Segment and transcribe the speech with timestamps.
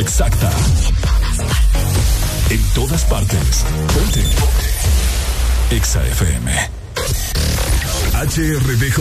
[0.00, 0.50] exacta.
[2.50, 3.64] En todas partes.
[3.94, 4.24] Ponte.
[5.70, 6.70] Exa FM.
[8.12, 8.98] HRDJ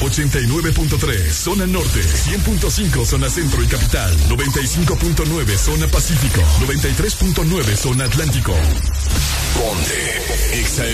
[0.00, 8.54] 89.3 Zona Norte, 100.5 Zona Centro y Capital, 95.9 Zona Pacífico, 93.9 Zona Atlántico.
[9.54, 10.86] Ponte Exa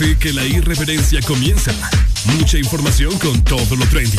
[0.00, 1.72] Que la irreverencia comienza.
[2.38, 4.16] Mucha información con todo lo trendy.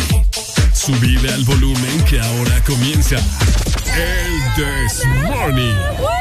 [0.75, 3.15] Subida al volumen que ahora comienza.
[3.15, 6.20] El This Morning.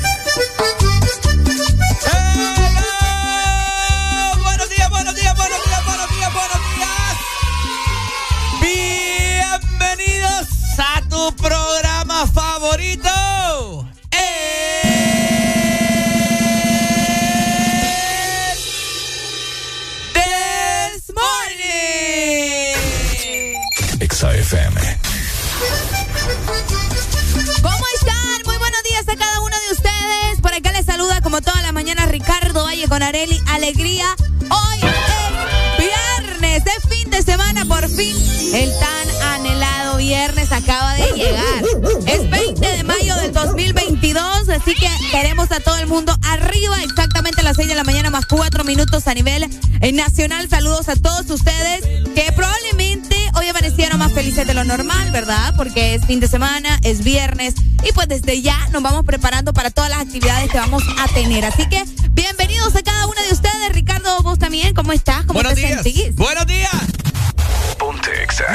[48.31, 49.43] 4 minutos a nivel
[49.81, 50.47] eh, nacional.
[50.49, 51.81] Saludos a todos ustedes
[52.15, 55.53] que probablemente hoy amanecieron más felices de lo normal, ¿verdad?
[55.57, 59.69] Porque es fin de semana, es viernes y pues desde ya nos vamos preparando para
[59.69, 61.43] todas las actividades que vamos a tener.
[61.43, 63.73] Así que bienvenidos a cada una de ustedes.
[63.73, 65.25] Ricardo, vos también, ¿cómo estás?
[65.25, 65.83] ¿Cómo buenos te días.
[65.83, 66.15] sentís?
[66.15, 66.71] Buenos días.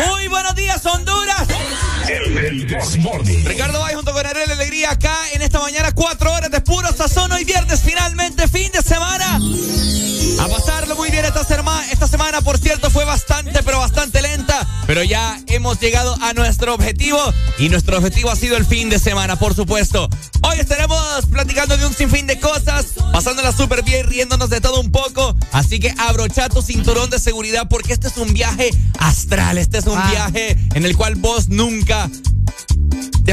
[0.08, 1.48] Muy buenos días, Honduras.
[3.44, 5.85] Ricardo Bay junto con Ariel Alegría acá en esta mañana,
[14.86, 17.18] Pero ya hemos llegado a nuestro objetivo.
[17.58, 20.08] Y nuestro objetivo ha sido el fin de semana, por supuesto.
[20.42, 24.92] Hoy estaremos platicando de un sinfín de cosas, pasándola súper bien, riéndonos de todo un
[24.92, 25.36] poco.
[25.52, 29.58] Así que abrocha tu cinturón de seguridad porque este es un viaje astral.
[29.58, 30.08] Este es un Ah.
[30.10, 32.08] viaje en el cual vos nunca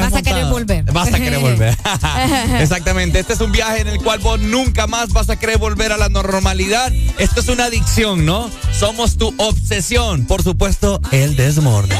[0.02, 0.84] Vas a querer volver.
[0.92, 1.78] Vas a querer volver.
[2.60, 3.20] Exactamente.
[3.20, 5.98] Este es un viaje en el cual vos nunca más vas a querer volver a
[5.98, 6.92] la normalidad.
[7.20, 8.50] Esto es una adicción, ¿no?
[8.78, 10.26] Somos tu obsesión.
[10.26, 11.96] Por supuesto, el desmorde.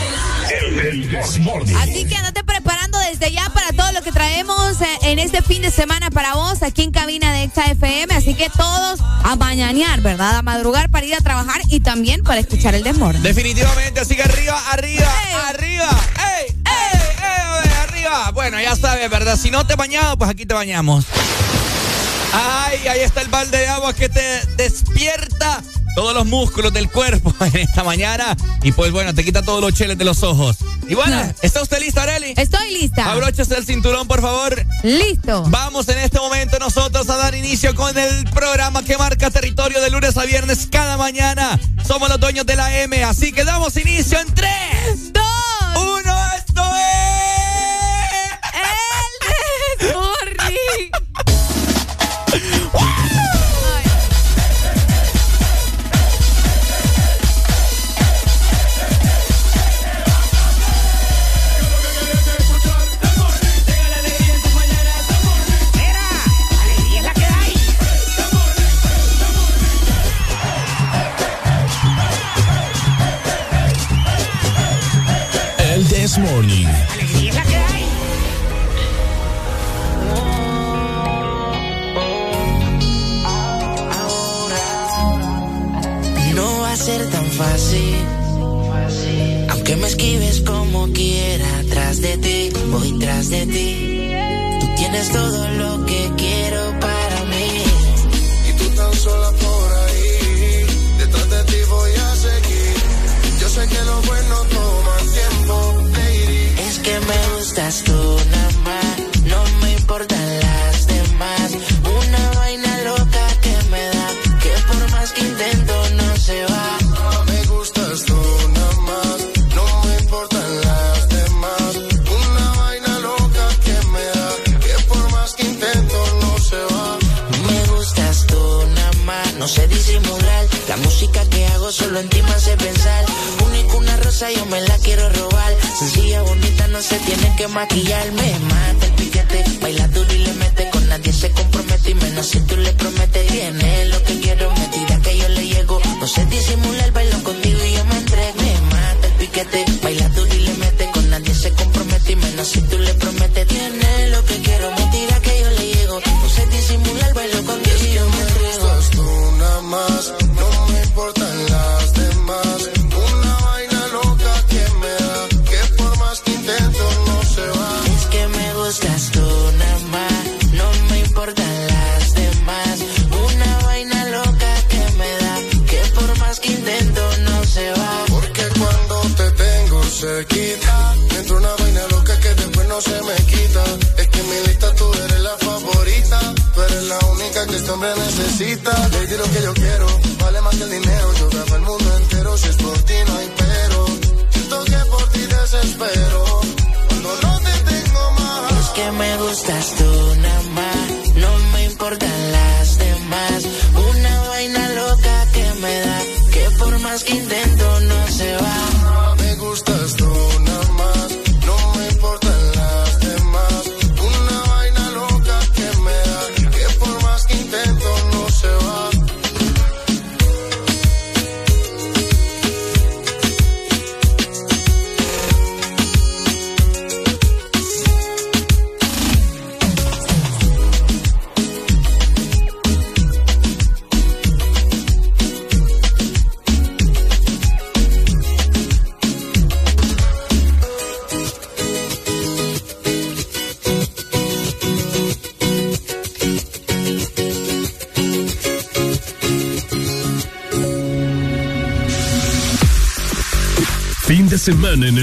[1.80, 5.62] Así que andate preparando desde ya para todo lo que traemos eh, en este fin
[5.62, 8.14] de semana para vos aquí en cabina de Exa FM.
[8.14, 10.38] Así que todos a mañanear, ¿verdad?
[10.38, 13.20] A madrugar para ir a trabajar y también para escuchar el desmorde.
[13.20, 15.36] Definitivamente, así que arriba, arriba, ¡Ey!
[15.48, 16.02] arriba.
[16.40, 16.56] ¡Ey!
[16.66, 17.00] ¡Ey!
[17.24, 17.72] ¡Ey!
[17.84, 18.32] ¡Arriba!
[18.32, 19.38] Bueno, ya sabes, ¿verdad?
[19.38, 21.06] Si no te he bañado, pues aquí te bañamos.
[22.34, 25.62] Ay, ahí está el balde de agua que te despierta
[25.96, 28.36] todos los músculos del cuerpo en esta mañana.
[28.64, 30.58] Y pues bueno, te quita todos los cheles de los ojos.
[30.88, 31.34] Y bueno, No.
[31.42, 32.34] ¿está usted lista, Areli?
[32.36, 33.12] Estoy lista.
[33.12, 34.66] Abróchese el cinturón, por favor.
[34.84, 35.44] Listo.
[35.48, 39.90] Vamos en este momento nosotros a dar inicio con el programa que marca territorio de
[39.90, 41.60] lunes a viernes cada mañana.
[41.88, 45.13] Somos los dueños de la M, así que damos inicio en 3,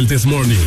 [0.00, 0.58] el Desmorning.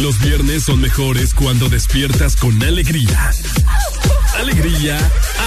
[0.00, 3.30] Los viernes son mejores cuando despiertas con alegría.
[4.38, 4.98] Alegría,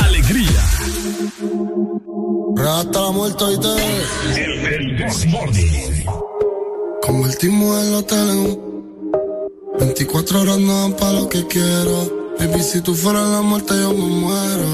[0.04, 0.64] alegría.
[2.56, 4.44] Rata la muerto y te.
[4.44, 6.06] El, el Desmorning.
[7.02, 9.12] Convertimos el hotel en un
[9.80, 12.36] 24 horas no dan para lo que quiero.
[12.38, 14.68] Baby, si tú fueras la muerte, yo me muero.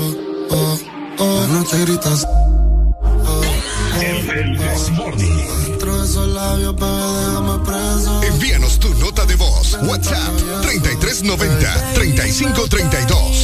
[0.50, 0.80] Oh,
[1.20, 2.28] oh, no te gritas.
[12.14, 13.39] 3532.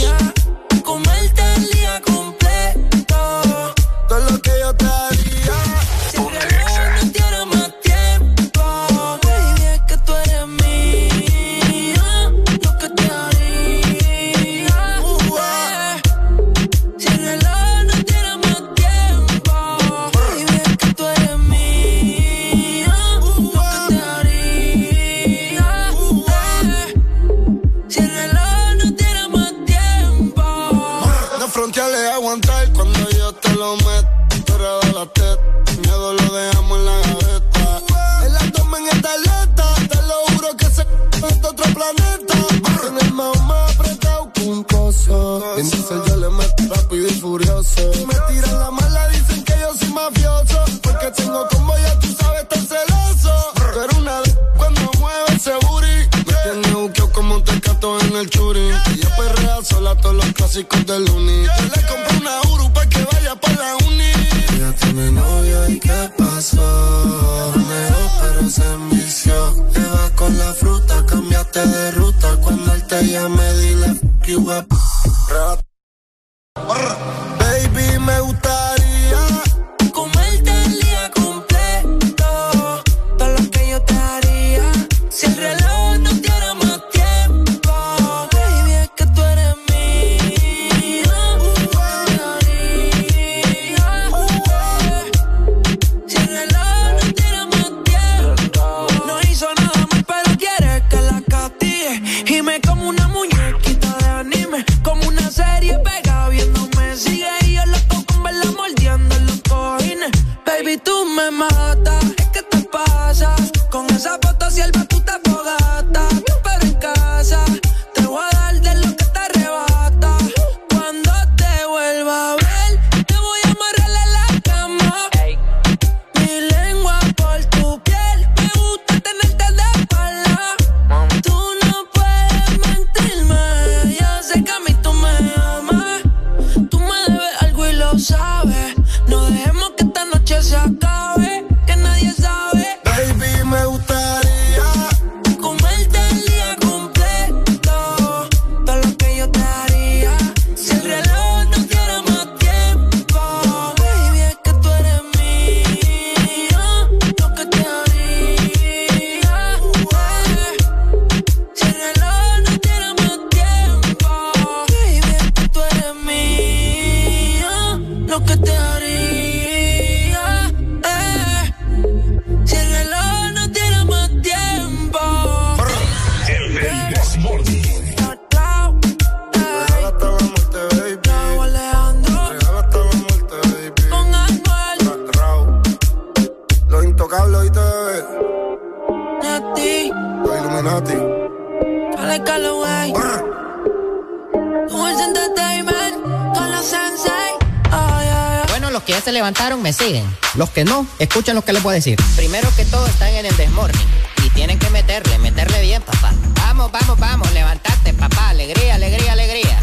[201.75, 201.99] Decir.
[202.15, 203.87] Primero que todo están en el desmorning
[204.25, 206.13] y tienen que meterle, meterle bien, papá.
[206.35, 208.29] Vamos, vamos, vamos, levantate, papá.
[208.29, 209.59] Alegría, alegría, alegría.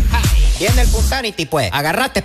[0.59, 1.71] Viene el puntanity, pues.
[1.73, 2.22] Agarrate,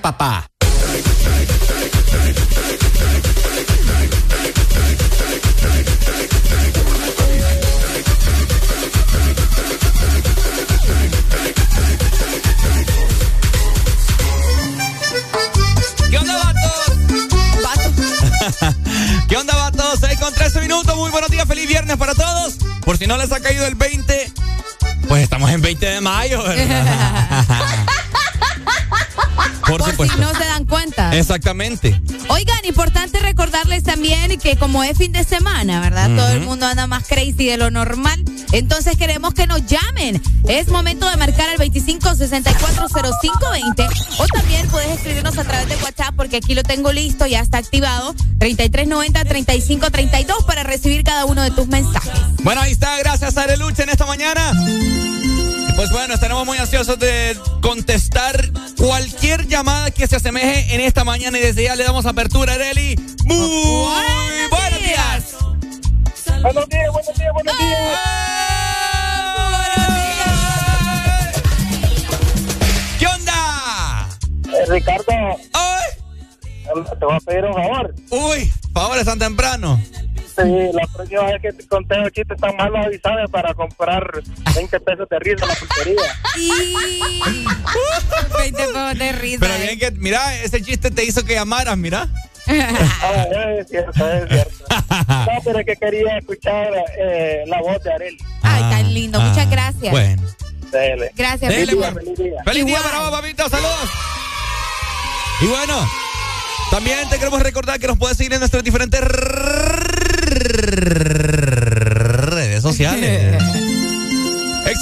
[31.18, 32.00] Exactamente.
[32.30, 36.16] Oigan, importante recordarles también que como es fin de semana, ¿verdad?
[36.16, 38.24] Todo el mundo anda más crazy de lo normal.
[38.52, 40.22] Entonces queremos que nos llamen.
[40.48, 46.38] Es momento de marcar al 25640520 o también puedes escribirnos a través de WhatsApp porque
[46.38, 48.14] aquí lo tengo listo, ya está activado.
[48.38, 52.14] 3390-3532 para recibir cada uno de tus mensajes.
[52.44, 52.96] Bueno, ahí está.
[53.00, 54.54] Gracias, Arelucha, en esta mañana.
[55.76, 58.47] Pues bueno, estaremos muy ansiosos de contestar
[58.98, 62.96] cualquier llamada que se asemeje en esta mañana y desde ya le damos apertura, Areli.
[63.26, 65.36] Muy buenos días.
[66.42, 68.00] Buenos días, buenos días, buenos días.
[72.98, 74.10] ¿Qué onda?
[74.46, 75.14] Eh, Ricardo.
[75.54, 75.86] ¡Ay!
[77.00, 77.94] Te voy a pedir un favor.
[78.10, 79.80] Uy, favores tan temprano.
[80.36, 84.24] Sí, la próxima vez que te conté chistes tan malos, avísame para comprar
[84.56, 86.27] 20 pesos de risa en la pulpería.
[86.38, 86.52] Y...
[88.38, 89.40] 20 pesos de risa.
[89.40, 92.08] Pero bien que, mira, ese chiste te hizo que llamaras, mira.
[92.50, 93.26] Ah,
[93.60, 94.66] es cierto, es cierto.
[94.70, 98.18] No, pero es que quería escuchar eh, la voz de Arel.
[98.42, 99.20] Ay, tan lindo.
[99.20, 99.92] Muchas Ah, gracias.
[99.92, 100.22] Bueno.
[100.72, 101.12] Dele.
[101.16, 101.50] Gracias.
[101.52, 101.94] Dele, feliz pues.
[101.94, 102.04] día.
[102.04, 102.44] Feliz día.
[102.46, 102.92] Feliz día Igual.
[102.92, 103.50] para vos, papito.
[103.50, 103.90] Saludos.
[105.42, 105.90] Y bueno,
[106.72, 109.02] también te queremos recordar que nos puedes seguir en nuestras diferentes
[112.22, 113.44] redes sociales.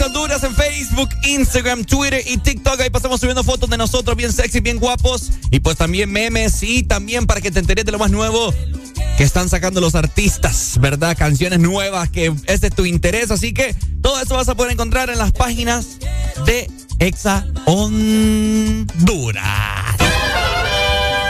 [0.01, 2.79] Honduras en Facebook, Instagram, Twitter y TikTok.
[2.81, 5.31] Ahí pasamos subiendo fotos de nosotros bien sexy, bien guapos.
[5.51, 8.53] Y pues también memes y también para que te enteres de lo más nuevo
[9.17, 11.15] que están sacando los artistas, ¿verdad?
[11.17, 13.31] Canciones nuevas que es de tu interés.
[13.31, 15.97] Así que todo eso vas a poder encontrar en las páginas
[16.45, 19.45] de Exa Honduras.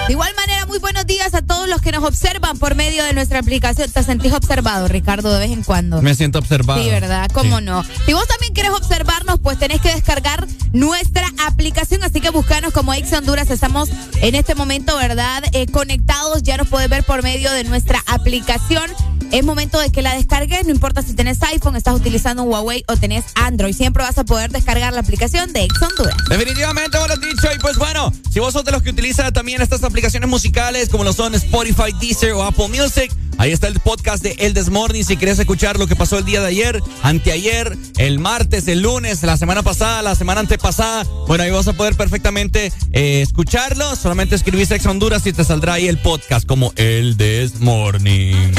[0.08, 3.14] De igual manera, muy buenos días a todos los que nos observan por medio de
[3.14, 3.90] nuestra aplicación.
[3.92, 6.00] ¿Te sentís observado, Ricardo, de vez en cuando?
[6.04, 6.84] Me siento observado.
[6.84, 7.28] Sí, ¿verdad?
[7.34, 7.66] ¿Cómo Sí.
[7.66, 7.84] no?
[8.06, 12.94] Si vos también quieres observarnos, pues tenés que descargar nuestra aplicación, así que buscanos como
[12.94, 13.52] Ex Honduras.
[13.52, 13.90] Estamos
[14.22, 15.44] en este momento, ¿verdad?
[15.52, 18.90] Eh, conectados, ya nos puedes ver por medio de nuestra aplicación.
[19.32, 22.84] Es momento de que la descargues, no importa si tenés iPhone, estás utilizando un Huawei
[22.88, 26.16] o tenés Android, siempre vas a poder descargar la aplicación de Ex Honduras.
[26.30, 27.48] Definitivamente, vos lo dicho.
[27.54, 31.04] Y pues bueno, si vos sos de los que utilizan también estas aplicaciones musicales, como
[31.04, 35.04] lo son Spotify, Deezer o Apple Music, ahí está el podcast de El Desmorning.
[35.04, 39.24] Si querés escuchar lo que pasó el día de ayer, anteayer, el martes, el lunes,
[39.24, 43.96] la semana pasada, la semana antepasada, bueno, ahí vas a poder perfectamente eh, escucharlo.
[43.96, 48.54] Solamente escribís Ex Honduras y te saldrá ahí el podcast como El Desmorning.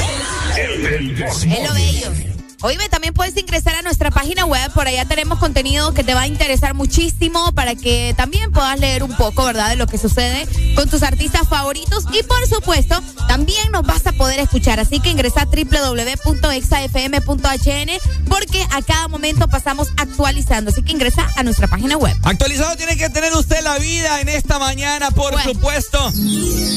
[0.56, 2.25] Es lo bello.
[2.62, 6.22] Oíme, también puedes ingresar a nuestra página web, por allá tenemos contenido que te va
[6.22, 10.48] a interesar muchísimo para que también puedas leer un poco, ¿verdad?, de lo que sucede
[10.74, 15.10] con tus artistas favoritos y por supuesto, también nos vas a poder escuchar, así que
[15.10, 17.90] ingresa a www.exafm.hn
[18.28, 22.16] porque a cada momento pasamos actualizando, así que ingresa a nuestra página web.
[22.22, 25.52] Actualizado tiene que tener usted la vida en esta mañana, por Bueno.
[25.52, 25.98] supuesto.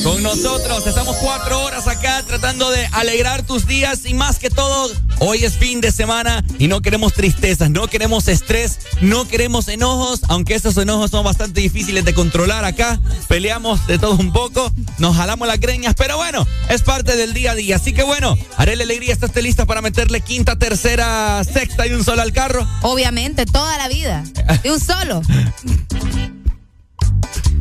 [0.03, 4.91] Con nosotros estamos cuatro horas acá tratando de alegrar tus días y más que todo,
[5.19, 10.21] hoy es fin de semana y no queremos tristezas, no queremos estrés, no queremos enojos,
[10.27, 12.99] aunque esos enojos son bastante difíciles de controlar acá.
[13.27, 17.51] Peleamos de todo un poco, nos jalamos las greñas, pero bueno, es parte del día
[17.51, 17.75] a día.
[17.75, 22.03] Así que bueno, haré la alegría, ¿estás lista para meterle quinta, tercera, sexta y un
[22.03, 22.67] solo al carro?
[22.81, 24.23] Obviamente, toda la vida,
[24.63, 25.21] de un solo.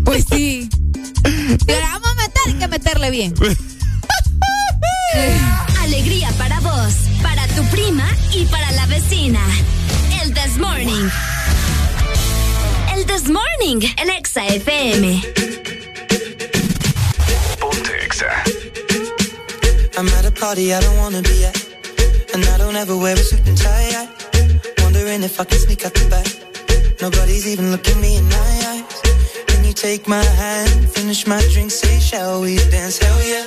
[0.03, 0.71] Pues sí.
[1.67, 3.35] La vamos a meter, hay que meterle bien.
[5.89, 9.41] Alegría para vos, para tu prima y para la vecina.
[10.23, 11.09] El This Morning.
[12.95, 15.23] El This Morning, el Exa FM.
[19.97, 21.57] I'm at a party I don't wanna be at.
[22.35, 24.07] And I don't ever wear a suit and tie.
[24.83, 27.01] Wondering if I can sneak out the back.
[27.01, 29.01] Nobody's even looking me in my eyes.
[29.47, 32.99] Can you take my hand, finish my drink, say, shall we dance?
[32.99, 33.47] Hell yeah.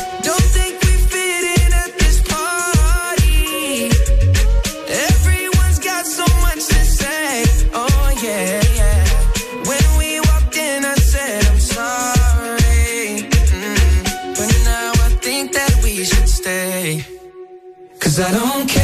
[18.11, 18.80] Cause I don't care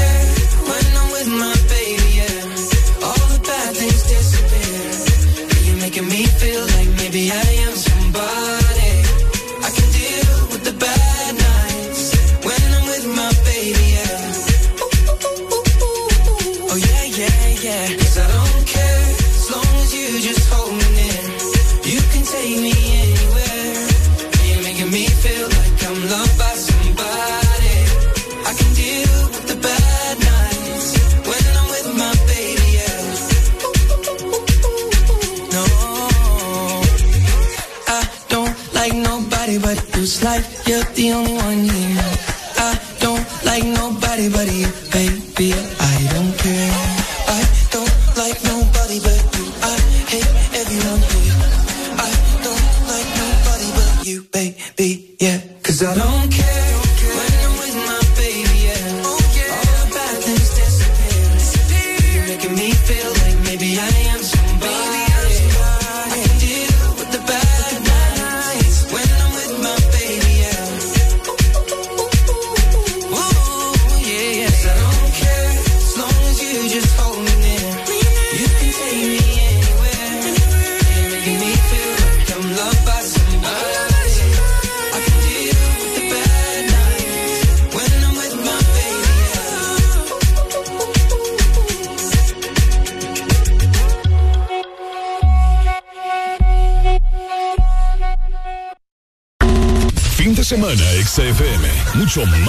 [40.78, 41.77] you're the only one here.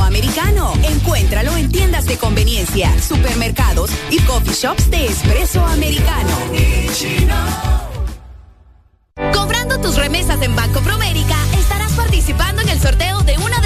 [0.00, 0.72] Americano.
[0.82, 6.36] Encuéntralo en tiendas de conveniencia, supermercados y coffee shops de espresso americano.
[9.32, 13.65] Comprando tus remesas en Banco Promérica, estarás participando en el sorteo de una de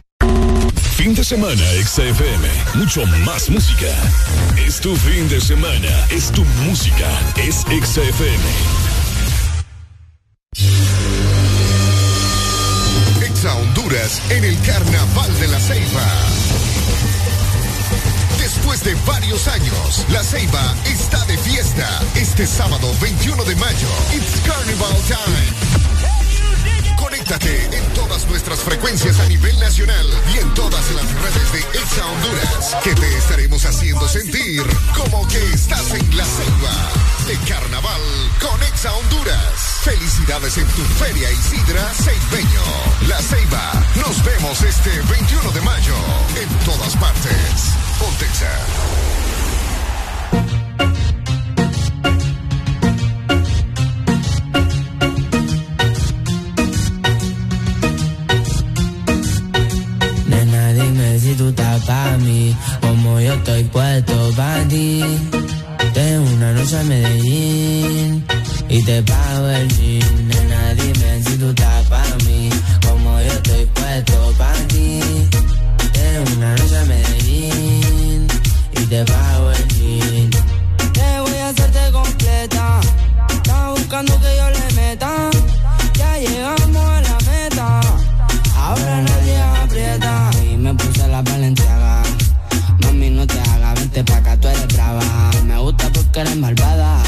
[1.01, 3.87] Fin de semana XFM, mucho más música.
[4.55, 8.43] Es tu fin de semana, es tu música, es XFM.
[13.25, 16.05] Exa Honduras en el Carnaval de la Ceiba.
[18.37, 21.99] Después de varios años, La Ceiba está de fiesta.
[22.13, 26.00] Este sábado 21 de mayo, It's Carnival Time.
[27.21, 32.03] Conéctate en todas nuestras frecuencias a nivel nacional y en todas las redes de Exa
[32.07, 34.63] Honduras, que te estaremos haciendo sentir
[34.95, 36.71] como que estás en la selva
[37.27, 38.01] de carnaval
[38.41, 39.81] con Exa Honduras.
[39.83, 42.63] Felicidades en tu Feria Isidra Ceibeño.
[43.07, 43.71] La Ceiba.
[43.97, 45.95] Nos vemos este 21 de mayo
[46.41, 47.75] en todas partes.
[47.99, 49.10] Pontexa.
[64.69, 65.03] Ti.
[65.93, 68.25] De una noche a Medellín
[68.69, 70.27] y te pago el jean.
[70.27, 72.49] Nena, dime si tú estás para mí,
[72.87, 74.99] como yo estoy puesto para ti.
[75.95, 78.27] De una noche a Medellín
[78.79, 80.29] y te pago el jean.
[80.93, 82.81] Te voy a hacerte completa.
[83.29, 85.11] Estás buscando que yo le meta.
[85.97, 87.81] Ya llegamos a la meta.
[88.55, 90.31] Ahora nadie aprieta.
[90.51, 91.60] Y me puse la valenciaga.
[93.91, 95.31] Vente pa' acá, tú eres brava.
[95.45, 97.03] Me gusta porque eres malvada.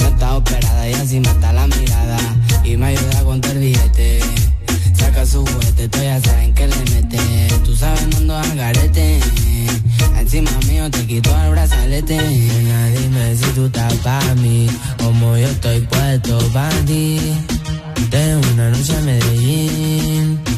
[0.00, 2.18] No estás operada y así mata la mirada.
[2.64, 4.20] Y me ayuda a contar billete.
[4.94, 7.48] Saca su juguete, tú ya saben que le mete.
[7.64, 9.20] Tú sabes, no ando al garete.
[10.18, 12.16] Encima mío te quito el brazalete.
[12.16, 14.68] Nena, dime si tú estás para mí,
[14.98, 17.20] como yo estoy puesto para ti.
[18.10, 20.57] De una noche a Medellín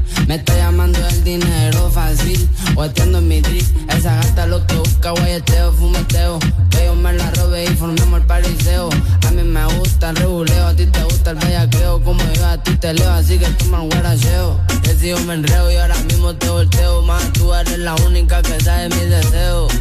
[0.27, 2.49] Me está llamando el dinero fácil.
[2.73, 6.39] Guateando en mi drip Esa gata lo que busca guayeteo, fumeteo.
[6.69, 8.89] Que yo me la robe y formemos el pariseo.
[9.27, 12.03] A mí me gusta el reguleo A ti te gusta el bellaqueo.
[12.03, 14.59] Como yo a ti te leo Así que toma el guaracheo.
[14.83, 17.01] Que si yo me enreo y ahora mismo te volteo.
[17.03, 19.71] Más tú eres la única que sabe mis deseos.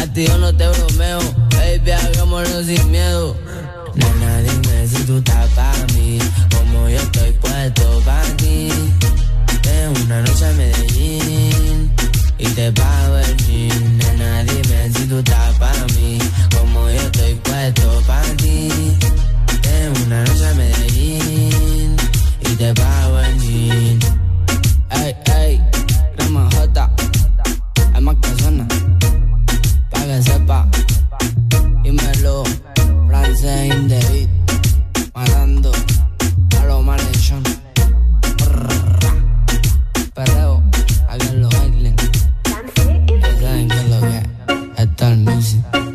[0.00, 3.36] A ti yo no te bromeo, baby, hagámoslo sin miedo.
[3.94, 6.18] Nena, dime si tú estás para mí,
[6.56, 8.70] como yo estoy puesto para ti.
[9.62, 11.90] De una noche a Medellín
[12.38, 13.98] y te pago el jean.
[13.98, 16.18] Nena, dime si tú estás para mí,
[16.56, 18.68] como yo estoy puesto para ti.
[19.62, 21.96] De una noche a Medellín
[22.40, 23.98] y te pago el jean.
[24.90, 25.60] Ey, ey,
[26.16, 26.90] crema J,
[27.94, 28.66] hay más suena,
[29.90, 30.68] pa' que sepa,
[31.82, 32.42] dímelo,
[33.08, 34.28] francés in the beat,
[35.14, 35.72] matando
[36.58, 37.42] a los malhechón,
[45.00, 45.89] es, esto es el music.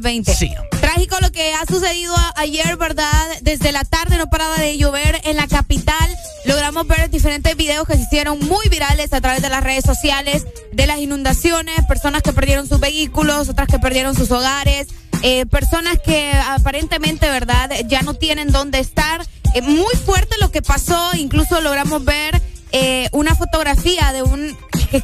[0.00, 0.34] Ya, Ya me- te cayó el 20.
[0.34, 0.50] Sí.
[0.80, 3.26] Trágico lo que ha sucedido ayer, ¿verdad?
[3.42, 6.16] Desde la tarde no paraba de llover en la capital.
[6.44, 10.46] Logramos ver diferentes videos que se hicieron muy virales a través de las redes sociales
[10.72, 14.86] de las inundaciones, personas que perdieron sus vehículos, otras que perdieron sus hogares,
[15.22, 17.70] eh, personas que aparentemente, ¿verdad?
[17.88, 19.26] Ya no tienen dónde estar.
[19.54, 22.40] Eh, muy fuerte lo que pasó, incluso logramos ver
[22.72, 24.56] eh, una fotografía de un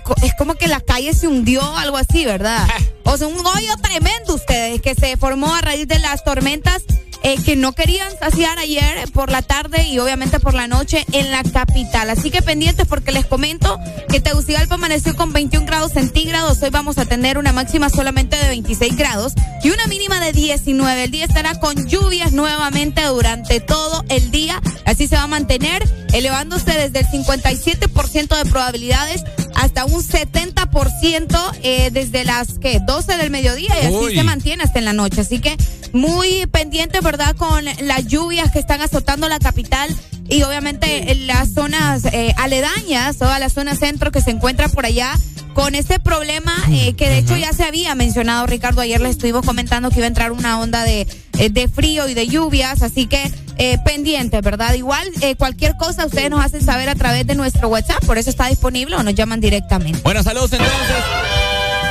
[0.03, 2.67] co- es como que la calle se hundió, algo así, ¿verdad?
[3.05, 6.83] O sea, un hoyo tremendo ustedes que se formó a raíz de las tormentas
[7.23, 11.31] eh, que no querían saciar ayer por la tarde y obviamente por la noche en
[11.31, 12.11] la capital.
[12.11, 16.63] Así que pendientes porque les comento que Tegucigalpa amaneció con 21 grados centígrados.
[16.63, 21.05] Hoy vamos a tener una máxima solamente de 26 grados y una mínima de 19.
[21.05, 24.61] El día estará con lluvias nuevamente durante todo el día.
[24.85, 25.83] Así se va a mantener,
[26.13, 29.23] elevándose desde el 57% de probabilidades
[29.55, 34.15] hasta un 70% eh, desde las que 12 del mediodía y así Uy.
[34.17, 35.21] se mantiene hasta en la noche.
[35.21, 35.57] Así que
[35.93, 37.37] muy pendiente, ¿verdad?
[37.37, 39.95] Con las lluvias que están azotando la capital
[40.29, 44.87] y obviamente en las zonas eh, aledañas, toda la zona centro que se encuentra por
[44.87, 45.15] allá
[45.53, 49.45] con este problema eh, que de hecho ya se había mencionado, Ricardo, ayer les estuvimos
[49.45, 51.07] comentando que iba a entrar una onda de,
[51.39, 54.73] eh, de frío y de lluvias, así que eh, pendiente, ¿verdad?
[54.73, 58.31] Igual eh, cualquier cosa ustedes nos hacen saber a través de nuestro WhatsApp, por eso
[58.31, 60.01] está disponible o nos llaman directamente.
[60.03, 60.97] Bueno, saludos entonces.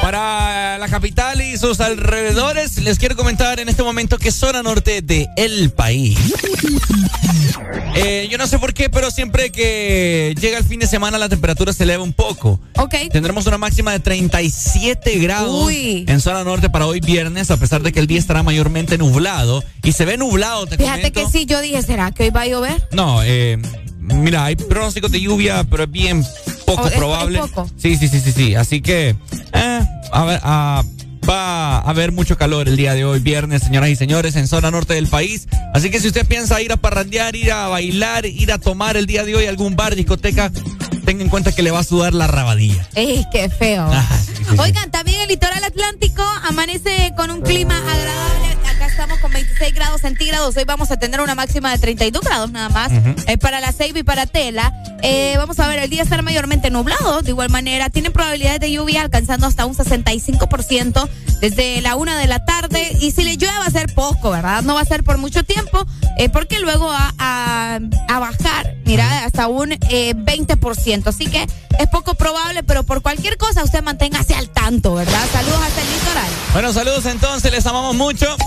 [0.02, 5.02] Para la capital y sus alrededores, les quiero comentar en este momento que zona norte
[5.02, 6.18] de el país.
[7.96, 11.30] Eh, yo no sé por qué, pero siempre que llega el fin de semana la
[11.30, 12.60] temperatura se eleva un poco.
[12.78, 12.96] Ok.
[13.12, 16.06] Tendremos una máxima de 37 grados Uy.
[16.08, 19.64] en zona norte para hoy viernes, a pesar de que el día estará mayormente nublado.
[19.84, 21.32] Y se ve nublado, te Fíjate comento.
[21.32, 22.88] que sí, yo dije, ¿será que hoy va a llover?
[22.92, 23.60] No, eh,
[24.00, 26.26] mira, hay pronósticos de lluvia, pero es bien
[26.76, 27.40] poco es- probable.
[27.40, 27.70] es poco.
[27.78, 28.56] Sí, sí, sí, sí, sí.
[28.56, 29.16] Así que,
[29.54, 29.80] eh,
[30.12, 30.84] a ver, a-
[31.30, 34.72] va a haber mucho calor el día de hoy, viernes, señoras y señores, en zona
[34.72, 35.48] norte del país.
[35.74, 39.06] Así que si usted piensa ir a parrandear, ir a bailar, ir a tomar el
[39.06, 40.52] día de hoy algún bar, discoteca,
[41.06, 42.88] tenga en cuenta que le va a sudar la rabadilla.
[42.96, 43.88] ¡Ey, qué feo!
[43.92, 44.56] Ah, sí, sí, sí.
[44.60, 48.58] Oigan, también el litoral atlántico amanece con un clima agradable.
[49.02, 50.56] Estamos con 26 grados centígrados.
[50.56, 52.92] Hoy vamos a tener una máxima de 32 grados nada más
[53.26, 54.72] eh, para la Ceiba y para Tela.
[55.02, 57.24] Eh, vamos a ver, el día estará mayormente nublado.
[57.24, 61.10] De igual manera, tienen probabilidades de lluvia alcanzando hasta un 65%
[61.40, 62.96] desde la una de la tarde.
[63.02, 64.62] Y si le llueve va a ser poco, ¿verdad?
[64.62, 65.84] No va a ser por mucho tiempo,
[66.20, 71.08] eh, porque luego va a, a bajar, mira, hasta un eh, 20%.
[71.08, 71.48] Así que
[71.80, 75.26] es poco probable, pero por cualquier cosa usted manténgase al tanto, ¿verdad?
[75.34, 76.32] Saludos hasta el litoral.
[76.54, 78.38] Bueno, saludos entonces, les amamos mucho.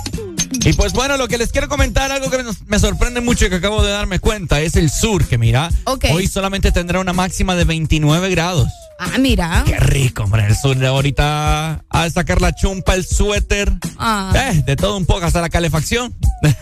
[0.65, 3.57] Y pues bueno, lo que les quiero comentar, algo que me sorprende mucho y que
[3.57, 5.71] acabo de darme cuenta, es el sur, que mira,
[6.11, 8.69] hoy solamente tendrá una máxima de 29 grados.
[8.99, 9.65] Ah, mira.
[9.67, 14.33] Qué rico, hombre, el sur de ahorita a sacar la chumpa, el suéter, Ah.
[14.53, 16.15] eh, de todo un poco, hasta la calefacción.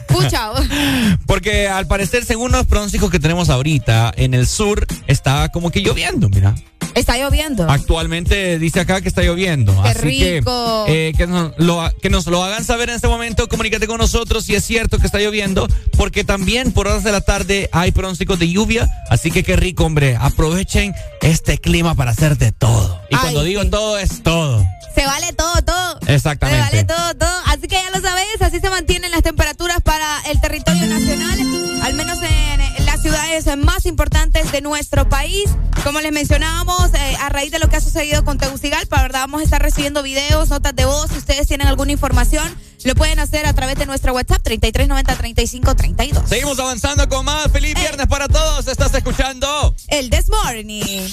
[0.09, 0.51] Pucha.
[1.27, 5.81] Porque al parecer, según los pronósticos que tenemos ahorita, en el sur está como que
[5.81, 6.55] lloviendo, mira.
[6.95, 7.71] Está lloviendo.
[7.71, 9.73] Actualmente dice acá que está lloviendo.
[9.83, 10.85] Qué así rico.
[10.87, 13.49] que eh, que, nos lo, que nos lo hagan saber en este momento.
[13.49, 15.67] Comunícate con nosotros si es cierto que está lloviendo.
[15.97, 18.91] Porque también por horas de la tarde hay pronósticos de lluvia.
[19.09, 20.17] Así que qué rico, hombre.
[20.21, 23.01] Aprovechen este clima para hacer de todo.
[23.11, 23.71] Y cuando digo sí.
[23.71, 24.65] todo, es todo.
[24.95, 25.99] Se vale todo, todo.
[26.07, 26.63] Exactamente.
[26.63, 27.43] Se vale todo, todo.
[27.47, 31.39] Así que ya lo sabes, así se mantienen las temperaturas para el territorio nacional,
[31.83, 35.49] al menos en, en las ciudades más importantes de nuestro país.
[35.83, 39.21] Como les mencionábamos, eh, a raíz de lo que ha sucedido con Tegucigalpa, ¿verdad?
[39.23, 41.11] Vamos a estar recibiendo videos, notas de voz.
[41.11, 42.47] Si ustedes tienen alguna información,
[42.85, 46.27] lo pueden hacer a través de nuestra WhatsApp 3390-3532.
[46.27, 47.51] Seguimos avanzando con más.
[47.53, 48.67] Feliz viernes para todos.
[48.67, 49.75] Estás escuchando.
[49.89, 51.09] El This Morning.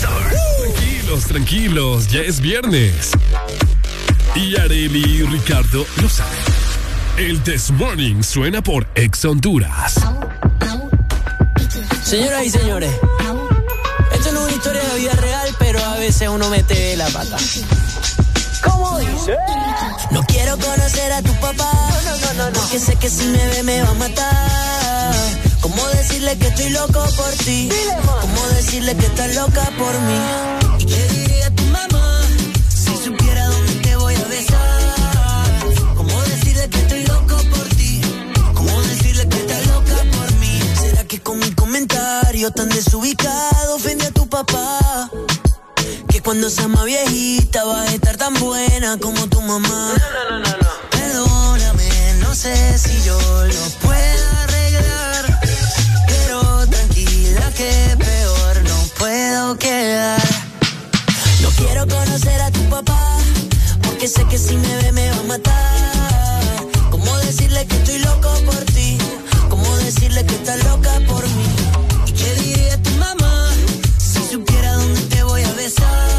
[0.00, 3.12] Tranquilos, tranquilos, ya es viernes.
[4.34, 6.38] Y Areli y Ricardo lo saben.
[7.16, 9.94] El This Morning suena por Ex Honduras.
[12.02, 12.92] Señoras y señores,
[14.12, 17.36] esto no es una historia de vida real, pero a veces uno mete la pata.
[18.62, 19.36] ¿Cómo dice?
[20.10, 21.70] No quiero conocer a tu papá,
[22.04, 22.60] no, no, no, no.
[22.60, 25.14] Porque sé que si me ve me va a matar.
[25.60, 27.68] ¿Cómo decirle que estoy loco por ti?
[28.20, 30.20] ¿Cómo decirle que estás loca por mí?
[30.78, 32.20] ¿Y qué diría tu mamá
[32.68, 35.96] si supiera dónde te voy a besar?
[35.96, 38.00] ¿Cómo decirle que estoy loco por ti?
[38.54, 40.60] ¿Cómo decirle que estás loca por mí?
[40.80, 45.10] ¿Será que con mi comentario tan desubicado ofende a tu papá?
[46.26, 49.92] Cuando seas más viejita vas a estar tan buena como tu mamá.
[50.90, 55.40] Perdóname, no sé si yo lo puedo arreglar.
[56.08, 60.20] Pero tranquila que peor no puedo quedar.
[61.42, 63.18] No quiero conocer a tu papá,
[63.84, 66.66] porque sé que si me ve me va a matar.
[66.90, 68.98] ¿Cómo decirle que estoy loco por ti?
[69.48, 71.46] ¿Cómo decirle que estás loca por mí?
[72.06, 73.48] ¿Y qué diría tu mamá
[73.96, 76.15] si supiera dónde te voy a besar?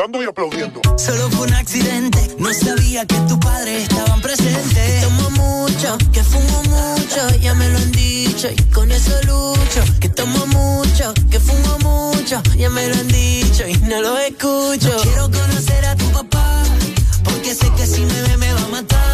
[0.00, 0.80] Y aplaudiendo.
[0.96, 4.72] Solo fue un accidente, no sabía que tu padre estaban presentes.
[4.72, 9.84] Que tomo mucho, que fumo mucho, ya me lo han dicho y con eso lucho.
[10.00, 14.96] Que tomo mucho, que fumo mucho, ya me lo han dicho y no lo escucho.
[15.02, 16.62] Quiero conocer a tu papá,
[17.22, 19.09] porque sé que si me ve me va a matar.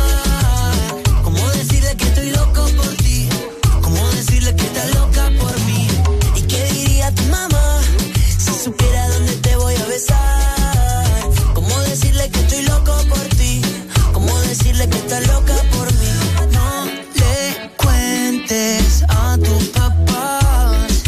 [15.06, 16.12] Estás loca por mí?
[16.52, 16.84] No
[17.14, 21.02] le cuentes a tus papás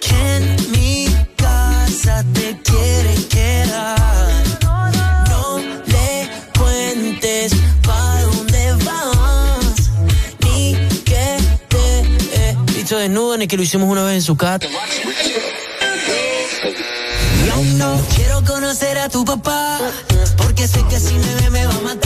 [0.00, 4.42] que en mi casa te quieres quedar.
[5.28, 6.28] No le
[6.58, 7.52] cuentes
[7.86, 9.90] pa' dónde vas,
[10.40, 10.74] ni
[11.04, 11.38] que
[11.68, 12.00] te
[12.34, 14.66] he Dicho desnudo, ni que lo hicimos una vez en su casa.
[17.48, 19.78] No, no quiero conocer a tu papá,
[20.36, 22.05] porque sé que si me ve me va a matar.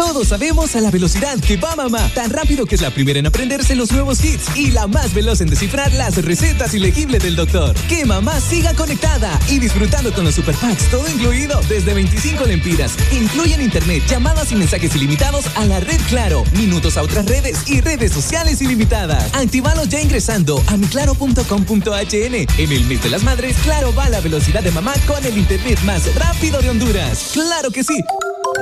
[0.00, 3.26] Todos sabemos a la velocidad que va mamá, tan rápido que es la primera en
[3.26, 7.74] aprenderse los nuevos hits y la más veloz en descifrar las recetas ilegibles del doctor.
[7.86, 12.94] Que mamá siga conectada y disfrutando con los super packs, todo incluido desde 25 lempiras.
[13.12, 17.82] Incluyen internet, llamadas y mensajes ilimitados a la red Claro, minutos a otras redes y
[17.82, 19.34] redes sociales ilimitadas.
[19.34, 22.34] Actívalos ya ingresando a miclaro.com.hn.
[22.56, 25.36] En el mes de las madres, Claro va a la velocidad de mamá con el
[25.36, 27.32] internet más rápido de Honduras.
[27.34, 28.02] ¡Claro que sí!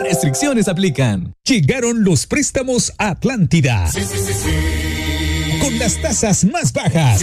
[0.02, 1.34] Restricciones aplican.
[1.44, 3.90] Llegaron los préstamos Atlántida.
[3.90, 5.58] Sí, sí, sí, sí.
[5.60, 7.22] Con las tasas más bajas.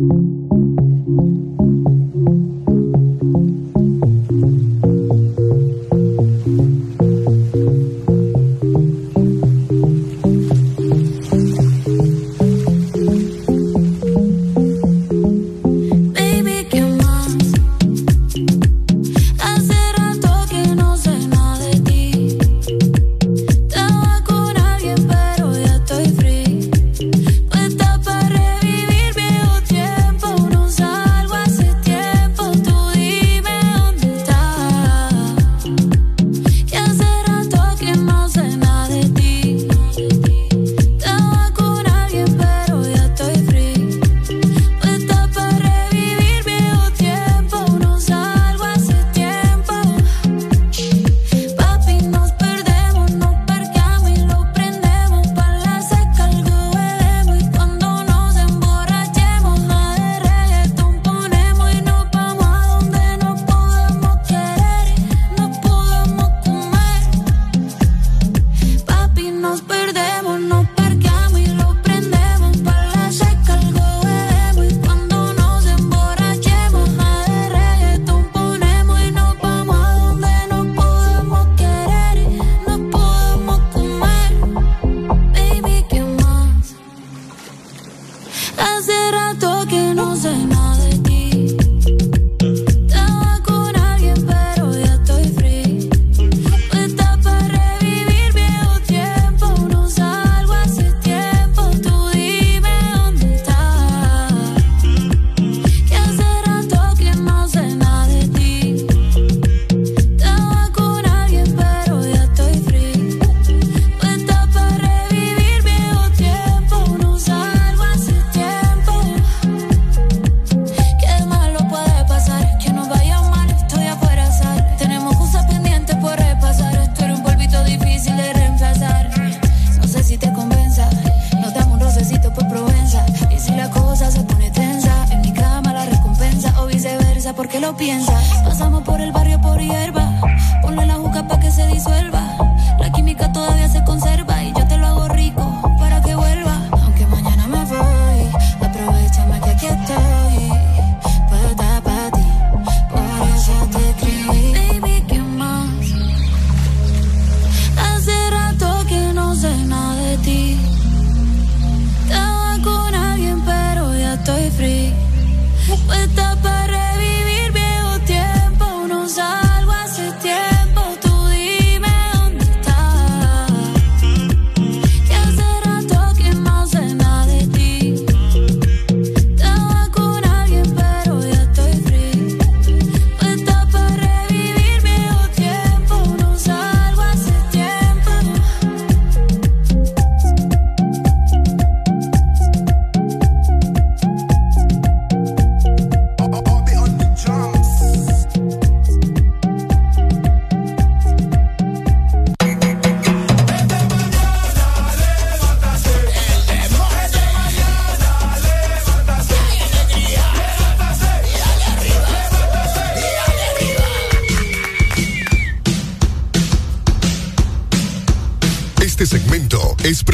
[0.00, 0.39] Este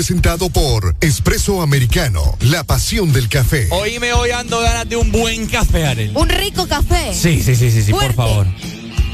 [0.07, 3.67] presentado por Espresso Americano, la pasión del café.
[3.73, 6.13] Oíme, hoy ando ganas de un buen café, Arely.
[6.15, 7.13] Un rico café.
[7.13, 8.47] Sí, sí, sí, sí, sí, por favor.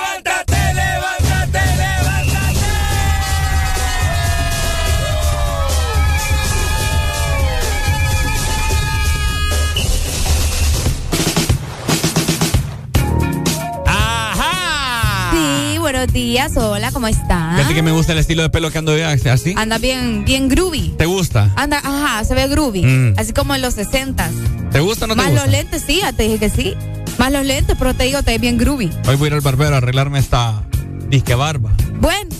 [16.01, 17.09] buenos días, hola, ¿cómo?
[17.09, 18.95] Fíjate que me gusta el estilo de pelo que ando
[19.31, 19.53] así.
[19.55, 20.95] Anda bien, bien groovy.
[20.97, 21.53] ¿Te gusta?
[21.57, 22.83] Anda, ajá, se ve groovy.
[22.87, 23.15] Mm.
[23.19, 24.31] Así como en los 60
[24.73, 25.43] ¿Te gusta o no te Más gusta?
[25.45, 26.75] los lentes, sí, ya te dije que sí.
[27.19, 28.91] Más los lentes, pero te digo, te ves bien groovy.
[29.07, 30.63] Hoy voy a ir al barbero a arreglarme esta
[31.11, 31.71] disque barba.
[32.01, 32.31] Bueno,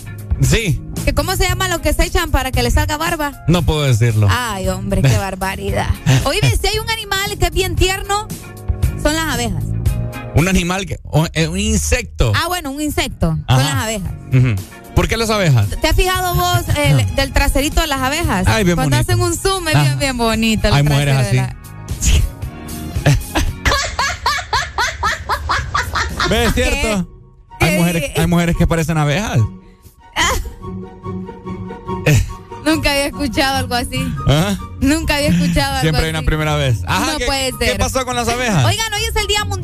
[0.41, 3.43] Sí, ¿que ¿cómo se llama lo que se echan para que le salga barba?
[3.47, 4.27] no puedo decirlo.
[4.31, 5.89] Ay, hombre, qué barbaridad.
[6.23, 8.27] Oye, si hay un animal que es bien tierno,
[9.03, 9.63] son las abejas.
[10.33, 10.97] Un animal que.
[11.33, 12.31] eh, un insecto.
[12.33, 13.37] Ah, bueno, un insecto,
[15.31, 15.67] abejas?
[15.81, 18.45] ¿Te has fijado vos el- del traserito de las abejas?
[18.47, 19.11] Ay, bien Cuando bonito.
[19.11, 19.81] hacen un zoom es Ah.
[19.83, 20.67] bien, bien bonito.
[20.67, 21.35] el Hay mujeres así.
[21.37, 21.55] la-
[26.29, 26.47] ¿Ves?
[26.49, 27.07] ¿Es cierto?
[27.59, 29.39] Hay mujeres, hay mujeres que parecen abejas.
[32.65, 34.01] Nunca había escuchado algo así.
[34.27, 34.55] ¿Ah?
[34.79, 36.17] Nunca había escuchado algo Siempre hay así.
[36.17, 36.79] una primera vez.
[36.87, 37.77] Ajá, no ¿qué, puede ¿Qué ser.
[37.79, 38.63] pasó con las abejas?
[38.65, 39.60] Oigan, hoy es el Día Mundial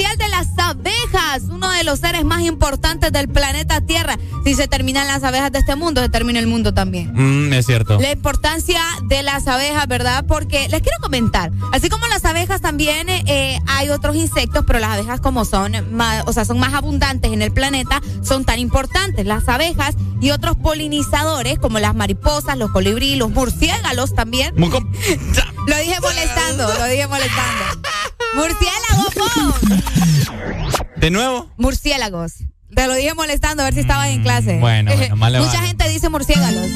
[1.17, 4.17] Abejas, uno de los seres más importantes del planeta Tierra.
[4.43, 7.11] Si se terminan las abejas de este mundo, se termina el mundo también.
[7.13, 7.99] Mm, es cierto.
[7.99, 10.25] La importancia de las abejas, ¿verdad?
[10.27, 14.91] Porque les quiero comentar, así como las abejas también eh, hay otros insectos, pero las
[14.91, 19.25] abejas como son, más, o sea, son más abundantes en el planeta, son tan importantes.
[19.25, 24.53] Las abejas y otros polinizadores como las mariposas, los colibrí, los murciélagos también.
[25.67, 27.65] Lo dije molestando, lo dije molestando.
[28.35, 30.86] Murciélagos, po.
[30.99, 31.49] ¿De nuevo?
[31.57, 32.33] Murciélagos.
[32.75, 34.55] Te lo dije molestando a ver si estabas en clase.
[34.57, 35.67] Mm, bueno, bueno, más le Mucha vale.
[35.67, 36.67] gente dice murciélagos.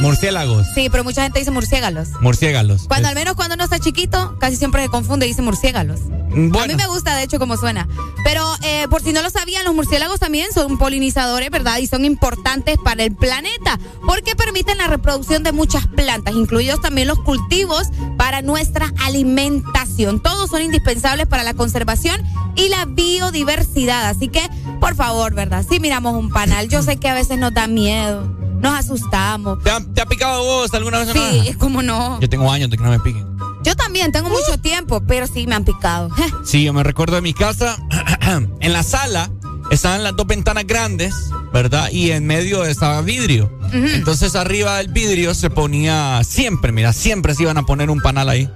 [0.00, 0.66] Murciélagos.
[0.74, 2.10] Sí, pero mucha gente dice murciélagos.
[2.20, 2.84] Murciélagos.
[2.86, 6.00] Cuando al menos cuando uno está chiquito, casi siempre se confunde y dice murciélagos.
[6.30, 6.60] Bueno.
[6.60, 7.88] A mí me gusta, de hecho, como suena.
[8.22, 11.78] Pero eh, por si no lo sabían, los murciélagos también son polinizadores, ¿verdad?
[11.78, 17.08] Y son importantes para el planeta porque permiten la reproducción de muchas plantas, incluidos también
[17.08, 20.20] los cultivos para nuestra alimentación.
[20.20, 22.22] Todos son indispensables para la conservación
[22.54, 24.08] y la biodiversidad.
[24.08, 24.42] Así que,
[24.80, 25.64] por favor, ¿verdad?
[25.68, 29.62] Si miramos un panal, yo sé que a veces nos da miedo, nos asustamos.
[29.62, 32.20] ¿Te ha, te ha picado vos alguna vez Sí, es como no.
[32.20, 33.26] Yo tengo años de que no me piquen.
[33.64, 36.10] Yo también tengo mucho tiempo, pero sí me han picado.
[36.44, 37.76] Sí, yo me recuerdo de mi casa,
[38.60, 39.30] en la sala
[39.70, 41.14] estaban las dos ventanas grandes,
[41.52, 41.90] ¿verdad?
[41.92, 43.52] Y en medio estaba vidrio.
[43.72, 48.28] Entonces arriba del vidrio se ponía siempre, mira, siempre se iban a poner un panal
[48.30, 48.50] ahí.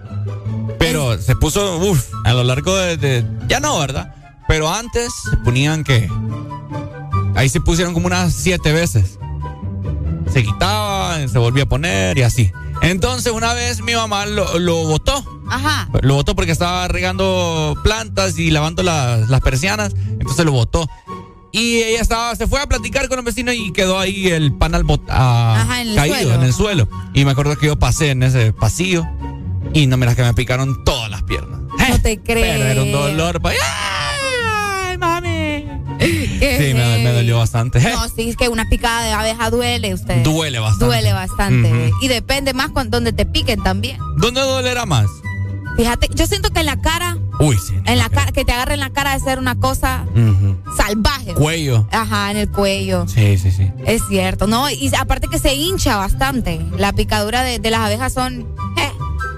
[0.79, 4.15] Pero se puso, uff, a lo largo de, de- Ya no, ¿verdad?
[4.49, 6.09] Pero antes se ponían que...
[7.35, 9.19] Ahí se pusieron como unas siete veces.
[10.31, 12.51] Se quitaba, se volvía a poner y así.
[12.83, 15.25] Entonces una vez mi mamá lo, lo botó.
[15.51, 15.89] Ajá.
[16.03, 19.95] Lo botó porque estaba regando plantas y lavando las, las persianas.
[20.19, 20.89] Entonces lo botó.
[21.55, 24.85] Y ella estaba, se fue a platicar con los vecinos y quedó ahí el panal
[24.85, 26.35] bot- ah, Ajá, en el caído suelo.
[26.35, 26.89] en el suelo.
[27.13, 29.07] Y me acuerdo que yo pasé en ese pasillo
[29.75, 31.61] y no miras que me picaron todas las piernas.
[31.91, 32.43] No te creo.
[32.43, 33.41] Pero era un dolor.
[33.43, 34.12] pa- ¡Ay, mami!
[36.59, 37.81] Sí, me, me dolió bastante.
[37.81, 40.23] No, sí, es que una picada de abeja duele usted.
[40.23, 40.85] Duele bastante.
[40.87, 41.91] Duele bastante.
[42.01, 43.99] Y depende más con donde te piquen también.
[44.17, 45.07] ¿Dónde dolerá más?
[45.77, 47.73] Fíjate, yo siento que en la cara, Uy, sí.
[47.87, 50.05] en la cara, que te agarre en la cara de ser una cosa
[50.77, 51.33] salvaje.
[51.35, 51.89] Cuello.
[51.91, 53.07] Ajá, en el cuello.
[53.09, 53.71] Sí, sí, sí.
[53.87, 54.69] Es cierto, ¿no?
[54.71, 56.61] Y aparte que se hincha bastante.
[56.77, 58.47] La picadura de, de las abejas son.
[58.77, 58.91] eh,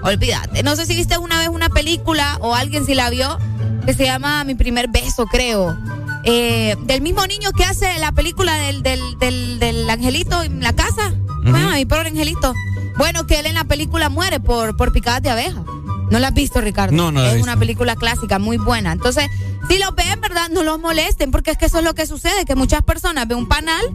[0.03, 0.61] olvídate.
[0.63, 3.37] No sé si viste una vez una película o alguien si la vio,
[3.85, 5.77] que se llama Mi primer beso, creo.
[6.25, 11.13] Eh, del mismo niño que hace la película del, del, del, angelito en la casa.
[11.43, 12.53] Bueno, mi pobre angelito.
[12.97, 15.63] Bueno, que él en la película muere por, por picadas de abeja.
[16.11, 16.95] ¿No la has visto, Ricardo?
[16.95, 17.23] No, no.
[17.23, 18.91] es una película clásica muy buena.
[18.91, 19.27] Entonces,
[19.69, 20.49] si lo ven, ¿verdad?
[20.51, 23.39] No los molesten, porque es que eso es lo que sucede, que muchas personas ven
[23.39, 23.85] un panal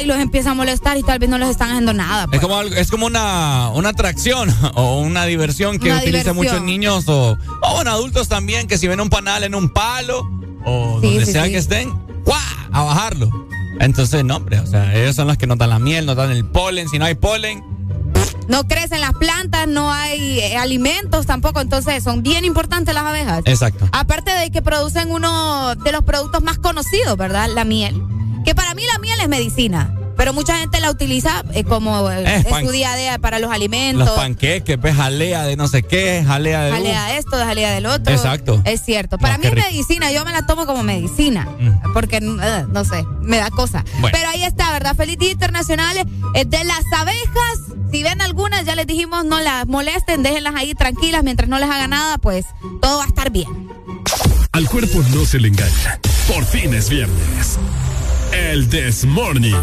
[0.00, 2.24] y los empiezan a molestar y tal vez no les están haciendo nada.
[2.24, 2.40] Es pues.
[2.40, 7.78] como es como una, una atracción o una diversión que utilizan muchos niños o, o
[7.78, 10.28] adultos también, que si ven un panal en un palo
[10.64, 11.90] o donde sea que estén,
[12.24, 12.38] ¡guau!
[12.72, 13.30] a bajarlo.
[13.80, 16.30] Entonces, no, hombre, o sea, ellos son los que nos dan la miel, nos dan
[16.32, 16.88] el polen.
[16.88, 17.62] Si no hay polen,
[18.48, 23.42] no crecen las plantas, no hay eh, alimentos tampoco, entonces son bien importantes las abejas.
[23.44, 23.88] Exacto.
[23.92, 27.48] Aparte de que producen uno de los productos más conocidos, ¿verdad?
[27.54, 28.02] La miel.
[28.44, 29.94] Que para mí la miel es medicina.
[30.16, 33.52] Pero mucha gente la utiliza eh, como eh, en su día a día para los
[33.52, 34.04] alimentos.
[34.04, 36.72] Los panqueques, pues jalea de no sé qué, jalea de.
[36.72, 38.12] Jalea de esto, jalea del otro.
[38.12, 38.60] Exacto.
[38.64, 39.16] Es cierto.
[39.18, 41.46] Para mí es medicina, yo me la tomo como medicina.
[41.60, 41.92] Mm.
[41.92, 43.84] Porque, no sé, me da cosa.
[44.10, 44.96] Pero ahí está, ¿verdad?
[44.96, 45.96] Feliz Día Internacional
[46.34, 51.22] de las abejas si ven algunas, ya les dijimos, no las molesten, déjenlas ahí tranquilas
[51.22, 52.46] mientras no les haga nada, pues
[52.80, 53.68] todo va a estar bien.
[54.52, 56.00] Al cuerpo no se le engaña.
[56.26, 57.58] Por fin es viernes.
[58.32, 59.54] El This Morning.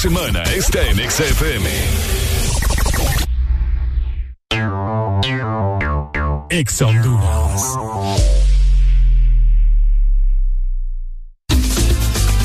[0.00, 1.68] Semana está en XFM.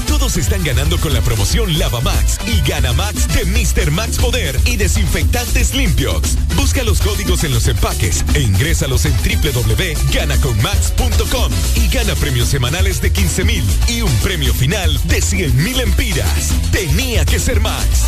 [0.08, 3.90] Todos están ganando con la promoción Lava Max y Gana Max de Mr.
[3.92, 6.36] Max Poder y desinfectantes limpios.
[6.58, 11.54] Busca los códigos en los empaques e ingrésalos en www.ganaconmax.com
[11.96, 16.52] gana premios semanales de 15 mil y un premio final de 100 mil empiras.
[16.70, 18.08] Tenía que ser Max.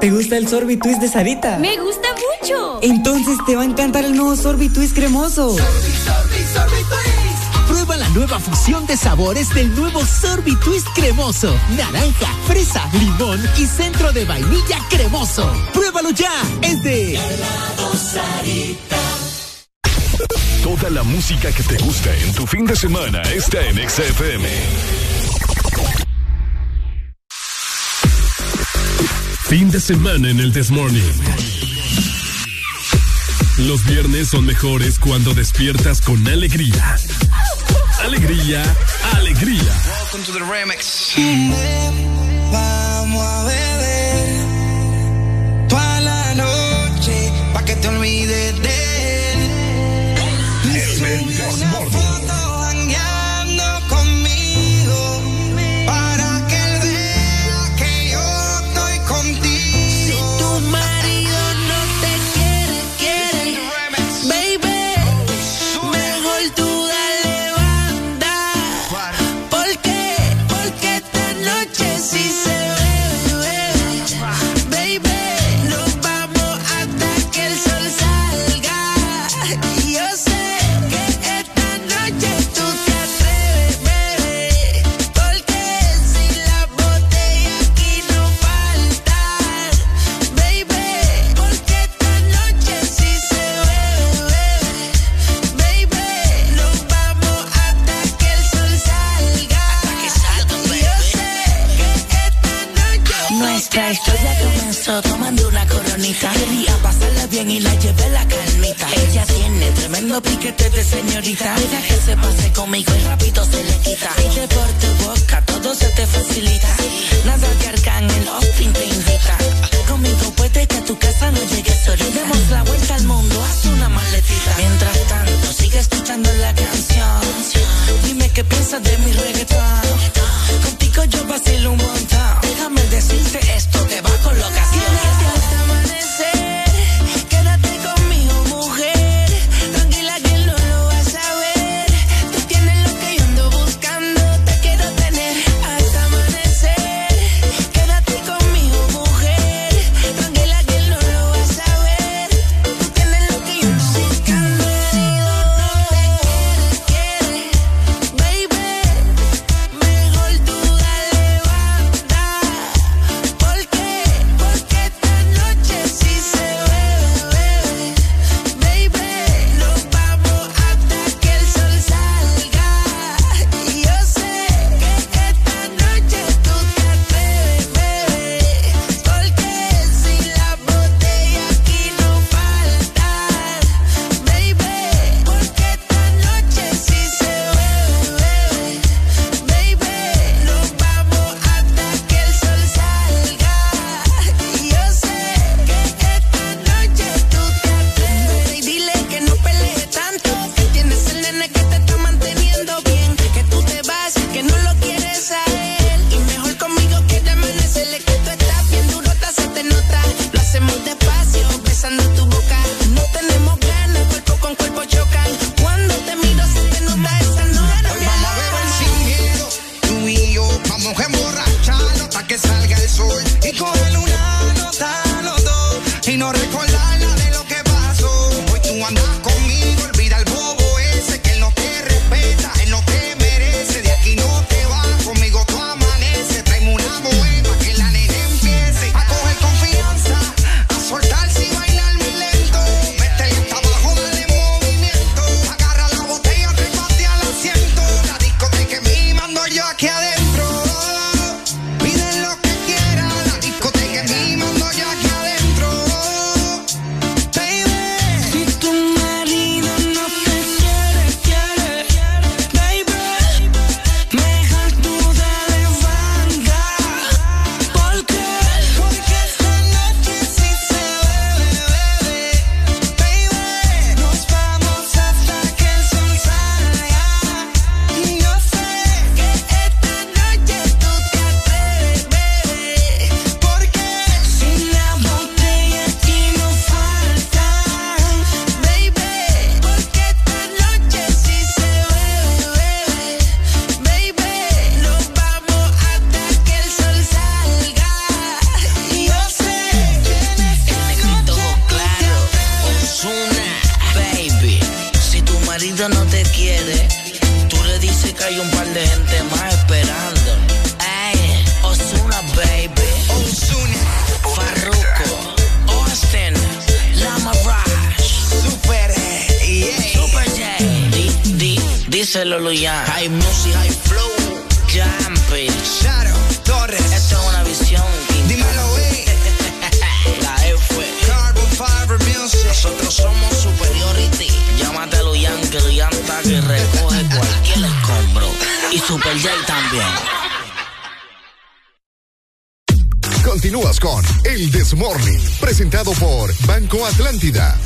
[0.00, 1.58] ¿Te gusta el sorbitwist de Sarita?
[1.58, 2.08] Me gusta
[2.40, 2.80] mucho.
[2.82, 5.56] Entonces te va a encantar el nuevo sorbitwist cremoso.
[7.68, 11.56] Prueba la nueva fusión de sabores del nuevo sorbitwist cremoso.
[11.76, 15.48] Naranja, fresa, limón y centro de vainilla cremoso.
[15.72, 16.32] Pruébalo ya.
[16.62, 17.16] Es de
[18.12, 18.89] Sarita.
[20.70, 24.48] Toda la música que te gusta en tu fin de semana está en XFM.
[29.48, 31.12] Fin de semana en el Desmorning.
[33.66, 36.96] Los viernes son mejores cuando despiertas con alegría.
[38.04, 38.62] Alegría,
[39.16, 39.74] alegría.
[40.04, 41.16] Welcome to the remix.
[42.52, 44.46] Vamos a beber
[45.68, 48.79] toda la noche pa' que te olvides de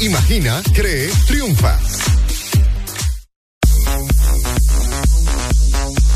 [0.05, 1.81] Imagina, cree, triunfa.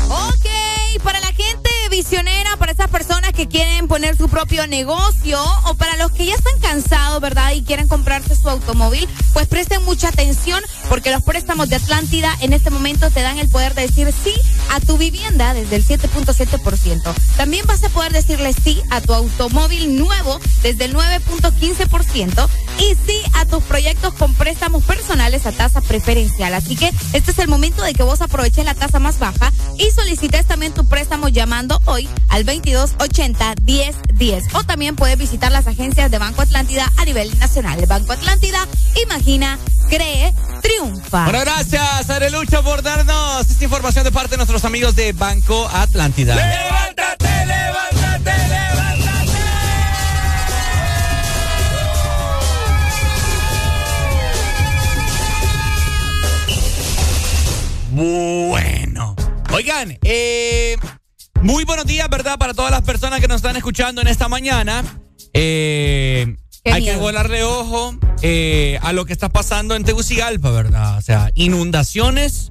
[0.09, 5.73] Ok, para la gente visionera, para esas personas que quieren poner su propio negocio o
[5.73, 7.53] para los que ya están cansados, ¿verdad?
[7.53, 12.51] Y quieren comprarse su automóvil, pues presten mucha atención porque los préstamos de Atlántida en
[12.51, 14.33] este momento te dan el poder de decir sí
[14.71, 17.13] a tu vivienda desde el 7.7%.
[17.37, 23.21] También vas a poder decirle sí a tu automóvil nuevo desde el 9.15% y sí
[23.33, 26.53] a tus proyectos con préstamos personales a tasa preferencial.
[26.53, 29.91] Así que este es el momento de que vos aproveches la tasa más baja y
[29.91, 36.09] solicites también tu préstamo llamando hoy al 2280 1010 o también puedes visitar las agencias
[36.09, 37.85] de Banco Atlántida a nivel nacional.
[37.85, 38.67] Banco Atlántida,
[39.03, 39.59] imagina,
[39.89, 40.78] cree, triunfa.
[40.79, 46.35] Bueno, gracias, Arelucho, por darnos esta información de parte de nuestros amigos de Banco Atlántida.
[46.35, 49.29] ¡Levántate, levántate, levántate!
[57.91, 59.15] Bueno.
[59.51, 60.77] Oigan, eh,
[61.41, 62.37] muy buenos días, ¿verdad?
[62.37, 64.83] Para todas las personas que nos están escuchando en esta mañana.
[65.33, 66.37] Eh,
[66.71, 70.97] hay que volarle ojo eh, a lo que está pasando en Tegucigalpa, ¿verdad?
[70.97, 72.47] O sea, inundaciones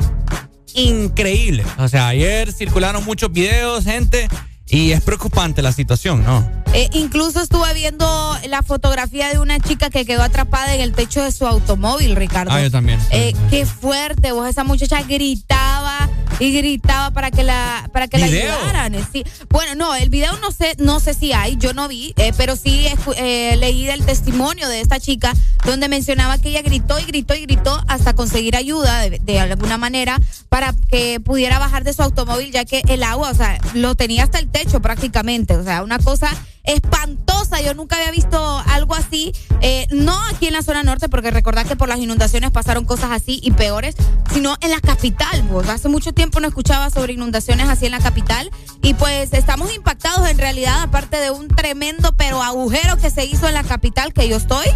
[0.74, 1.66] increíbles.
[1.78, 4.28] O sea, ayer circularon muchos videos, gente,
[4.66, 6.48] y es preocupante la situación, ¿no?
[6.74, 11.22] Eh, incluso estuve viendo la fotografía de una chica que quedó atrapada en el techo
[11.22, 12.52] de su automóvil, Ricardo.
[12.52, 13.00] Ah, yo también.
[13.10, 18.26] Eh, qué fuerte, vos esa muchacha gritaba y gritaba para que la para que la
[18.26, 18.95] ayudaran.
[18.95, 19.24] eh, Sí.
[19.49, 22.57] Bueno, no, el video no sé no sé si hay, yo no vi, eh, pero
[22.57, 22.86] sí
[23.16, 25.32] eh, leí del testimonio de esta chica
[25.64, 29.78] donde mencionaba que ella gritó y gritó y gritó hasta conseguir ayuda de, de alguna
[29.78, 30.18] manera
[30.49, 34.24] para que pudiera bajar de su automóvil ya que el agua, o sea, lo tenía
[34.24, 36.30] hasta el techo prácticamente, o sea, una cosa
[36.64, 37.62] espantosa.
[37.62, 39.32] Yo nunca había visto algo así,
[39.62, 43.11] eh, no aquí en la zona norte, porque recordad que por las inundaciones pasaron cosas
[43.11, 43.95] así y peores,
[44.34, 45.43] sino en la capital.
[45.45, 45.66] Vos.
[45.68, 48.50] Hace mucho tiempo no escuchaba sobre inundaciones así en la capital
[48.82, 53.48] y pues estamos impactados en realidad, aparte de un tremendo pero agujero que se hizo
[53.48, 54.66] en la capital que yo estoy.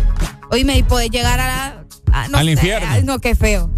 [0.50, 2.88] Hoy me puede llegar a a- no Al sé, infierno.
[2.90, 3.70] ay, no, qué feo.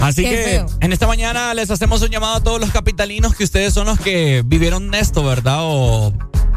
[0.00, 0.66] Así Qué que feo.
[0.80, 4.00] en esta mañana les hacemos un llamado a todos los capitalinos que ustedes son los
[4.00, 5.58] que vivieron esto, ¿verdad?
[5.60, 6.12] O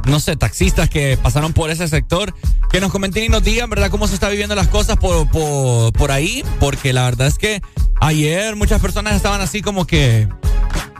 [0.06, 2.34] no sé, taxistas que pasaron por ese sector,
[2.70, 3.90] que nos comenten y nos digan, ¿verdad?
[3.90, 7.62] Cómo se está viviendo las cosas por, por, por ahí, porque la verdad es que
[8.02, 10.28] ayer muchas personas estaban así como que...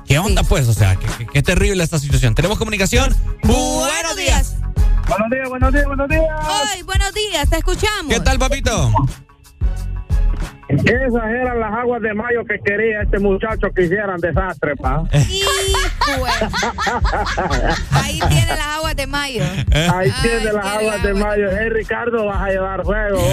[0.06, 0.68] ¿Qué onda pues?
[0.68, 2.36] O sea, qué, qué- qué terrible esta situación.
[2.36, 3.16] ¿Tenemos comunicación?
[3.44, 4.56] Buenos días.
[5.08, 6.24] Buenos días, buenos días, buenos días.
[6.72, 8.08] Ay, buenos días, te escuchamos.
[8.14, 8.92] ¿Qué tal, papito?
[10.74, 15.04] Esas eran las aguas de mayo que quería este muchacho que hicieran desastre, pa.
[15.30, 15.84] Hijo de-
[17.92, 19.44] Ahí tiene las aguas de mayo.
[19.94, 21.50] Ahí tiene las aguas de mayo.
[21.52, 23.20] Eh, Ricardo, vas a llevar fuego.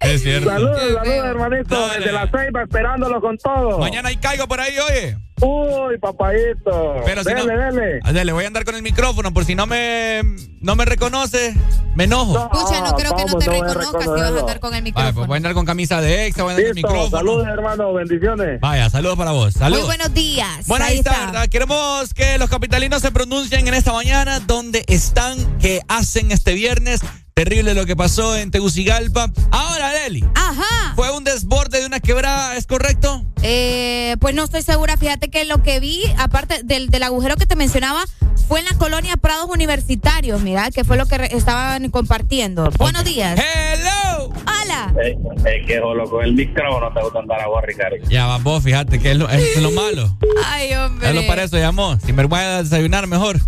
[0.00, 0.48] Es cierto.
[0.50, 1.88] saludos, saludos, hermanito.
[1.90, 3.78] Desde la ceiba, esperándolo con todo.
[3.78, 5.16] Mañana hay caigo por ahí, oye.
[5.40, 6.96] Uy, papayito.
[7.04, 8.00] Pero si dele, no- dele.
[8.02, 10.22] Ah, Dale, voy a andar con el micrófono por si no me,
[10.60, 11.54] no me reconoce,
[11.94, 12.38] me enojo.
[12.52, 14.82] Escucha, no creo que no ¿cómo te no reconozcas si vas a andar con el
[14.82, 15.14] micrófono.
[15.14, 17.10] pues voy a andar con camisa de exa, voy a andar con el micrófono.
[17.18, 17.92] saludos, hermano.
[17.94, 18.60] Bendiciones.
[18.60, 19.44] Vaya, saludos para vos.
[19.44, 19.86] Muy Saludos.
[19.86, 20.66] buenos días.
[20.66, 21.48] Bueno, ahí está, ¿verdad?
[21.48, 27.00] Queremos que los capitalinos se pronuncien en esta mañana, dónde están, qué hacen este viernes.
[27.38, 29.30] Terrible lo que pasó en Tegucigalpa.
[29.52, 30.24] Ahora, Leli.
[30.34, 30.94] Ajá.
[30.96, 33.24] Fue un desborde de una quebrada, ¿es correcto?
[33.44, 34.96] Eh, pues no estoy segura.
[34.96, 38.04] Fíjate que lo que vi, aparte del, del agujero que te mencionaba,
[38.48, 40.40] fue en la colonia Prados Universitarios.
[40.42, 42.72] Mira, que fue lo que estaban compartiendo.
[42.76, 43.38] Buenos días.
[43.38, 44.30] ¡Hello!
[44.64, 44.92] ¡Hola!
[45.00, 47.98] Es que jolo con el micrófono te gusta andar a vos, Ricardo.
[48.08, 50.18] Ya va vos, fíjate que es lo, es lo malo.
[50.44, 51.08] Ay, hombre.
[51.08, 52.00] Es lo para eso llamó.
[52.00, 53.38] Sin vergüenza desayunar mejor.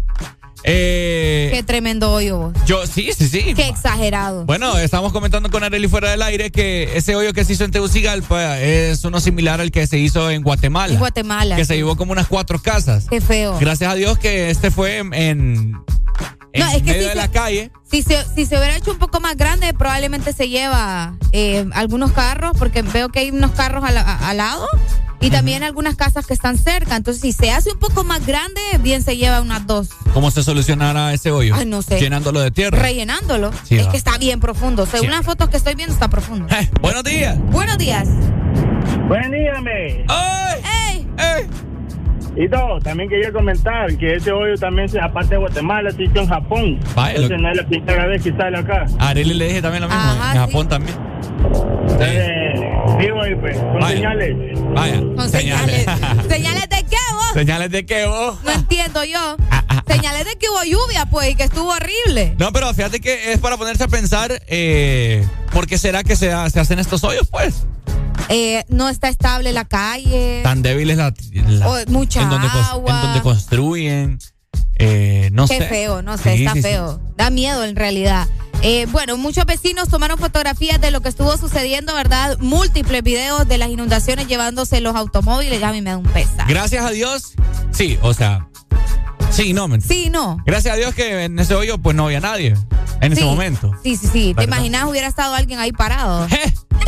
[0.65, 2.55] Eh, Qué tremendo hoyo vos.
[2.67, 3.55] yo, sí, sí, sí.
[3.55, 4.45] Qué exagerado.
[4.45, 7.71] Bueno, estábamos comentando con Areli fuera del aire que ese hoyo que se hizo en
[7.71, 10.93] Tegucigalpa es uno similar al que se hizo en Guatemala.
[10.93, 11.57] En Guatemala.
[11.57, 13.07] Que se llevó como unas cuatro casas.
[13.09, 13.59] Qué feo.
[13.59, 15.77] Gracias a Dios que este fue en, en-
[16.53, 17.71] en medio de la calle.
[17.91, 22.13] Si se, si se hubiera hecho un poco más grande, probablemente se lleva eh, algunos
[22.13, 24.65] carros, porque veo que hay unos carros al, lado
[25.21, 26.95] y también algunas casas que están cerca.
[26.95, 29.89] Entonces, si se hace un poco más grande, bien se lleva unas dos.
[30.15, 31.57] ¿Cómo se solucionará ese hoyo?
[31.57, 31.99] Ay, no sé.
[31.99, 32.79] Llenándolo de tierra.
[32.79, 33.51] Rellenándolo.
[33.69, 34.87] es que está bien profundo.
[34.87, 36.47] Según las fotos que estoy viendo, está profundo.
[36.55, 37.39] Eh, buenos días.
[37.51, 38.09] Buenos días.
[39.09, 40.05] Buen día, me.
[40.07, 40.63] ¡Ay!
[40.87, 41.09] ¡Ey!
[41.19, 41.70] ¡Ey!
[42.37, 46.29] Y no, también quería comentar que ese hoyo también, aparte de Guatemala, se hizo en
[46.29, 46.81] Japón.
[46.95, 48.87] Vaya, Entonces no es la primera vez que sale acá.
[48.99, 50.97] A Arely le dije también lo mismo, Ajá, en Japón también.
[52.01, 52.55] Eh,
[52.99, 53.97] vivo ahí, pues, con Vaya.
[53.97, 54.37] señales.
[54.75, 55.01] Vaya.
[55.17, 55.87] Con señales.
[56.29, 57.33] ¿Señales de qué vos?
[57.35, 58.43] ¿Señales de qué vos?
[58.45, 59.37] No entiendo yo.
[59.51, 62.35] Ah, Señales de que hubo lluvia, pues, y que estuvo horrible.
[62.39, 66.33] No, pero fíjate que es para ponerse a pensar, eh, ¿por qué será que se
[66.33, 67.67] hacen estos hoyos, pues?
[68.33, 70.41] Eh, no está estable la calle.
[70.45, 71.13] Tan débiles la,
[71.49, 72.95] la- Oh, mucha en donde, agua.
[72.97, 74.19] en donde construyen.
[74.79, 75.65] eh, no Qué sé.
[75.67, 76.69] feo, no sé, Sí, está sí, sí.
[76.69, 77.01] feo.
[77.17, 78.27] Da miedo en realidad.
[78.63, 82.37] Eh, bueno, muchos vecinos tomaron fotografías de lo que estuvo sucediendo, ¿verdad?
[82.41, 85.61] Múltiples videos de las inundaciones llevándose los automóviles.
[85.61, 86.45] Ya a mí me da un pesa.
[86.47, 87.33] Gracias a Dios,
[87.71, 88.49] sí, o sea,
[89.31, 89.95] sí, no, mentira.
[89.95, 90.39] Sí, no.
[90.45, 92.55] Gracias a Dios que en ese hoyo pues no había nadie
[93.01, 93.73] en ese momento.
[93.83, 94.35] Sí, sí, sí.
[94.37, 96.27] ¿Te imaginas hubiera estado alguien ahí parado?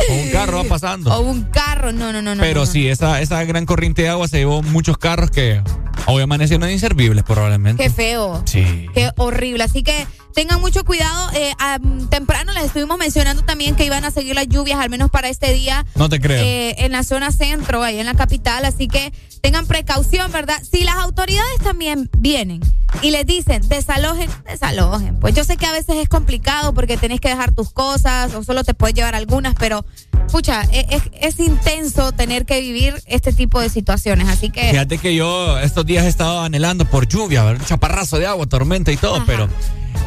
[0.09, 1.13] O un carro va pasando.
[1.13, 2.41] O un carro, no, no, no, no.
[2.41, 2.65] Pero no.
[2.65, 5.61] sí, esa, esa gran corriente de agua se llevó muchos carros que
[6.07, 7.83] hoy amanecieron inservibles probablemente.
[7.83, 8.41] Qué feo.
[8.45, 8.87] Sí.
[8.93, 9.63] Qué horrible.
[9.63, 11.29] Así que tengan mucho cuidado.
[11.33, 15.09] Eh, am, temprano les estuvimos mencionando también que iban a seguir las lluvias, al menos
[15.09, 15.85] para este día.
[15.95, 16.43] No te creo.
[16.43, 18.65] eh, en la zona centro, ahí en la capital.
[18.65, 19.13] Así que
[19.43, 20.55] tengan precaución, ¿verdad?
[20.63, 22.61] Si las autoridades también vienen
[23.01, 25.19] y les dicen desalojen, desalojen.
[25.19, 28.43] Pues yo sé que a veces es complicado porque tenés que dejar tus cosas o
[28.45, 29.85] solo te puedes llevar algunas, pero,
[30.31, 34.29] pucha, e- es, es intenso tener que vivir este tipo de situaciones.
[34.29, 34.69] Así que.
[34.71, 38.93] Fíjate que yo estos días he estado anhelando por lluvia, un chaparrazo de agua, tormenta
[38.93, 39.49] y todo, pero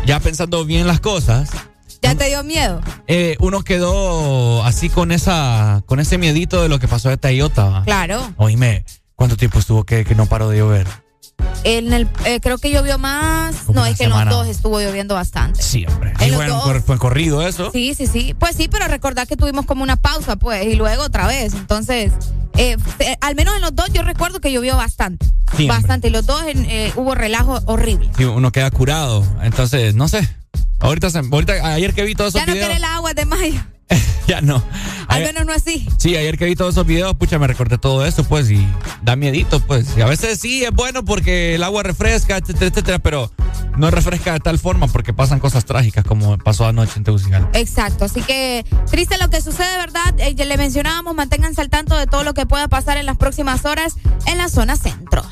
[0.07, 1.51] ya pensando bien las cosas,
[2.01, 2.80] ¿Ya te dio miedo?
[3.07, 7.82] eh, uno quedó así con esa, con ese miedito de lo que pasó de Tayota.
[7.84, 8.32] Claro.
[8.39, 8.84] Oíme,
[9.17, 10.87] ¿cuánto tiempo estuvo que, que no paró de llover?
[11.64, 13.57] En el, eh, creo que llovió más.
[13.67, 15.61] Como No, es que en los dos estuvo lloviendo bastante.
[15.62, 15.85] Sí,
[16.21, 16.83] Y los bueno, dos.
[16.85, 17.71] fue, corrido eso.
[17.73, 18.35] Sí, sí, sí.
[18.39, 21.55] Pues sí, pero recordad que tuvimos como una pausa, pues, y luego otra vez.
[21.55, 22.12] Entonces,
[22.57, 25.27] eh, eh, al menos en los dos yo recuerdo que llovió bastante.
[25.57, 26.09] Sí, bastante.
[26.09, 28.09] Y los dos en, eh, hubo relajo horrible.
[28.17, 29.27] Sí, uno queda curado.
[29.43, 30.29] Entonces, no sé.
[30.79, 32.69] Ahorita, ahorita ayer que vi todos esos Ya no videos.
[32.69, 33.61] quiere el agua de mayo.
[34.26, 34.62] Ya no.
[35.07, 35.89] Al menos no así.
[35.99, 38.66] Sí, ayer que vi todos esos videos, pucha, me recordé todo eso, pues, y
[39.03, 39.97] da miedito, pues.
[39.97, 43.30] Y a veces sí es bueno porque el agua refresca, etcétera, etcétera, pero
[43.76, 47.57] no refresca de tal forma porque pasan cosas trágicas como pasó anoche en Tegucigalpa.
[47.57, 50.14] Exacto, así que triste lo que sucede, ¿verdad?
[50.18, 53.16] Eh, ya le mencionábamos, manténganse al tanto de todo lo que pueda pasar en las
[53.16, 53.95] próximas horas
[54.26, 55.22] en la zona centro.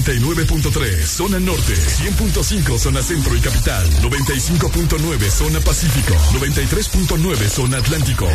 [0.00, 8.26] 89.3 zona norte, 100.5 zona centro y capital, 95.9 zona pacífico, 93.9 zona atlántico.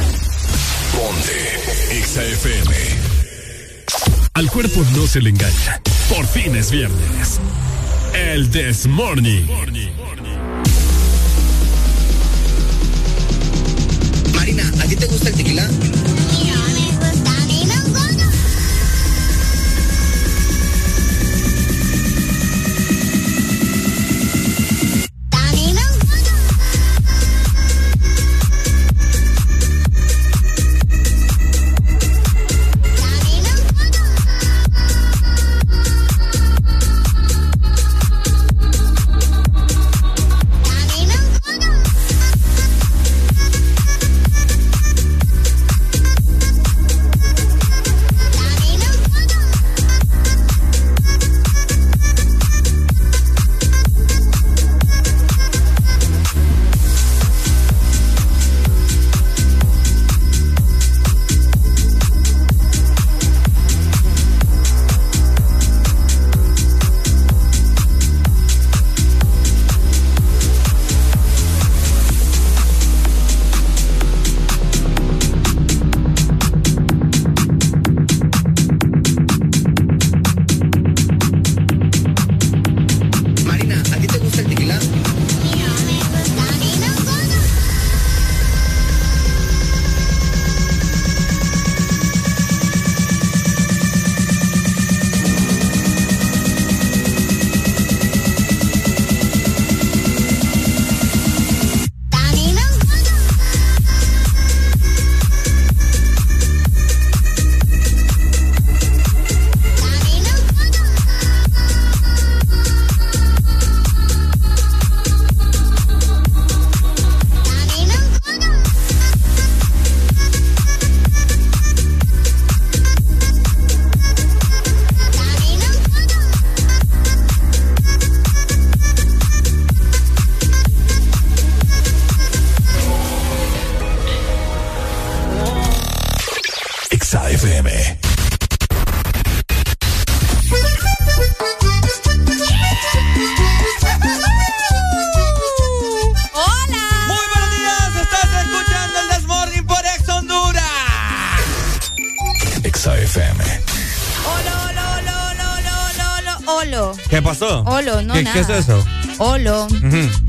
[0.93, 2.75] Ponte XAFM.
[4.35, 5.81] Al cuerpo no se le engaña.
[6.09, 7.39] Por fin es viernes.
[8.13, 9.45] El This Morning.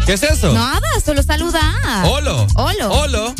[0.08, 0.54] ¿Qué es eso?
[0.54, 2.06] Nada, solo saludar.
[2.06, 2.46] Olo.
[2.54, 2.90] Olo.
[2.92, 3.34] Olo.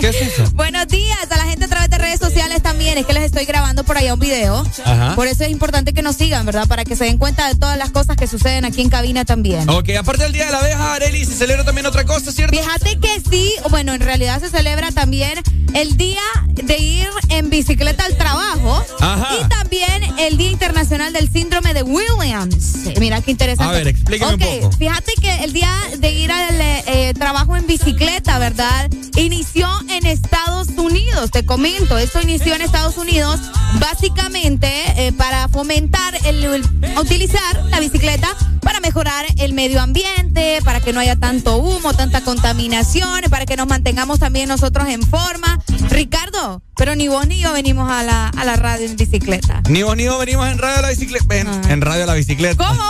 [0.00, 0.50] ¿Qué es eso?
[0.54, 2.96] Buenos días a la gente a través de redes sociales también.
[2.96, 4.64] Es que les estoy grabando por allá un video.
[4.82, 5.14] Ajá.
[5.14, 6.66] Por eso es importante que nos sigan, ¿verdad?
[6.68, 9.68] Para que se den cuenta de todas las cosas que suceden aquí en cabina también.
[9.68, 12.56] Ok, aparte del Día de la Abeja, Areli, se celebra también otra cosa, ¿cierto?
[12.56, 15.38] Fíjate que sí, bueno, en realidad se celebra también
[15.74, 19.28] el día de ir en bicicleta al trabajo Ajá.
[19.38, 22.76] y también el Día Internacional del Síndrome de Williams.
[22.98, 23.74] Mira qué interesante.
[23.74, 24.76] A ver, explícame un Ok, poco.
[24.76, 25.12] Fíjate
[25.54, 28.90] día de ir al eh, trabajo en bicicleta, ¿verdad?
[29.16, 33.40] Inició en Estados Unidos, te comento, esto inició en Estados Unidos
[33.80, 38.28] básicamente eh, para fomentar el, el- utilizar la bicicleta
[38.60, 43.56] para mejorar el medio ambiente, para que no haya tanto humo, tanta contaminación, para que
[43.56, 45.60] nos mantengamos también nosotros en forma.
[45.90, 49.62] Ricardo, pero ni vos ni yo venimos a la, a la radio en bicicleta.
[49.68, 51.36] Ni vos ni yo venimos en radio a la bicicleta.
[51.36, 52.56] En, en radio a la bicicleta.
[52.66, 52.82] ¿Cómo?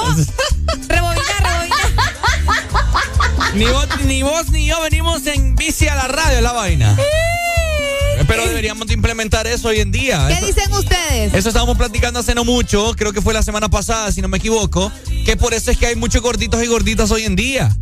[3.55, 6.97] Ni vos, ni vos ni yo venimos en bici a la radio, la vaina.
[8.27, 10.25] Pero deberíamos de implementar eso hoy en día.
[10.29, 11.35] ¿Qué Eso- dicen ustedes?
[11.35, 14.39] Eso estábamos platicando hace no mucho, creo que fue la semana pasada, si no me
[14.39, 14.91] equivoco,
[15.25, 17.75] que por eso es que hay muchos gorditos y gorditas hoy en día.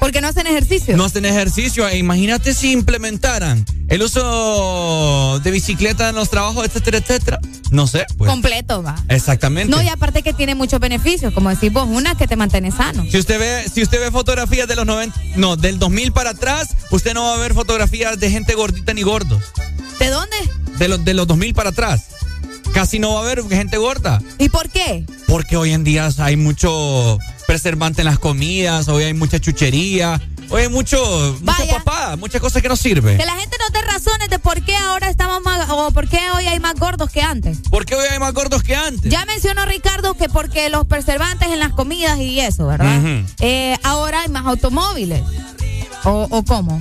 [0.00, 0.96] Porque no hacen ejercicio.
[0.96, 1.86] No hacen ejercicio.
[1.88, 7.40] E imagínate si implementaran el uso de bicicleta en los trabajos, etcétera, etcétera.
[7.76, 8.30] No sé, pues.
[8.30, 8.96] Completo, va.
[9.10, 9.70] Exactamente.
[9.70, 13.04] No, y aparte que tiene muchos beneficios, como decís vos, una que te mantiene sano.
[13.10, 16.74] Si usted ve, si usted ve fotografías de los 90, no, del 2000 para atrás,
[16.90, 19.42] usted no va a ver fotografías de gente gordita ni gordos.
[19.98, 20.36] ¿De dónde?
[20.78, 22.04] De los de los 2000 para atrás.
[22.72, 24.22] Casi no va a haber gente gorda.
[24.38, 25.04] ¿Y por qué?
[25.26, 30.20] Porque hoy en día hay mucho preservante en las comidas, hoy hay mucha chuchería,
[30.50, 33.18] hoy hay mucho, mucha papada, muchas cosas que no sirven.
[33.18, 36.18] Que la gente nos dé razones de por qué ahora estamos más, o por qué
[36.34, 37.58] hoy más gordos que antes.
[37.70, 39.08] ¿Por qué hoy hay más gordos que antes?
[39.08, 43.00] Ya mencionó Ricardo que porque los preservantes en las comidas y eso, ¿verdad?
[43.38, 45.22] Eh, ahora hay más automóviles.
[46.02, 46.80] ¿O, o cómo?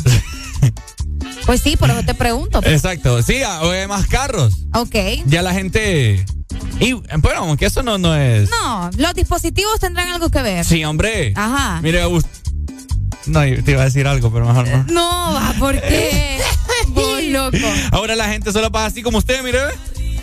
[1.46, 2.62] pues sí, por eso te pregunto.
[2.64, 4.66] Exacto, sí, hoy hay más carros.
[4.74, 4.96] Ok.
[5.28, 6.26] Ya la gente
[6.80, 8.50] Y bueno, aunque eso no, no es.
[8.50, 10.66] No, los dispositivos tendrán algo que ver.
[10.66, 11.34] Sí, hombre.
[11.36, 11.80] Ajá.
[11.84, 12.02] Mire,
[13.28, 14.86] No, te iba a decir algo, pero mejor no.
[14.90, 16.40] No, ¿por qué?
[17.32, 17.58] Loco.
[17.92, 19.60] Ahora la gente solo pasa así como usted, mire.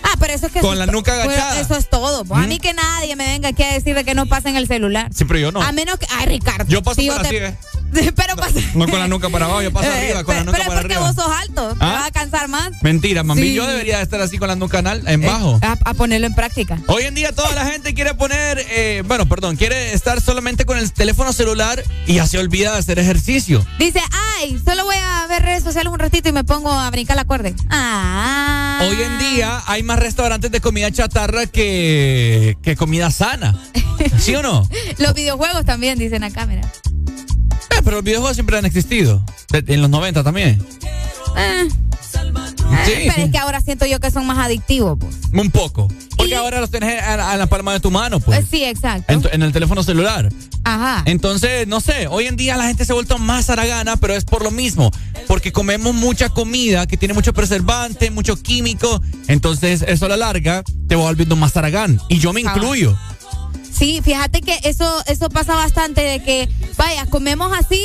[0.03, 0.61] Ah, pero eso es que.
[0.61, 1.61] Con la nuca agachada.
[1.61, 2.25] eso es todo.
[2.35, 4.67] A mí que nadie me venga aquí a decir de que no pasa en el
[4.67, 5.09] celular.
[5.15, 5.63] Sí, pero yo no.
[5.63, 6.07] A menos que.
[6.11, 6.65] Ay, Ricardo.
[6.69, 7.57] Yo paso por así, ¿eh?
[8.17, 8.59] pero pasa.
[8.75, 10.81] No con la nuca para abajo, yo paso Eh, arriba, con la nuca pero para
[10.81, 11.13] es porque arriba.
[11.13, 11.69] vos sos alto.
[11.75, 11.93] ¿Te ¿Ah?
[11.93, 12.71] vas a cansar más?
[12.83, 13.43] Mentira, mami.
[13.43, 13.55] Sí.
[13.55, 15.59] Yo debería estar así con la nuca anal en bajo.
[15.63, 16.79] A, a ponerlo en práctica.
[16.87, 20.79] Hoy en día toda la gente quiere poner, eh, bueno, perdón, quiere estar solamente con
[20.79, 23.65] el teléfono celular y ya se olvida de hacer ejercicio.
[23.79, 24.01] Dice,
[24.41, 27.25] ay, solo voy a ver redes sociales un ratito y me pongo a brincar la
[27.25, 27.51] cuerda.
[27.71, 28.81] Ah.
[28.89, 33.57] Hoy en día hay más restaurantes de comida chatarra que, que comida sana.
[34.19, 34.67] ¿Sí o no?
[34.99, 36.63] Los videojuegos también, dicen acá, mira.
[37.83, 39.25] Eh, pero los videojuegos siempre han existido.
[39.53, 40.65] En los 90 también.
[41.37, 41.69] Eh.
[42.85, 43.21] Sí, Pero sí.
[43.23, 44.99] es que ahora siento yo que son más adictivos.
[44.99, 45.17] Pues.
[45.33, 45.89] Un poco.
[46.17, 48.41] Porque ahora los tenés a, a la palma de tu mano, pues.
[48.41, 49.31] Eh, sí, exacto.
[49.31, 50.29] En, el teléfono celular.
[50.65, 51.03] Ajá.
[51.07, 54.25] Entonces, no sé, hoy en día la gente se ha vuelto más aragana, pero es
[54.25, 54.91] por lo mismo.
[55.27, 59.03] Porque comemos mucha comida que tiene mucho preservante, mucho químico.
[59.29, 62.01] Entonces, eso a la larga te va volviendo más aragán.
[62.09, 62.97] Y yo me incluyo.
[63.73, 67.83] Sí, fíjate que eso, eso pasa bastante de que, vaya, comemos así.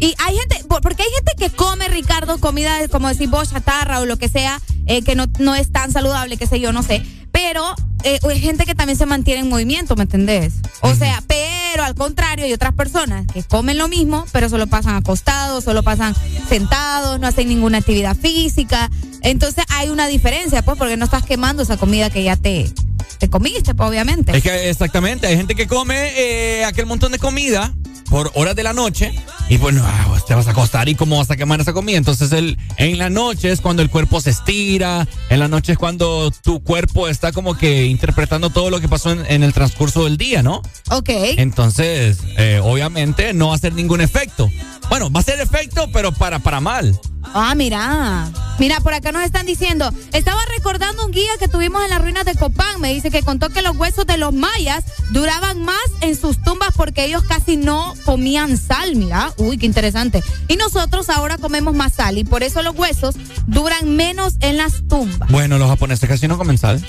[0.00, 4.00] Y hay gente, por- porque hay gente que come, Ricardo, comida, como decir vos, chatarra
[4.00, 6.82] o lo que sea, eh, que no, no es tan saludable, qué sé yo, no
[6.82, 7.02] sé.
[7.32, 7.64] Pero
[8.04, 10.54] eh, hay gente que también se mantiene en movimiento, ¿me entendés?
[10.82, 14.94] O sea, pero al contrario, hay otras personas que comen lo mismo, pero solo pasan
[14.96, 16.14] acostados, solo pasan
[16.48, 18.90] sentados, no hacen ninguna actividad física.
[19.22, 22.70] Entonces hay una diferencia, pues, porque no estás quemando esa comida que ya te,
[23.18, 24.36] te comiste, pues, obviamente.
[24.36, 27.74] Es que exactamente, hay gente que come eh, aquel montón de comida
[28.08, 29.12] por horas de la noche
[29.48, 31.96] y bueno, ah, pues te vas a acostar y cómo vas a quemar esa comida.
[31.96, 35.78] Entonces el, en la noche es cuando el cuerpo se estira, en la noche es
[35.78, 40.04] cuando tu cuerpo está como que interpretando todo lo que pasó en, en el transcurso
[40.04, 40.62] del día, ¿no?
[40.90, 41.08] Ok.
[41.08, 44.50] Entonces, eh, obviamente no va a hacer ningún efecto.
[44.88, 46.98] Bueno, va a hacer efecto, pero para, para mal.
[47.34, 48.30] Ah, mira.
[48.58, 52.24] Mira, por acá nos están diciendo, estaba recordando un guía que tuvimos en las ruinas
[52.24, 56.16] de Copán, me dice que contó que los huesos de los mayas duraban más en
[56.16, 59.32] sus tumbas porque ellos casi no comían sal, mira.
[59.38, 60.22] Uy, qué interesante.
[60.48, 63.14] Y nosotros ahora comemos más sal y por eso los huesos
[63.46, 65.30] duran menos en las tumbas.
[65.30, 66.84] Bueno, los japoneses casi no comen sal.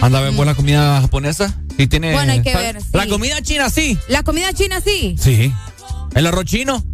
[0.00, 1.54] Anda a ver buena comida japonesa.
[1.76, 2.62] Sí tiene Bueno, hay que sal.
[2.62, 2.88] ver, sí.
[2.92, 3.98] La comida china sí.
[4.08, 5.16] La comida china sí.
[5.20, 5.52] Sí.
[6.14, 6.84] El arroz chino.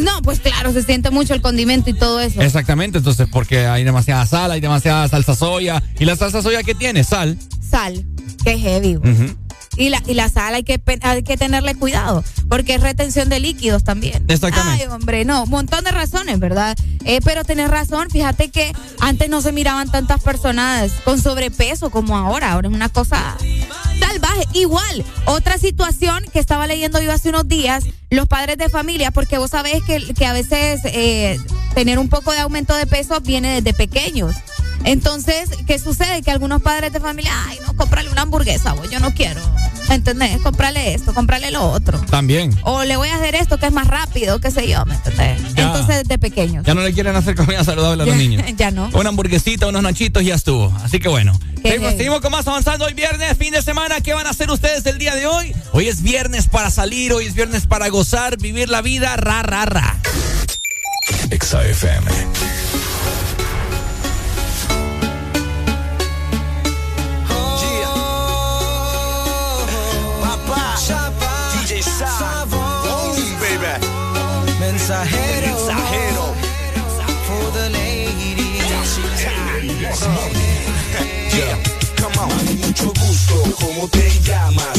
[0.00, 2.42] No, pues claro, se siente mucho el condimento y todo eso.
[2.42, 5.82] Exactamente, entonces porque hay demasiada sal, hay demasiada salsa soya.
[6.00, 7.04] ¿Y la salsa soya qué tiene?
[7.04, 7.38] Sal.
[7.70, 8.04] Sal.
[8.44, 8.96] Qué heavy.
[8.96, 9.12] güey.
[9.12, 9.34] Ujú.
[9.76, 13.40] Y la, y la sal hay que, hay que tenerle cuidado, porque es retención de
[13.40, 14.24] líquidos también.
[14.28, 14.84] Exactamente.
[14.84, 16.76] Ay, hombre, no, un montón de razones, ¿verdad?
[17.04, 22.16] Eh, pero tenés razón, fíjate que antes no se miraban tantas personas con sobrepeso como
[22.16, 23.36] ahora, ahora es una cosa
[23.98, 24.44] salvaje.
[24.52, 27.84] Igual, otra situación que estaba leyendo yo hace unos días,
[28.14, 31.38] los padres de familia, porque vos sabés que, que a veces eh,
[31.74, 34.34] tener un poco de aumento de peso viene desde pequeños.
[34.84, 36.22] Entonces, ¿qué sucede?
[36.22, 39.40] Que algunos padres de familia, ay, no, cómprale una hamburguesa, vos, yo no quiero.
[39.88, 40.38] ¿Entendés?
[40.42, 41.98] Cómprale esto, cómprale lo otro.
[42.10, 42.54] También.
[42.62, 45.40] O le voy a hacer esto que es más rápido, qué sé yo, ¿me entendés?
[45.54, 45.64] Ya.
[45.66, 46.64] Entonces, desde pequeños.
[46.66, 48.42] Ya no le quieren hacer comida saludable a los Ya- niños.
[48.56, 48.90] ya no.
[48.92, 50.72] Una hamburguesita, unos nachitos y ya estuvo.
[50.82, 51.38] Así que bueno.
[51.62, 54.02] Seguimos, seguimos con más avanzando hoy viernes, fin de semana.
[54.02, 55.54] ¿Qué van a hacer ustedes el día de hoy?
[55.72, 58.03] Hoy es viernes para salir, hoy es viernes para gozar,
[58.38, 59.98] vivir la vida, ra, ra, ra.
[61.30, 62.06] Exa FM.
[71.82, 73.72] Savon, baby.
[74.60, 76.34] Mensajero, mensajero.
[77.26, 78.64] For the ladies.
[81.34, 81.56] Yeah,
[81.96, 82.28] come on.
[82.28, 84.73] Mami, mucho gusto, ¿cómo te llamas?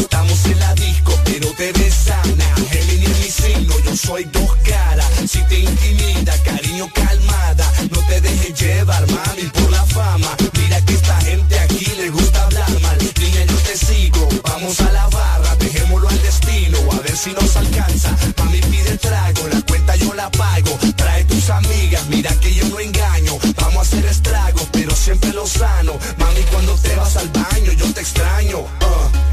[3.96, 5.08] Soy dos caras.
[5.28, 7.72] Si te intimida, cariño calmada.
[7.92, 10.36] No te dejes llevar, mami, por la fama.
[10.54, 12.98] Mira que esta gente aquí le gusta hablar mal.
[13.20, 15.56] Niña, yo te sigo, vamos a la barra.
[15.58, 18.16] Dejémoslo al destino, a ver si nos alcanza.
[18.38, 20.78] Mami, pide trago, la cuenta yo la pago.
[20.96, 23.38] Trae tus amigas, mira que yo no engaño.
[23.56, 25.94] Vamos a hacer estragos, pero siempre lo sano.
[26.18, 28.60] Mami, cuando te vas al baño, yo te extraño.
[28.60, 29.25] Uh.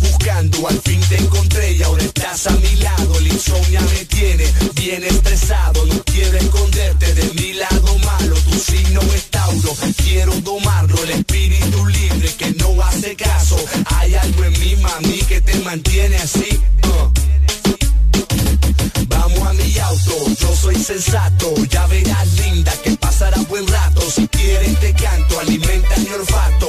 [0.00, 3.16] Buscando, al fin te encontré y ahora estás a mi lado.
[3.18, 4.44] El insomnio me tiene
[4.74, 8.34] bien estresado, no quiero esconderte de mi lado malo.
[8.50, 13.56] Tu signo es Tauro, quiero domarlo, el espíritu libre que no hace caso.
[13.86, 16.60] Hay algo en mi mami que te mantiene así.
[16.84, 17.12] uh.
[19.06, 24.00] Vamos a mi auto, yo soy sensato, ya verás linda que pasará buen rato.
[24.10, 26.68] Si quieres te canto, alimenta mi olfato.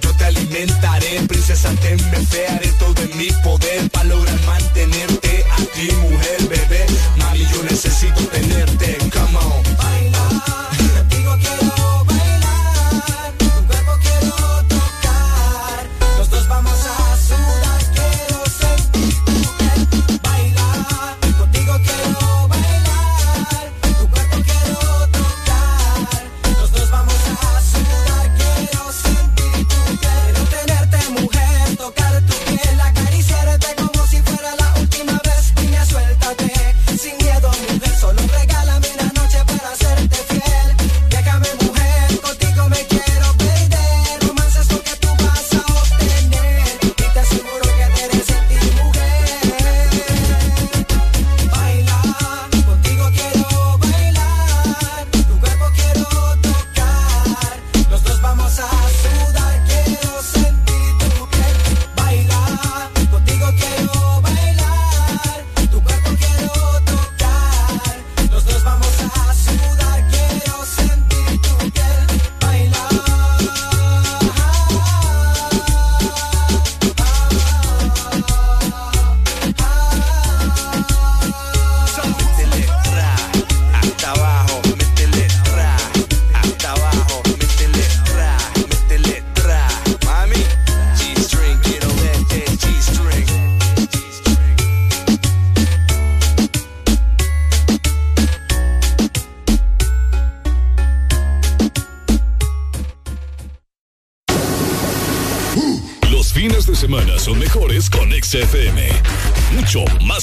[0.00, 1.20] yo te alimentaré.
[1.28, 3.90] Princesa, te haré todo en mi poder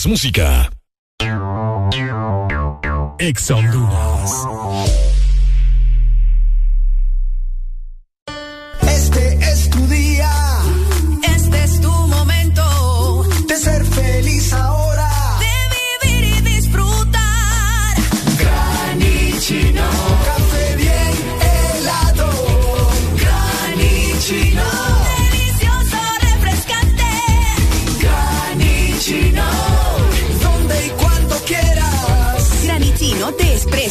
[0.07, 0.69] música.
[3.19, 4.66] Ex Honduras.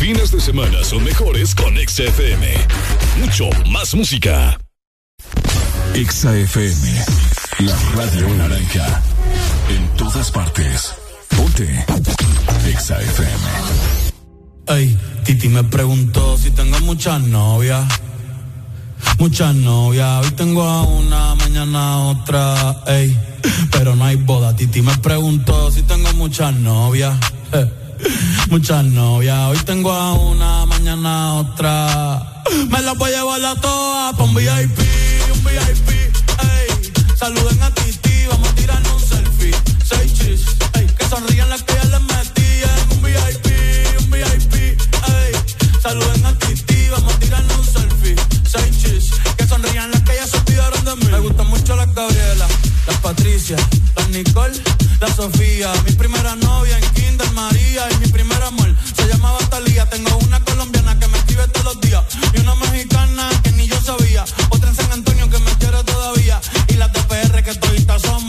[0.00, 2.46] Fines de semana son mejores con XFM.
[3.20, 4.58] Mucho más música.
[5.92, 7.04] XFM,
[7.58, 9.02] la radio naranja.
[9.68, 10.94] En todas partes.
[11.36, 11.84] Ponte.
[12.78, 13.44] XFM.
[14.68, 17.84] Ey, Titi me preguntó si tengo muchas novias.
[19.18, 23.14] Muchas novias, hoy tengo a una, mañana a otra, ey.
[23.70, 24.56] Pero no hay boda.
[24.56, 27.14] Titi me preguntó si tengo muchas novias.
[27.52, 27.79] eh.
[28.50, 32.42] Muchas novias, hoy tengo a una, mañana a otra.
[32.68, 34.78] Me las voy a llevar a todas pa' un VIP,
[35.32, 36.92] un VIP, ey.
[37.16, 39.54] Saluden a Titi, vamos a tirarnos un selfie.
[39.84, 40.42] Seis chis,
[40.74, 40.86] ey.
[40.98, 43.46] Que sonrían las que ya les metí en un VIP,
[44.00, 44.89] un VIP.
[45.82, 48.14] Saluden a Titi, vamos a tirarnos un selfie.
[48.46, 51.10] Seis chis, que sonrían las que ya se olvidaron de mí.
[51.10, 52.46] Me gustan mucho las Gabriela,
[52.86, 53.56] las Patricia,
[53.96, 54.60] las Nicole,
[55.00, 55.72] la Sofía.
[55.86, 59.88] Mi primera novia en Kinder María y mi primer amor se llamaba Talía.
[59.88, 62.04] Tengo una colombiana que me escribe todos los días
[62.34, 64.26] y una mexicana que ni yo sabía.
[64.50, 68.19] Otra en San Antonio que me quiere todavía y las de PR que todavía son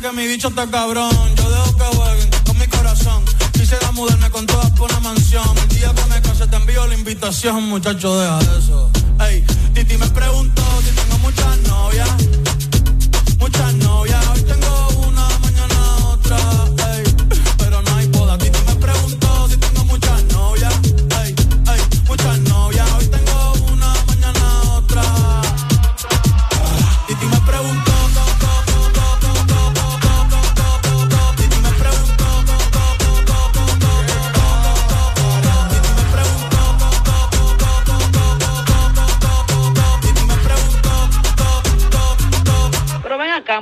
[0.00, 1.10] bicho está cabrón.
[1.36, 3.24] Yo dejo que jueguen con mi corazón.
[3.52, 5.44] Quisiera mudarme con todas por una mansión.
[5.58, 8.90] El día que me case te envío la invitación, muchacho, deja eso.
[9.28, 9.44] Ey,
[9.74, 12.10] Titi me preguntó si tengo muchas novias.
[13.38, 14.24] Muchas novias.
[14.34, 14.87] Hoy tengo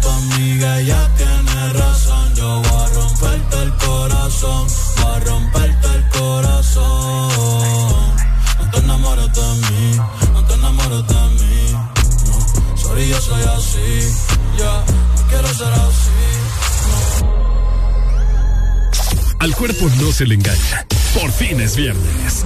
[0.00, 2.34] tu amiga, ella tiene razón.
[2.34, 7.28] Yo voy a romperte el corazón, voy a romperte el corazón.
[8.58, 9.96] No te enamores de mí,
[10.32, 11.72] no te enamores de mí.
[11.72, 13.88] No, sorry, yo soy así.
[14.58, 14.84] Ya,
[15.16, 16.08] no quiero ser así.
[19.40, 20.86] Al cuerpo no se le engaña.
[21.14, 22.44] Por fin es viernes.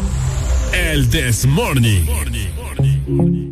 [0.72, 2.06] El This Morning.
[2.06, 3.51] Ponte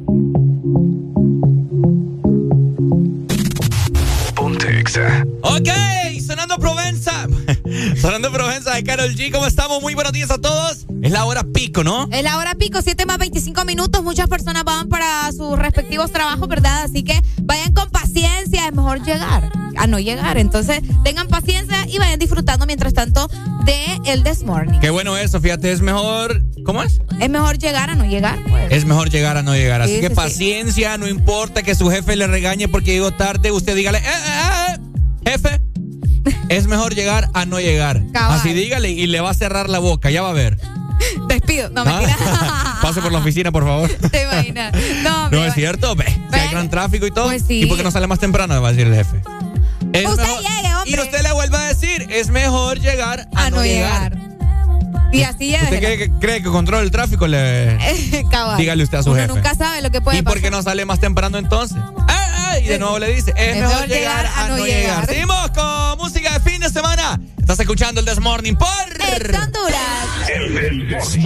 [8.00, 9.30] sonando Provenza de Carol G.
[9.30, 9.80] ¿Cómo estamos?
[9.82, 10.86] Muy buenos días a todos.
[11.02, 12.08] Es la hora pico, ¿no?
[12.10, 14.02] Es la hora pico, 7 más 25 minutos.
[14.02, 16.82] Muchas personas van para sus respectivos trabajos, ¿verdad?
[16.84, 18.66] Así que vayan con paciencia.
[18.68, 20.38] Es mejor llegar a no llegar.
[20.38, 23.28] Entonces, tengan paciencia y vayan disfrutando mientras tanto
[23.64, 24.80] de el This Morning.
[24.80, 26.42] Qué bueno eso, fíjate, es mejor.
[26.64, 27.00] ¿Cómo es?
[27.20, 28.66] Es mejor llegar a no llegar, pues.
[28.70, 29.82] Es mejor llegar a no llegar.
[29.82, 30.16] Así Sí, que sí, sí.
[30.16, 33.50] paciencia, no importa que su jefe le regañe porque llegó tarde.
[33.52, 34.76] Usted dígale, "Eh, eh,
[35.24, 35.60] eh, jefe,
[36.48, 38.02] es mejor llegar a no llegar.
[38.12, 38.38] Cabal.
[38.38, 40.58] Así dígale y le va a cerrar la boca, ya va a ver.
[41.28, 41.70] Despido.
[41.70, 42.16] No, mentira.
[42.82, 43.90] Pase por la oficina, por favor.
[43.90, 44.72] ¿Te imaginas?
[45.02, 46.04] No, No es cierto, ve.
[46.32, 47.26] Si hay gran tráfico y todo.
[47.26, 47.62] Pues sí.
[47.62, 48.60] ¿Y por qué no sale más temprano?
[48.60, 49.20] Va a decir el jefe.
[49.92, 50.90] Es Usted mejor- llegue, hombre.
[50.90, 54.16] Y usted le vuelve a decir, es mejor llegar a, a no llegar.
[55.12, 55.64] Y así ya.
[55.64, 57.26] ¿Usted cree que, cree que controla el tráfico?
[57.26, 57.76] Le...
[58.58, 59.34] Dígale usted a su Uno jefe.
[59.34, 60.42] nunca sabe lo que puede ¿Y por pasar.
[60.42, 61.76] qué no sale más temprano entonces?
[61.78, 62.19] ¡Eh, eh!
[62.62, 65.06] Y de nuevo le dice, es, mejor, llegar, a no llegar.
[65.06, 67.20] Seguimos con música de fin de semana.
[67.38, 68.68] Estás escuchando el This Morning por...
[68.68, 70.28] Honduras.
[70.28, 71.16] El This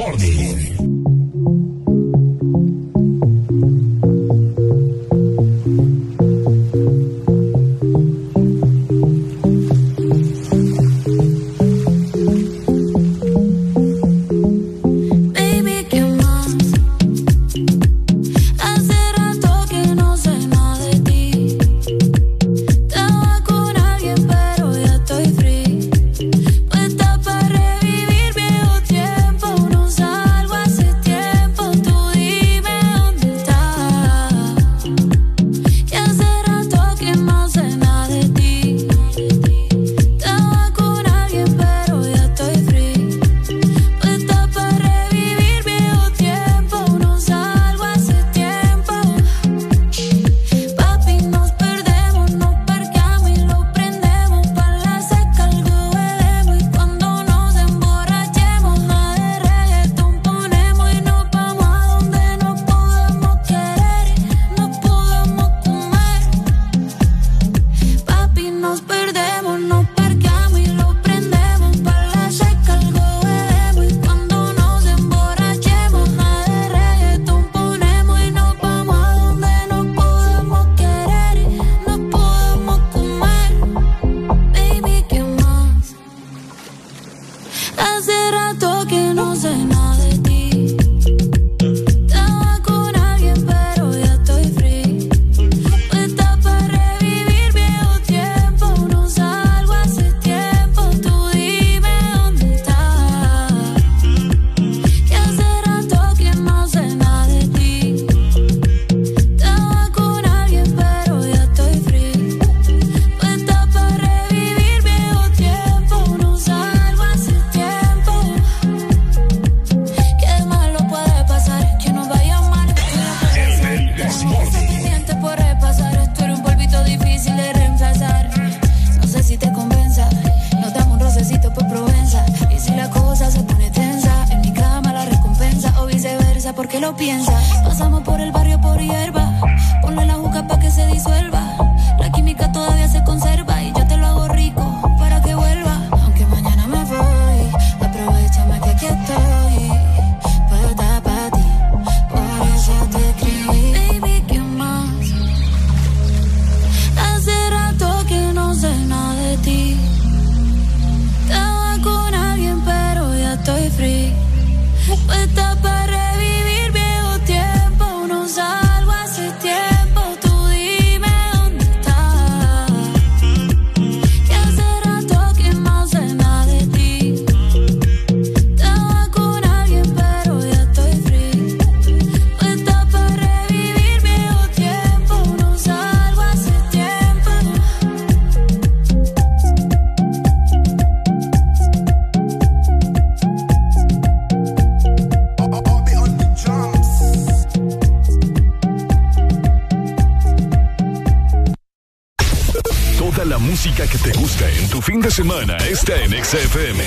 [205.05, 206.83] de semana está en XFM.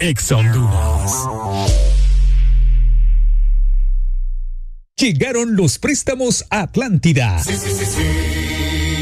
[0.00, 0.34] Ex
[4.96, 7.42] Llegaron los préstamos a Atlántida.
[7.42, 7.86] Sí, sí, sí,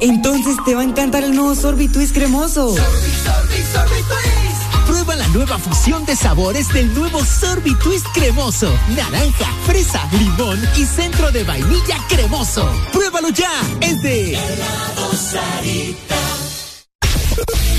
[0.00, 2.74] entonces te va a encantar el nuevo Sorbi Twist cremoso.
[2.74, 4.86] Sorbi, Sorbi, Sorbi Twist.
[4.86, 8.72] Prueba la nueva fusión de sabores del nuevo Sorbi Twist cremoso.
[8.96, 12.68] Naranja, fresa, limón y centro de vainilla cremoso.
[12.92, 13.52] Pruébalo ya.
[13.80, 14.36] Es de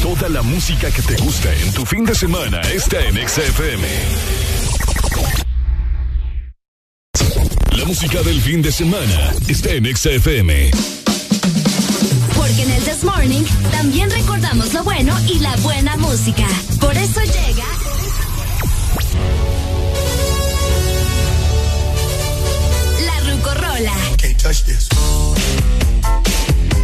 [0.02, 3.88] Toda la música que te gusta en tu fin de semana está en XFM.
[7.78, 11.03] La música del fin de semana está en XFM
[12.64, 16.48] en el This Morning también recordamos lo bueno y la buena música.
[16.80, 17.66] Por eso llega.
[23.06, 23.94] La Rucorola.
[24.18, 24.88] Can't touch this.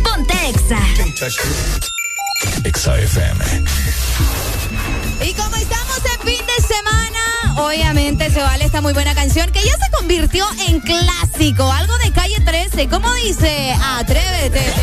[0.03, 0.79] Ponte Exa.
[0.97, 1.91] Can't touch this.
[2.65, 3.45] Exa FM.
[5.21, 6.03] Y como estamos
[7.69, 12.11] Obviamente se vale esta muy buena canción que ya se convirtió en clásico, algo de
[12.11, 12.87] calle 13.
[12.89, 13.75] ¿Cómo dice?
[13.79, 14.73] Atrévete.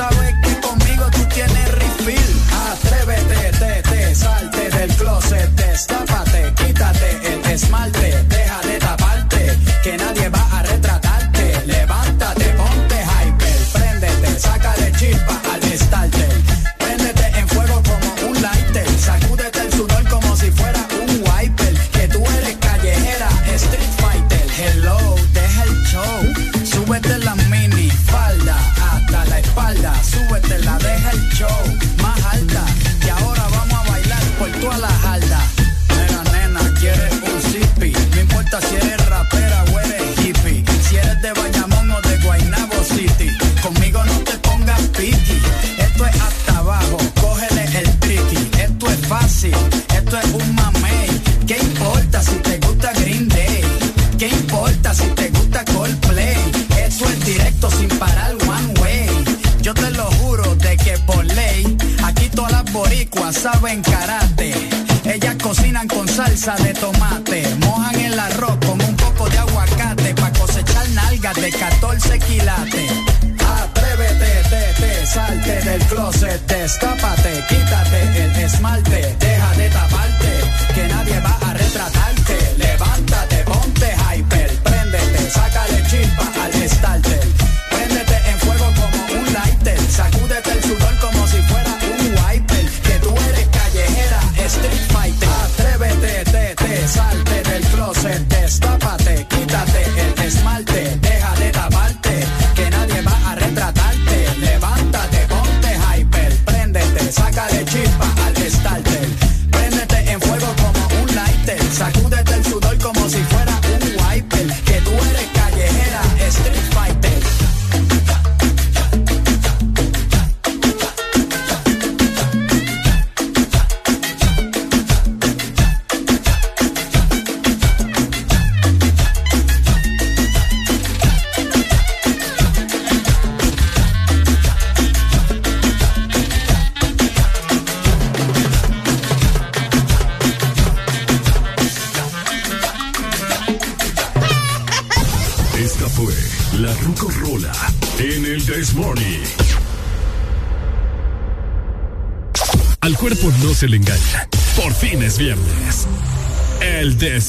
[0.00, 2.30] sabes que conmigo tú tienes refill.
[2.70, 4.59] Atrévete, te, te, salte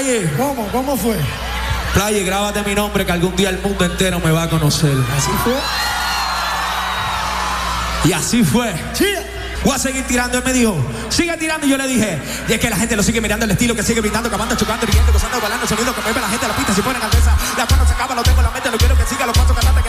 [0.00, 0.30] Playe.
[0.36, 0.66] ¿Cómo?
[0.68, 1.16] ¿Cómo fue?
[1.92, 4.96] Playe, grábate mi nombre que algún día el mundo entero me va a conocer.
[5.16, 5.54] Así fue.
[8.04, 8.72] Y así fue.
[9.62, 10.38] Voy a seguir tirando.
[10.38, 10.74] Él me dijo,
[11.10, 11.66] sigue tirando.
[11.66, 12.18] Y yo le dije,
[12.48, 14.86] y es que la gente lo sigue mirando el estilo, que sigue brindando, cavando, chocando,
[14.86, 16.74] riendo, gozando, balando, sonido que mueve la gente a la pista.
[16.74, 19.04] Si ponen a la mano se acaba, lo tengo en la mente, lo quiero que
[19.04, 19.79] siga, los cuatro cantantes.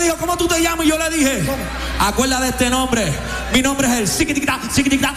[0.00, 0.86] dijo, ¿cómo tú te llamas?
[0.86, 1.42] Y yo le dije,
[1.98, 3.12] acuerda de este nombre.
[3.52, 5.14] Mi nombre es el Siquitiquita, Siquitiquita,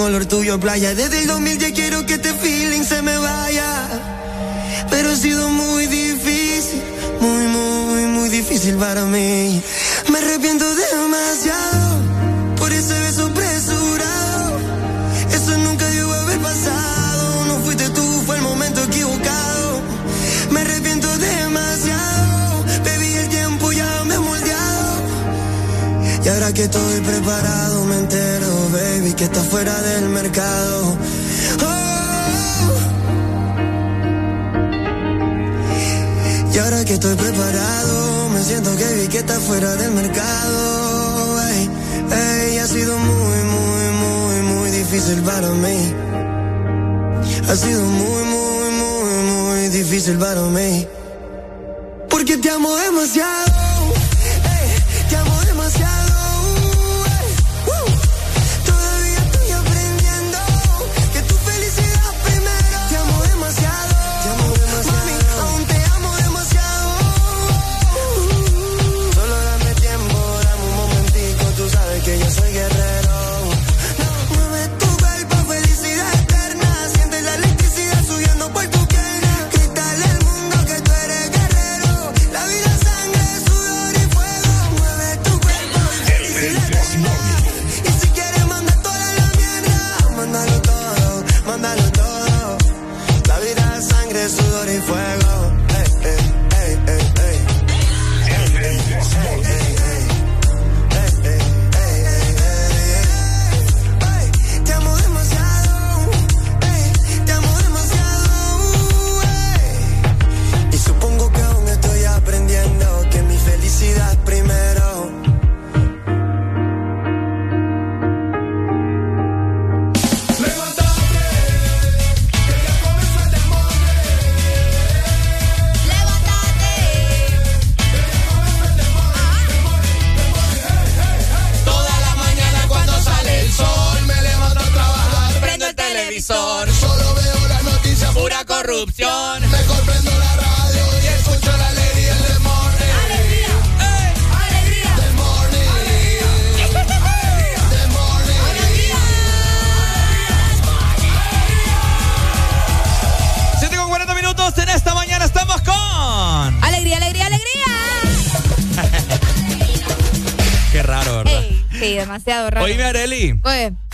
[0.00, 0.94] olor tuyo playa.
[0.94, 1.15] Desde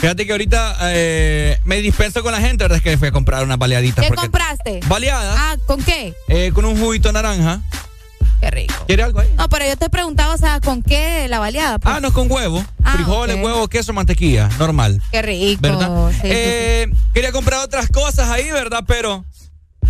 [0.03, 2.79] Fíjate que ahorita eh, me dispenso con la gente, ¿verdad?
[2.79, 4.05] Es que fui a comprar unas baleaditas.
[4.05, 4.81] ¿qué compraste?
[4.89, 5.37] Baleadas.
[5.39, 6.13] Ah, ¿con qué?
[6.27, 7.61] eh, con un juguito naranja.
[8.41, 8.75] Qué rico.
[8.89, 9.29] ¿Quiere algo ahí?
[9.39, 11.79] No, pero yo te preguntaba, o sea, ¿con qué la baleada?
[11.79, 11.95] pues?
[11.95, 12.65] Ah, no, con huevo.
[12.83, 14.49] Ah, Frijoles, huevo, queso, mantequilla.
[14.59, 15.01] Normal.
[15.13, 15.63] Qué rico.
[15.63, 16.11] ¿Verdad?
[16.11, 18.83] Sí, sí, Eh, Quería comprar otras cosas ahí, ¿verdad?
[18.85, 19.25] Pero.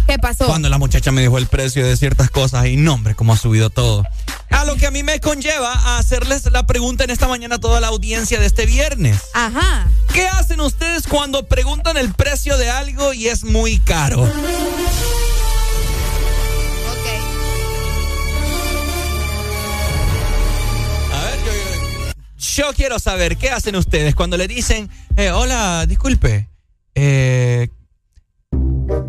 [0.06, 0.46] ¿Qué pasó?
[0.46, 3.36] cuando la muchacha me dijo el precio de ciertas cosas, y no, hombre, cómo ha
[3.38, 4.04] subido todo.
[4.50, 7.58] A lo que a mí me conlleva a hacerles la pregunta en esta mañana a
[7.58, 9.18] toda la audiencia de este viernes.
[9.32, 9.86] Ajá.
[10.14, 14.28] ¿Qué hacen ustedes cuando preguntan el precio de algo y es muy caro?
[21.12, 25.84] A ver, yo, yo- yo quiero saber, ¿qué hacen ustedes cuando le dicen, eh, hola,
[25.86, 26.48] disculpe,
[26.94, 27.68] eh,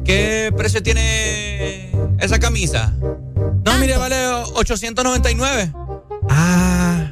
[0.05, 2.93] ¿qué precio tiene esa camisa?
[3.65, 4.15] No, mire, vale
[4.55, 5.73] 899.
[6.29, 7.11] Ah.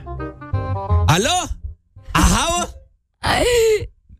[1.07, 1.49] ¿Aló?
[2.13, 2.75] ¿Ajá vos?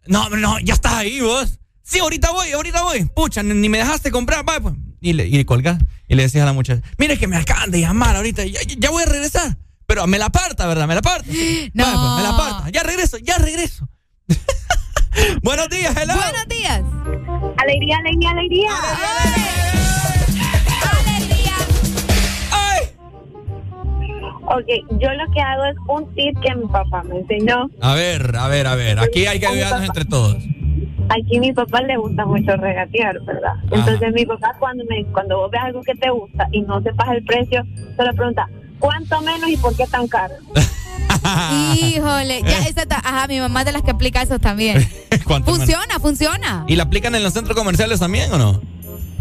[0.07, 1.59] No, no, ya estás ahí vos.
[1.83, 3.05] Sí, ahorita voy, ahorita voy.
[3.05, 4.47] Pucha, ni, ni me dejaste comprar.
[4.47, 4.75] Va, pues.
[5.01, 5.79] Y le, y colgas.
[6.07, 8.43] Y le decías a la muchacha, mire que me acaban de llamar ahorita.
[8.45, 9.57] Ya, voy a regresar.
[9.87, 10.87] Pero me la aparta, ¿verdad?
[10.87, 11.27] Me la aparta.
[11.73, 11.85] No.
[11.85, 12.69] Va, pues, me la aparta.
[12.69, 13.87] Ya regreso, ya regreso.
[15.43, 16.13] Buenos días, hello.
[16.15, 16.81] Buenos días.
[17.57, 19.80] Alegría, alegría, alegría.
[24.53, 27.69] Ok, yo lo que hago es un tip que mi papá me enseñó.
[27.81, 28.99] A ver, a ver, a ver.
[28.99, 30.37] Aquí hay que ayudarnos entre todos.
[31.09, 33.53] Aquí a mi papá le gusta mucho regatear, ¿verdad?
[33.71, 37.09] Entonces mi papá cuando me cuando vos ves algo que te gusta y no sepas
[37.11, 37.63] el precio,
[37.97, 38.47] solo pregunta,
[38.79, 40.35] ¿cuánto menos y por qué tan caro?
[41.75, 42.41] Híjole.
[42.43, 44.87] Ya, esa ta- Ajá, mi mamá es de las que aplica eso también.
[45.45, 46.65] Funciona, funciona.
[46.67, 48.61] ¿Y la aplican en los centros comerciales también o no?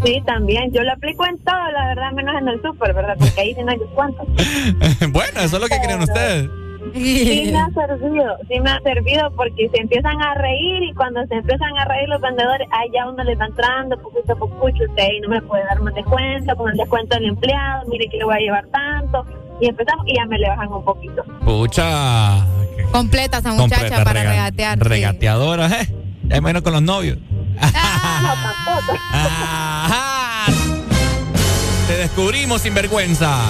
[0.03, 0.71] Sí, también.
[0.71, 3.15] Yo lo aplico en todo, la verdad, menos en el súper, ¿verdad?
[3.19, 4.25] Porque ahí sí no hay descuento.
[5.11, 6.49] bueno, eso es lo que creen ustedes.
[6.93, 11.23] Sí me ha servido, sí me ha servido porque se empiezan a reír y cuando
[11.27, 14.85] se empiezan a reír los vendedores, ahí ya uno les va entrando poquito a poquito,
[14.89, 18.17] usted ahí no me puede dar más descuento, con el descuento del empleado, mire que
[18.17, 19.25] le voy a llevar tanto.
[19.61, 21.23] y empezamos y ya me le bajan un poquito.
[21.45, 22.43] Pucha.
[22.91, 24.79] Completa esa muchacha Completa, para rega- regatear.
[24.79, 25.87] Regateadora, ¿eh?
[26.33, 27.17] Ya menos con los novios.
[27.29, 27.61] No.
[29.13, 30.45] Ajá.
[31.87, 33.41] Te descubrimos, sinvergüenza.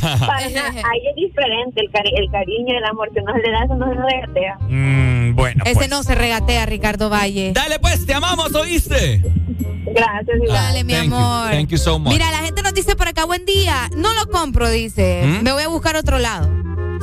[0.00, 3.64] Para nada, ahí es diferente el, cari- el cariño, el amor que uno le da,
[3.64, 4.58] eso no se regatea.
[4.68, 5.88] Mm, bueno, Ese pues.
[5.90, 7.52] no se regatea, Ricardo Valle.
[7.54, 9.22] Dale pues, te amamos, ¿oíste?
[9.86, 10.48] Gracias, igual.
[10.52, 11.50] Dale, mi Thank you, amor.
[11.50, 12.12] thank you so much.
[12.12, 13.88] Mira, la gente nos dice por acá, buen día.
[13.96, 15.22] No lo compro, dice.
[15.24, 15.42] ¿Mm?
[15.44, 16.50] Me voy a buscar otro lado.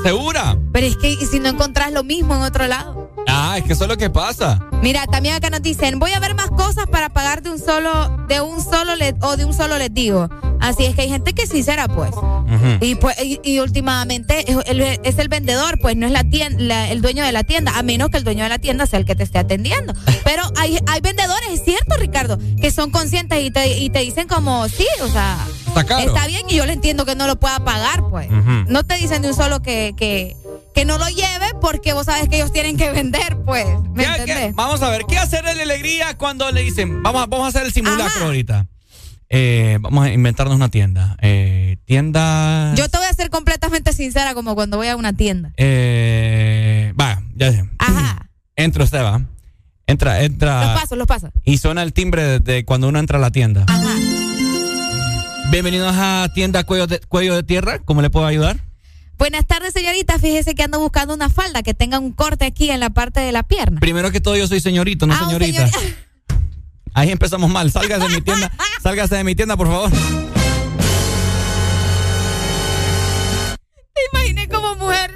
[0.06, 0.56] ¿Segura?
[0.72, 3.11] Pero es que ¿y si no encontrás lo mismo en otro lado.
[3.27, 4.60] Ah, es que eso es lo que pasa.
[4.84, 8.15] Mira, también acá nos dicen, voy a ver más cosas para pagar de un solo,
[8.27, 10.30] de un solo le- o de un solo les digo.
[10.61, 12.11] Así es que hay gente que es sincera, pues.
[12.82, 16.88] Y pues, y, y últimamente es el, es el vendedor, pues no es la tienda,
[16.90, 19.06] el dueño de la tienda, a menos que el dueño de la tienda sea el
[19.06, 19.94] que te esté atendiendo.
[20.23, 24.27] Pero hay, hay vendedores, es cierto, Ricardo, que son conscientes y te, y te dicen
[24.27, 25.36] como, sí, o sea,
[26.06, 28.30] Está bien y yo le entiendo que no lo pueda pagar, pues.
[28.69, 30.35] No te dicen de un solo que, que,
[30.73, 33.65] que no lo lleve porque vos sabes que ellos tienen que vender, pues.
[33.93, 34.55] ¿Me ¿Qué- qué- entendés?
[34.55, 37.65] Vamos a ver, ¿qué hacerle la alegría cuando le dicen, vamos a, vamos a hacer
[37.65, 38.67] el simulacro ahorita?
[39.30, 41.17] Eh, vamos a inventarnos una tienda.
[41.22, 42.73] Eh, tienda...
[42.76, 45.51] Yo te voy a ser completamente sincera como cuando voy a una tienda.
[45.57, 47.67] Eh, va, ya sé.
[47.80, 48.30] Ajá.
[48.55, 49.22] Entra usted, va.
[49.88, 50.73] Entra, Los entra.
[50.76, 51.31] pasos, los pasos.
[51.43, 53.65] Y suena el timbre de, de cuando uno entra a la tienda.
[53.67, 53.95] Ajá.
[55.51, 57.80] Bienvenidos a tienda Cuello de, Cuello de Tierra.
[57.80, 58.59] ¿Cómo le puedo ayudar?
[59.17, 60.19] Buenas tardes, señorita.
[60.19, 63.31] Fíjese que ando buscando una falda que tenga un corte aquí en la parte de
[63.31, 63.79] la pierna.
[63.79, 65.67] Primero que todo, yo soy señorito, no Ah, señorita.
[65.67, 65.95] señor-
[66.93, 67.71] Ahí empezamos mal.
[67.71, 68.51] Sálgase de mi tienda.
[68.83, 69.91] Sálgase de mi tienda, por favor.
[73.93, 75.11] Te imaginé como mujer.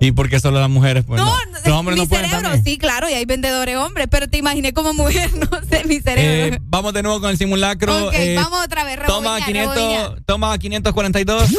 [0.00, 1.04] ¿Y por qué solo las mujeres?
[1.06, 1.32] Pues, no,
[1.64, 2.64] Los hombres mi no pueden cerebro, también.
[2.64, 6.56] sí, claro, y hay vendedores hombres, pero te imaginé como mujer, no sé, mi cerebro.
[6.56, 8.06] Eh, vamos de nuevo con el simulacro.
[8.08, 10.22] ok, Eh, vamos otra vez, Toma, rebobinar, 500, rebobinar.
[10.26, 11.50] toma 542.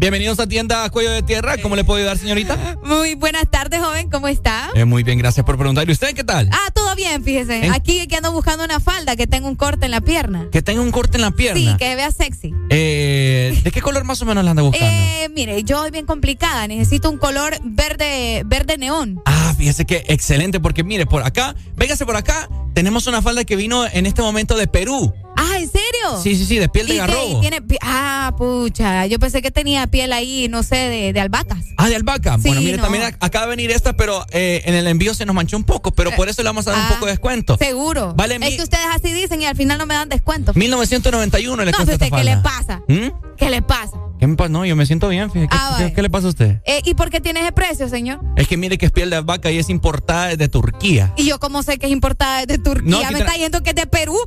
[0.00, 1.58] Bienvenidos a tienda Cuello de Tierra.
[1.60, 2.78] ¿Cómo le puedo ayudar, señorita?
[2.84, 4.70] Muy buenas tardes, joven, ¿cómo está?
[4.76, 5.88] Eh, muy bien, gracias por preguntar.
[5.88, 6.48] ¿Y usted qué tal?
[6.52, 7.66] Ah, todo bien, fíjese.
[7.66, 7.70] ¿Eh?
[7.74, 10.46] Aquí que ando buscando una falda que tenga un corte en la pierna.
[10.52, 11.72] Que tenga un corte en la pierna.
[11.72, 12.54] Sí, que vea sexy.
[12.70, 14.86] Eh, ¿De qué color más o menos la anda buscando?
[14.88, 16.68] Eh, mire, yo soy bien complicada.
[16.68, 19.20] Necesito un color verde, verde neón.
[19.24, 23.56] Ah, fíjese que excelente, porque mire, por acá, véngase por acá, tenemos una falda que
[23.56, 25.12] vino en este momento de Perú.
[25.40, 26.20] Ah, ¿en serio?
[26.22, 27.38] Sí, sí, sí, de piel de garrobo.
[27.38, 29.06] ¿Y tiene ah, pucha.
[29.06, 31.58] Yo pensé que tenía piel ahí, no sé, de, de albahacas.
[31.76, 32.34] Ah, de albahaca.
[32.38, 32.82] Sí, bueno, mire, no.
[32.82, 35.64] también ac- acaba de venir esta, pero eh, en el envío se nos manchó un
[35.64, 37.56] poco, pero por eso le vamos a dar un Ah, poco de descuento.
[37.56, 38.14] Seguro.
[38.16, 40.52] Vale, es mi- que ustedes así dicen y al final no me dan descuento.
[40.54, 42.82] 1991 le no, cuesta usted, ¿qué le pasa?
[42.88, 43.36] ¿Mm?
[43.36, 43.92] ¿Qué le pasa?
[44.18, 44.48] ¿Qué me pasa?
[44.48, 45.30] No, yo me siento bien.
[45.30, 45.92] ¿Qué, Ah, qué- vale.
[45.94, 46.60] qué le pasa a usted?
[46.66, 48.20] Eh, ¿Y por qué tiene ese precio, señor?
[48.36, 51.12] Es que mire que es piel de albahaca y es importada desde Turquía.
[51.16, 53.76] Y yo como sé que es importada desde Turquía, No, me está diciendo que es
[53.76, 54.18] de Perú.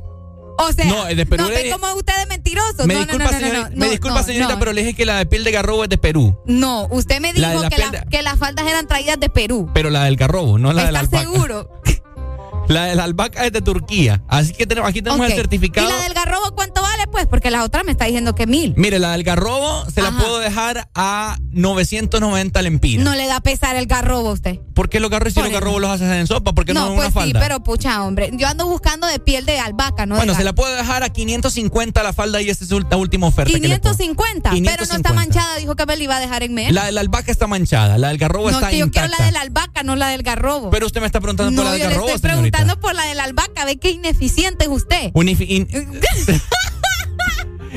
[0.58, 2.86] O sea, No, es de Perú, No, le- ve cómo ustedes mentirosos.
[2.86, 5.04] Me no, disculpa, no, no, no, señorita, no, me disculpa, señorita, pero le dije que
[5.06, 6.38] la de piel de garrobo es de Perú.
[6.46, 9.28] No, usted me dijo la que, piel la- de- que las faldas eran traídas de
[9.28, 9.70] Perú.
[9.74, 11.70] Pero la del garrobo, no la de la ¿Estás seguro?
[12.72, 14.22] La de la albahaca es de Turquía.
[14.28, 15.86] Así que tenemos, aquí tenemos el certificado.
[15.88, 17.26] ¿Y la del garrobo cuánto vale, pues?
[17.26, 18.74] Porque la otra me está diciendo que mil.
[18.76, 23.04] Mire, la del garrobo se la puedo dejar a 990 lempiras.
[23.04, 24.58] No le da pesar el garrobo a usted.
[24.74, 26.52] ¿Por qué los garrobos si los garrobos los haces en sopa?
[26.54, 27.40] ¿Por qué no, No, pues una sí, falda?
[27.40, 28.30] pero pucha, hombre.
[28.34, 30.16] Yo ando buscando de piel de albahaca, ¿no?
[30.16, 33.52] bueno, se la puedo dejar a 550 la falda y esta es la última oferta.
[33.52, 34.76] que le puedo- 550, pero no está
[35.10, 35.12] 550.
[35.12, 36.72] manchada, dijo que me la iba a dejar en menos.
[36.72, 39.24] La de la albahaca está manchada, la del garrobo no, está que yo quiero la
[39.26, 40.70] de la albahaca, no la del garrobo.
[40.70, 42.30] Pero usted me está preguntando no, por la del garrobo, estoy.
[42.62, 43.64] Preguntando por la de la albahaca.
[43.64, 45.10] Ve qué ineficiente es usted.
[45.14, 45.68] In-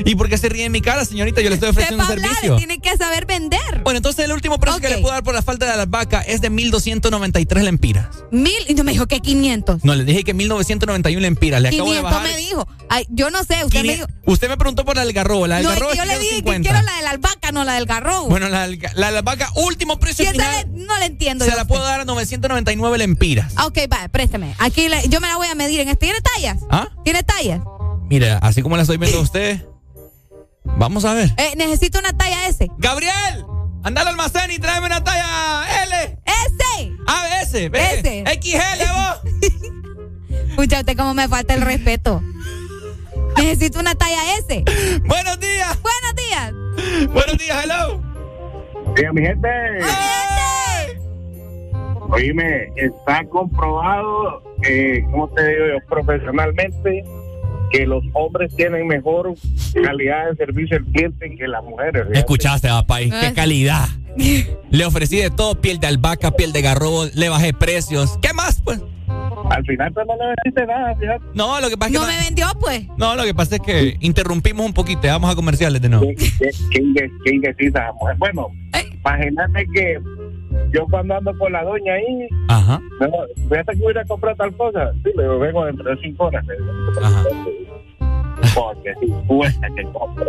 [0.04, 1.40] ¿Y por qué se ríe en mi cara, señorita?
[1.40, 2.56] Yo le estoy ofreciendo Sepa un hablar, servicio.
[2.56, 3.82] tiene que saber vender.
[3.82, 6.20] Bueno, entonces el último precio que le puedo dar por la falta de la albahaca
[6.22, 8.06] es de 1293 lempiras.
[8.30, 9.84] Mil, y no me dijo que 500.
[9.84, 11.60] No, le dije que 1991 lempiras.
[11.62, 12.28] Le acabo de 500 bajar.
[12.28, 12.68] me dijo.
[12.88, 14.06] Ay, yo no sé, usted me dijo.
[14.26, 15.46] Usted me preguntó por la del garrobo.
[15.46, 16.70] La del No, es garrobo que yo es le dije que 550.
[16.70, 18.28] quiero la de la albahaca, no la del garrobo.
[18.28, 20.66] Bueno, la, del- la de la albahaca, último precio Si final.
[20.72, 21.44] le- no le entiendo.
[21.44, 21.68] Se la usted.
[21.68, 23.52] puedo dar a 999 lempiras.
[23.56, 24.54] Ah, ok, va, préstame.
[24.58, 26.06] Aquí le- yo me la voy a medir en este.
[26.06, 26.58] ¿Tiene tallas?
[26.70, 26.88] ¿Ah?
[27.04, 27.60] ¿Tiene tallas?
[28.08, 29.64] Mire, así como la estoy viendo a usted.
[30.78, 31.30] Vamos a ver.
[31.36, 32.68] Eh, necesito una talla S.
[32.78, 33.44] Gabriel,
[33.82, 36.18] anda al almacén y tráeme una talla L.
[36.24, 36.92] S.
[37.06, 37.68] Ah, S.
[37.68, 37.78] ve.
[37.78, 38.24] S.
[38.40, 39.32] XL, vos.
[40.50, 42.22] Escucha usted cómo me falta el respeto.
[43.36, 44.64] Necesito una talla S.
[45.04, 45.78] Buenos días.
[45.82, 47.08] Buenos días.
[47.12, 48.02] Buenos días, hello.
[48.94, 49.48] Diga, mi gente.
[52.08, 55.86] Oíme, está comprobado, eh, ¿cómo te digo yo?
[55.88, 57.04] Profesionalmente,
[57.70, 59.34] que los hombres tienen mejor
[59.82, 62.06] calidad de servicio al cliente que las mujeres.
[62.12, 63.86] Escuchaste, papá, y qué calidad.
[64.70, 68.18] Le ofrecí de todo, piel de albahaca, piel de garrobo, le bajé precios.
[68.22, 68.80] ¿Qué más, pues?
[69.50, 71.24] Al final tú no le vendiste nada, fíjate.
[71.34, 72.00] No, lo que pasa es que.
[72.00, 72.86] No me vendió, pues.
[72.96, 75.06] No, lo que pasa es que interrumpimos un poquito.
[75.06, 76.06] Vamos a comerciales de nuevo.
[76.16, 78.16] Qué, qué, qué inde- qué indecisa, mujer.
[78.18, 78.48] Bueno,
[79.04, 79.98] imagínate que
[80.72, 82.80] yo cuando ando con la doña ahí, Ajá.
[83.00, 83.08] no,
[83.48, 84.92] fíjate que voy a ir a comprar tal cosa.
[85.04, 86.44] Sí, le digo, vengo dentro de cinco horas.
[86.46, 86.72] digo.
[88.54, 90.26] Porque si cuesta que compre.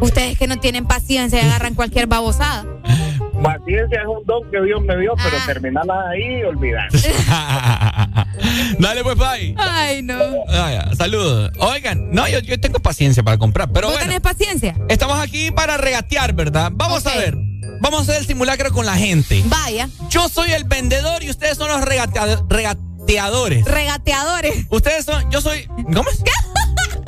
[0.00, 2.64] Ustedes que no tienen paciencia y agarran cualquier babosada.
[3.42, 5.46] Paciencia es un don que Dios me dio, pero Ah.
[5.46, 6.88] terminarla ahí y olvidar.
[8.78, 9.54] Dale, pues, bye.
[9.56, 10.18] Ay, no.
[10.48, 11.50] Ah, Saludos.
[11.58, 14.08] Oigan, no, yo, yo tengo paciencia para comprar, pero ¿Vos bueno.
[14.08, 14.74] tenés paciencia?
[14.88, 16.70] Estamos aquí para regatear, ¿verdad?
[16.74, 17.36] Vamos a ver.
[17.80, 19.42] Vamos a hacer el simulacro con la gente.
[19.46, 19.88] Vaya.
[20.10, 23.64] Yo soy el vendedor y ustedes son los regatea- regateadores.
[23.64, 24.66] Regateadores.
[24.70, 25.30] Ustedes son.
[25.30, 25.66] Yo soy.
[25.66, 26.22] ¿Cómo es?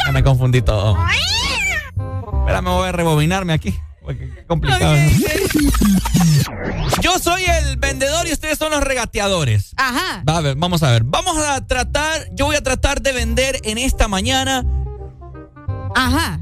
[0.07, 0.97] Ya me confundí todo.
[2.41, 3.79] Espera, me voy a rebobinarme aquí.
[4.07, 4.97] Qué complicado.
[7.01, 9.73] Yo soy el vendedor y ustedes son los regateadores.
[9.77, 10.23] Ajá.
[10.29, 11.05] Va a ver, vamos a ver.
[11.05, 12.27] Vamos a tratar.
[12.33, 14.65] Yo voy a tratar de vender en esta mañana.
[15.95, 16.41] Ajá.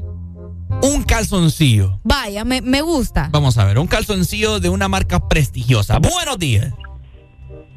[0.81, 1.99] Un calzoncillo.
[2.03, 3.29] Vaya, me, me gusta.
[3.31, 5.99] Vamos a ver, un calzoncillo de una marca prestigiosa.
[5.99, 6.73] Buenos días.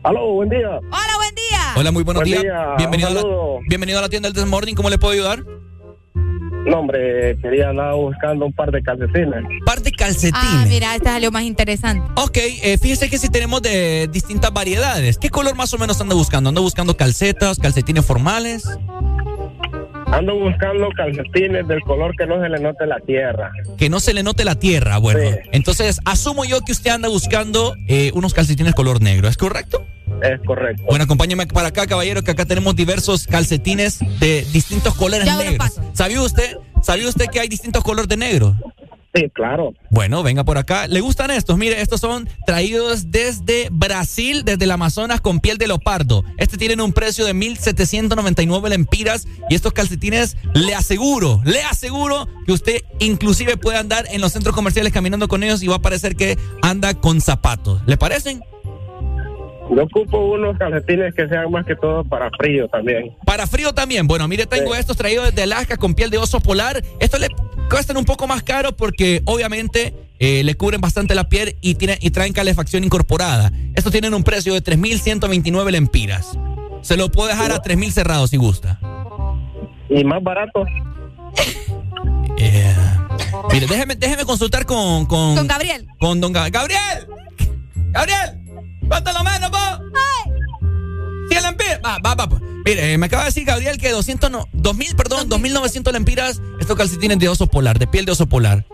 [0.02, 0.68] Aló, buen día.
[0.68, 1.60] Hola, buen día.
[1.76, 2.42] Hola, muy buenos Buen días.
[2.42, 3.22] día, Bienvenido, a la,
[3.68, 4.74] bienvenido a la tienda del This Morning.
[4.74, 5.42] ¿Cómo le puedo ayudar?
[6.66, 9.44] No, hombre, quería andar buscando un par de calcetines.
[9.66, 10.32] Par de calcetines.
[10.34, 12.06] Ah, mira, este salió más interesante.
[12.16, 15.18] Ok, eh, fíjese que si tenemos de distintas variedades.
[15.18, 16.48] ¿Qué color más o menos anda buscando?
[16.48, 18.64] ¿Anda buscando calcetas, calcetines formales?
[20.06, 23.50] Ando buscando calcetines del color que no se le note la tierra.
[23.76, 24.98] Que no se le note la tierra.
[24.98, 25.20] Bueno,
[25.52, 29.28] entonces asumo yo que usted anda buscando eh, unos calcetines color negro.
[29.28, 29.86] ¿Es correcto?
[30.22, 30.84] Es correcto.
[30.86, 35.80] Bueno, acompáñeme para acá, caballero, que acá tenemos diversos calcetines de distintos colores Ya negros.
[35.92, 36.56] ¿Sabía usted?
[36.82, 38.54] ¿Sabía usted que hay distintos colores de negro?
[39.14, 39.74] Sí, claro.
[39.90, 40.88] Bueno, venga por acá.
[40.88, 41.56] ¿Le gustan estos?
[41.56, 46.24] Mire, estos son traídos desde Brasil, desde el Amazonas con piel de leopardo.
[46.36, 52.52] Este tienen un precio de 1.799 lempiras y estos calcetines le aseguro, le aseguro que
[52.52, 56.16] usted inclusive puede andar en los centros comerciales caminando con ellos y va a parecer
[56.16, 57.82] que anda con zapatos.
[57.86, 58.42] ¿Le parecen?
[59.70, 63.16] Yo ocupo unos calcetines que sean más que todo para frío también.
[63.24, 64.06] Para frío también.
[64.06, 66.82] Bueno, mire, tengo estos traídos desde Alaska con piel de oso polar.
[67.00, 67.28] Estos le
[67.70, 71.98] cuestan un poco más caro porque obviamente eh, le cubren bastante la piel y, tiene,
[72.00, 73.52] y traen calefacción incorporada.
[73.74, 76.38] Estos tienen un precio de 3.129 lempiras.
[76.82, 78.78] Se lo puedo dejar a 3.000 cerrados si gusta.
[79.88, 80.64] ¿Y más barato?
[82.38, 82.74] Eh,
[83.52, 85.06] mire, déjeme, déjeme consultar con...
[85.06, 85.86] Con, Con Gabriel.
[85.98, 87.06] Con don Ga- Gabriel.
[87.90, 88.40] Gabriel.
[88.88, 89.80] ¿Cuánto lo menos, vos?
[91.30, 91.80] 100 lempiras.
[91.84, 92.40] Va, va, va.
[92.64, 96.76] Mire, eh, me acaba de decir Gabriel que 200, no, 2000, perdón, 2900 lempiras estos
[96.76, 98.64] calcetines de oso polar, de piel de oso polar.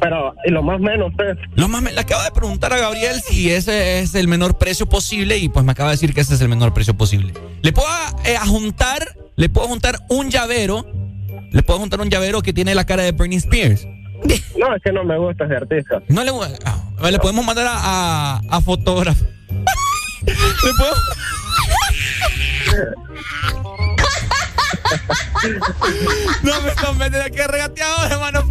[0.00, 1.36] Pero, ¿y lo más menos, pues?
[1.54, 5.38] Lo más, le acabo de preguntar a Gabriel si ese es el menor precio posible
[5.38, 7.34] y pues me acaba de decir que ese es el menor precio posible.
[7.62, 7.88] Le puedo
[8.24, 10.86] eh, juntar, le puedo juntar un llavero,
[11.50, 13.86] le puedo juntar un llavero que tiene la cara de Britney Spears.
[14.56, 16.00] No, es que no me gusta ese artista.
[16.08, 16.30] No le
[16.64, 19.26] ah, le podemos mandar a, a, a fotógrafo.
[20.26, 20.94] ¿Le puedo?
[26.42, 28.40] No me convence de que regateador, hermano.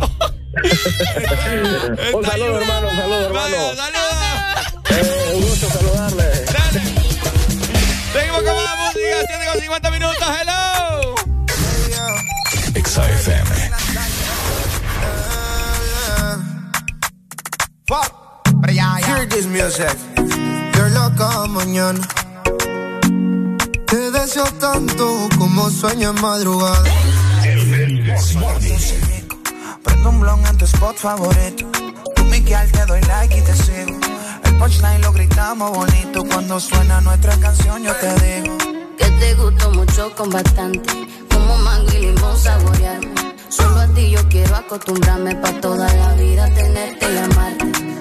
[2.13, 3.57] un saludo, hermano, un saludo, hermano.
[4.89, 6.45] Eh, un gusto saludarle.
[8.13, 11.15] Seguimos con más música, 7 con 50 minutos, hello.
[12.75, 13.65] XFM.
[19.05, 19.95] Hear this music.
[20.15, 22.24] Qué loca mañana.
[24.25, 26.83] Deseo tanto como sueño en madrugada.
[29.83, 31.69] Prendo un blon en tu spot favorito.
[32.15, 33.99] Tú Miguel te doy like y te sigo.
[34.45, 36.23] El punchline lo gritamos bonito.
[36.23, 38.57] Cuando suena nuestra canción yo te digo.
[38.97, 41.07] Que te gustó mucho con bastante.
[41.31, 43.13] Como mango y limón saborearme.
[43.49, 47.94] Solo a ti yo quiero acostumbrarme pa' toda la vida tenerte y amarte.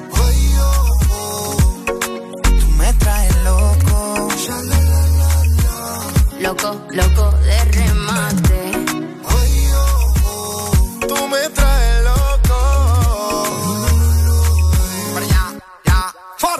[6.44, 8.72] Loco, loco de remate.
[11.08, 12.34] Tú me traes loco.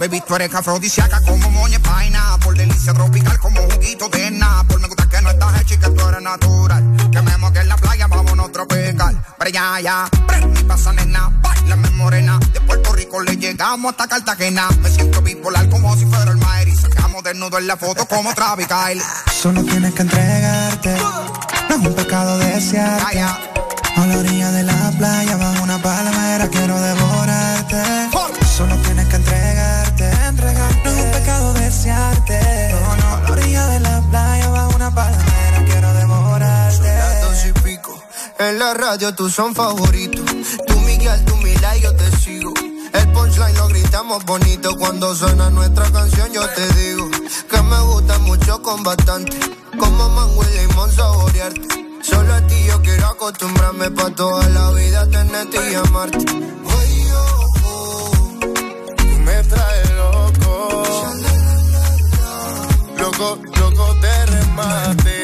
[0.01, 2.39] Baby, tú eres afrodisíaca como moña paina.
[2.43, 4.31] Por delicia tropical como juguito de
[4.66, 7.11] Por Me gusta que no estás hecha y que tú eres natural.
[7.12, 9.24] Que me moque en la playa, vámonos tropical.
[9.39, 11.31] Pero ya, ya, prende pasa nena.
[11.40, 12.39] Bailame morena.
[12.52, 14.69] De Puerto Rico le llegamos hasta Cartagena.
[14.82, 16.69] Me siento bipolar como si fuera el Maer.
[16.69, 19.02] Y sacamos desnudo en la foto como Travis Kyle.
[19.32, 20.97] Solo tienes que entregarte.
[21.69, 23.20] No es un pecado desearte.
[23.97, 26.14] A la orilla de la playa, bajo una palmera,
[38.39, 40.24] radio tú son favoritos.
[40.66, 42.52] Tú Miguel, tú Mila y yo te sigo.
[42.93, 46.32] El punchline lo gritamos bonito cuando suena nuestra canción.
[46.32, 47.09] Yo te digo
[47.51, 49.39] que me gusta mucho con bastante.
[49.78, 51.69] Como mango y limón saborearte.
[52.02, 56.24] Solo a ti yo quiero acostumbrarme pa' toda la vida tenerte y amarte.
[58.97, 60.82] Tú me traes loco.
[62.98, 65.24] Loco, loco de remate.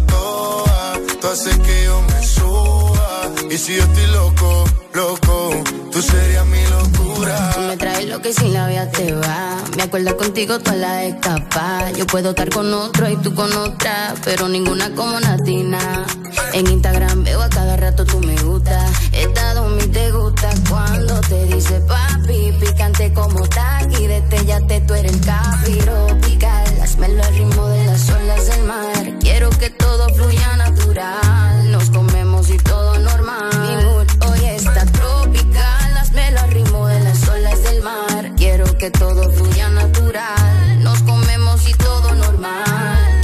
[1.21, 3.31] Tú haces que yo me suba.
[3.51, 7.51] Y si yo estoy loco, loco, tú serías mi locura.
[7.53, 9.57] Tú me traes lo que sin la vida te va.
[9.77, 11.91] Me acuerdo contigo toda la escapa.
[11.91, 16.07] Yo puedo estar con otro y tú con otra, pero ninguna como Natina.
[16.53, 18.83] En Instagram veo a cada rato tú me gusta.
[19.11, 22.51] Esta mi te gusta cuando te dice papi.
[22.59, 26.81] Picante como taqui, detellate, tú eres el tropical.
[26.81, 29.19] Hazmelo al ritmo de las olas del mar.
[29.19, 30.60] Quiero que todo fluya
[30.93, 33.49] Nos comemos y todo normal.
[33.61, 35.97] Mi mood hoy está tropical.
[35.97, 38.31] Hazmelo al ritmo de las olas del mar.
[38.35, 40.83] Quiero que todo fluya natural.
[40.83, 43.21] Nos comemos y todo normal.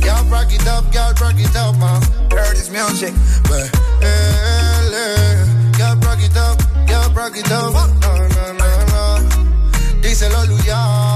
[0.00, 2.00] Girl, rock it up, girl, rock it up, man.
[2.30, 3.12] Heard this music.
[3.52, 3.70] Eh,
[4.00, 5.44] eh.
[5.76, 6.56] Girl, rock it up,
[6.86, 7.74] girl, rock it up.
[7.74, 7.86] No.
[10.00, 11.15] Díselo, Luyan.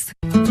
[0.09, 0.50] El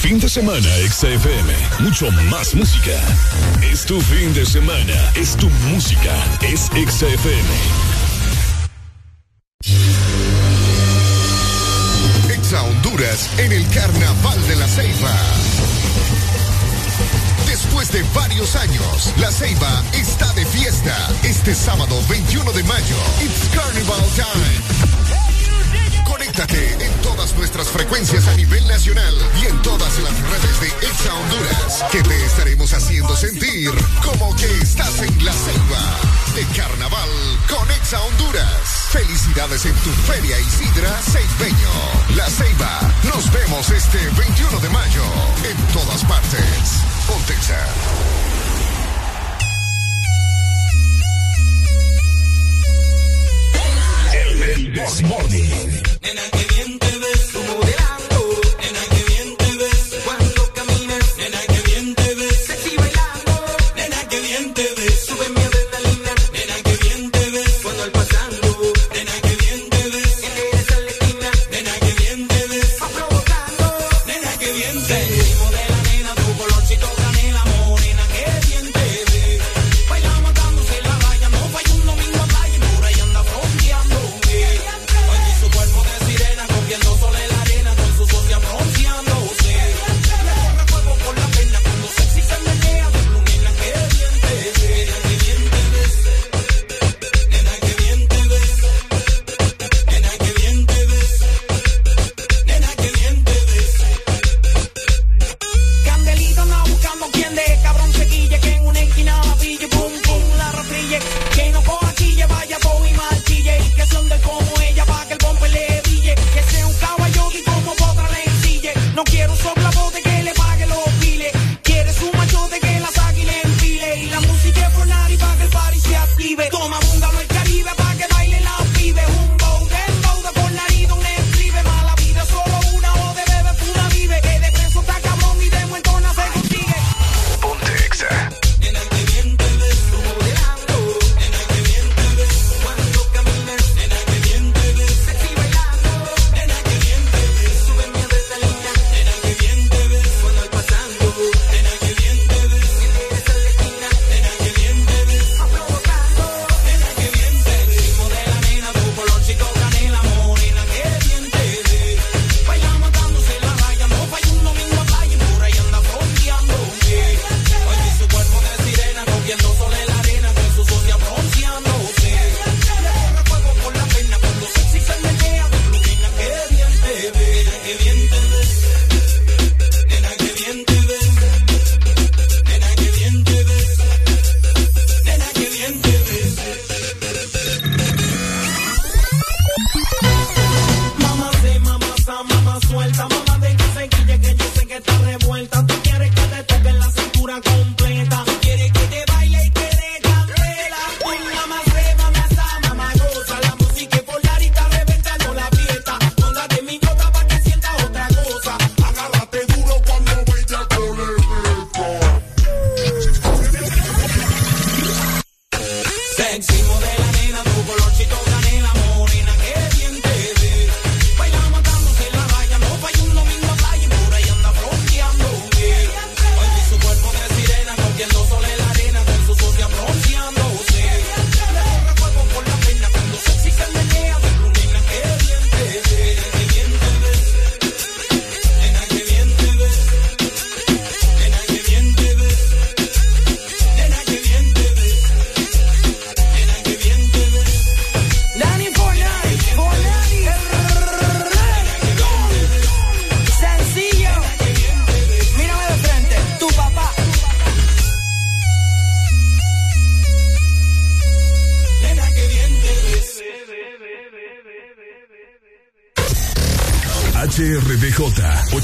[0.00, 1.52] Fin de semana, XFM.
[1.80, 2.92] Mucho más música.
[3.62, 4.94] Es tu fin de semana.
[5.14, 6.14] Es tu música.
[6.40, 7.48] Es XFM.
[12.32, 15.14] Exa Honduras en el Carnaval de la Ceiba.
[17.46, 20.96] Después de varios años, La Ceiba está de fiesta.
[21.24, 25.27] Este sábado 21 de mayo, It's Carnival Time.
[26.28, 31.14] Conéctate en todas nuestras frecuencias a nivel nacional y en todas las redes de Exa
[31.14, 33.70] Honduras, que te estaremos haciendo sentir
[34.04, 35.80] como que estás en la selva
[36.34, 37.08] de carnaval
[37.48, 38.44] con Exa Honduras.
[38.90, 41.72] Felicidades en tu Feria Isidra Ceibeño.
[42.14, 42.92] La Ceiba.
[43.04, 45.04] Nos vemos este 21 de mayo
[45.48, 46.82] en todas partes.
[47.06, 48.27] Pontexa.
[54.54, 55.44] El This Morning.
[56.02, 57.87] Nena, que bien te ves.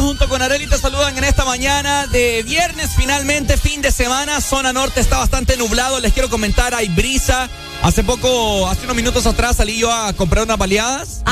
[0.00, 4.40] Junto con Areli te saludan en esta mañana de viernes, finalmente fin de semana.
[4.40, 6.00] Zona norte está bastante nublado.
[6.00, 7.48] Les quiero comentar, hay brisa.
[7.82, 11.22] Hace poco, hace unos minutos atrás salí yo a comprar unas baleadas.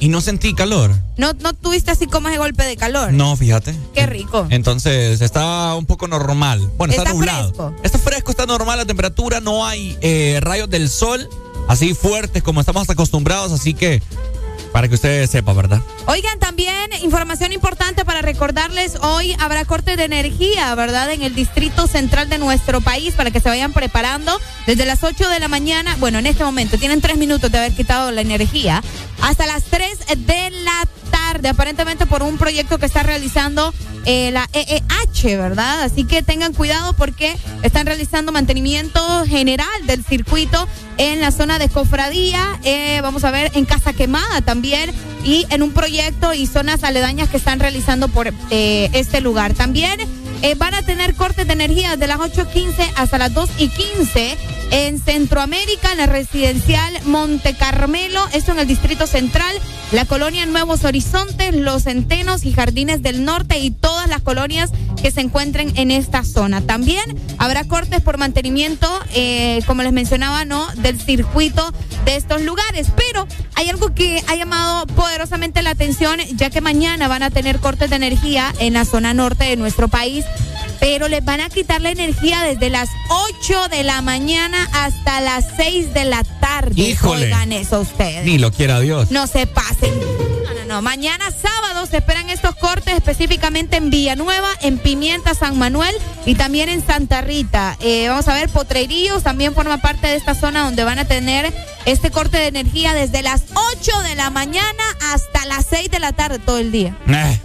[0.00, 0.94] Y, no sentí calor.
[1.16, 3.12] ¿No, ¿No tuviste así como ese golpe de calor?
[3.12, 3.74] No, fíjate.
[3.94, 4.46] Qué rico.
[4.50, 6.70] Entonces está un poco normal.
[6.76, 7.48] Bueno, está, nublado.
[7.48, 7.74] Fresco.
[7.82, 11.28] Está fresco, está normal la temperatura, no hay eh, rayos del sol
[11.68, 14.02] así fuertes como estamos acostumbrados, así que
[14.72, 15.80] para que ustedes sepan, ¿verdad?
[16.06, 21.10] Oigan, también información importante para recordarles, hoy habrá corte de energía, ¿verdad?
[21.12, 25.28] En el distrito central de nuestro país, para que se vayan preparando desde las 8
[25.28, 28.82] de la mañana, bueno, en este momento tienen tres minutos de haber quitado la energía,
[29.22, 31.07] hasta las 3 de la tarde,
[31.48, 33.72] aparentemente por un proyecto que está realizando
[34.04, 35.82] eh, la EEH, ¿verdad?
[35.82, 41.68] Así que tengan cuidado porque están realizando mantenimiento general del circuito en la zona de
[41.68, 44.90] Cofradía, eh, vamos a ver, en Casa Quemada también,
[45.24, 49.54] y en un proyecto y zonas aledañas que están realizando por eh, este lugar.
[49.54, 50.00] También
[50.42, 54.36] eh, van a tener cortes de energía de las 8.15 hasta las 2.15
[54.70, 59.54] en Centroamérica, en la residencial Monte Carmelo, esto en el Distrito Central,
[59.92, 64.70] la colonia Nuevos Horizontes, Los Centenos y Jardines del Norte y todas las colonias
[65.02, 66.60] que se encuentren en esta zona.
[66.60, 67.02] También
[67.38, 70.66] habrá cortes por mantenimiento, eh, como les mencionaba, ¿no?
[70.76, 71.72] Del circuito
[72.04, 72.88] de estos lugares.
[72.96, 77.58] Pero hay algo que ha llamado poderosamente la atención, ya que mañana van a tener
[77.58, 80.24] cortes de energía en la zona norte de nuestro país
[80.80, 85.46] pero les van a quitar la energía desde las 8 de la mañana hasta las
[85.56, 86.80] 6 de la tarde.
[86.80, 87.26] Híjole.
[87.26, 88.24] Oigan eso ustedes.
[88.24, 89.10] Ni lo quiera Dios.
[89.10, 89.92] No se pasen.
[90.44, 90.82] No, no, no.
[90.82, 95.94] Mañana sábado se esperan estos cortes específicamente en Villanueva, en Pimienta, San Manuel
[96.26, 97.76] y también en Santa Rita.
[97.80, 101.52] Eh, vamos a ver, Potrerillos también forma parte de esta zona donde van a tener
[101.86, 106.12] este corte de energía desde las 8 de la mañana hasta las 6 de la
[106.12, 106.96] tarde todo el día.
[107.08, 107.38] Eh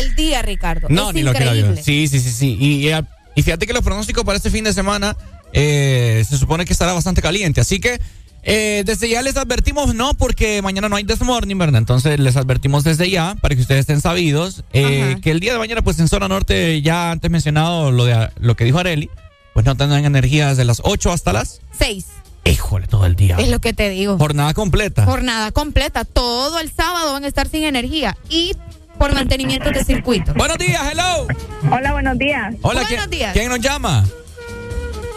[0.00, 0.88] el día, Ricardo.
[0.90, 2.56] No, ni lo quiero Sí, sí, sí, sí.
[2.60, 2.90] Y,
[3.34, 5.16] y, fíjate que los pronósticos para este fin de semana
[5.52, 7.60] eh, se supone que estará bastante caliente.
[7.60, 8.00] Así que
[8.46, 11.78] eh, desde ya les advertimos, no, porque mañana no hay This Morning, ¿verdad?
[11.78, 15.58] Entonces les advertimos desde ya, para que ustedes estén sabidos, eh, que el día de
[15.58, 19.08] mañana, pues en zona norte, ya antes mencionado lo, de, lo que dijo Areli,
[19.54, 22.04] pues no tendrán energía desde las 8 hasta las 6.
[22.44, 23.36] Híjole, todo el día.
[23.38, 24.18] Es lo que te digo.
[24.18, 25.06] Jornada completa.
[25.06, 26.04] Jornada completa.
[26.04, 28.18] Todo el sábado van a estar sin energía.
[28.28, 28.52] Y
[28.98, 30.34] por mantenimiento de circuito.
[30.34, 31.26] Buenos días, hello.
[31.70, 32.54] Hola, buenos días.
[32.62, 33.32] Hola, buenos días.
[33.32, 34.04] ¿Quién nos llama?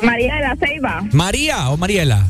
[0.01, 1.01] María de la Ceiba.
[1.11, 2.27] ¿María o Mariela?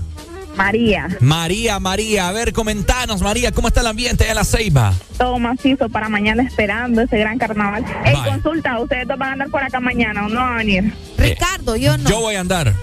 [0.55, 1.07] María.
[1.19, 2.29] María, María.
[2.29, 4.93] A ver, comentanos, María, ¿cómo está el ambiente de la Ceiba?
[5.17, 7.85] Todo macizo para mañana esperando ese gran carnaval.
[8.05, 10.93] En consulta, ¿ustedes dos van a andar por acá mañana o no van a venir?
[11.17, 12.09] Ricardo, yo no.
[12.09, 12.73] Yo voy a andar.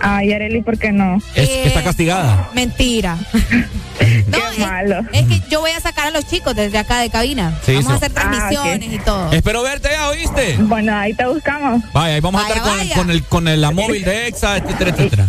[0.00, 1.16] Ay, Areli, ¿por qué no?
[1.34, 2.50] Es que está Eh, castigada.
[2.54, 3.16] Mentira.
[3.98, 5.00] Qué malo.
[5.12, 7.58] Es que yo voy a sacar a los chicos desde acá de cabina.
[7.64, 7.96] Sí, vamos a sí.
[7.96, 9.32] hacer transmisiones y todo.
[9.32, 10.56] Espero verte ya, ¿oíste?
[10.60, 11.82] Bueno, ahí te buscamos.
[11.92, 14.90] Vaya, ahí vamos Vaya, a estar con, el, con el, la móvil de EXA, etcétera,
[14.90, 15.26] etcétera.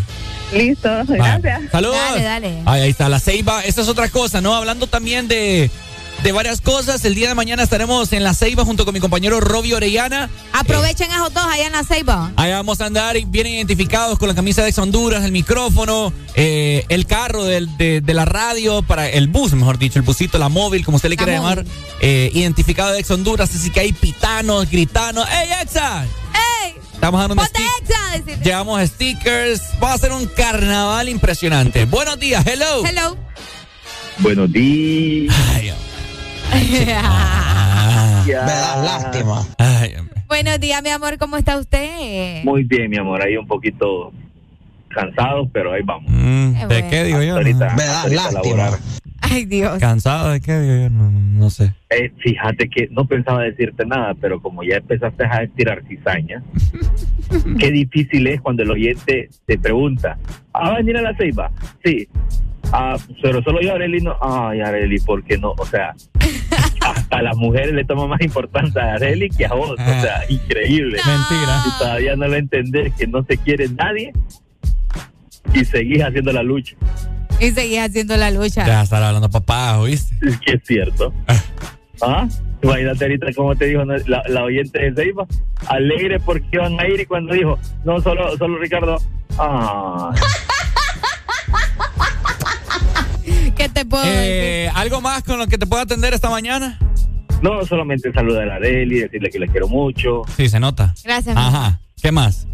[0.54, 1.62] Listo, gracias.
[1.72, 1.98] Saludos.
[2.10, 2.62] Dale, dale.
[2.66, 3.62] Ay, ahí está, la Ceiba.
[3.64, 4.54] Esa es otra cosa, ¿no?
[4.56, 5.70] Hablando también de,
[6.24, 7.04] de varias cosas.
[7.06, 10.30] El día de mañana estaremos en la Ceiba junto con mi compañero Robbie Orellana.
[10.54, 12.32] Aprovechen esos dos allá en la Ceiba.
[12.36, 16.86] Ahí vamos a andar bien identificados con la camisa de Ex Honduras, el micrófono, eh,
[16.90, 20.50] el carro del- de, de la radio, para el bus, mejor dicho, el busito, la
[20.50, 21.66] móvil, como usted le quiera llamar,
[22.02, 23.50] eh, identificado de Ex Honduras.
[23.54, 25.28] Así que hay pitanos, gritanos.
[25.30, 26.04] ¡Ey, Exa!
[26.04, 26.74] ¡Ey!
[26.94, 27.48] Estamos dando un.
[28.44, 29.62] Llevamos stickers.
[29.82, 31.86] Va a ser un carnaval impresionante.
[31.86, 32.84] Buenos días, hello.
[32.86, 33.18] Hello.
[34.20, 35.34] Buenos días.
[35.56, 35.72] Ay.
[38.26, 39.46] Me da lástima.
[39.58, 39.94] Ay.
[40.28, 42.44] Buenos días, mi amor, ¿cómo está usted?
[42.44, 44.12] Muy bien, mi amor, ahí un poquito
[44.90, 46.10] cansados, pero ahí vamos.
[46.12, 46.88] Mm, ¿De bueno.
[46.90, 47.36] qué digo yo?
[47.36, 47.84] Ahorita, No.
[48.02, 48.74] ahorita laborar.
[49.22, 49.78] Ay, Dios.
[49.80, 50.90] ¿Cansado de qué digo yo?
[50.90, 51.74] No, no sé.
[51.90, 56.44] Eh, fíjate que no pensaba decirte nada, pero como ya empezaste a estirar cizaña,
[57.60, 60.18] qué difícil es cuando el oyente te pregunta,
[60.54, 61.52] ¿ah, va a venir a la ceiba?
[61.84, 62.08] Sí.
[62.72, 64.16] Ah, pero solo yo, Areli, no.
[64.22, 65.54] Ay, Areli, ¿por qué no?
[65.58, 65.94] O sea,
[66.82, 69.72] hasta a las mujeres le toma más importancia a Areli que a vos.
[69.72, 70.98] O sea, increíble.
[71.06, 71.64] Mentira.
[71.66, 74.14] Y todavía no lo entendés que no te quiere nadie
[75.54, 76.76] y seguís haciendo la lucha.
[77.40, 78.66] Y seguís haciendo la lucha.
[78.66, 80.16] Ya estar hablando papá, ¿oíste?
[80.28, 81.14] Es que es cierto.
[82.02, 82.28] ¿Ah?
[82.62, 85.28] Imagínate ahorita cómo te dijo la, la oyente de Ceiba,
[85.68, 88.98] alegre porque iban a ir y cuando dijo, no, solo, solo Ricardo,
[89.38, 90.12] ah,
[93.58, 94.20] ¿Qué te puedo decir?
[94.22, 96.80] Eh, ¿Algo más con lo que te pueda atender esta mañana?
[97.42, 100.96] no solamente saludar a Areli, decirle que la quiero mucho, Sí, se nota.
[101.04, 101.38] Gracias.
[101.38, 101.80] Ajá.
[102.02, 102.48] ¿Qué más?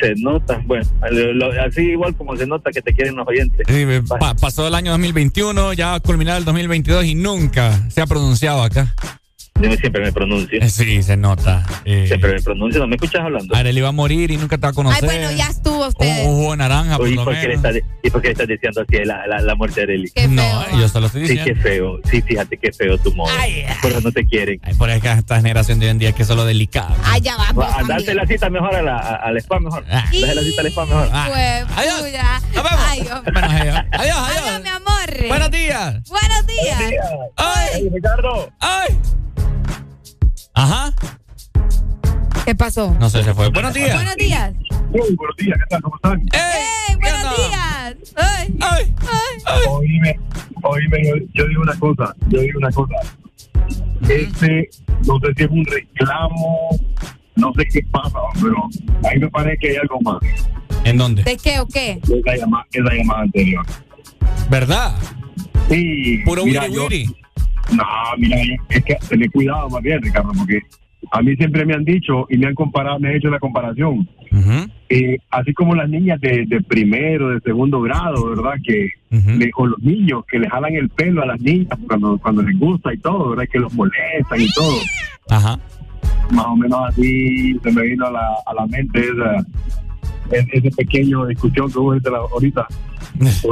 [0.00, 3.66] se nota, bueno, lo- lo- así igual como se nota que te quieren los oyentes.
[3.68, 3.84] Sí,
[4.20, 8.06] pa- pasó el año 2021, ya va a culminar el 2022 y nunca se ha
[8.06, 8.94] pronunciado acá.
[9.60, 11.64] Yo siempre me pronuncio, Eh, Sí, se nota.
[11.84, 13.54] Eh, siempre me pronuncio, ¿no me escuchas hablando?
[13.54, 15.04] Arely va a morir y nunca te va a Ay, conocer.
[15.04, 16.24] bueno, ya estuvo usted.
[16.26, 18.20] Un jugo de naranja, por Oye, ¿y lo por, qué le estás, de- ¿Y por
[18.22, 20.10] qué le estás diciendo así la, la, la muerte de Areli?
[20.10, 20.80] Qué No, feo.
[20.80, 21.54] yo solo estoy Sí, diciendo.
[21.62, 23.64] qué feo, sí, fíjate qué feo tu modo, Ay.
[23.80, 24.58] por eso no te quieren.
[24.64, 26.96] Ay, por acá esta generación de hoy en día que es solo delicada.
[27.04, 27.52] Ay, ya va.
[27.86, 28.16] también.
[28.16, 29.84] la cita mejor a la, a- al spa mejor.
[29.90, 30.04] Ah.
[30.10, 31.08] Deja la cita al spa mejor.
[31.12, 31.26] Ah.
[31.28, 32.02] Pues, Adiós.
[32.54, 32.80] Nos vemos.
[32.88, 33.32] Ay, hombre.
[33.32, 33.76] Bueno, adiós.
[33.92, 34.16] Adiós, Adiós,
[34.46, 34.62] adiós.
[34.62, 34.91] mi amor.
[35.28, 36.02] Buenos días.
[36.08, 36.80] Buenos días.
[37.36, 38.50] Ay, Ricardo.
[38.60, 38.98] ay.
[40.54, 40.92] Ajá.
[42.44, 42.94] ¿Qué pasó?
[43.00, 43.48] No sé, se fue.
[43.48, 43.94] Buenos días.
[43.94, 44.54] Buenos días.
[44.90, 45.82] Muy buenos días, ¿qué tal?
[45.82, 46.20] ¿Cómo están?
[46.20, 46.96] ¡Ey!
[47.00, 48.14] ¡Buenos días!
[48.16, 48.56] ¡Ay!
[48.60, 48.94] Ay,
[49.46, 49.60] ¡Ay!
[49.68, 50.20] Oíme,
[50.62, 52.94] oíme, yo, yo digo una cosa, yo digo una cosa.
[54.08, 54.68] Este,
[55.06, 56.68] no sé si es un reclamo,
[57.36, 58.56] no sé qué pasa, pero
[59.08, 60.18] a mí me parece que hay algo más.
[60.84, 61.22] ¿En dónde?
[61.22, 61.98] ¿De qué o qué?
[62.02, 63.64] Esa llamada, esa llamada anterior.
[64.50, 64.94] ¿Verdad?
[65.68, 67.06] Sí, Puro mira, wiri yo- wiri.
[67.72, 67.84] No,
[68.18, 68.36] mira,
[68.68, 70.60] es que tener cuidado más bien, Ricardo, porque
[71.10, 74.06] a mí siempre me han dicho y me han comparado, me han hecho la comparación.
[74.88, 78.54] Eh, así como las niñas de, de primero, de segundo grado, ¿verdad?
[78.62, 82.42] Que le- o los niños que le jalan el pelo a las niñas cuando, cuando
[82.42, 83.44] les gusta y todo, ¿verdad?
[83.50, 84.76] Que los molestan y todo.
[85.30, 85.58] Ajá.
[86.30, 89.46] Más o menos así se me vino a la, a la mente esa, es-
[90.30, 92.66] ese pequeño discusión que hubo ahorita-.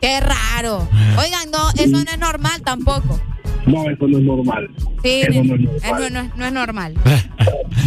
[0.00, 0.86] ¡Qué raro!
[1.18, 3.18] Oigan, no, eso no es normal tampoco.
[3.66, 4.70] No, eso no es normal.
[5.02, 6.12] Sí, Eso no es eso normal.
[6.12, 6.94] no, es- no es normal.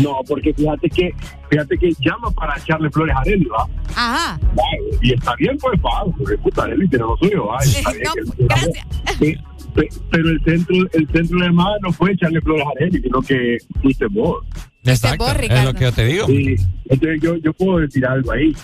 [0.04, 1.12] No, porque fíjate que
[1.50, 3.66] fíjate que llama para echarle flores a Arely, ¿va?
[3.96, 4.40] Ajá.
[4.54, 7.58] Vale, Y está bien, pues, va, porque puta, Arely tiene lo suyo, ¿va?
[7.66, 8.86] Y está bien No, que- gracias.
[9.20, 9.40] Pe-
[9.74, 13.22] pe- Pero el centro, el centro de llamada no fue echarle flores a Arely, sino
[13.22, 14.44] que fuiste vos.
[14.92, 15.26] Exacto.
[15.26, 16.28] vos, Es lo que yo te digo.
[16.28, 16.56] Sí,
[16.90, 18.56] entonces yo, yo puedo decir algo ahí.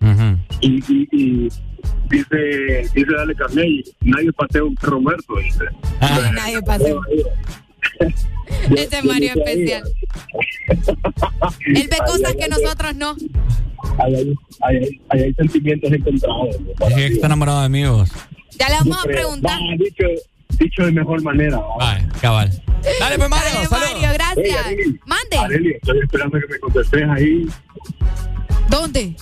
[0.00, 0.38] Ujú.
[0.60, 1.48] Y, y, y
[2.08, 5.64] dice, dice Dale Carney, nadie patea un perro muerto, dice.
[6.00, 6.30] Ah.
[6.34, 7.00] Nadie pasó.
[8.76, 9.82] Ese es Mario especial.
[11.66, 13.16] Él ve cosas que nosotros no.
[13.98, 16.56] Hay, hay, hay, hay, hay sentimientos encontrados.
[16.88, 18.10] Es que está enamorado de amigos.
[18.58, 19.58] Ya le vamos a preguntar.
[19.58, 20.04] va, dicho,
[20.58, 21.58] dicho de mejor manera.
[21.78, 22.50] Vale, cabal.
[22.98, 23.50] Dale, pues, Mario.
[23.54, 23.92] Dale, saludos.
[23.92, 24.36] Mario, gracias.
[24.66, 25.00] Hey, Arely.
[25.06, 25.38] Mande.
[25.38, 27.46] Arely, estoy esperando que me contestes ahí
[28.68, 29.16] ¿Dónde?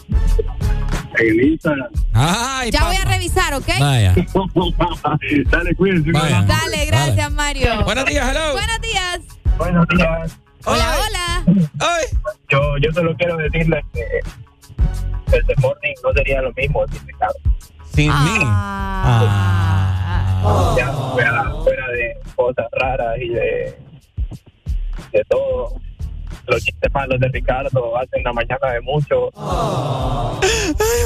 [1.18, 1.88] en Instagram.
[2.14, 3.66] Ay, Ya voy a revisar, ¿ok?
[3.80, 4.14] Vaya.
[5.50, 6.12] Dale, cuídense.
[6.12, 6.42] Vaya.
[6.42, 7.84] Dale, gracias, Mario.
[7.84, 8.52] Buenos días, hello.
[8.52, 9.20] Buenos días.
[9.56, 10.38] Buenos días.
[10.64, 11.44] Hola, hola.
[11.80, 12.05] Ay.
[12.50, 14.02] Yo, yo solo quiero decirle que
[15.36, 17.34] el The Morning no sería lo mismo sin Ricardo.
[17.94, 18.38] Sin mí.
[18.44, 19.77] Ah.
[20.77, 23.78] Ya fuera, fuera de cosas raras y de,
[25.12, 25.74] de todo.
[26.47, 29.31] los chistes malos de Ricardo hacen la mañana de mucho.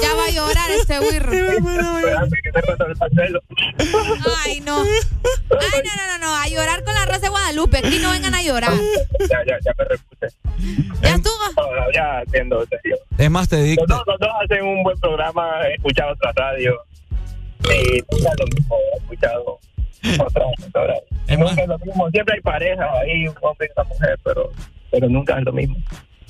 [0.03, 1.33] Ya va a llorar este wirro.
[4.45, 4.83] Ay, no.
[4.83, 6.35] Ay, no, no, no, no.
[6.37, 7.79] A llorar con la Rosa de Guadalupe.
[7.79, 8.73] Aquí no vengan a llorar.
[9.21, 10.29] Ya, ya, ya me repuse.
[11.03, 11.33] ¿Ya estuvo?
[11.57, 12.97] No, ya entiendo, serio.
[13.19, 16.79] Es más, te Los dos, los dos hacen un buen programa, he escuchado otra radio.
[17.64, 19.59] Y nunca es lo mismo, he escuchado
[20.18, 20.94] otra otra.
[21.39, 24.51] Nunca es lo mismo, siempre hay pareja ahí, un hombre y una mujer, pero,
[24.90, 25.76] pero nunca es lo mismo.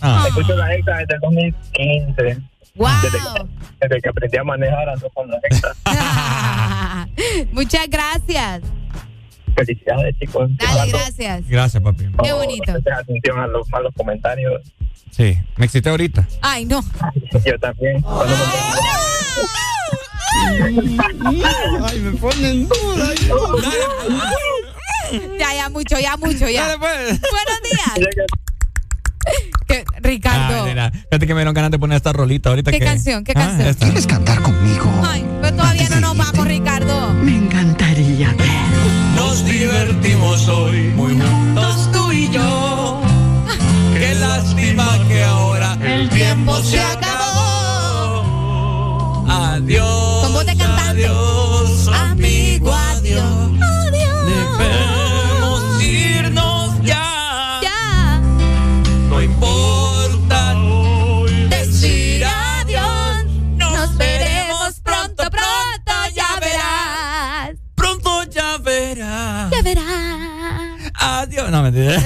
[0.01, 0.25] Ah.
[0.29, 2.39] Escucho la extra desde el 2015.
[2.75, 2.89] Wow.
[3.03, 3.47] Desde, que-
[3.81, 5.71] desde que aprendí a manejar ando con la extra.
[7.53, 8.63] Muchas gracias.
[9.57, 10.51] Felicidades, chicos.
[10.57, 11.49] Dale, gracias.
[11.49, 12.05] Gracias, papi.
[12.23, 12.73] Qué bonito.
[12.73, 14.63] Presten atención a los malos comentarios.
[15.11, 16.27] Sí, me excité ahorita.
[16.41, 16.81] Ay, no.
[17.45, 18.03] Yo también.
[21.85, 23.09] Ay, me ponen duda.
[25.39, 26.67] Ya, ya mucho, ya mucho, ya.
[26.69, 27.21] Dale, pues.
[27.21, 28.09] Buenos días.
[29.69, 29.85] ¿Qué?
[30.01, 30.65] Ricardo.
[30.67, 32.71] Mira, fíjate que me dieron ganas de poner esta rolita ahorita.
[32.71, 33.23] ¿Qué que- canción?
[33.25, 33.69] ¿Qué Ah, canción?
[33.69, 33.87] esta.
[33.87, 34.91] ¿Quieres cantar conmigo?
[35.07, 37.11] Ay, pero todavía no nos vamos, Ricardo.
[37.15, 38.35] Me encantaría
[39.17, 43.01] Nos divertimos hoy muy juntos tú y yo.
[43.99, 48.25] Qué lástima que ahora el tiempo se acabó.
[49.29, 50.02] Adiós.
[71.51, 71.97] No, mentira.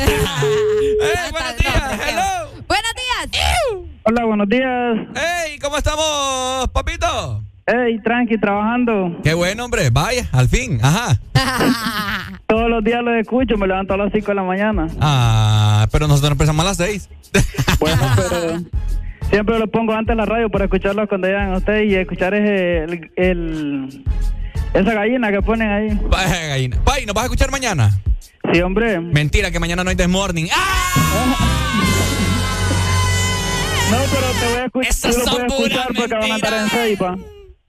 [0.98, 2.00] Eh, buenos días.
[2.08, 2.62] Hello.
[2.66, 3.86] Buenos días.
[4.04, 4.96] Hola, buenos días.
[5.14, 7.42] Hey, ¿cómo estamos, papito?
[7.66, 9.18] Hey, tranqui, trabajando.
[9.22, 9.90] Qué bueno, hombre.
[9.90, 10.78] Vaya, al fin.
[10.82, 11.20] Ajá.
[12.46, 14.86] Todos los días lo escucho, me levanto a las 5 de la mañana.
[15.00, 17.08] Ah, pero nosotros empezamos a las seis.
[17.78, 18.60] Bueno, pero
[19.30, 22.84] siempre lo pongo antes en la radio para escucharlo cuando llegan ustedes y escuchar ese,
[22.84, 24.04] el, el-
[24.72, 26.00] esa gallina que ponen ahí.
[26.08, 26.78] Vaya, gallina.
[26.84, 27.90] Pay, ¿nos vas a escuchar mañana?
[28.52, 29.00] Sí, hombre.
[29.00, 30.46] Mentira, que mañana no hay This Morning.
[30.54, 31.82] ¡Ah!
[33.90, 34.90] No, pero te voy a escuchar.
[34.90, 36.68] Esas lo voy a son escuchar puras porque van a estar en.
[36.68, 37.16] Ceiba.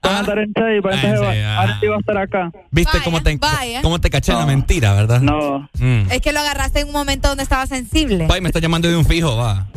[0.03, 2.51] Van a estar en Ceiba, Ah, entonces en va, ahora sí va a estar acá.
[2.71, 3.81] ¿Viste cómo, te, vaya.
[3.81, 5.21] cómo te caché en la mentira, verdad?
[5.21, 5.67] No.
[5.79, 6.11] Mm.
[6.11, 8.25] Es que lo agarraste en un momento donde estaba sensible.
[8.27, 9.67] Pay, me está llamando de un fijo, va.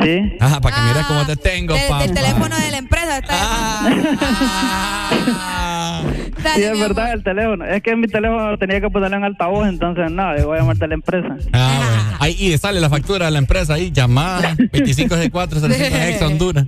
[0.00, 0.36] Sí.
[0.40, 2.02] Ajá, para que mires cómo te tengo, papá.
[2.02, 3.18] del teléfono de la empresa.
[3.18, 3.34] está
[6.42, 7.64] Dale, Sí, es verdad, el teléfono.
[7.64, 10.84] Es que mi teléfono tenía que ponerlo en altavoz, entonces nada, yo voy a llamarte
[10.84, 11.36] a la empresa.
[11.52, 12.16] Ah, bueno.
[12.20, 16.66] Ahí y sale la factura de la empresa ahí, llamada 2564 ex Honduras.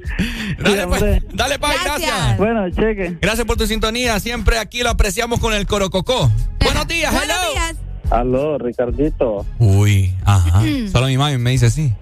[0.58, 1.02] Dale, pues,
[1.32, 2.38] dale, Pay, gracias.
[2.38, 3.18] Bueno, cheque.
[3.20, 4.18] Gracias por tu sintonía.
[4.20, 6.30] Siempre aquí lo apreciamos con el Corococó.
[6.62, 7.34] Buenos días, hello.
[7.34, 7.76] Buenos días.
[8.10, 9.46] Aló, Ricardito.
[9.58, 10.62] Uy, ajá.
[10.92, 11.92] Solo mi mami me dice así.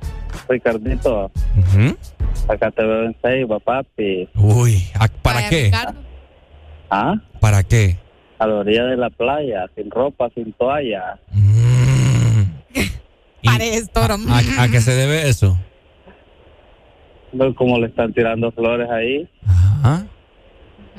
[0.49, 1.97] Ricardito, Ujú.
[2.49, 4.29] acá te veo en Ceiba, papi.
[4.35, 5.65] Uy, ¿a- ¿para qué?
[5.65, 6.01] Ricardo.
[6.91, 7.15] ¿Ah?
[7.41, 7.97] ¿Para qué?
[8.39, 11.19] A la orilla de la playa, sin ropa, sin toalla.
[13.45, 15.59] Para esto, ¿A, a qué se debe eso?
[17.33, 19.29] Veo cómo le están tirando flores ahí.
[19.47, 20.07] Ajá.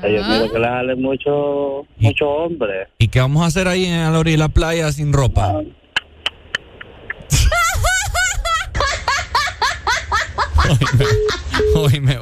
[0.02, 2.88] Yo miro que le sale mucho, mucho hombre.
[2.98, 5.62] ¿Y qué vamos a hacer ahí en la orilla de la playa sin ropa?
[11.74, 12.18] Hoy me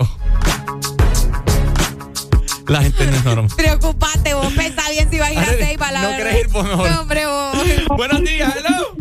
[2.67, 3.51] La gente no es normal.
[3.57, 6.25] Preocupate, vos pensá bien si vas a ir a Ceiba, la no verdad.
[6.25, 6.91] querés ir, pues, mejor.
[6.91, 7.57] No, hombre, vos.
[7.97, 8.97] Buenos días, hello.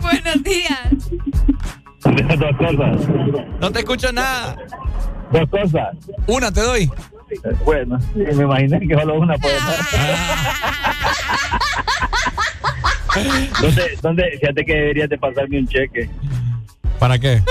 [0.00, 0.80] Buenos días.
[2.38, 3.08] Dos cosas.
[3.60, 4.56] No te escucho nada.
[5.32, 5.96] Dos cosas.
[6.26, 6.90] Una te doy.
[7.64, 9.80] Bueno, sí, me imaginé que solo una puede ser.
[13.60, 14.38] ¿Dónde, ¿Dónde?
[14.40, 16.10] Fíjate que deberías de pasarme un cheque
[17.04, 17.42] ¿Para qué?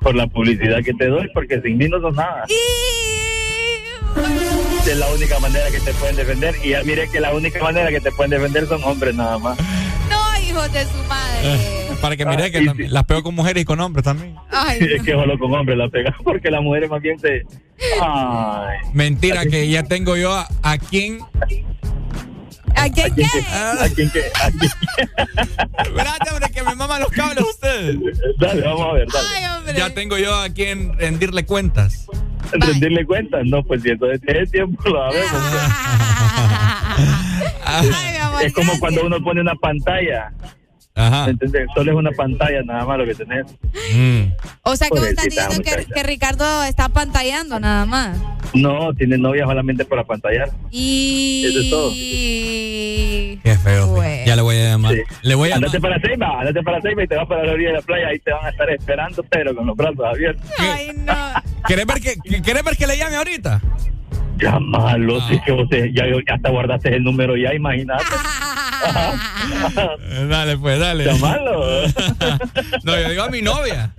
[0.00, 2.44] por la publicidad que te doy, porque sin mí no son nada.
[4.86, 6.54] Es la única manera que te pueden defender.
[6.64, 9.58] Y ya mire que la única manera que te pueden defender son hombres nada más.
[10.08, 11.58] No, hijos de su madre.
[12.00, 14.34] Para que mire que también las pego con mujeres y con hombres también.
[14.50, 17.44] Ay, es que solo con hombres la pegan, porque las mujeres más bien se...
[18.00, 18.78] Ay.
[18.94, 21.18] Mentira, que ya tengo yo a, a quién.
[22.78, 23.24] ¿A quién qué?
[23.24, 24.24] ¿A quién qué?
[24.34, 24.70] ¿A quién
[25.84, 27.96] Espérate, hombre, que me maman los cables ustedes.
[28.38, 29.28] Dale, vamos a ver, dale.
[29.36, 29.74] Ay, hombre.
[29.76, 32.06] Ya tengo yo a quien rendirle cuentas.
[32.52, 35.30] rendirle cuentas, no, pues si entonces tiene tiempo lo sabemos.
[37.64, 40.32] Ay, mi amor, es como cuando uno pone una pantalla.
[40.98, 41.26] Ajá.
[41.74, 43.46] Solo es una pantalla nada más lo que tenés.
[43.94, 44.32] Mm.
[44.62, 48.18] O sea, que vos estás Pobrecita diciendo que, Ricardo está pantallando nada más.
[48.52, 50.50] No, tiene novia solamente para pantallar.
[50.72, 51.44] Y...
[51.46, 51.90] Eso es todo.
[51.92, 54.02] Qué feo.
[54.26, 54.94] Ya le voy a llamar.
[55.22, 57.68] Le voy a andate para Ceiba, andate para Ceiba y te vas para la orilla
[57.68, 58.08] de la playa.
[58.08, 60.50] Ahí te van a estar esperando, pero con los brazos abiertos.
[60.58, 61.14] Ay, no.
[61.68, 63.60] ¿Querés ver que, que- ¿querés ver que le llame ahorita?
[64.40, 68.04] Llámalo, si es que vos te- ya, ya hasta guardaste el número ya, imagínate.
[70.28, 71.04] Dale, pues, dale.
[71.04, 71.82] Llámalo.
[72.84, 73.92] No, yo digo a mi novia.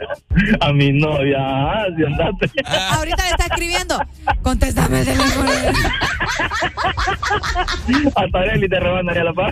[0.62, 2.50] A mi novia, ah, si andate.
[2.92, 4.00] Ahorita le está escribiendo.
[4.42, 5.50] Contéstame el teléfono.
[8.16, 9.52] Hasta él y te rebanaría la paz.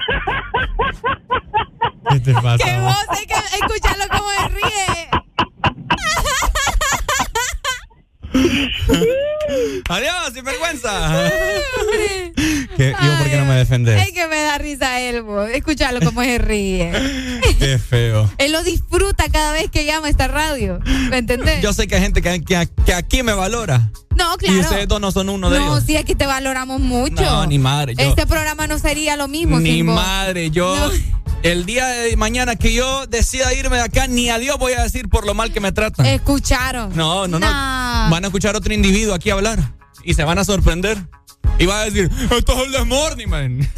[2.11, 2.57] ¿Qué te pasa?
[2.63, 5.09] Que vos hay que escucharlo como se ríe.
[9.89, 11.31] Adiós, sin vergüenza.
[12.75, 14.01] ¿Qué, yo, ¿por qué no me defendés?
[14.07, 15.23] Es que me da risa él.
[15.53, 16.91] Escucharlo como se ríe.
[17.59, 18.29] Qué feo.
[18.37, 20.79] Él lo disfruta cada vez que llama a esta radio.
[21.09, 21.61] ¿Me entendés?
[21.61, 23.89] Yo sé que hay gente que, que- que aquí me valora.
[24.15, 24.57] no, claro.
[24.57, 25.83] Y ustedes dos no son uno de no, ellos.
[25.85, 27.21] sí, aquí te valoramos mucho.
[27.23, 27.95] No, ni madre.
[27.95, 29.95] Yo, Este programa no sería lo mismo ni sin vos.
[29.95, 30.51] madre.
[30.51, 30.91] Yo,
[31.43, 35.07] el día de mañana que yo decida irme de acá, ni adiós voy a decir
[35.09, 36.05] por lo mal que me tratan.
[36.05, 36.95] Escucharon.
[36.95, 37.47] No, no, no.
[37.49, 38.09] Nah.
[38.09, 39.59] Van a escuchar a otro individuo aquí hablar
[40.03, 40.97] y se van a sorprender.
[41.59, 43.59] Y va a decir, esto es el Desmorning, man.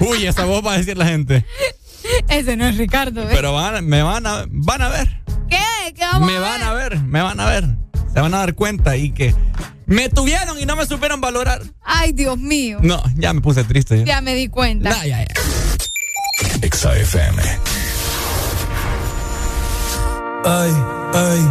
[0.00, 1.46] Uy, esa voz va a decir la gente.
[2.28, 3.34] Ese no es Ricardo, ¿ves?
[3.34, 5.22] Pero van, a- me van a, van a ver.
[5.48, 5.58] ¿Qué?
[5.94, 6.68] ¿Qué vamos Me a van ver?
[6.68, 7.64] a ver, me van a ver.
[8.14, 9.34] Se van a dar cuenta y que
[9.86, 11.60] me tuvieron y no me supieron valorar.
[11.82, 12.78] Ay, Dios mío.
[12.80, 13.98] No, ya me puse triste.
[13.98, 14.04] ya.
[14.04, 14.90] Ya me di cuenta.
[14.90, 15.34] Nah, ya, ya.
[16.62, 17.42] Exa FM.
[20.46, 20.72] Ay,
[21.14, 21.48] ay,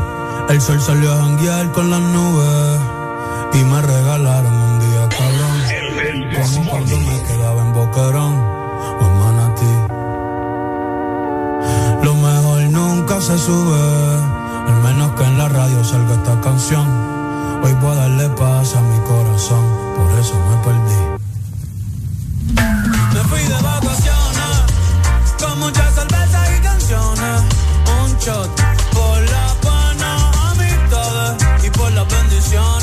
[0.50, 2.80] el sol salió a janguear con las nubes
[3.53, 5.64] y me regalaron un día cabrón.
[6.42, 9.74] Como cuando me quedaba en Boquerón o en Manatí.
[12.06, 14.33] Lo mejor nunca se sube,
[15.16, 16.88] que en la radio salga esta canción.
[17.64, 19.64] Hoy voy a darle paz a mi corazón,
[19.95, 21.00] por eso me perdí.
[23.14, 24.56] Me fui de vacaciones
[25.40, 27.43] con muchas cervezas y canciones.
[28.01, 28.50] Un shot
[28.93, 32.83] por la pana, amistades y por las bendiciones.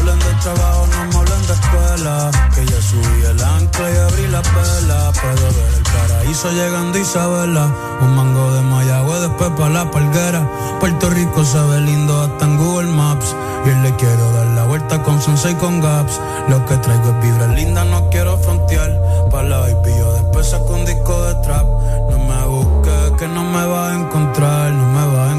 [0.00, 2.30] Hablen de trabajo, no me hablen de escuela.
[2.54, 5.12] Que ya subí el ancla y abrí la vela.
[5.12, 7.68] Puedo ver el paraíso llegando Isabela.
[8.00, 10.48] Un mango de Mayagüe, después para la palguera.
[10.80, 13.36] Puerto Rico se ve lindo hasta en Google Maps.
[13.66, 16.18] Y hoy le quiero dar la vuelta con Sunset y con Gaps.
[16.48, 18.98] Lo que traigo es vibra linda, no quiero frontear.
[19.30, 21.66] Pa' la baby, yo después saco un disco de trap.
[22.10, 24.72] No me busques, que no me vas a encontrar.
[24.72, 25.29] No me vas a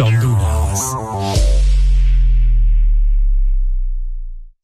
[0.00, 0.80] Honduras.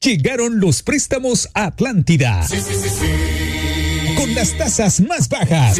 [0.01, 2.45] Llegaron los préstamos a Atlántida.
[4.17, 5.79] Con las tasas más bajas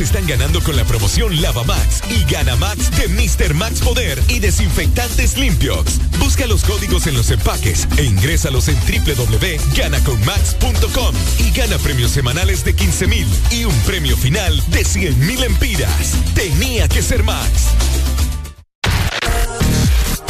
[0.00, 3.52] Están ganando con la promoción Lava Max y Ganamax de Mr.
[3.52, 6.00] Max Poder y Desinfectantes Limpios.
[6.18, 12.74] Busca los códigos en los empaques e ingrésalos en www.ganaconmax.com y gana premios semanales de
[12.74, 16.14] 15 mil y un premio final de 100 mil empiras.
[16.34, 17.66] Tenía que ser Max.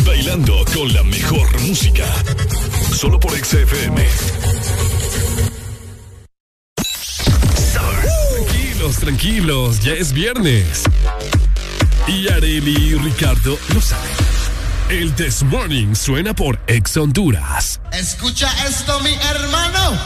[0.04, 2.06] Bailando con la mejor música.
[2.92, 4.04] Solo por XFM.
[8.98, 10.82] Tranquilos, ya es viernes.
[12.06, 14.10] Y Areli y Ricardo lo saben.
[14.88, 17.80] El This Morning suena por Ex Honduras.
[17.92, 19.98] Escucha esto, mi hermano.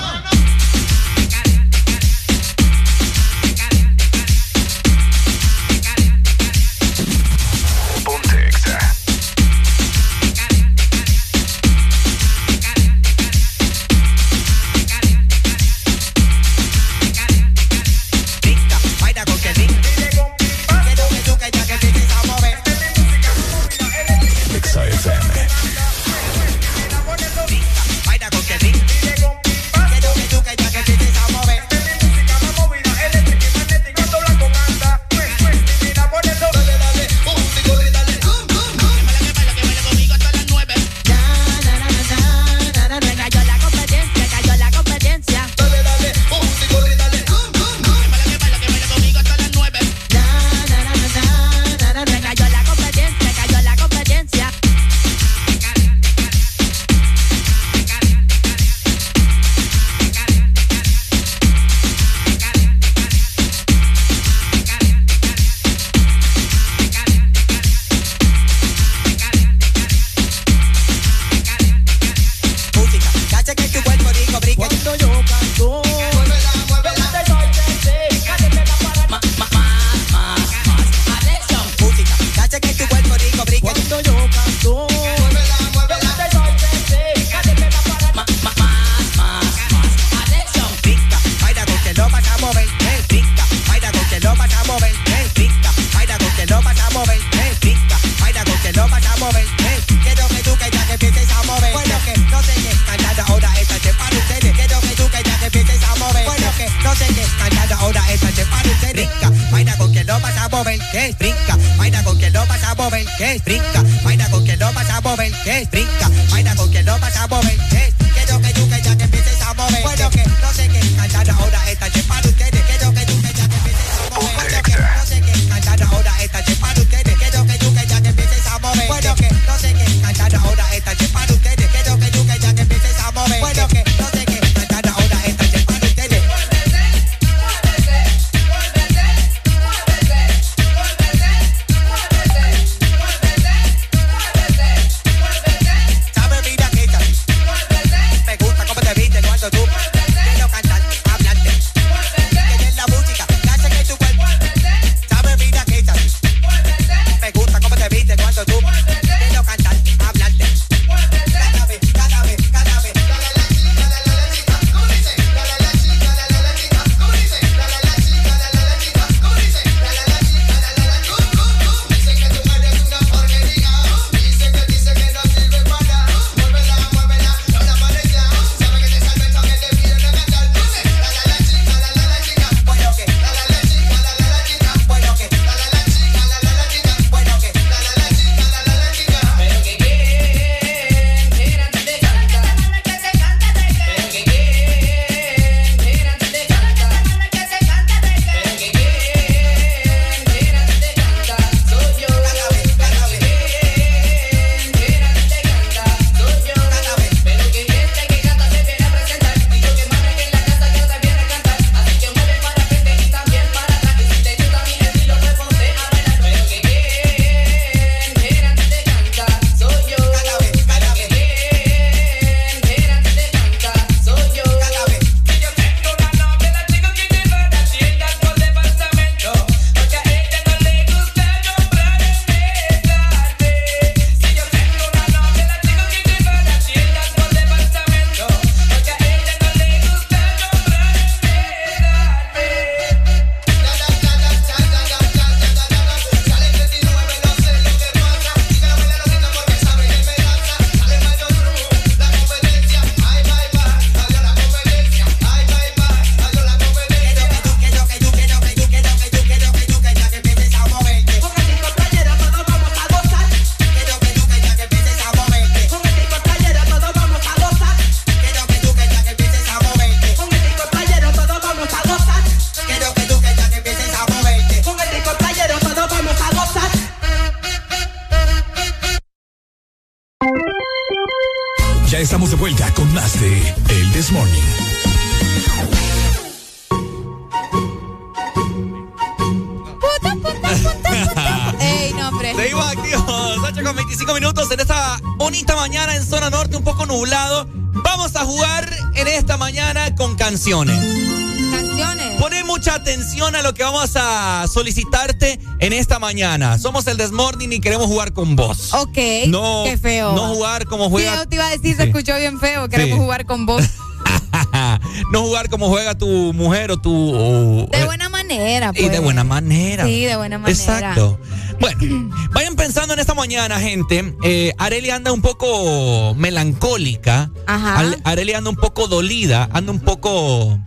[306.18, 306.58] Mañana.
[306.58, 308.72] Somos el Desmorning y queremos jugar con vos.
[308.72, 308.96] Ok.
[309.26, 310.12] No, Qué feo.
[310.14, 311.16] No jugar como Sí, juega.
[311.16, 311.88] yo te iba a decir, se Sí.
[311.88, 312.68] escuchó bien feo.
[312.68, 313.02] Queremos Sí.
[313.04, 313.62] jugar con vos.
[315.12, 316.92] no jugar como juega tu mujer o tu.
[316.92, 318.84] o- De buena manera, pues.
[318.84, 319.84] y de buena manera.
[319.86, 320.56] Sí, de buena manera.
[320.56, 321.18] Exacto.
[321.58, 324.14] Bueno, vayan pensando en esta mañana, gente.
[324.22, 327.30] Eh, Areli anda un poco melancólica.
[327.48, 327.92] Ajá.
[328.04, 330.60] Areli anda un poco dolida, anda un poco.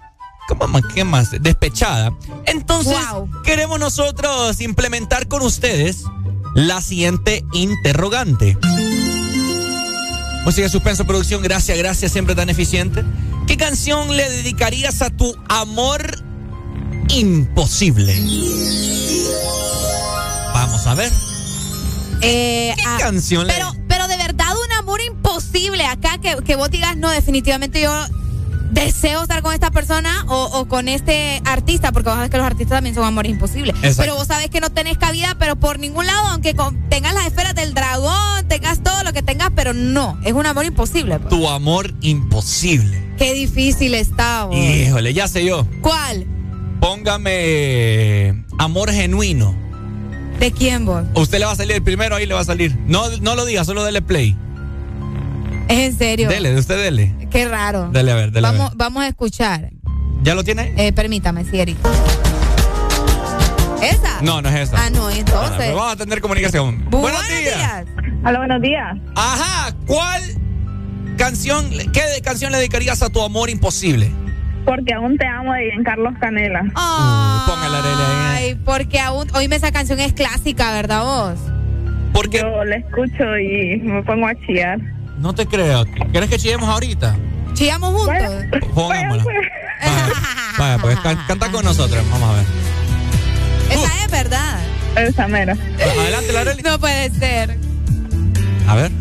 [0.50, 0.82] ¿Cómo más?
[0.93, 1.32] ¿Qué más?
[1.42, 2.11] Despechada.
[2.80, 6.04] Entonces, queremos nosotros implementar con ustedes
[6.54, 8.58] la siguiente interrogante.
[10.46, 13.04] Música de suspenso, producción, gracias, gracias, siempre tan eficiente.
[13.48, 16.24] ¿Qué canción le dedicarías a tu amor
[17.10, 18.16] imposible?
[20.54, 21.12] Vamos a ver.
[22.22, 26.56] Eh, ¿Qué ah, canción le- pero, pero de verdad, un amor imposible acá que, que
[26.56, 27.92] vos digas, no, definitivamente yo
[28.86, 32.46] deseo estar con esta persona o, o con este artista, porque vos sabés que los
[32.46, 33.76] artistas también son amores imposibles.
[33.78, 34.02] Exacto.
[34.02, 37.26] Pero vos sabés que no tenés cabida, pero por ningún lado, aunque con- tengas las
[37.28, 41.20] esferas del dragón, tengas todo lo que tengas, pero no, es un amor imposible.
[41.20, 41.30] pues.
[41.30, 43.04] Tu amor imposible.
[43.18, 44.56] Qué difícil está, vos.
[44.56, 45.66] Híjole, ya sé yo.
[45.82, 46.26] ¿Cuál?
[46.80, 49.56] Póngame amor genuino.
[50.40, 51.04] ¿De quién vos?
[51.16, 52.78] Usted le va a salir el primero, ahí le va a salir.
[52.86, 54.36] No, no lo diga, solo dele play.
[55.68, 56.30] Es en serio.
[56.30, 57.14] Dele, usted dele.
[57.38, 57.90] Qué raro.
[57.92, 58.78] Dele a ver, dele a vamos, ver.
[58.80, 59.70] vamos a escuchar.
[60.24, 60.74] ¿Ya lo tiene?
[60.76, 61.78] Eh, permítame, Siri.
[63.80, 64.22] ¿Esa?
[64.24, 64.84] No, no es esa.
[64.84, 65.56] Ah, no, entonces.
[65.56, 66.84] Pero vamos a tener comunicación.
[66.90, 67.86] Buenos días.
[68.26, 68.98] Hola, buenos días.
[69.16, 70.24] Ajá, ¿cuál
[71.16, 74.10] canción, qué canción le dedicarías a tu amor imposible?
[74.66, 76.62] Porque aún te amo de Carlos Canela.
[76.62, 78.46] póngala, Arely, ahí.
[78.48, 81.40] Ay, porque aún, oíme, esa canción es clásica, ¿verdad vos?
[82.14, 84.80] Porque Yo la escucho y me pongo a chillar.
[85.20, 85.86] No te creo.
[86.12, 87.16] ¿Quieres que chillemos ahorita?
[87.58, 88.61] ¿Chillamos juntos?
[88.74, 89.24] Pongámosla.
[89.24, 90.10] Vaya,
[90.60, 92.03] vaya, pues can- canta con nosotros.
[92.11, 92.45] Vamos a ver.
[93.72, 94.60] Esa es verdad.
[94.95, 95.53] Esa mera.
[95.80, 96.61] Adelante, la Arely.
[96.61, 97.58] No puede ser.
[98.68, 98.92] A ver.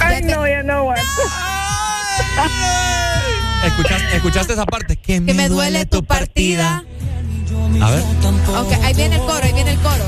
[0.00, 1.02] Ay, no, ya no aguanto.
[3.64, 4.96] ¿Escuchaste, escuchaste esa parte?
[4.96, 6.84] Que me, Que me duele tu partida.
[7.80, 8.02] A ver.
[8.56, 10.04] Ok, ahí viene el coro, ahí viene el coro.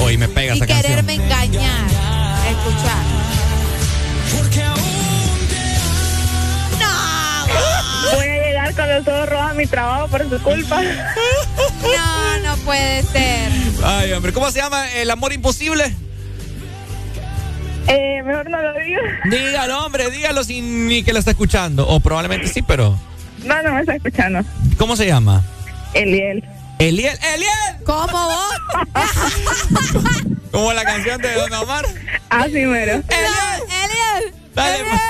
[0.00, 0.86] Hoy me pega Y esa canción.
[0.90, 1.86] quererme engañar.
[2.50, 3.04] Escuchar.
[8.14, 10.82] Voy a llegar con los ojos rojos a mi trabajo por su culpa.
[11.80, 13.50] No, no puede ser.
[13.84, 15.84] Ay, hombre, ¿cómo se llama el amor imposible?
[17.86, 19.00] Eh, mejor no lo digo.
[19.30, 21.88] Dígalo, hombre, dígalo sin ni que lo está escuchando.
[21.88, 22.98] O probablemente sí, pero.
[23.44, 24.40] No, no me está escuchando.
[24.76, 25.44] ¿Cómo se llama?
[25.94, 26.44] Eliel.
[26.78, 27.84] Eliel, Eliel.
[27.84, 28.54] ¿Cómo vos?
[30.52, 31.84] Como la canción de Don Omar.
[32.30, 33.02] Así mero.
[33.08, 34.34] Eliel.
[34.54, 35.00] Dale, pues.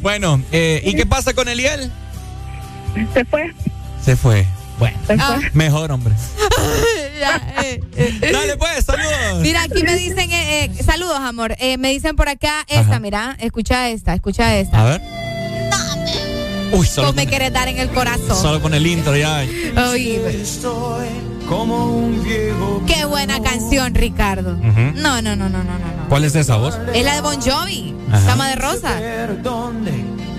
[0.00, 1.90] Bueno, eh, ¿y qué pasa con Eliel?
[3.14, 3.54] Se fue.
[4.04, 4.46] Se fue.
[4.78, 5.38] Bueno, Ah.
[5.52, 6.14] mejor, hombre.
[7.20, 8.30] Ya, eh, eh.
[8.32, 9.40] Dale, pues, saludos.
[9.42, 11.54] Mira, aquí me dicen, eh, eh, saludos, amor.
[11.60, 12.98] Eh, me dicen por acá esta, Ajá.
[12.98, 14.80] mira, escucha esta, escucha esta.
[14.80, 15.00] A ver.
[16.72, 18.36] Uy, solo Vos me con, querés dar en el corazón.
[18.40, 19.44] solo con el intro ya.
[19.90, 20.20] Oye,
[21.48, 22.82] Como un viejo.
[22.86, 24.52] qué buena canción, Ricardo.
[24.52, 24.92] Ujú.
[25.00, 25.78] No, no, no, no, no, no.
[25.78, 26.08] no.
[26.08, 26.78] ¿Cuál es esa voz?
[26.94, 28.26] Es la de Bon Jovi, Ajá.
[28.26, 29.00] Cama de Rosa.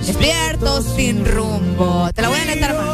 [0.06, 2.10] Despierto sin rumbo.
[2.14, 2.94] Te la voy a alentar, hermano.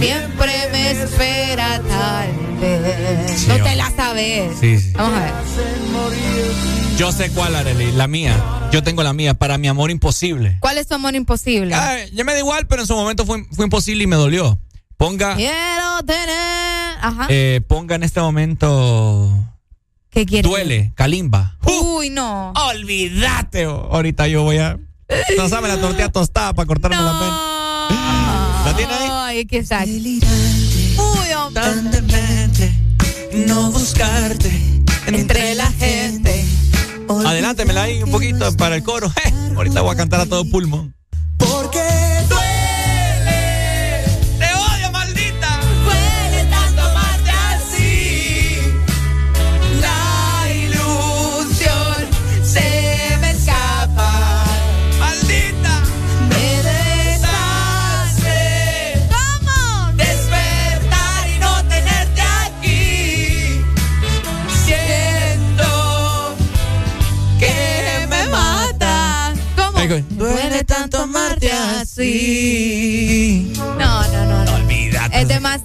[0.00, 3.40] Siempre me espera tal vez.
[3.40, 4.58] Sí, no te la sabes.
[4.60, 4.92] Sí, sí.
[4.94, 5.32] Vamos a ver.
[6.96, 8.34] Yo sé cuál, Arely, la mía.
[8.72, 10.56] Yo tengo la mía, para mi amor imposible.
[10.60, 11.74] ¿Cuál es tu amor imposible?
[11.74, 14.58] Ay, ya me da igual, pero en su momento fue, fue imposible y me dolió.
[14.96, 16.96] Ponga, Quiero tener.
[17.00, 17.26] Ajá.
[17.28, 19.30] eh, ponga en este momento.
[20.10, 20.48] ¿Qué quieres?
[20.50, 21.56] Duele, Kalimba.
[21.64, 22.52] Uy, no.
[22.52, 23.64] Olvídate.
[23.64, 24.78] Ahorita yo voy a.
[25.36, 28.62] Tosame la tortilla tostada para cortarme la pena.
[28.64, 29.08] ¿La tiene ahí?
[29.32, 29.82] Ay, qué está.
[29.84, 31.62] Uy, hombre.
[33.46, 34.50] no buscarte
[35.06, 36.44] Entre la gente.
[37.08, 39.10] Adelántemela ahí un poquito para el coro.
[39.24, 40.94] Eh, ahorita voy a cantar a todo pulmón.
[41.38, 41.71] Porque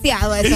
[0.08, 0.56] demasiado eso.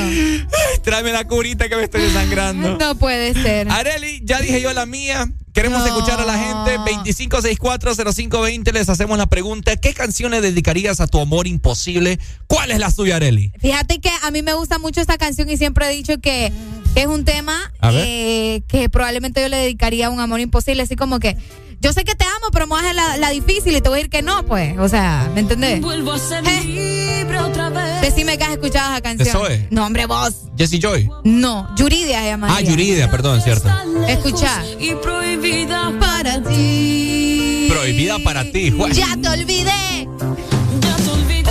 [0.83, 2.77] Tráeme la curita que me estoy desangrando.
[2.77, 3.69] No puede ser.
[3.69, 5.29] Areli, ya dije yo la mía.
[5.53, 5.85] Queremos No.
[5.87, 6.77] escuchar a la gente.
[6.77, 8.71] 25640520.
[8.71, 12.19] Les hacemos la pregunta: ¿Qué canciones dedicarías a tu amor imposible?
[12.47, 13.51] ¿Cuál es la suya, Areli?
[13.59, 16.53] Fíjate que a mí me gusta mucho esta canción y siempre he dicho que,
[16.93, 20.95] que es un tema eh, que probablemente yo le dedicaría a un amor imposible, así
[20.95, 21.35] como que
[21.81, 23.89] yo sé que te amo, pero me vas a hacer la, la difícil y te
[23.89, 24.77] voy a decir que no, pues.
[24.77, 25.81] O sea, ¿me entendés?
[25.81, 28.01] Vuelvo a ser libre otra vez.
[28.01, 29.35] Decime que has escuchado esa canción.
[29.35, 29.67] Zoe?
[29.71, 30.31] No, hombre, vos.
[30.55, 31.09] Jesse Joy.
[31.23, 32.55] No, Yuridia se llama.
[32.55, 33.67] Ah, Yuridia, perdón, cierto.
[34.07, 34.63] Escucha.
[34.79, 37.67] Y prohibida para ti.
[37.71, 38.69] Prohibida para ti.
[38.69, 38.91] Juan.
[38.91, 40.07] Ya te olvidé.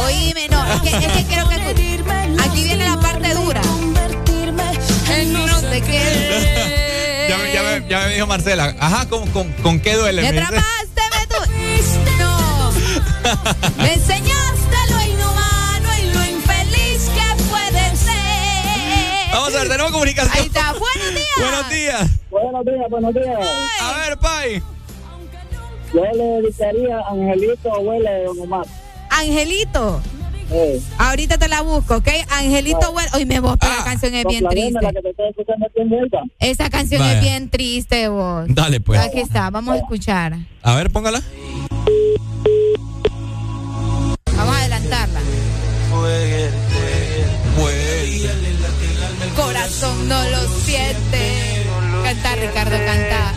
[0.05, 2.01] Oíme, no, es que, es que quiero que escuches.
[2.47, 3.63] Aquí viene la parte dura.
[5.13, 6.80] En no sé qué.
[7.53, 8.75] Ya me, ya me- ya me dijo Marcela.
[8.79, 10.23] Ajá, ¿con, con, con qué duele?
[10.23, 11.41] Me atrapaste, me tu...
[12.19, 12.73] No.
[13.79, 19.31] Me enseñaste lo inhumano y lo infeliz que puede ser.
[19.33, 20.35] Vamos a ver, tenemos comunicación.
[20.37, 20.73] Ahí está.
[20.73, 21.27] Buenos días.
[21.39, 22.11] Buenos días.
[22.31, 23.49] Buenos días, buenos días.
[23.81, 24.63] A ver, Pai.
[25.93, 28.67] Yo le dedicaría a Angelito, abuela de Don Omar.
[29.11, 30.01] Angelito.
[30.99, 32.09] Ahorita te la busco, ¿ok?
[32.31, 33.09] Angelito, bueno.
[33.15, 33.77] Hoy me vos, pero Ah.
[33.79, 34.79] la canción es bien triste.
[36.41, 37.15] Esa canción Vaya.
[37.15, 38.45] es bien triste, vos.
[38.49, 39.01] Dale, pues.
[39.01, 40.37] Aquí está, vamos a escuchar.
[40.63, 41.23] A ver, póngala.
[44.37, 45.21] Vamos a adelantarla.
[49.37, 51.65] Corazón no lo siente.
[52.05, 53.33] Canta, Ricardo, canta.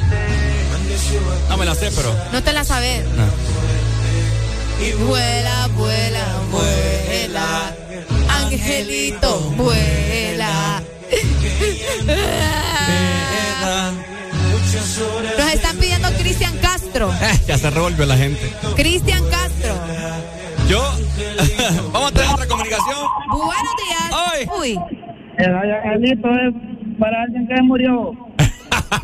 [1.49, 2.13] No me la sé, pero.
[2.31, 3.03] No te la sabes.
[4.79, 7.73] Vuela, vuela, vuela.
[8.29, 10.81] Angelito, vuela.
[15.37, 17.11] Nos están pidiendo Cristian Castro.
[17.21, 18.41] Eh, ya se revolvió la gente.
[18.75, 19.73] Cristian Castro.
[20.67, 20.81] Yo.
[21.91, 22.97] Vamos a tener otra comunicación.
[23.29, 24.11] Buenos días.
[24.31, 24.47] Ay.
[24.59, 24.79] Uy,
[25.37, 26.53] El Angelito es
[26.99, 28.11] para alguien que murió.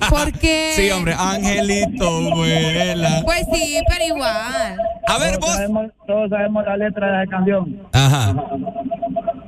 [0.09, 0.74] ¿por qué?
[0.76, 3.22] Sí, hombre, Angelito, vuela.
[3.26, 4.77] Pues sí, pero igual.
[5.08, 5.56] A ver, Todos vos.
[5.56, 7.82] sabemos, todos sabemos la letra de la canción.
[7.93, 8.35] Ajá.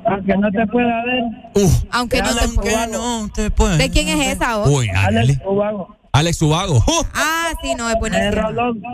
[0.06, 1.22] Aunque no te pueda ver,
[1.54, 1.84] Uf.
[1.90, 3.76] Aunque no te Aunque no te puedo.
[3.76, 4.68] ¿De quién es esa voz?
[4.68, 5.38] Uy, Alex.
[5.46, 5.96] Ubago.
[6.14, 6.76] Alex Ubago.
[6.76, 7.04] Uh.
[7.14, 8.42] Ah, sí, no, es buenísimo.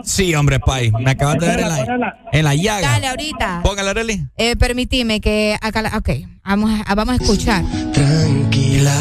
[0.03, 0.89] Sí, hombre, Pai.
[0.91, 2.91] Me acabas de ver en la, en la llaga.
[2.91, 3.59] Dale, ahorita.
[3.61, 4.25] Póngala, Areli.
[4.37, 6.09] Eh, permitime que acá la, ok,
[6.45, 7.63] vamos vamos a escuchar.
[7.91, 8.93] Tranquila,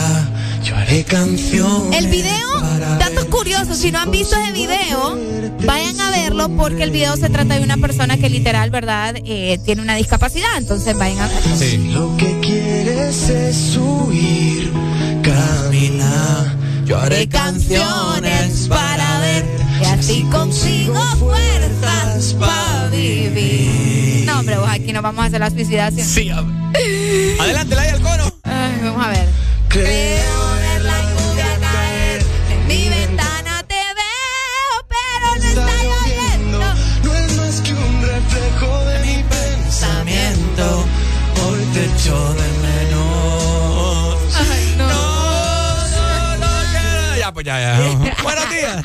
[0.63, 1.93] yo haré canción.
[1.93, 2.61] El video,
[2.99, 5.19] datos curiosos, si no han visto ese video,
[5.65, 9.17] vayan a verlo porque el video se trata de una persona que literal, ¿verdad?
[9.25, 11.57] Eh, tiene una discapacidad, entonces vayan a verlo.
[11.57, 11.79] Sí.
[11.93, 14.73] Lo que quieres es huir,
[15.23, 16.57] camina.
[16.85, 19.45] Yo Haré canciones para ver
[19.83, 24.25] y así consigo fuerzas para vivir.
[24.25, 26.07] No, hombre, vos aquí nos vamos a hacer la suicidación.
[26.07, 26.57] Sí, hombre.
[27.41, 28.39] Adelante, la al coro.
[28.43, 29.29] Ay, vamos a ver.
[29.69, 30.48] Creo
[47.49, 48.17] Ya, pues ya, ya.
[48.23, 48.85] Buenos días.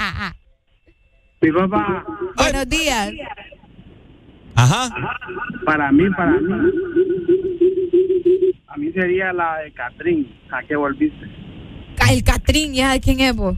[1.42, 2.06] Mi papá,
[2.38, 3.12] Buenos días.
[4.56, 4.90] Ajá.
[5.66, 6.72] para mí, para mí,
[8.68, 10.34] a mí sería la de Catrín.
[10.50, 11.26] ¿A qué volviste?
[12.10, 13.58] El Catrín, ¿ya de quién es vos?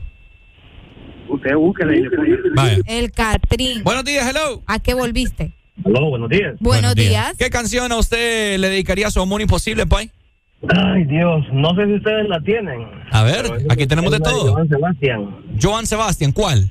[1.28, 2.36] Usted búsquele y le pone.
[2.56, 2.78] Vaya.
[2.86, 3.84] El Catrín.
[3.84, 4.64] Buenos días, hello.
[4.66, 5.54] ¿A qué volviste?
[5.84, 6.56] Aló, buenos días.
[6.58, 7.36] Buenos días.
[7.38, 10.10] ¿Qué canción a usted le dedicaría a su amor imposible, Pai?
[10.68, 12.86] Ay, Dios, no sé si ustedes la tienen.
[13.12, 14.52] A ver, aquí tenemos de todo.
[14.52, 15.36] Joan Sebastián.
[15.62, 16.70] Joan Sebastián, ¿cuál?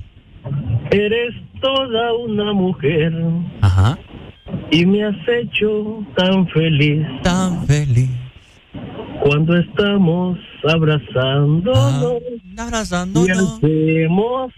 [0.90, 3.12] Eres toda una mujer
[3.62, 3.98] Ajá.
[4.70, 8.10] y me has hecho tan feliz Tan feliz.
[9.22, 13.54] cuando estamos abrazándonos y Abrazándonos.
[13.56, 14.52] hacemos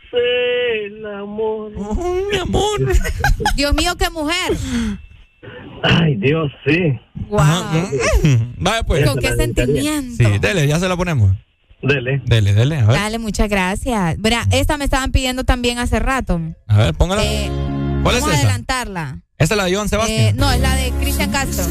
[0.86, 1.72] el amor.
[1.78, 2.78] Oh, mi amor.
[3.56, 4.56] Dios mío, qué mujer.
[5.82, 6.98] Ay, Dios, sí.
[7.28, 7.38] Wow.
[8.58, 9.06] Vaya, pues.
[9.08, 10.16] ¿Con qué sentimiento?
[10.16, 11.36] Sí, dele, ya se la ponemos.
[11.82, 12.20] Dele.
[12.24, 12.76] Dele, dele.
[12.78, 14.18] A ver, Dale, muchas gracias.
[14.18, 16.40] Mira, esta me estaban pidiendo también hace rato.
[16.66, 17.24] a ver póngala.
[17.24, 17.48] Eh,
[18.02, 18.46] ¿Cuál es vamos a esa?
[18.48, 19.20] adelantarla.
[19.38, 20.36] ¿Esta es la de Joan Eh, Sebastián?
[20.36, 21.64] no, es la de Cristian Castro.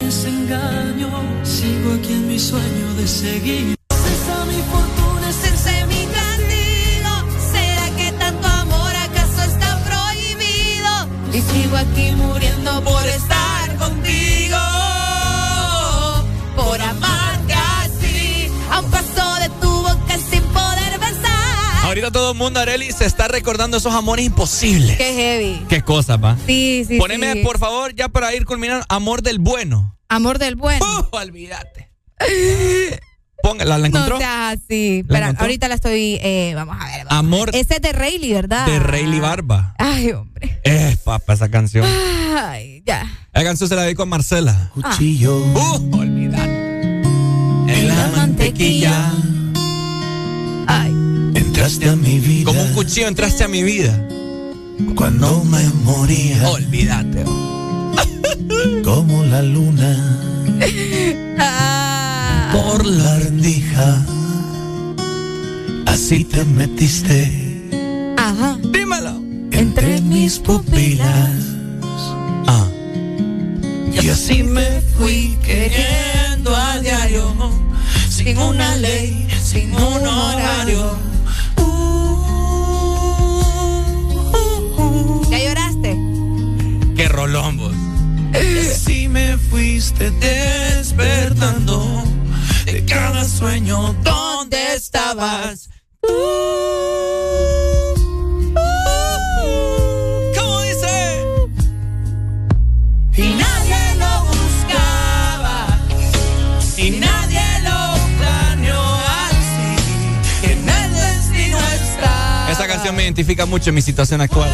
[0.00, 1.08] Desengaño,
[1.44, 3.76] sigo aquí en mi sueño de seguir.
[3.90, 5.79] Esa mi fortuna, Ese
[11.52, 14.56] sigo aquí muriendo por estar contigo.
[21.90, 24.96] Ahorita todo el mundo, Areli, se está recordando esos amores imposibles.
[24.96, 25.66] Qué heavy.
[25.68, 26.36] Qué cosa, pa.
[26.46, 27.42] Sí, sí, Poneme, sí.
[27.42, 29.98] por favor, ya para ir culminando, amor del bueno.
[30.08, 30.86] Amor del bueno.
[30.86, 31.90] Uh, olvídate.
[33.42, 34.14] Póngala, ¿la encontró?
[34.14, 34.96] No seas así.
[34.96, 35.44] ¿La Espera, encontró?
[35.44, 36.18] ahorita la estoy.
[36.22, 37.06] eh, vamos a ver.
[37.06, 37.18] vamos.
[37.18, 38.66] Amor Ese es de Rayleigh, ¿verdad?
[38.66, 39.74] de Rayleigh Barba.
[39.78, 40.60] Ay, hombre.
[40.64, 41.86] Eh, papá, esa canción.
[42.36, 43.06] Ay, ya.
[43.32, 44.70] La canción se la dedico a Marcela.
[44.74, 45.38] Cuchillo.
[45.38, 47.02] Uh, olvídate.
[47.72, 49.12] En la mantequilla.
[50.66, 50.90] Ay.
[51.34, 52.44] Entraste a mi vida.
[52.46, 53.96] Como un cuchillo entraste a mi vida.
[54.96, 56.48] Cuando me moría.
[56.50, 57.24] Olvídate.
[58.84, 60.16] Como la luna.
[61.42, 61.89] Ah.
[62.52, 64.04] Por la rendija.
[65.86, 68.14] Así te metiste.
[68.16, 68.58] Ajá.
[68.72, 69.22] Dímelo.
[69.52, 71.30] Entre mis pupilas.
[72.46, 72.66] Ah.
[73.92, 77.32] Y así me fui queriendo a diario.
[78.08, 80.98] Sin una ley, sin un horario.
[85.30, 85.96] ¿Ya lloraste?
[86.96, 87.74] Qué rolón, vos.
[88.34, 92.04] Y así me fuiste despertando
[92.64, 93.94] de cada sueño.
[94.02, 95.70] ¿Dónde estabas?
[100.36, 101.24] ¿Cómo dice?
[103.16, 105.78] Y nadie lo buscaba.
[106.76, 107.78] Y nadie lo
[108.18, 108.82] planeó
[109.28, 110.50] así.
[110.50, 112.50] En el destino está.
[112.50, 114.50] Esa canción me identifica mucho en mi situación actual.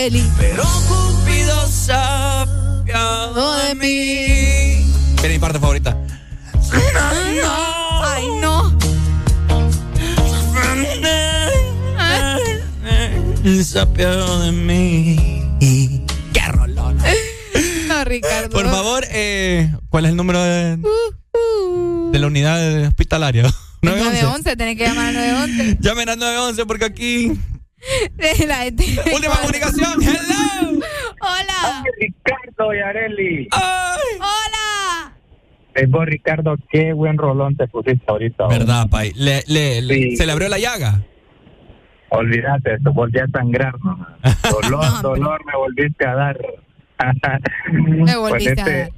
[0.00, 0.24] Feliz.
[0.38, 4.82] Pero Cupido se de mí.
[5.16, 5.94] Mira mi parte favorita.
[7.12, 8.78] Ay, no.
[13.62, 15.44] Se apiadó de mí.
[16.32, 16.96] Qué rolón.
[17.86, 18.48] No, Ricardo.
[18.48, 20.78] Por favor, eh, ¿cuál es el número de,
[22.12, 23.42] de la unidad hospitalaria?
[23.82, 24.22] 911.
[24.22, 25.76] 911, tenés que llamar al 911.
[25.80, 27.32] Llamen al 911 porque aquí.
[28.46, 28.84] La gente-
[29.14, 30.02] Última comunicación.
[30.02, 30.80] Hello.
[31.22, 31.84] Hola.
[31.98, 33.48] Ricardo y Areli.
[33.52, 35.14] Hola.
[35.74, 38.44] Es vos, Ricardo, qué buen rolón te pusiste ahorita.
[38.44, 38.58] vos.
[38.58, 39.12] ¿Verdad, Pai?
[39.14, 40.16] Le, le-.
[40.16, 41.02] Se le abrió la llaga.
[42.10, 43.74] Olvídate, te volví a sangrar.
[43.82, 44.08] nomás.
[44.62, 46.38] Dolor, dolor me volviste a dar.
[47.72, 48.90] Me volviste a Ponete- dar.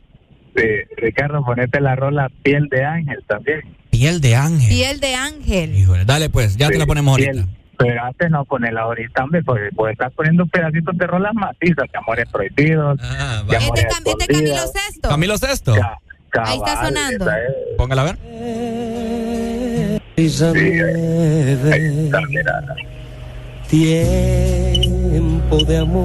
[0.56, 0.62] sí,
[0.96, 3.60] Ricardo, ponete la rola Piel de Ángel también.
[3.90, 4.68] Piel de ángel.
[4.70, 5.74] Piel de ángel.
[5.76, 7.30] Híjole, dale pues, ya te la ponemos ahorita.
[7.32, 7.46] piel.
[7.78, 11.98] Pero antes no ponerla ahorita, hombre, porque pues estás poniendo pedacitos de rolas macizas, de
[11.98, 12.98] amores prohibidos.
[13.02, 14.56] Ah, de Este, amores Cam- este Camilo.
[14.68, 15.08] Sesto.
[15.08, 15.74] Camilo Sesto.
[16.30, 17.30] Ca- Ahí está cabal, sonando.
[17.30, 17.36] es.
[17.76, 18.16] Póngala a ver.
[20.16, 22.62] Sí, ahí está, mira.
[23.68, 26.04] Tiempo de amor.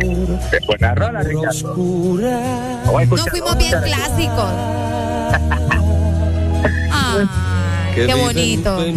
[0.50, 1.76] Qué buena rola, Ricardo.
[1.76, 4.52] No fuimos bien clásicos.
[6.92, 7.28] Ay,
[7.96, 8.84] qué bonito.
[8.84, 8.94] Sí,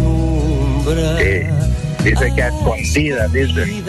[2.02, 3.82] dice que a escondidas, dice.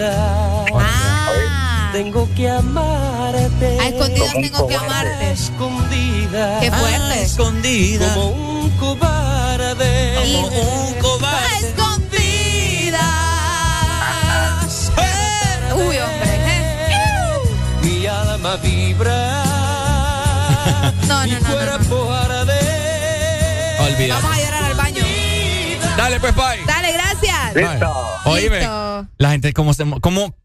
[0.73, 3.79] Ah, Tengo que amarte.
[3.79, 4.85] a escondidas tengo que cobarde.
[4.85, 5.31] amarte.
[5.31, 6.59] Escondida.
[6.59, 7.21] Qué fuerte.
[7.23, 8.13] Escondida.
[8.13, 10.13] Como un cobarde.
[10.15, 11.67] Como un A cobarde.
[11.67, 13.01] escondidas.
[15.75, 16.29] Uy, hombre.
[16.29, 17.39] ¿eh?
[17.83, 19.43] Mi alma vibra.
[21.07, 21.55] No, no, no, no, no.
[21.55, 22.59] cuerpo arde.
[23.79, 24.15] Olvida.
[24.15, 25.03] Vamos a llorar al baño.
[25.97, 26.59] Dale pues, Pai.
[26.65, 27.30] Dale, gracias.
[27.55, 27.93] Listo.
[28.25, 29.07] Oíme, Listo.
[29.17, 29.83] la gente cómo se...
[29.85, 30.35] mo- Cómo,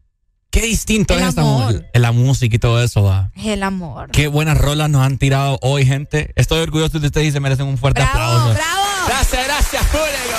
[0.49, 1.73] qué distinto El es esta amor.
[1.73, 3.31] mu- la música y todo eso, va.
[3.35, 4.09] El amor.
[4.11, 6.31] Qué buenas rolas nos han tirado hoy, gente.
[6.35, 8.53] Estoy orgulloso de ustedes y se merecen un fuerte Bravo, aplauso.
[8.53, 8.83] bravo.
[9.07, 10.37] Gracias, gracias, Julio.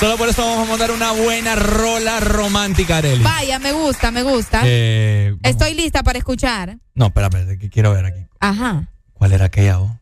[0.00, 3.22] Solo por eso vamos a mandar una buena rola romántica, Arely.
[3.22, 4.62] Vaya, me gusta, me gusta.
[4.64, 5.36] Eh.
[5.44, 6.76] Estoy lista para escuchar.
[6.94, 8.20] No, espérame, que quiero ver aquí.
[8.40, 8.88] Ajá.
[9.12, 9.92] ¿Cuál era aquella voz?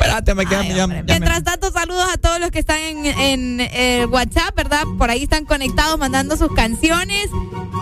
[0.00, 3.06] Espérate, me queda Ay, ya- me- Mientras tanto, saludos a todos los que están en,
[3.06, 4.84] en, eh, WhatsApp, ¿verdad?
[4.96, 7.28] Por ahí están conectados mandando sus canciones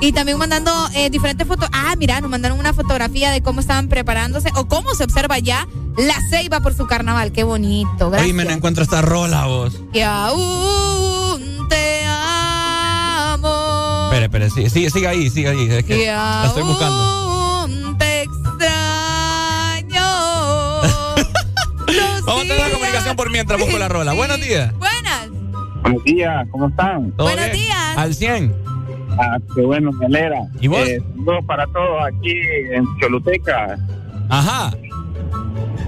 [0.00, 1.68] y también mandando eh, diferentes fotos.
[1.72, 5.66] Ah, mira, nos mandaron una fotografía de cómo estaban preparándose o cómo se observa ya
[5.96, 7.32] la ceiba por su carnaval.
[7.32, 8.34] Qué bonito, Oye, gracias.
[8.34, 9.74] me no encuentro esta rola, vos.
[9.92, 14.10] Que aún te amo.
[14.12, 15.64] Espere, espere, sí, sí, sigue ahí, sigue ahí.
[15.70, 17.26] Es que Que la estoy buscando.
[22.48, 24.12] Los Vamos a tener la comunicación por mientras busco la rola.
[24.12, 24.72] Buenos días.
[24.78, 25.30] Buenas.
[25.82, 27.12] Buenos días, ¿cómo están?
[27.12, 27.56] ¿Todo Buenos bien?
[27.64, 27.96] días.
[27.96, 28.54] Al 100.
[29.18, 30.40] Ah, qué bueno, me alegra.
[30.60, 30.86] ¿Y vos?
[30.86, 32.32] Eh, saludos para todos aquí
[32.72, 33.78] en Choluteca.
[34.28, 34.76] Ajá.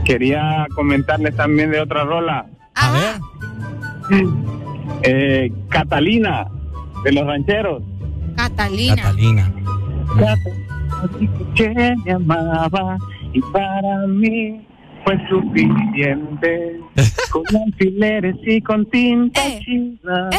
[0.05, 2.47] Quería comentarles también de otra rola.
[2.75, 4.25] A ver.
[5.03, 6.47] Eh, Catalina,
[7.05, 7.83] de los rancheros.
[8.37, 8.97] Catalina.
[9.03, 9.53] Catalina.
[10.19, 10.51] Cata,
[11.55, 12.97] que me amaba
[13.33, 14.67] y para mí
[15.05, 16.81] fue suficiente.
[17.31, 20.31] con alfileres y con tinta Eh, china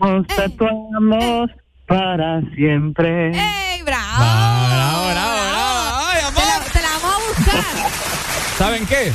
[0.00, 1.50] nos tatuamos
[1.86, 3.28] para siempre.
[3.28, 4.18] ¡Ey, bravo!
[4.18, 5.98] Bravo, bravo, bravo.
[6.10, 6.34] Ay, amor.
[6.34, 7.64] Te la, te la vamos a buscar.
[8.58, 9.12] ¿Saben qué?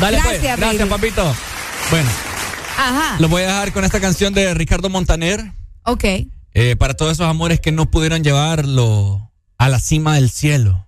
[0.00, 0.42] Dale pues.
[0.42, 0.90] Gracias, baby.
[0.90, 1.34] papito.
[1.90, 2.08] Bueno,
[2.76, 3.16] Ajá.
[3.20, 5.40] los voy a dejar con esta canción de Ricardo Montaner.
[5.84, 6.04] Ok.
[6.54, 10.86] eh, para todos esos amores que no pudieron llevarlo a la cima del cielo.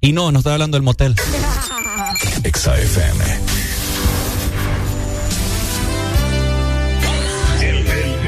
[0.00, 1.14] Y no, no estoy hablando del motel.
[2.44, 3.24] Exa FM.
[7.60, 8.18] El, el.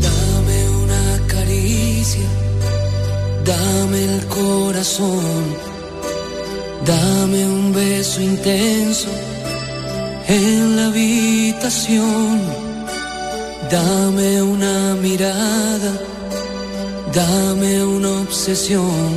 [0.00, 2.28] Dame una caricia,
[3.44, 5.56] dame el corazón,
[6.84, 9.08] dame un beso intenso
[10.28, 12.40] en la habitación,
[13.70, 15.92] dame una mirada,
[17.12, 19.10] dame una obsesión,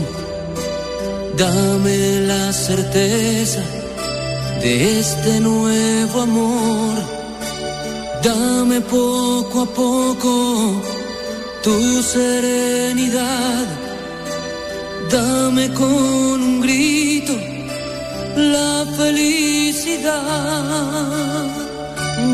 [1.38, 3.62] dame la certeza
[4.62, 7.16] de este nuevo amor.
[8.24, 10.82] Dame poco a poco
[11.62, 13.68] tu serenidad.
[15.12, 17.34] Dame con un grito
[18.36, 20.14] la felicidad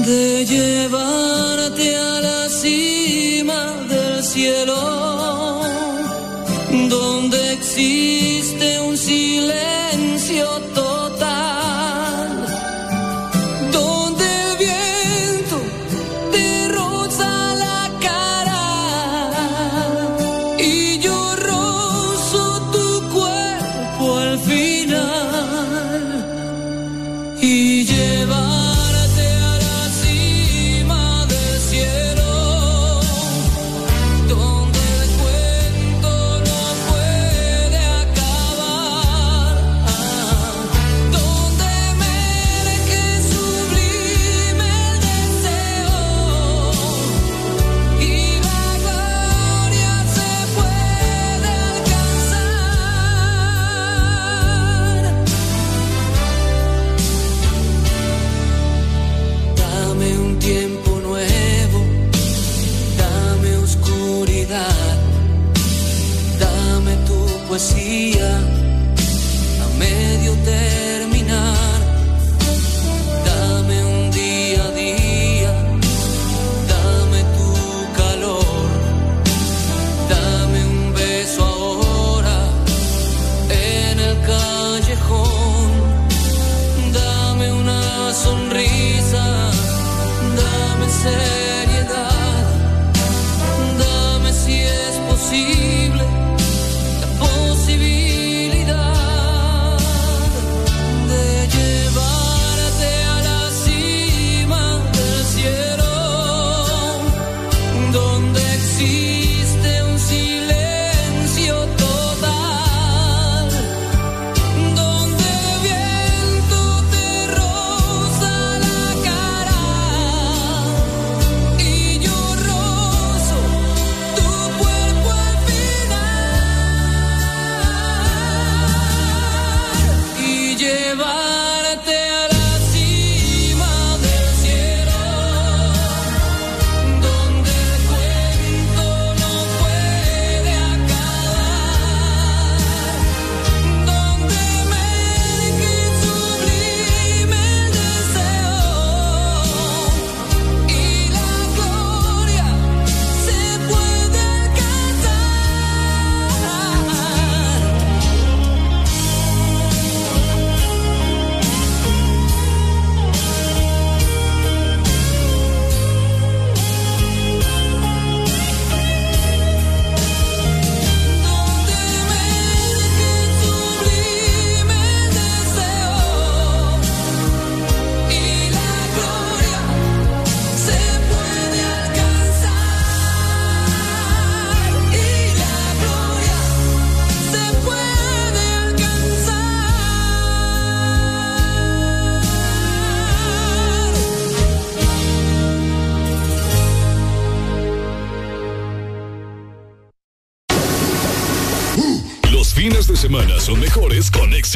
[0.05, 5.61] de llevarte a la cima del cielo,
[6.89, 11.00] donde existe un silencio total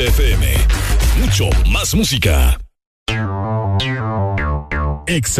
[0.05, 0.45] XFM.
[1.19, 2.59] Mucho más música.
[5.07, 5.39] Ex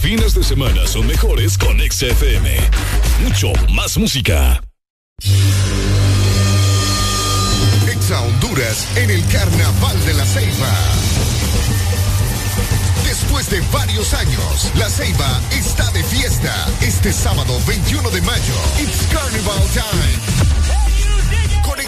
[0.00, 2.56] Fines de semana son mejores con XFM.
[3.22, 4.60] Mucho más música.
[7.86, 10.74] Exa Honduras en el Carnaval de la Ceiba.
[13.04, 16.66] Después de varios años, La Ceiba está de fiesta.
[16.80, 20.79] Este sábado 21 de mayo, It's Carnival Time.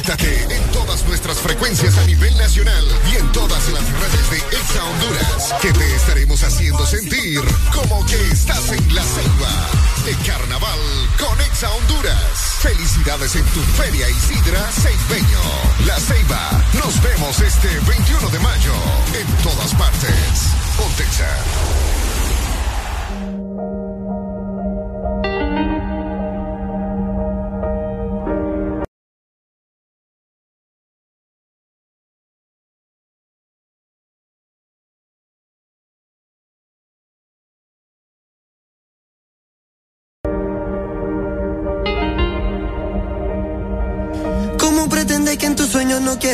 [0.02, 4.84] Conéctate en todas nuestras frecuencias a nivel nacional y en todas las redes de Exa
[4.84, 7.40] Honduras, que te estaremos haciendo sentir
[7.72, 9.70] como que estás en la selva
[10.04, 10.80] de carnaval
[11.20, 12.18] con Exa Honduras.
[12.62, 15.40] Felicidades en tu Feria Isidra Ceibeño.
[15.86, 16.50] La Ceiba.
[16.82, 18.74] Nos vemos este 21 de mayo
[19.14, 20.10] en todas partes.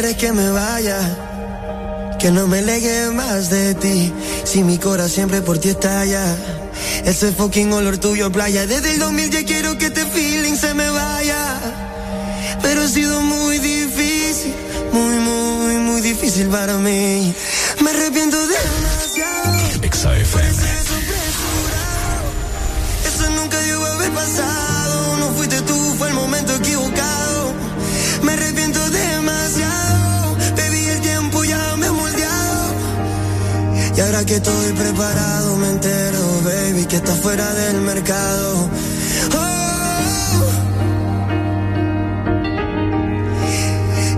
[0.00, 1.00] Quieres que me vaya?
[2.20, 4.12] Que no me legue más de ti,
[4.44, 6.36] si mi corazón siempre por ti estalla.
[7.04, 11.42] Ese fucking olor tuyo playa, desde el 2010 quiero que este feeling se me vaya.
[12.62, 14.54] Pero ha sido muy difícil,
[14.92, 17.34] muy, muy, muy difícil para mí.
[17.82, 19.80] Me arrepiento demasiado.
[20.30, 20.68] Por ese.
[23.08, 25.16] Eso nunca debió haber pasado.
[25.16, 26.77] No fuiste tú, fue el momento equivocado.
[33.98, 38.70] Y ahora que estoy preparado, me entero, baby, que estás fuera del mercado.
[39.34, 40.44] Oh.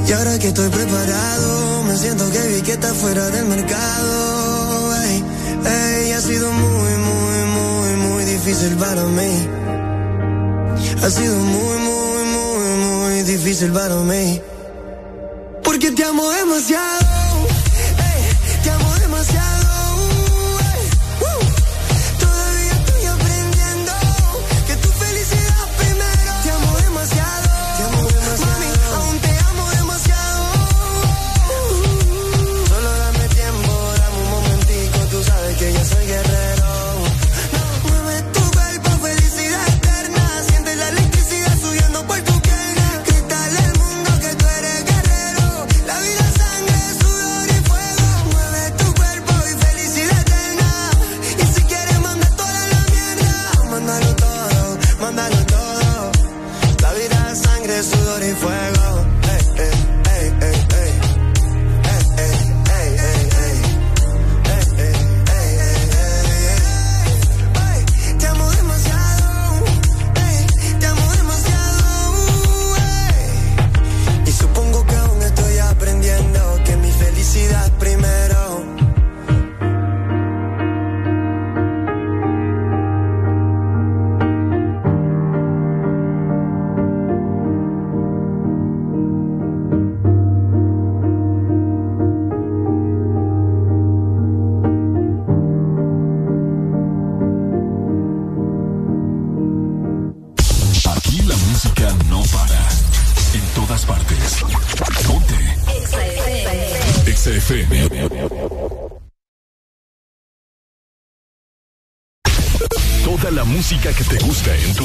[0.07, 4.97] Y ahora que estoy preparado, me siento vi que estás fuera del mercado.
[5.03, 5.25] Ey,
[5.65, 9.49] ey, ha sido muy, muy, muy, muy difícil para mí.
[11.03, 14.43] Ha sido muy, muy, muy, muy difícil para mí.
[15.65, 17.30] Porque te amo demasiado.
[19.21, 19.80] Demasiado.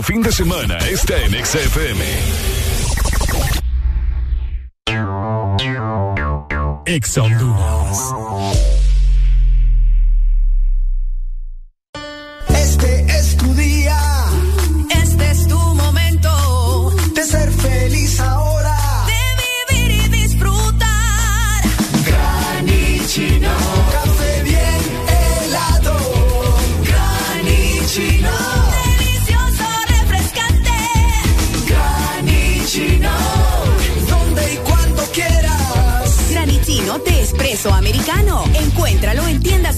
[0.05, 2.01] Fin de semana está en XFM.
[6.85, 7.17] Ex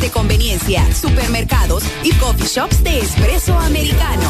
[0.09, 4.29] conveniencia, supermercados y coffee shops de espresso americano.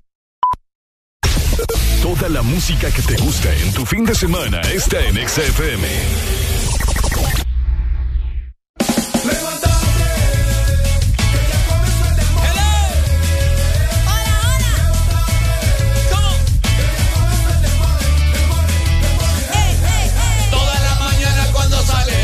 [2.21, 4.61] Toda la música que te gusta en tu fin de semana.
[4.61, 5.87] Está en XFM.
[20.51, 22.21] Toda la mañana cuando sale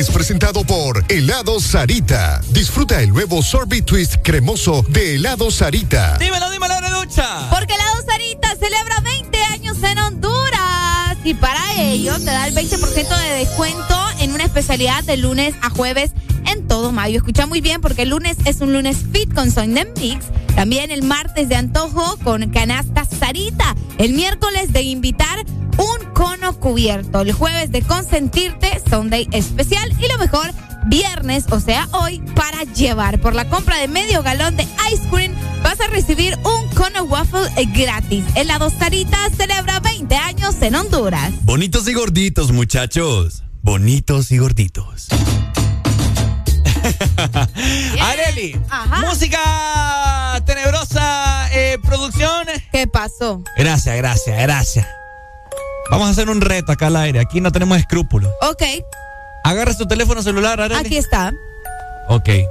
[0.00, 2.40] es presentado por Helado Sarita.
[2.52, 6.16] Disfruta el nuevo sorbet twist cremoso de Helado Sarita.
[6.16, 7.50] Dímelo, dímelo, Reducha.
[7.50, 13.20] Porque la Sarita celebra 20 años en Honduras y para ello te da el 20%
[13.20, 16.12] de descuento en una especialidad de lunes a jueves
[16.50, 17.18] en todo mayo.
[17.18, 20.26] Escucha muy bien porque el lunes es un lunes fit con Soinem Mix.
[20.54, 23.74] También el martes de antojo con canasta Sarita.
[23.98, 25.44] El miércoles de invitar
[25.76, 27.20] un cono cubierto.
[27.20, 29.90] El jueves de consentirte Sunday especial.
[29.98, 30.50] Y lo mejor,
[30.86, 33.20] viernes, o sea, hoy, para llevar.
[33.20, 37.48] Por la compra de medio galón de ice cream vas a recibir un cono waffle
[37.74, 38.24] gratis.
[38.34, 38.48] El
[38.78, 41.32] Sarita celebra 20 años en Honduras.
[41.42, 43.42] Bonitos y gorditos, muchachos.
[43.62, 45.08] Bonitos y gorditos.
[48.00, 48.60] Areli,
[49.00, 49.38] música
[50.44, 52.46] tenebrosa, eh, producción.
[52.72, 53.42] ¿Qué pasó?
[53.56, 54.86] Gracias, gracias, gracias.
[55.90, 57.20] Vamos a hacer un reto acá al aire.
[57.20, 58.30] Aquí no tenemos escrúpulos.
[58.42, 58.62] Ok,
[59.42, 60.80] Agarra su teléfono celular, Areli.
[60.80, 61.32] aquí está.
[62.08, 62.24] Ok.
[62.24, 62.44] ¿Qué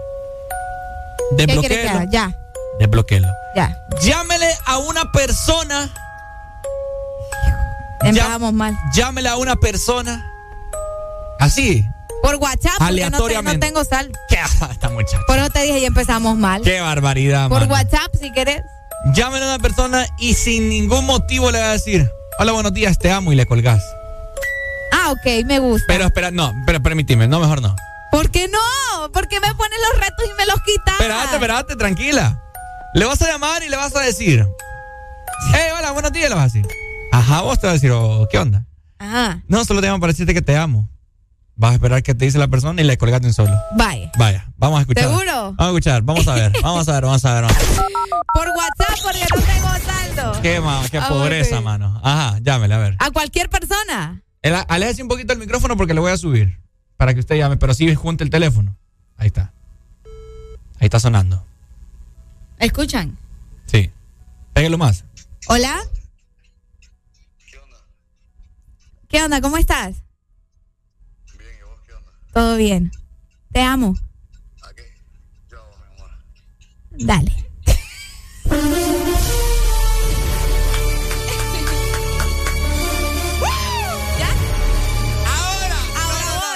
[1.38, 2.12] quiere que Desbloquéelo.
[2.12, 2.32] Ya,
[2.80, 3.28] Desbloquéelo.
[3.56, 3.78] ya.
[4.02, 5.90] Llámele a una persona.
[8.02, 8.78] Empezamos mal.
[8.94, 10.26] Llámele a una persona.
[11.40, 11.86] Así.
[12.22, 13.66] Por WhatsApp, porque no, te- no Aleatoriamente.
[13.68, 14.12] tengo sal.
[14.28, 14.38] ¿Qué?
[14.72, 15.20] Esta muchacha.
[15.28, 16.62] Por eso te dije y empezamos mal.
[16.62, 17.74] Qué barbaridad, Por mano.
[17.74, 18.62] WhatsApp, si querés.
[19.14, 22.98] Llámele a una persona y sin ningún motivo le va a decir, hola, buenos días,
[23.00, 23.82] te amo y le colgás.
[24.92, 25.86] Ah, ok, me gusta.
[25.88, 27.76] Pero espera, no, pero permíteme, no, mejor no.
[28.12, 29.12] ¿Por qué no?
[29.12, 30.96] ¿Por qué me pones los retos y me los quitas?
[31.00, 32.42] Espérate, espérate, tranquila.
[32.96, 34.46] Le vas a llamar y le vas a decir,
[35.54, 36.68] hey, hola, buenos días, le vas a decir.
[37.12, 38.66] Ajá, vos te vas a decir, oh, ¿qué onda?
[38.98, 39.42] Ajá.
[39.48, 40.90] No, solo te llamo para decirte que te amo.
[41.60, 43.52] Vas a esperar que te dice la persona y le colgaste un solo.
[43.76, 44.10] Vaya.
[44.18, 45.04] Vaya, vamos a escuchar.
[45.04, 45.26] ¿Seguro?
[45.34, 47.44] Vamos a escuchar, vamos a ver, vamos a ver, vamos a ver.
[47.44, 47.82] vamos a ver.
[48.34, 50.42] Por WhatsApp, porque no tengo saldo.
[50.42, 52.00] Qué, qué Ah, pobreza, mano.
[52.02, 52.96] Ajá, llámele, a ver.
[53.00, 54.22] A cualquier persona.
[54.42, 56.62] El- Aléjese un poquito el micrófono porque le voy a subir.
[56.96, 58.78] Para que usted llame, pero sí junte el teléfono.
[59.18, 59.52] Ahí está.
[60.80, 61.46] Ahí está sonando.
[62.58, 63.18] ¿Escuchan?
[63.66, 63.92] Sí.
[64.54, 65.04] Pégalo más.
[65.48, 65.78] ¿Hola?
[69.10, 69.42] ¿Qué onda?
[69.42, 70.04] ¿Cómo estás?
[72.34, 72.92] Todo bien.
[73.52, 73.96] Te amo.
[76.92, 77.34] Dale.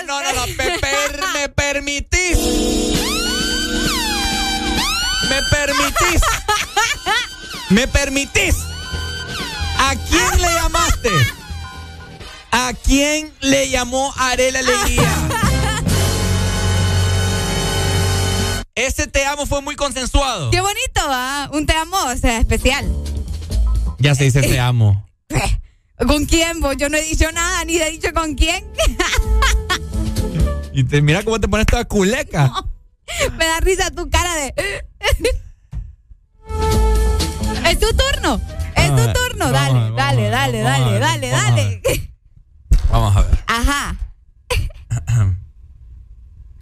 [0.06, 2.38] No, no, no, pe- per- me permitís.
[5.30, 6.22] Me permitís.
[7.70, 8.56] Me permitís.
[9.80, 11.10] ¿A quién le llamaste?
[12.52, 15.12] ¿A quién le llamó Arela Alegría?
[18.76, 20.50] Ese te amo fue muy consensuado.
[20.50, 21.50] Qué bonito, va.
[21.54, 22.92] Un te amo, o sea, especial.
[24.00, 25.06] Ya se dice te amo.
[26.08, 26.76] ¿Con quién vos?
[26.78, 28.66] Yo no he dicho nada, ni he dicho con quién.
[30.74, 32.52] y te, mira cómo te pones toda culeca.
[33.38, 34.54] Me da risa tu cara de.
[37.70, 38.42] es tu turno.
[38.76, 39.52] Es tu turno.
[39.52, 41.82] Dale, dale, dale, dale, dale, dale.
[42.90, 43.44] Vamos a ver.
[43.46, 43.96] Ajá.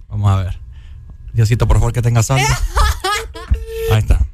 [0.09, 0.57] vamos a ver.
[1.33, 2.45] Diosito, por favor, que tenga saldo.
[3.91, 4.25] Ahí está.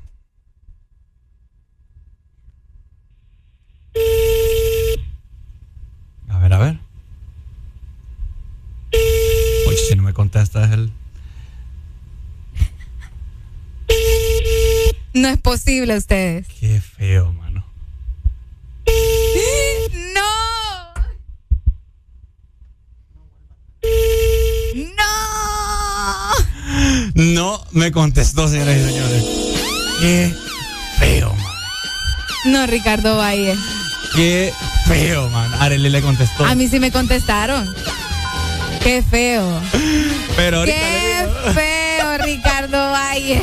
[6.30, 6.80] A ver, a ver.
[9.68, 10.92] Oye, si no me contesta es el...
[15.14, 16.48] No es posible ustedes.
[16.48, 17.66] Qué feo, mano.
[20.14, 20.94] ¡No!
[27.18, 29.24] No me contestó, señoras y señores.
[30.00, 30.36] Qué
[31.00, 31.56] feo, man.
[32.46, 33.56] No, Ricardo Valle.
[34.16, 34.54] Qué
[34.86, 35.52] feo, man.
[35.56, 36.46] Arely le contestó.
[36.46, 37.74] A mí sí me contestaron.
[38.84, 39.60] Qué feo.
[40.36, 43.42] Pero Qué feo, Ricardo Valle.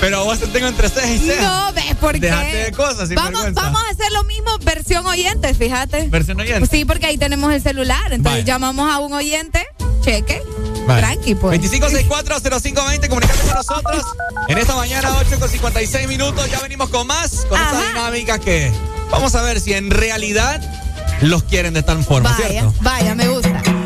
[0.00, 1.42] Pero vos te tengo entre cejas y cejas.
[1.42, 2.30] No, ves por qué.
[2.30, 6.08] de cosas, vamos, vamos a hacer lo mismo versión oyente, fíjate.
[6.08, 6.66] Versión oyente.
[6.70, 8.14] Sí, porque ahí tenemos el celular.
[8.14, 9.62] Entonces llamamos a un oyente,
[10.00, 10.40] cheque
[10.86, 11.00] Vale.
[11.00, 11.60] Tranqui, pues.
[11.60, 14.04] 25640520, comunicate con nosotros.
[14.48, 18.72] En esta mañana, 8 con 56 minutos, ya venimos con más, con estas dinámicas que
[19.10, 20.60] vamos a ver si en realidad
[21.22, 22.70] los quieren de tal forma, vaya.
[22.80, 23.83] Vaya, me gusta.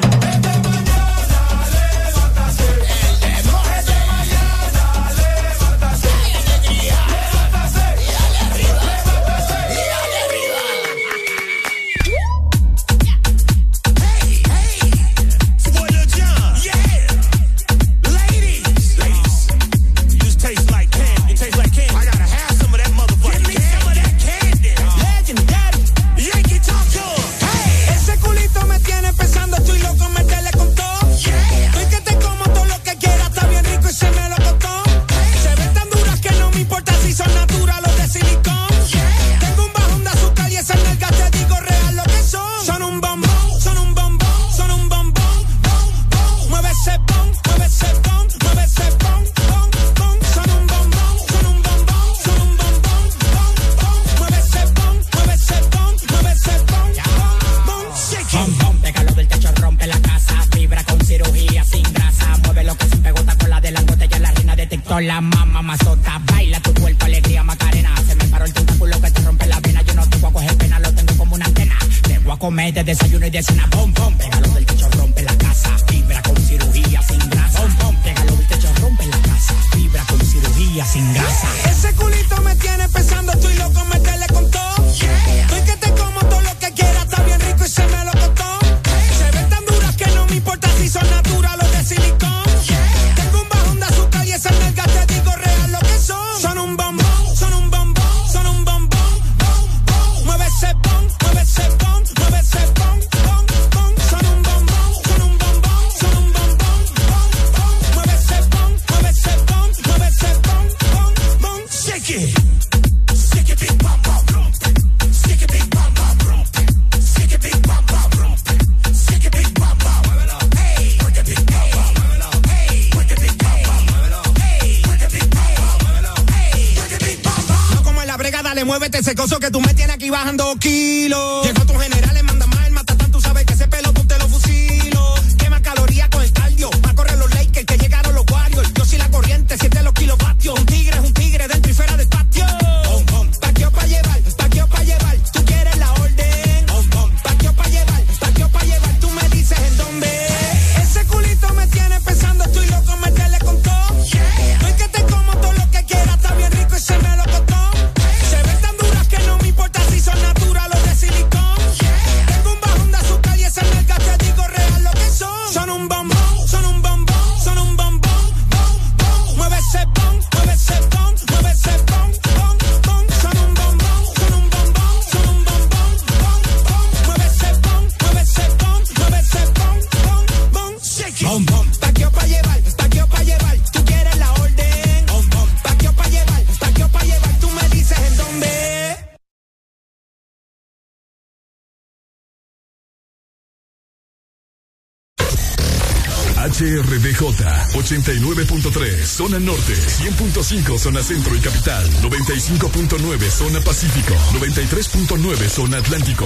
[199.18, 206.24] Zona norte, 100.5 zona centro y capital, 95.9 zona pacífico, 93.9 zona atlántico.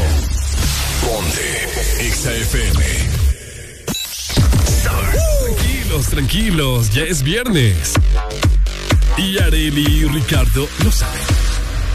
[1.00, 2.84] Ponte XAFM.
[4.82, 7.94] Tranquilos, tranquilos, ya es viernes.
[9.16, 11.22] Y Areli y Ricardo lo saben.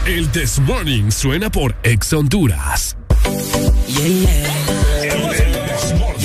[0.04, 2.96] El This Morning suena por Ex Honduras.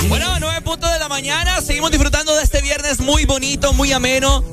[0.10, 1.61] Bueno, nueve puntos de la mañana.
[1.61, 4.52] Seguimos disfrutando de este viernes muy bonito, muy ameno.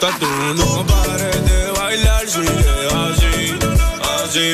[0.00, 2.46] no pares de bailar, sigue
[2.92, 3.54] así,
[4.20, 4.46] así.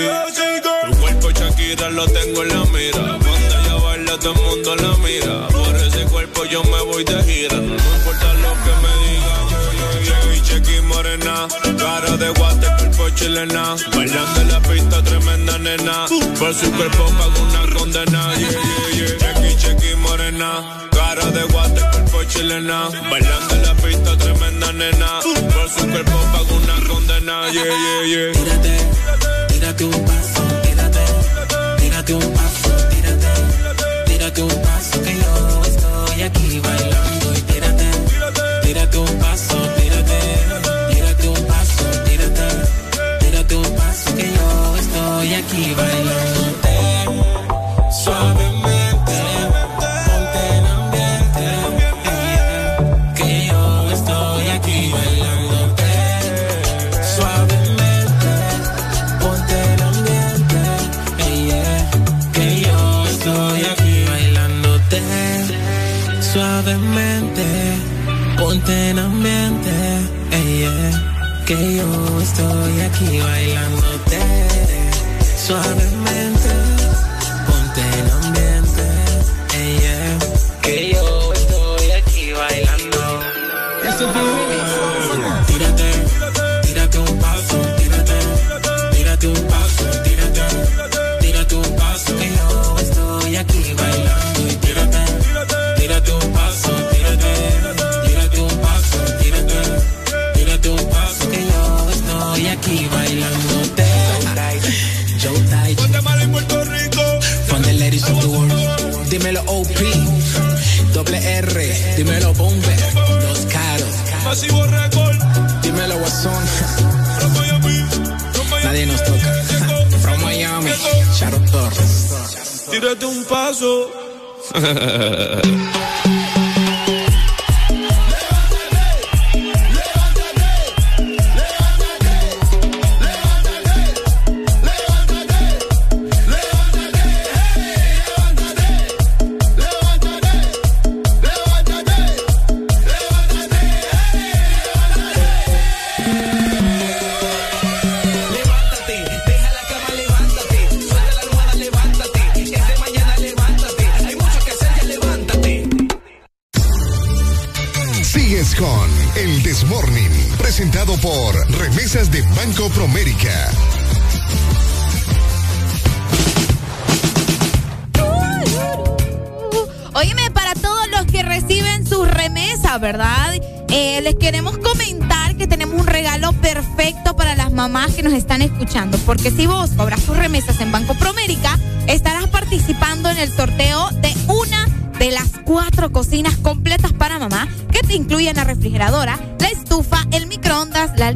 [0.86, 4.96] Tu cuerpo Shakira lo tengo en la mira, cuando ella baila todo el mundo la
[4.98, 10.42] mira, por ese cuerpo yo me voy de gira, no importa lo que me digan.
[10.42, 11.48] Chequi, morena,
[11.78, 16.06] cara de guate, cuerpo chilena, bailando en la pista, tremenda nena,
[16.38, 19.56] por su cuerpo pago una condena, yeah, yeah, yeah.
[19.56, 23.31] Chequi, morena, cara de guate, cuerpo chilena, bailando
[25.92, 28.71] cuerpo pago una condena, yeah, yeah, yeah.
[73.02, 73.41] Estoy aquí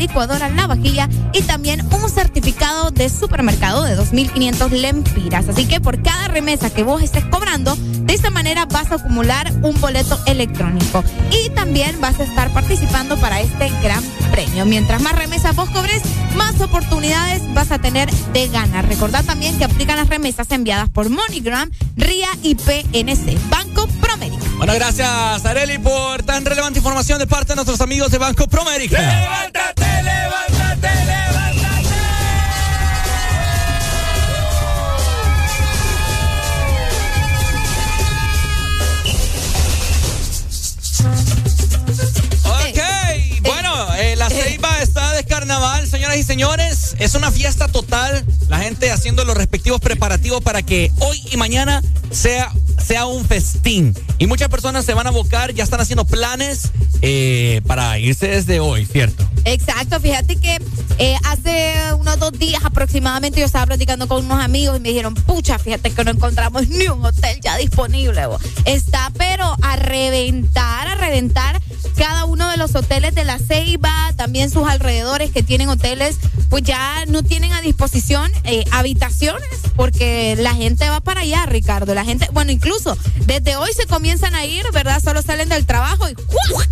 [0.06, 5.48] licuadora, la vajilla y también un certificado de supermercado de 2.500 lempiras.
[5.48, 9.52] Así que por cada remesa que vos estés cobrando, de esta manera vas a acumular
[9.62, 11.02] un boleto electrónico
[11.32, 14.64] y también vas a estar participando para este gran premio.
[14.64, 16.02] Mientras más remesas vos cobres,
[16.36, 18.86] más oportunidades vas a tener de ganar.
[18.86, 24.44] Recordad también que aplican las remesas enviadas por MoneyGram, RIA y PNC, Banco Promérica.
[24.58, 29.45] Bueno, gracias Areli por tan relevante información de parte de nuestros amigos de Banco Promérica.
[46.36, 46.94] Señores.
[46.98, 48.22] Es una fiesta total.
[48.48, 52.52] La gente haciendo los respectivos preparativos para que hoy y mañana sea,
[52.84, 53.94] sea un festín.
[54.18, 58.60] Y muchas personas se van a abocar, ya están haciendo planes eh, para irse desde
[58.60, 59.26] hoy, ¿cierto?
[59.46, 60.60] Exacto, fíjate que
[60.98, 65.14] eh, hace unos dos días aproximadamente yo estaba platicando con unos amigos y me dijeron,
[65.14, 68.26] pucha, fíjate que no encontramos ni un hotel ya disponible.
[68.26, 68.38] bo".
[68.66, 71.62] Está pero a reventar, a reventar
[71.96, 76.62] cada uno de los hoteles de la Ceiba, también sus alrededores que tienen hoteles, pues
[76.62, 81.94] ya no tienen a disposición eh, habitaciones porque la gente va para allá, Ricardo.
[81.94, 85.02] La gente, bueno, incluso desde hoy se comienzan a ir, ¿verdad?
[85.02, 86.64] Solo salen del trabajo y ¡guau!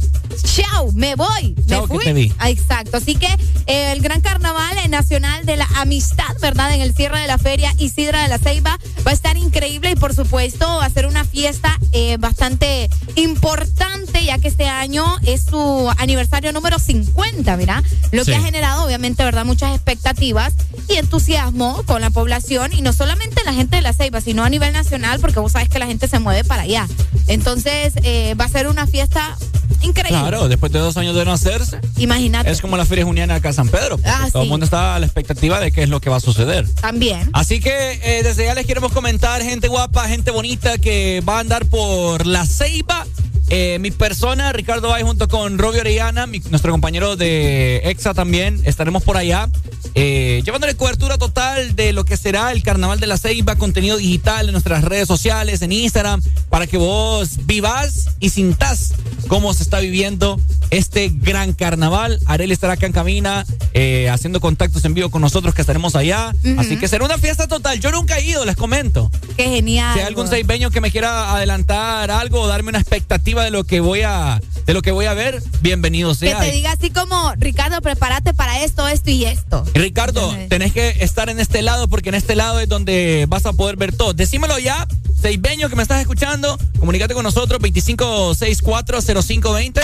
[0.42, 0.90] ¡Chao!
[0.92, 1.54] Me voy.
[1.68, 2.04] Chao, me que fui.
[2.04, 2.32] te vi.
[2.38, 2.96] Ah, Exacto.
[2.96, 3.28] Así que
[3.66, 6.72] eh, el gran carnaval nacional de la amistad, ¿verdad?
[6.74, 9.96] En el cierre de la feria Isidra de la Ceiba va a estar increíble y
[9.96, 15.44] por supuesto va a ser una fiesta eh, bastante importante ya que este año es
[15.44, 17.82] su aniversario número 50, ¿verdad?
[18.12, 18.30] Lo Sí.
[18.32, 19.44] que ha generado obviamente, ¿verdad?
[19.44, 20.52] Muchas expectativas
[20.88, 24.48] y entusiasmo con la población y no solamente la gente de la Ceiba, sino a
[24.50, 26.86] nivel nacional porque vos sabes que la gente se mueve para allá.
[27.26, 29.36] Entonces eh, va a ser una fiesta
[29.80, 30.18] increíble.
[30.20, 31.78] Claro, después de dos años de no hacerse.
[31.98, 32.50] Imagínate.
[32.50, 33.98] Es como la Feria Juniana acá en San Pedro.
[34.04, 34.46] Ah, todo sí.
[34.46, 36.66] el mundo está a la expectativa de qué es lo que va a suceder.
[36.80, 37.28] También.
[37.32, 41.40] Así que eh, desde ya les queremos comentar, gente guapa, gente bonita que va a
[41.40, 43.06] andar por la Ceiba.
[43.50, 48.60] Eh, mi persona, Ricardo Bay, junto con Robbie Orellana, mi- nuestro compañero de EXA también,
[48.64, 49.48] estaremos por allá.
[49.96, 54.46] eh, llevándole cobertura total de lo que será el Carnaval de la Ceiba, contenido digital
[54.46, 58.94] en nuestras redes sociales, en Instagram, para que vos vivas y sintás
[59.28, 60.40] cómo se está viviendo
[60.70, 62.18] este gran carnaval.
[62.26, 66.34] Arel estará acá en cabina eh, haciendo contactos en vivo con nosotros que estaremos allá.
[66.44, 66.60] Ujú.
[66.60, 67.78] Así que será una fiesta total.
[67.78, 69.12] Yo nunca he ido, les comento.
[69.36, 69.94] Qué genial.
[69.94, 73.64] Si hay algún seibeño que me quiera adelantar algo o darme una expectativa de lo
[73.64, 76.40] que voy a de lo que voy a ver, bienvenido Que sea.
[76.40, 79.62] te diga así como, Ricardo, prepárate para esto, esto y esto.
[79.74, 83.52] Ricardo, tenés que estar en este lado porque en este lado es donde vas a
[83.52, 84.14] poder ver todo.
[84.14, 84.88] Decímelo ya,
[85.20, 89.82] seibeño que me estás escuchando, comunícate con nosotros 25640520.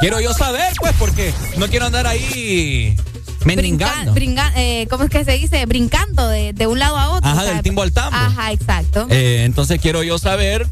[0.00, 2.96] Quiero yo saber, pues, porque no quiero andar ahí
[3.44, 4.12] mendigando.
[4.12, 5.64] Brinca- eh, ¿Cómo es que se dice?
[5.66, 7.30] Brincando de, de un lado a otro.
[7.30, 8.16] Ajá, del timbo al tambo.
[8.16, 9.06] Ajá, exacto.
[9.10, 10.66] Eh, entonces quiero yo saber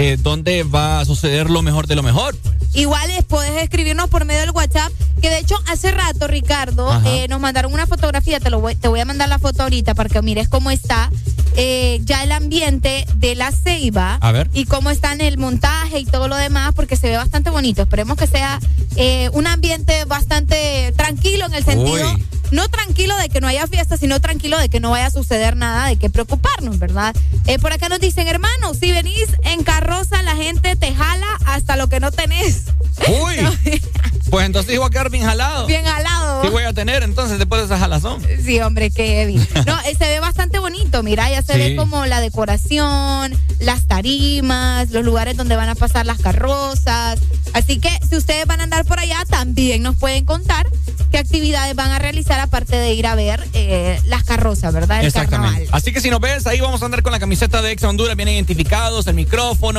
[0.00, 2.34] eh, dónde va a suceder lo mejor de lo mejor.
[2.36, 2.54] pues.
[2.72, 7.26] Igual es, puedes escribirnos por medio del WhatsApp, que de hecho hace rato, Ricardo, eh,
[7.28, 10.08] nos mandaron una fotografía, te, lo voy, te voy a mandar la foto ahorita para
[10.08, 11.10] que mires cómo está
[11.56, 14.48] eh, ya el ambiente de la ceiba A ver.
[14.54, 17.82] y cómo está en el montaje y todo lo demás, porque se ve bastante bonito.
[17.82, 18.60] Esperemos que sea
[18.96, 22.24] eh, un ambiente bastante tranquilo en el sentido, Uy.
[22.52, 25.56] no tranquilo de que no haya fiesta, sino tranquilo de que no vaya a suceder
[25.56, 27.14] nada, de qué preocuparnos, ¿verdad?
[27.46, 31.74] Eh, por acá nos dicen, hermano, si venís en carroza, la gente te jala hasta
[31.76, 32.66] lo que no tenés.
[33.08, 33.36] Uy,
[34.30, 35.66] pues entonces voy a quedar bien jalado.
[35.66, 36.42] Bien jalado.
[36.42, 38.22] Sí voy a tener entonces después de esa jalazón.
[38.44, 39.40] Sí, hombre, qué heavy.
[39.66, 41.58] No, eh, se ve bastante bonito, mira, ya se Sí.
[41.58, 47.18] ve como la decoración, las tarimas, los lugares donde van a pasar las carrozas.
[47.52, 50.66] Así que si ustedes van a andar por allá, también nos pueden contar
[51.10, 55.00] qué actividades van a realizar aparte de ir a ver eh, las carrozas, ¿verdad?
[55.00, 55.54] El Exactamente.
[55.64, 55.68] carnaval.
[55.72, 58.16] Así que si nos ves, ahí vamos a andar con la camiseta de Exa Honduras
[58.16, 59.69] bien identificados, el micrófono,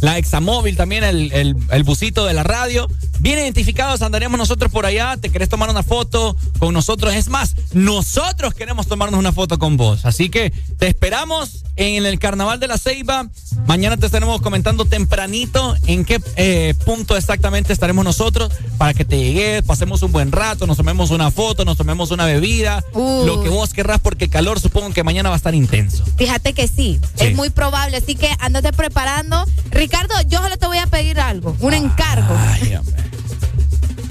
[0.00, 2.88] la Exa Móvil, también el, el, el busito de la radio.
[3.20, 5.16] Bien identificados, andaremos nosotros por allá.
[5.16, 7.14] ¿Te querés tomar una foto con nosotros?
[7.14, 10.06] Es más, nosotros queremos tomarnos una foto con vos.
[10.06, 13.28] Así que te esperamos en el Carnaval de la Ceiba.
[13.66, 19.16] Mañana te estaremos comentando tempranito en qué eh, punto exactamente estaremos nosotros para que te
[19.18, 23.48] llegues, pasemos un buen rato, nos tomemos una foto, nos tomemos una bebida, lo que
[23.48, 26.04] vos querrás porque el calor supongo que mañana va a estar intenso.
[26.16, 27.26] Fíjate que sí, Sí.
[27.26, 29.46] es muy probable, así que ándate preparando.
[29.70, 32.34] Ricardo, yo solo te voy a pedir algo, un encargo.
[32.36, 32.78] Ay.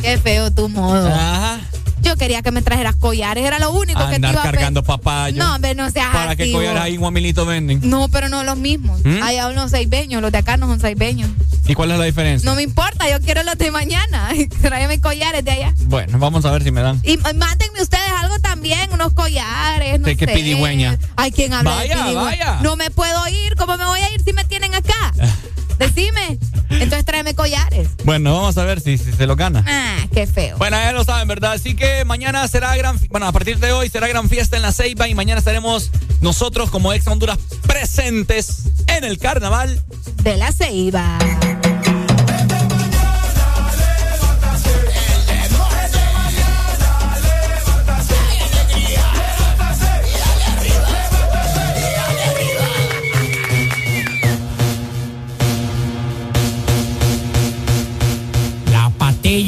[0.01, 1.07] Qué feo tu modo.
[1.07, 1.59] Ajá.
[2.01, 5.37] Yo quería que me trajeras collares, era lo único que te iba a cargando papaya.
[5.37, 7.81] No, hombre, no seas ¿Para qué collares ahí Guamilito venden?
[7.83, 8.99] No, pero no los mismos.
[9.03, 9.21] ¿Mm?
[9.23, 11.29] Hay unos seibeños, los de acá no son seibeños.
[11.67, 12.49] ¿Y cuál es la diferencia?
[12.49, 14.29] No me importa, yo quiero los de mañana.
[14.61, 15.73] Tráeme collares de allá.
[15.85, 16.99] Bueno, vamos a ver si me dan.
[17.03, 20.33] Y mándenme ustedes algo también, unos collares, no ¿Qué- qué sé.
[20.33, 20.97] pidigüeña?
[21.15, 22.23] Hay quien habla Vaya, de pidigüeña.
[22.23, 22.59] vaya.
[22.61, 25.13] No me puedo ir, ¿cómo me voy a ir si me tienen acá?
[25.77, 26.37] Decime.
[26.83, 27.89] Entonces tráeme collares.
[28.03, 29.63] Bueno, vamos a ver si, si se lo gana.
[29.67, 30.57] Ah, qué feo.
[30.57, 31.53] Bueno, ya lo saben, ¿verdad?
[31.53, 34.71] Así que mañana será gran, bueno, a partir de hoy será gran fiesta en la
[34.71, 35.91] Ceiba y mañana estaremos
[36.21, 39.83] nosotros como ex Honduras presentes en el carnaval
[40.23, 41.17] de la Ceiba.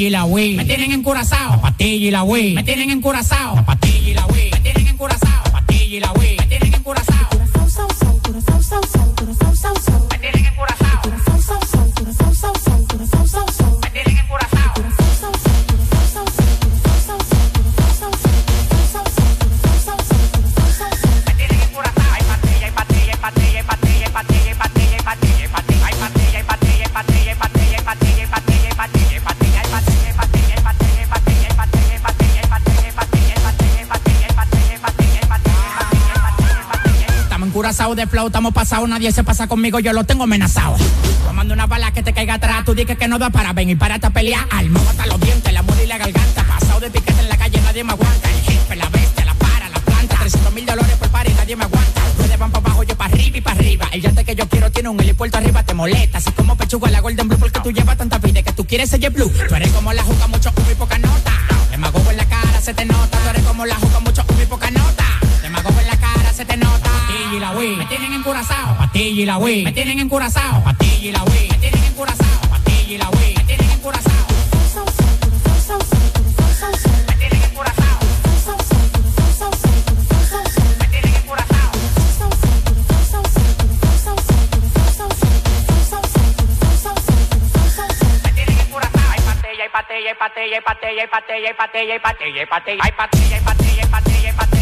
[0.07, 0.55] y la wey.
[0.55, 1.51] Me tienen encurazao.
[1.51, 2.53] La patilla y la wey.
[2.53, 3.55] Me tienen encurazao.
[3.55, 4.49] La patilla y la wey.
[4.51, 5.43] Me tienen encurazao.
[5.45, 6.37] La patilla y la wey.
[6.37, 7.29] Me tienen encurazao.
[7.29, 10.07] Curazao, sao, sao, curazao, sao, sao, curazao, sao, sao.
[10.09, 11.01] Me tienen encurazao.
[11.03, 13.20] Curazao, sao, sao, curazao, sao, sao, curazao.
[37.61, 40.77] Encurazados de flow, estamos pasados, nadie se pasa conmigo, yo lo tengo amenazado.
[41.27, 43.93] Tomando una bala que te caiga atrás, tú dices que no da para venir para
[43.93, 44.47] esta pelea.
[44.49, 46.43] Alma, hasta los dientes, la muerte y la garganta.
[46.43, 48.31] Pasado de piquete en la calle, nadie me aguanta.
[48.31, 50.15] El jefe, la bestia, la para, la planta.
[50.21, 52.01] 300 mil dólares por par nadie me aguanta.
[52.17, 53.87] Ruedas van para abajo, yo para arriba y para arriba.
[53.91, 56.17] El yate que yo quiero tiene un helipuerto arriba, te molesta.
[56.17, 59.07] Así como pechuga la Golden Blue, porque tú llevas tanta vida que tú quieres ser
[59.11, 59.31] Blue.
[59.47, 61.31] Tú eres como la juca, mucho humo y poca nota.
[61.69, 63.19] Demagogo en la cara, se te nota.
[63.19, 65.20] Tú eres como la juca, mucho humo y poca nota.
[66.41, 66.89] Se te nota.
[66.89, 68.75] Patilla y la Wii, me tienen encurazao.
[68.77, 70.63] Patilla y la Wii, me tienen encurazao.
[70.63, 72.41] Patilla y la Wii, me tienen encurazao.
[72.49, 74.25] Patilla y la Wii, me tienen encurazao.
[77.07, 77.99] Me tienen encurazao.
[80.79, 81.71] Me tienen encurazao.
[88.23, 89.11] Me tienen encurazao.
[89.61, 90.09] Hay patilla,
[90.57, 91.07] hay patilla, hay
[93.41, 94.60] patilla,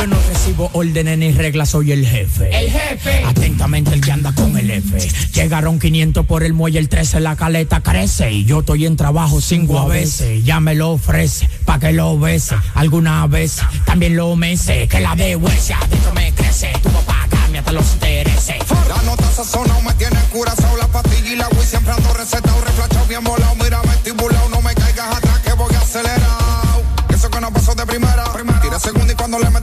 [0.00, 2.48] Yo no recibo órdenes ni reglas, soy el jefe.
[2.58, 3.22] El jefe.
[3.22, 4.98] Atentamente el que anda con el F.
[5.34, 8.32] Llegaron 500 por el muelle, el 13 la caleta crece.
[8.32, 10.42] Y yo estoy en trabajo cinco a veces.
[10.42, 12.54] Ya me lo ofrece, pa' que lo bese.
[12.72, 14.88] Alguna vez también lo mece.
[14.88, 16.72] Que la de huese adentro me crece.
[16.82, 18.56] Tú vas a pagarme hasta los intereses.
[18.88, 23.06] La nota sazonado me tiene curazao La pastilla y la Wii siempre ando recetado Reflachado
[23.06, 27.74] bien volado, mira estibulado No me caigas atrás que voy acelerado Eso que no pasó
[27.74, 28.24] de primera,
[28.62, 29.59] Tira segunda y cuando le meta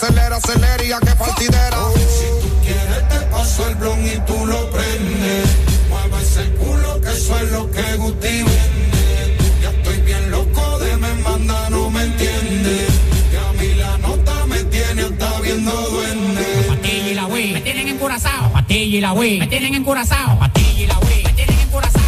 [0.00, 1.76] Acelera, acelera y a que partidera.
[1.96, 5.48] Si tú quieres te paso el blon y tú lo prendes.
[5.88, 9.36] Mueve ese culo que eso es lo que Guti vende.
[9.60, 12.86] Ya estoy bien loco de me manda, no me entiende.
[13.28, 16.44] Que a mí la nota me tiene hasta viendo duende.
[16.68, 17.52] Patilla y la Wii.
[17.54, 18.52] Me tienen encurazao.
[18.52, 19.38] Patilla y la Wii.
[19.40, 20.38] Me tienen encurazao.
[20.38, 21.24] Patilla y la Wii.
[21.24, 22.07] Me tienen encurazao.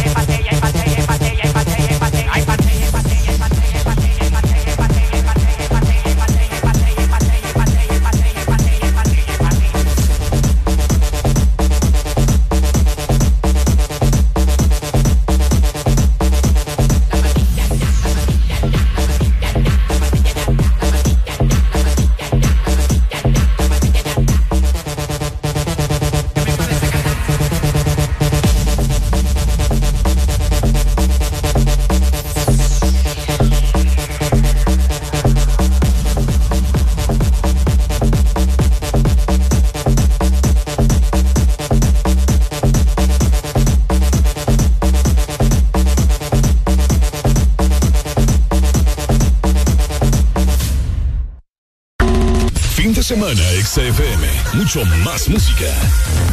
[53.71, 54.27] XFM.
[54.53, 55.71] Mucho más música.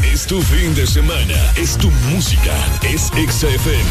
[0.03, 1.37] Es tu fin de semana.
[1.55, 2.53] Es tu música.
[2.83, 3.85] Es XFM.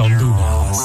[0.00, 0.78] Honduras.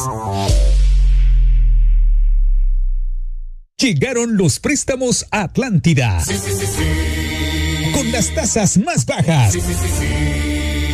[3.77, 6.19] Llegaron los préstamos a Atlántida.
[6.25, 7.91] Sí, sí, sí, sí.
[7.93, 9.53] Con las tasas más bajas.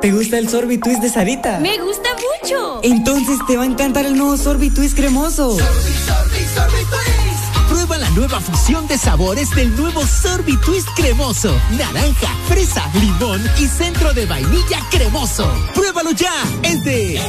[0.00, 1.58] ¿Te gusta el Sorbitwist de Sarita?
[1.58, 2.08] Me gusta
[2.40, 2.80] mucho.
[2.84, 5.58] Entonces te va a encantar el nuevo Sorbitwist cremoso.
[5.58, 7.68] Sorbi, sorbi, sorbitwist.
[7.68, 11.52] Prueba la nueva fusión de sabores del nuevo Sorbitwist cremoso.
[11.76, 15.52] Naranja, fresa, limón y centro de vainilla cremoso.
[15.74, 16.32] Pruébalo ya.
[16.62, 17.20] Es de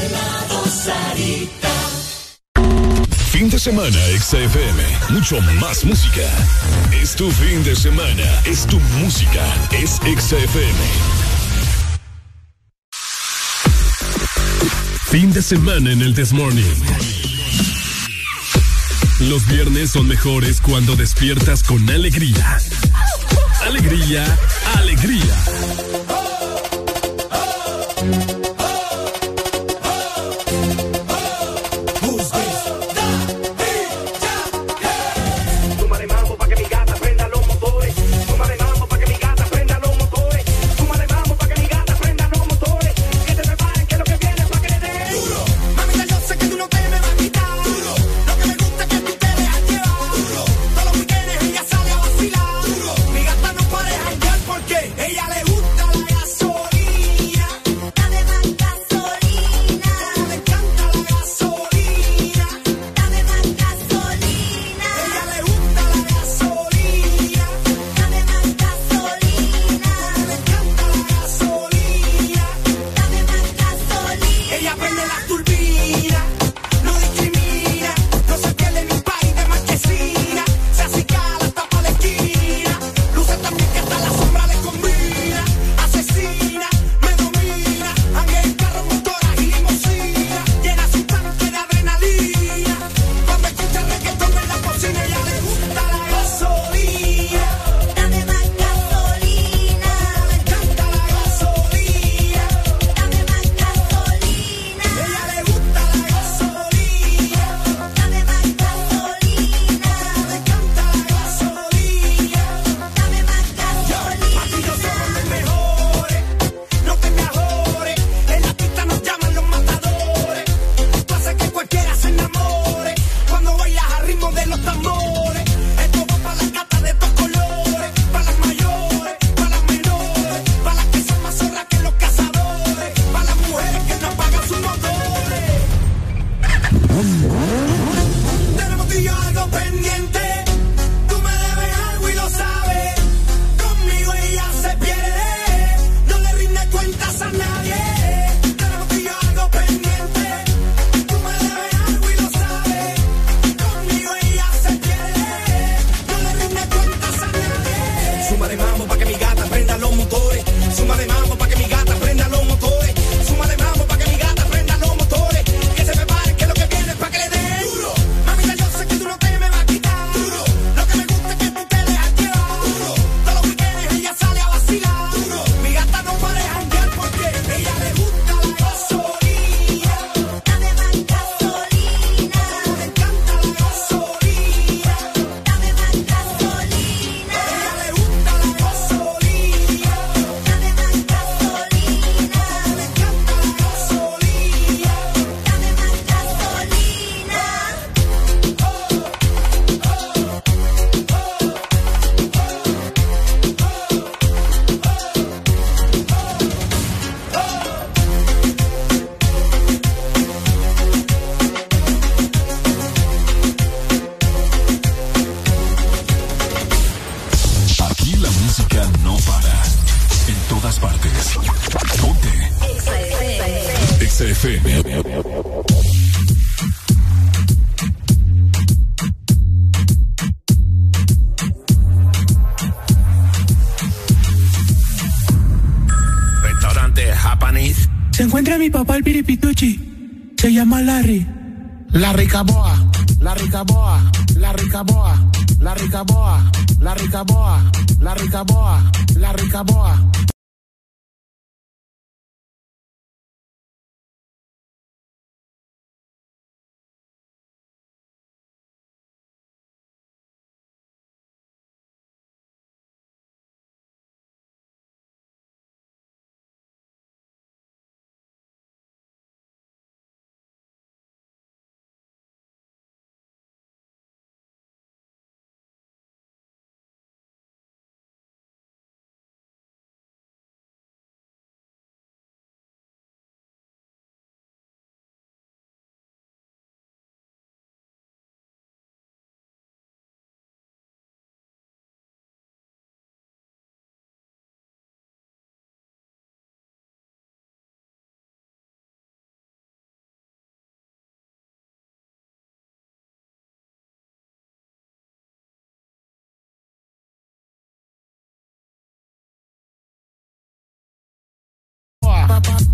[0.70, 1.70] Sarita.
[3.32, 4.84] Fin de semana, XFM.
[5.10, 6.30] Mucho más música.
[7.02, 8.42] Es tu fin de semana.
[8.46, 9.44] Es tu música.
[9.72, 11.19] Es XFM.
[15.12, 16.64] Fin de semana en el Desmorning.
[19.22, 22.60] Los viernes son mejores cuando despiertas con alegría.
[23.66, 24.24] Alegría,
[24.78, 25.99] alegría.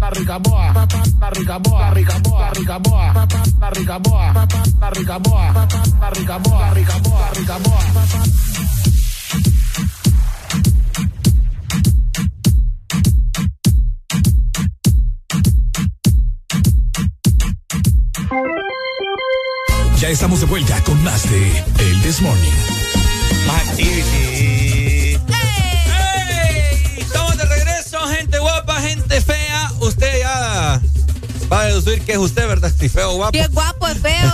[0.05, 0.71] la rica boa,
[1.19, 3.27] la rica boa, rica boa, rica boa,
[3.59, 4.47] la rica boa,
[4.79, 5.67] la rica boa,
[5.99, 7.79] la rica boa, rica boa, rica boa.
[19.97, 22.51] Ya estamos de vuelta con más de El This Morning.
[23.49, 24.54] Activity.
[31.51, 32.71] Va a deducir que es usted, ¿verdad?
[32.79, 33.31] Si feo o guapo.
[33.31, 34.31] Qué guapo, es feo.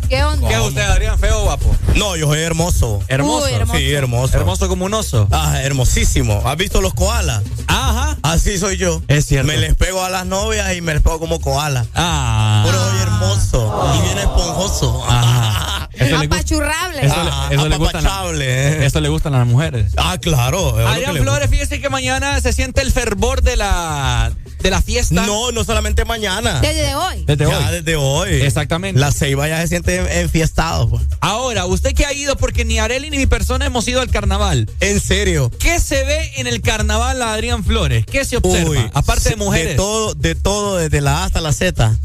[0.08, 0.48] ¿Qué onda?
[0.48, 1.18] ¿Qué es usted, Adrián?
[1.18, 1.76] ¿Feo o guapo?
[1.96, 3.00] No, yo soy hermoso.
[3.08, 3.46] ¿Hermoso?
[3.46, 3.78] Uy, hermoso.
[3.78, 4.36] Sí, hermoso.
[4.36, 5.28] Hermoso como un oso.
[5.30, 6.42] Ah, hermosísimo.
[6.46, 7.42] ¿Has visto los koalas?
[7.66, 8.16] Ajá.
[8.22, 9.02] Así soy yo.
[9.08, 9.46] Es cierto.
[9.48, 11.86] Me les pego a las novias y me les pego como koala.
[11.94, 12.62] Ah.
[12.66, 15.04] Pero soy hermoso y bien esponjoso.
[15.08, 15.70] Ajá.
[15.94, 17.06] Eso le, Apachurrable.
[17.06, 18.44] eso le- Ah, eso le gustan, apapachable,
[18.82, 18.84] eh.
[18.86, 19.92] eso le gustan a las mujeres.
[19.96, 20.76] Ah, claro.
[20.88, 24.32] Adrián Flores, fíjese que mañana se siente el fervor de la,
[24.64, 25.14] de la fiesta.
[25.26, 26.58] No, no solamente mañana.
[26.60, 27.22] Desde hoy.
[27.26, 27.64] Desde ya hoy.
[27.74, 28.30] desde hoy.
[28.42, 28.98] Exactamente.
[28.98, 30.88] La ceiba ya se siente enfiestado.
[30.88, 31.02] pues.
[31.20, 34.68] Ahora, usted que ha ido, porque ni Areli ni mi persona hemos ido al carnaval.
[34.80, 35.50] En serio.
[35.58, 38.06] ¿Qué se ve en el carnaval, Adrián Flores?
[38.06, 38.70] ¿Qué se observa?
[38.70, 39.68] Uy, Aparte de mujeres.
[39.72, 41.94] De todo, de todo, desde la A hasta la Z.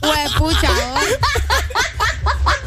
[0.00, 1.06] Pues pucha, hoy.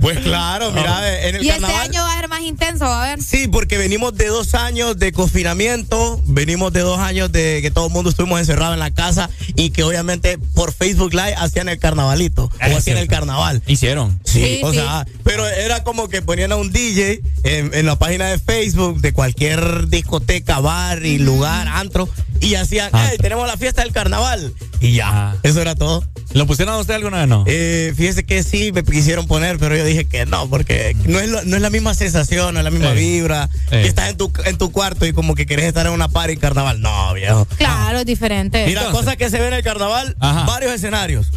[0.00, 1.88] pues claro, mira, en el Y este carnaval.
[1.88, 3.22] año va a ser más intenso, a ver.
[3.22, 7.86] Sí, porque venimos de dos años de confinamiento, venimos de dos años de que todo
[7.86, 11.78] el mundo estuvimos encerrados en la casa y que obviamente por Facebook Live hacían el
[11.78, 13.62] carnavalito Es o hacían el carnaval.
[13.66, 14.18] Hicieron.
[14.24, 14.78] Sí, Sí, o sí.
[14.78, 19.00] sea, pero era como que ponían a un DJ en, en la página de Facebook
[19.00, 22.08] de cualquier discoteca, bar y lugar, antro,
[22.40, 23.08] y hacían, Ah.
[23.10, 24.52] hey, tenemos la fiesta del carnaval.
[24.80, 25.36] Y ya, Ah.
[25.42, 26.04] eso era todo.
[26.32, 27.44] ¿Lo pusieron a usted alguna vez no?
[27.48, 31.28] Eh, fíjese que sí, me quisieron poner, pero yo dije que no, porque no es,
[31.28, 32.94] lo- no es la misma sensación, no es la misma Eh.
[32.94, 33.48] vibra.
[33.72, 33.82] Eh.
[33.82, 36.34] Que estás en tu, en tu cuarto y como que querés estar en una party
[36.34, 36.80] en carnaval.
[36.80, 37.46] No, viejo.
[37.56, 38.64] Claro, es diferente.
[38.66, 39.00] Mira, Entonces.
[39.04, 40.44] cosas que se ven en el carnaval, Ajá.
[40.44, 41.30] varios escenarios.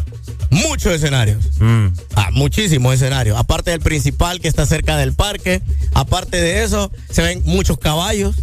[0.50, 1.44] Muchos escenarios.
[1.58, 1.86] Mm.
[2.14, 3.36] Ah, muchísimos escenarios.
[3.36, 5.60] Aparte del principal que está cerca del parque.
[5.94, 8.36] Aparte de eso, se ven muchos caballos.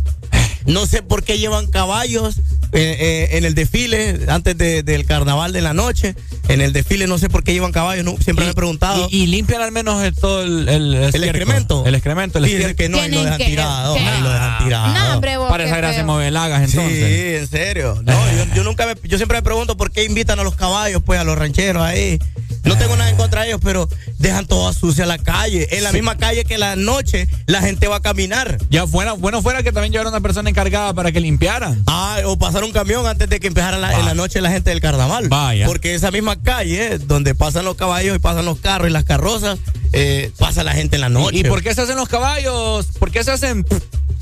[0.65, 2.37] No sé por qué llevan caballos
[2.73, 6.15] eh, eh, en el desfile antes de- del carnaval de la noche.
[6.47, 8.05] En el desfile no sé por qué llevan caballos.
[8.05, 9.07] no, siempre me he preguntado.
[9.11, 11.85] Y, y limpian al menos el- todo el, el, excremento.
[11.85, 12.77] El excremento, el Fíjese estiércol.
[12.77, 13.93] que no, y lo dejan que- tirado.
[13.95, 14.87] que- ahí lo dejan tirado.
[14.93, 16.05] No, hombre, vos, Para esa gracia feo.
[16.07, 16.97] movelagas entonces.
[16.97, 18.01] Sí, en serio.
[18.03, 21.01] No, yo, yo nunca me- yo siempre me pregunto por qué invitan a los caballos,
[21.05, 22.19] pues, a los rancheros ahí.
[22.63, 25.67] No tengo nada en contra de ellos, pero dejan toda sucia la calle.
[25.71, 28.57] En la misma calle que la noche la gente va a caminar.
[28.69, 31.81] Ya fuera, bueno fuera que también llevara una persona encargada para que limpiaran.
[31.87, 34.69] Ah, o pasar un camión antes de que empezara la- en la noche la gente
[34.69, 35.27] del carnaval.
[35.29, 35.65] Vaya.
[35.65, 39.59] Porque esa misma calle, donde pasan los caballos y pasan los carros y las carrozas,
[39.93, 41.39] eh, pasa la gente en la noche.
[41.39, 42.87] ¿Y, por qué se hacen los caballos?
[42.99, 43.65] ¿Por qué se hacen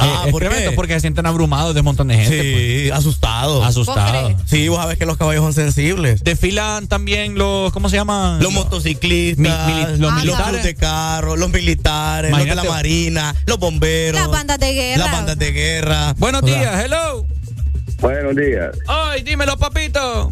[0.02, 0.72] Ah, eh, ¿por qué?
[0.78, 2.42] Porque se sienten abrumados de un montón de gente.
[2.42, 2.98] Sí, pues.
[3.00, 3.66] asustados.
[3.66, 4.34] Asustados.
[4.48, 6.24] Sí, vos sabés que los caballos son sensibles.
[6.24, 7.98] Desfilan también los, ¿cómo se
[8.40, 10.46] Los motociclistas, Mi- mili- los militares.
[10.48, 15.04] clubes de carro, los militares, los de la marina, los bomberos, Las bandas de guerra.
[15.04, 16.14] las bandas de guerra.
[16.18, 17.26] Buenos días, hello.
[18.00, 18.70] Buenos días.
[18.88, 20.32] Ay, dímelo, papito.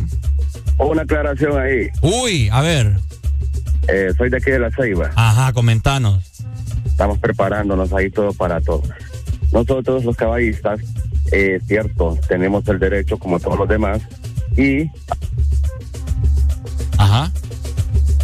[0.78, 1.90] Una aclaración ahí.
[2.02, 2.98] Uy, a ver.
[3.90, 5.12] Eh, soy de aquí de La Ceiba.
[5.16, 6.24] Ajá, comentanos.
[6.86, 8.84] Estamos preparándonos ahí todo para todo.
[9.52, 10.80] Nosotros los caballistas,
[11.32, 14.02] eh, cierto, tenemos el derecho como todos los demás
[14.58, 14.90] y
[16.98, 17.32] Ajá.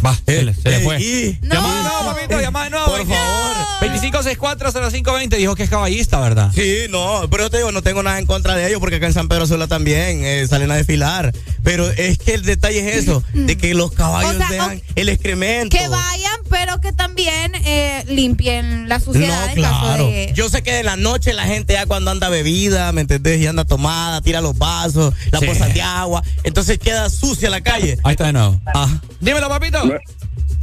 [0.04, 1.00] Va, se le, se le fue.
[1.00, 1.54] y- No.
[1.54, 2.86] Llamada de nuevo, papito, llamada de nuevo.
[2.86, 6.50] por favor, 25640520 dijo que es caballista, ¿verdad?
[6.54, 9.06] Sí, no, pero yo te digo, no tengo nada en contra de ellos porque acá
[9.06, 11.32] en San Pedro Sula también eh, salen a desfilar.
[11.62, 15.08] Pero es que el detalle es eso, de que los caballos O sea, dejan el
[15.08, 15.74] excremento.
[15.76, 20.06] Que vayan, pero que también eh, limpien la suciedad No, en caso claro.
[20.08, 20.32] de.
[20.34, 23.40] Yo sé que en la noche la gente ya cuando anda bebida, ¿me entendés?
[23.40, 25.72] Y anda tomada, tira los vasos, las Sí.
[25.72, 26.22] de agua.
[26.42, 27.96] Entonces queda sucia la calle.
[28.04, 28.60] Ahí está de nuevo.
[28.66, 29.00] Ajá.
[29.20, 29.82] Dímelo, papito.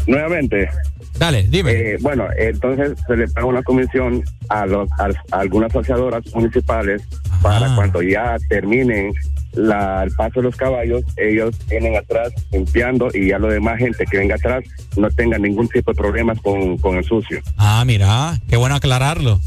[0.07, 0.69] Nuevamente.
[1.17, 1.71] Dale, dime.
[1.71, 7.03] Eh, bueno, entonces se le paga una comisión a, los, a, a algunas asociadoras municipales
[7.41, 9.11] para cuando ya terminen
[9.53, 14.05] la, el paso de los caballos, ellos vienen atrás limpiando y ya lo demás gente
[14.09, 14.63] que venga atrás
[14.95, 17.41] no tenga ningún tipo de problemas con, con el sucio.
[17.57, 19.39] Ah, mira, qué bueno aclararlo.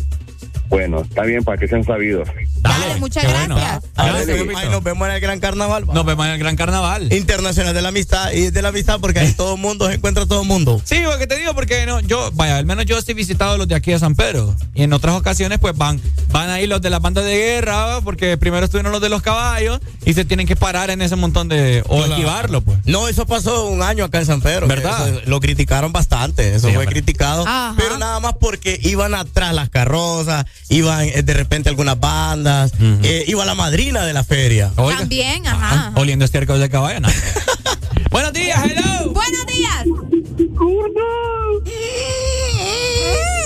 [0.69, 2.29] Bueno, está bien para que sean sabidos.
[2.65, 3.49] Dale, muchas gracias.
[3.95, 4.19] bueno.
[4.25, 5.87] Sí, ahí nos vemos en el gran carnaval.
[5.87, 7.13] Nos vemos en el gran carnaval.
[7.13, 10.27] Internacional de la Amistad y de la Amistad porque ahí todo el mundo se encuentra
[10.27, 10.81] todo el mundo.
[10.85, 13.69] Sí, porque te digo, porque no, yo, vaya, al menos yo sí he visitado los
[13.69, 14.55] de aquí de San Pedro.
[14.75, 18.37] Y en otras ocasiones, pues van, van ahí los de la banda de guerra, porque
[18.39, 21.85] primero estuvieron los de los caballos y se tienen que parar en ese montón de.
[21.89, 22.79] o esquivarlo, pues.
[22.87, 24.67] No, eso pasó un año acá en San Pedro.
[24.67, 25.09] ¿Verdad?
[25.09, 26.55] Eso lo criticaron bastante.
[26.55, 26.95] Eso Sí, fue hombre.
[27.03, 27.43] criticado.
[27.47, 27.75] Ajá.
[27.77, 32.54] Pero nada más porque iban atrás las carrozas, iban eh, de repente algunas bandas,
[33.03, 34.73] eh, iba la madrina de la feria.
[34.77, 34.99] Oiga.
[34.99, 35.93] También, ajá.
[35.97, 37.09] Oliendo estiércol de caballo, no.
[38.11, 39.13] Buenos días, hello.
[39.13, 39.85] Buenos días.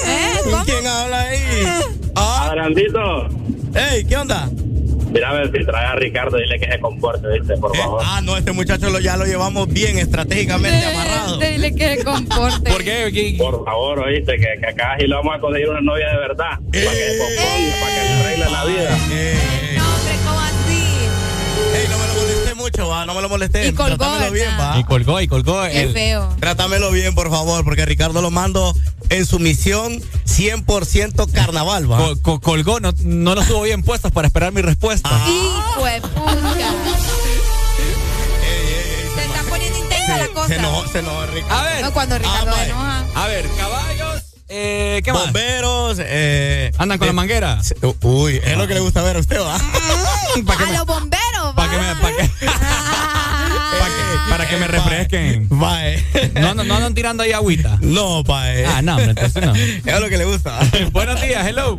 [0.07, 0.41] ¿Eh?
[0.45, 0.65] ¿Cómo?
[0.65, 1.39] ¿Quién habla ahí?
[2.15, 3.29] Ah, Grandito,
[3.75, 4.51] hey, ¿qué onda?
[5.11, 7.57] Mira a ver si trae a Ricardo, dile que se comporte, ¿viste?
[7.57, 8.03] Por Eh, favor.
[8.05, 11.39] ah, no, este muchacho lo, ya lo llevamos bien estratégicamente amarrado.
[11.39, 12.71] Dile que se comporte.
[12.71, 13.11] ¿Por qué?
[13.13, 16.17] ¿Qué- Por favor, oíste, que, que acá sí le vamos a conseguir una novia de
[16.19, 16.51] verdad.
[16.59, 18.97] Para que se componga, para que le arregle la vida.
[19.11, 19.39] Eh,
[19.73, 19.77] eh.
[19.79, 20.39] No, hombre, ¿cómo?
[21.75, 23.69] Ey, no me lo molesté mucho, va, no me lo molesté.
[23.69, 24.79] Y colgó, Trátamelo bien, va.
[24.79, 25.63] Y colgó, y colgó.
[25.65, 26.35] Qué el- feo.
[26.41, 28.75] Trátamelo bien, por favor, porque Ricardo lo mando
[29.11, 31.99] en su misión 100% carnaval, va.
[31.99, 35.09] co- co- colgó, no, no lo tuvo bien puestos para esperar mi respuesta.
[35.13, 35.27] Ah.
[35.29, 36.01] Hijo de.
[39.15, 40.47] Se está poniendo intensa la cosa.
[40.49, 41.55] Se enojó, se enojó, Ricardo.
[41.57, 42.65] A ver, No, cuando Ricardo Ah, vaya.
[42.67, 43.05] enoja.
[43.15, 45.25] a ver, caballos, eh, ¿qué más?
[45.25, 47.59] Bomberos, eh, ¿Andan con eh, la manguera?
[48.03, 49.59] Uy, es lo que le gusta ver a usted, va.
[50.47, 51.83] ¿Para A los bomberos, para que va.
[51.83, 52.29] me, para que,
[53.79, 55.49] para que, para que me refresquen.
[55.51, 56.03] Va, eh.
[56.35, 57.79] No, no, no andan tirando ahí agüita.
[57.81, 58.65] No, pa, eh.
[58.67, 59.55] Ah, no, hombre, entonces no.
[59.93, 60.61] Es lo que le gusta.
[60.93, 61.77] Buenos días, hello.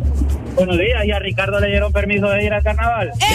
[0.56, 3.12] Buenos días, ¿y a Ricardo le dieron permiso de ir al carnaval?
[3.20, 3.28] Fue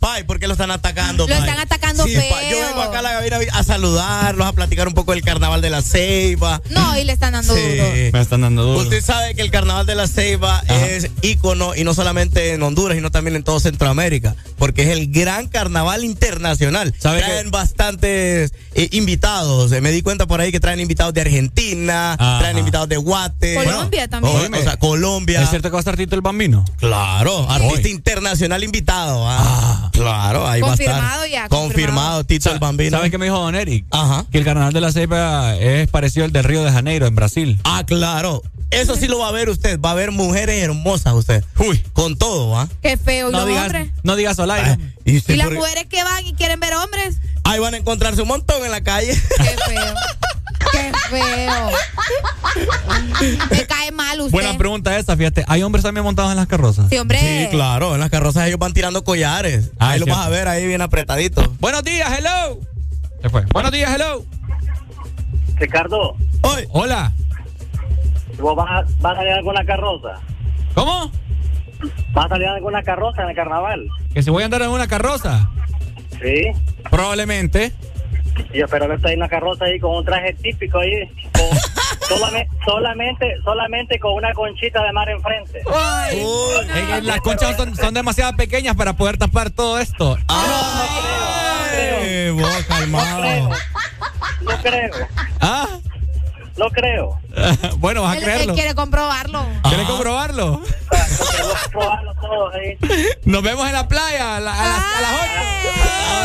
[0.00, 1.24] Pai, ¿por qué lo están atacando?
[1.28, 1.40] Lo pai?
[1.46, 2.30] están atacando Sí, feo.
[2.30, 5.60] pa, Yo vengo acá a la cabina a saludarlos, a platicar un poco del carnaval
[5.60, 6.62] de la Ceiba.
[6.70, 7.60] No, y le están dando Sí.
[7.60, 7.84] duro.
[8.14, 8.80] Me están dando duro.
[8.80, 12.96] Usted sabe que el carnaval de la Ceiba es ícono y no solamente en Honduras,
[12.96, 16.94] sino también en todo Centroamérica, porque es el gran carnaval internacional.
[16.98, 19.70] ¿Sabe traen que- bastantes eh, invitados.
[19.72, 22.38] Eh, me di cuenta por ahí que traen invitados de Argentina, Ajá.
[22.38, 23.54] traen invitados de Guate.
[23.54, 24.54] Colombia también.
[24.54, 25.42] O, o sea, Colombia.
[25.42, 26.64] ¿Es cierto que va a estar Tito el Bambino?
[26.78, 27.90] Claro, artista Hoy.
[27.90, 29.24] internacional invitado.
[29.28, 29.88] ah.
[29.92, 31.28] Claro, ahí va a Confirmado estar.
[31.30, 32.24] ya, Confirmado, confirmado.
[32.24, 32.96] Tito el Bambino.
[32.96, 33.84] ¿Sabes qué me dijo Don Eric?
[33.90, 34.24] Ajá.
[34.30, 37.58] Que el carnaval de la Ceiba es parecido al del Río de Janeiro, en Brasil.
[37.64, 38.42] Ah, claro.
[38.70, 39.80] Eso sí lo va a ver usted.
[39.80, 41.44] Va a ver mujeres hermosas usted.
[41.58, 41.82] Uy.
[41.92, 42.68] Con todo, ¿ah?
[42.82, 43.28] Qué feo.
[43.28, 43.88] ¿Y No los digas, hombres?
[44.04, 44.70] no digas al aire.
[44.70, 47.16] Ah, y usted ¿Y las mujeres que van y quieren ver hombres?
[47.42, 49.08] Ahí van a encontrarse un montón en la calle.
[49.36, 49.94] Qué feo.
[50.72, 51.70] Qué feo.
[53.50, 54.32] Me cae mal usted.
[54.32, 55.44] Buena pregunta esa, fíjate.
[55.48, 56.88] ¿Hay hombres también montados en las carrozas?
[56.88, 57.18] Sí, hombre.
[57.18, 57.94] Sí, claro.
[57.94, 59.72] En las carrozas ellos van tirando collares.
[59.78, 61.42] Ah, ahí lo vas a ver ahí bien apretadito.
[61.60, 62.60] Buenos días, hello.
[63.22, 63.44] Se fue.
[63.52, 64.24] Buenos días, hello.
[65.56, 66.66] Ricardo, Hoy.
[66.70, 67.12] Hola.
[68.38, 70.20] ¿vos vas a, vas a salir con la carroza?
[70.74, 71.12] ¿Cómo?
[72.12, 73.88] ¿Vas a salir con la carroza en el carnaval?
[74.14, 75.50] ¿Que si voy a andar en una carroza?
[76.22, 76.52] Sí.
[76.90, 77.72] Probablemente.
[78.52, 81.06] Yo espero verte ahí en la carroza ahí con un traje típico ahí.
[81.32, 81.58] con-
[82.18, 85.62] solamente, solamente, solamente con una conchita de mar enfrente.
[85.66, 87.02] Uy.
[87.02, 90.16] Las conchas son, son demasiado pequeñas para poder tapar todo esto.
[90.28, 93.20] Ay, vos No calmado.
[93.20, 93.48] creo.
[94.42, 94.90] No creo.
[95.40, 95.68] ¿Ah?
[96.56, 97.18] No creo.
[97.78, 98.54] bueno, vas a Él, él creerlo.
[98.54, 99.44] quiere comprobarlo.
[99.68, 100.60] ¿Quieres comprobarlo?
[100.90, 102.76] Vamos a probarlo todos ahí.
[103.24, 105.12] Nos vemos en la playa a, la- a las, a las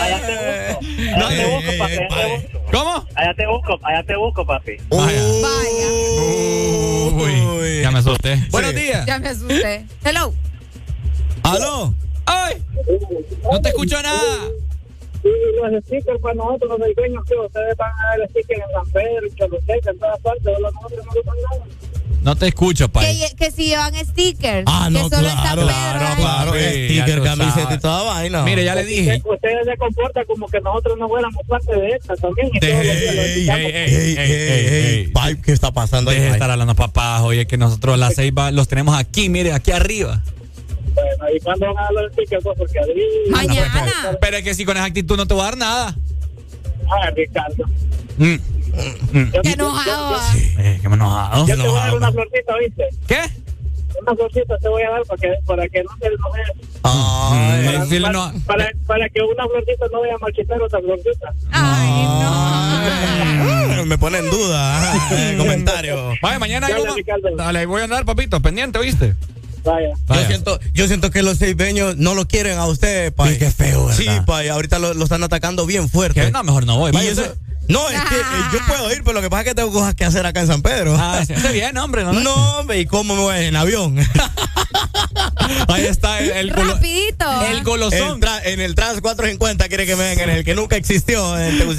[0.06, 1.18] Allá te busco.
[1.18, 1.94] No, Allá te busco, papi.
[1.94, 2.58] Allá te busco.
[2.58, 2.66] ocho.
[2.72, 3.08] ¿Cómo?
[3.16, 4.72] Allá te busco, allá te busco, papi.
[4.90, 5.22] Vaya.
[7.14, 7.42] Uy.
[7.42, 8.46] Uy, ya me asusté.
[8.52, 8.78] Buenos Sí.
[8.78, 9.06] días.
[9.06, 9.86] Ya me asusté.
[10.04, 10.34] Hello.
[11.44, 11.94] ¿Aló?
[12.26, 12.62] ¡Ay!
[13.52, 14.40] No te escucho nada.
[15.26, 18.72] Sí, los stickers para nosotros los dueños que ustedes van a dar el sticker en
[18.72, 21.66] San Pedro, en Choluteca, en todas partes, nosotros no nada.
[22.22, 23.20] No te escucho, pai.
[23.20, 24.64] Que, que si llevan stickers.
[24.68, 26.16] Ah, no, que solo está claro, Pedro claro, ahí.
[26.16, 26.54] claro.
[26.54, 28.44] Sí, ya Sticker, camiseta y toda vaina.
[28.44, 29.16] Mire, ya le dije.
[29.18, 32.50] Usted- Ustedes se comportan como que nosotros no fuéramos parte de esta también.
[32.54, 33.62] y De- todos los días lo ey, escuchamos.
[33.62, 34.68] ey, ey, ey,
[35.02, 35.08] ey.
[35.08, 36.18] Pai, ¿Qué está pasando ahí?
[36.18, 36.38] Deje de pai?
[36.38, 40.22] estar hablando papás, oye, que nosotros las seis va- los tenemos aquí, mire, aquí arriba.
[40.96, 42.44] Bueno, ¿y cuándo van a dar los stickers?
[42.44, 42.58] pues?
[42.58, 43.30] Porque ahí...
[43.30, 44.18] Mañana.
[44.22, 45.96] Pero es que si con esa actitud no te voy a dar nada.
[46.90, 47.66] Ah, Ricardo.
[48.18, 48.24] Mm.
[49.14, 49.32] Mm.
[49.34, 50.16] Yo- Qué enojado.
[50.16, 50.60] yo-.
[50.62, 51.48] Eh, qué enojado.
[51.48, 52.84] Yo te voy a dar una florcita, ¿viste?
[53.08, 53.20] ¿Qué?
[54.02, 56.42] Una florcita te voy a dar para que, para que no se enoje.
[56.84, 61.34] Ay, decirle para, no- para, para que una florcita no vaya a marchitar otra florcita.
[61.52, 62.06] ay,
[63.86, 64.94] Me pone en duda
[65.32, 66.14] el comentario.
[66.22, 66.84] Vaya, mañana hay Dale,
[67.66, 69.16] uno- voy a andar, papito, pendiente, ¿viste?
[69.66, 69.90] Vaya.
[70.08, 73.34] Yo siento, yo siento que los seibeños no lo quieren a usted, pai.
[73.34, 73.98] Sí, qué feo, ¿verdad?
[74.00, 76.22] Sí, pai, ahorita lo, lo están atacando bien fuerte.
[76.22, 76.32] ¿Qué?
[76.32, 76.92] No, mejor no voy.
[76.92, 77.36] Y Vaya eso-.
[77.68, 79.96] No, es que eh, yo puedo ir, pero lo que pasa es que tengo cosas
[79.96, 80.96] que hacer acá en San Pedro.
[80.98, 82.04] Ah, está bien, hombre.
[82.04, 83.98] No, No, hombre, ¿y cómo me voy en avión?
[85.68, 87.26] Ahí está el, el, Rapidito.
[87.52, 88.20] el golosón.
[88.46, 91.66] en el Trans 450 quiere que me vengan, en el que nunca existió en Te
[91.66, 91.76] vos?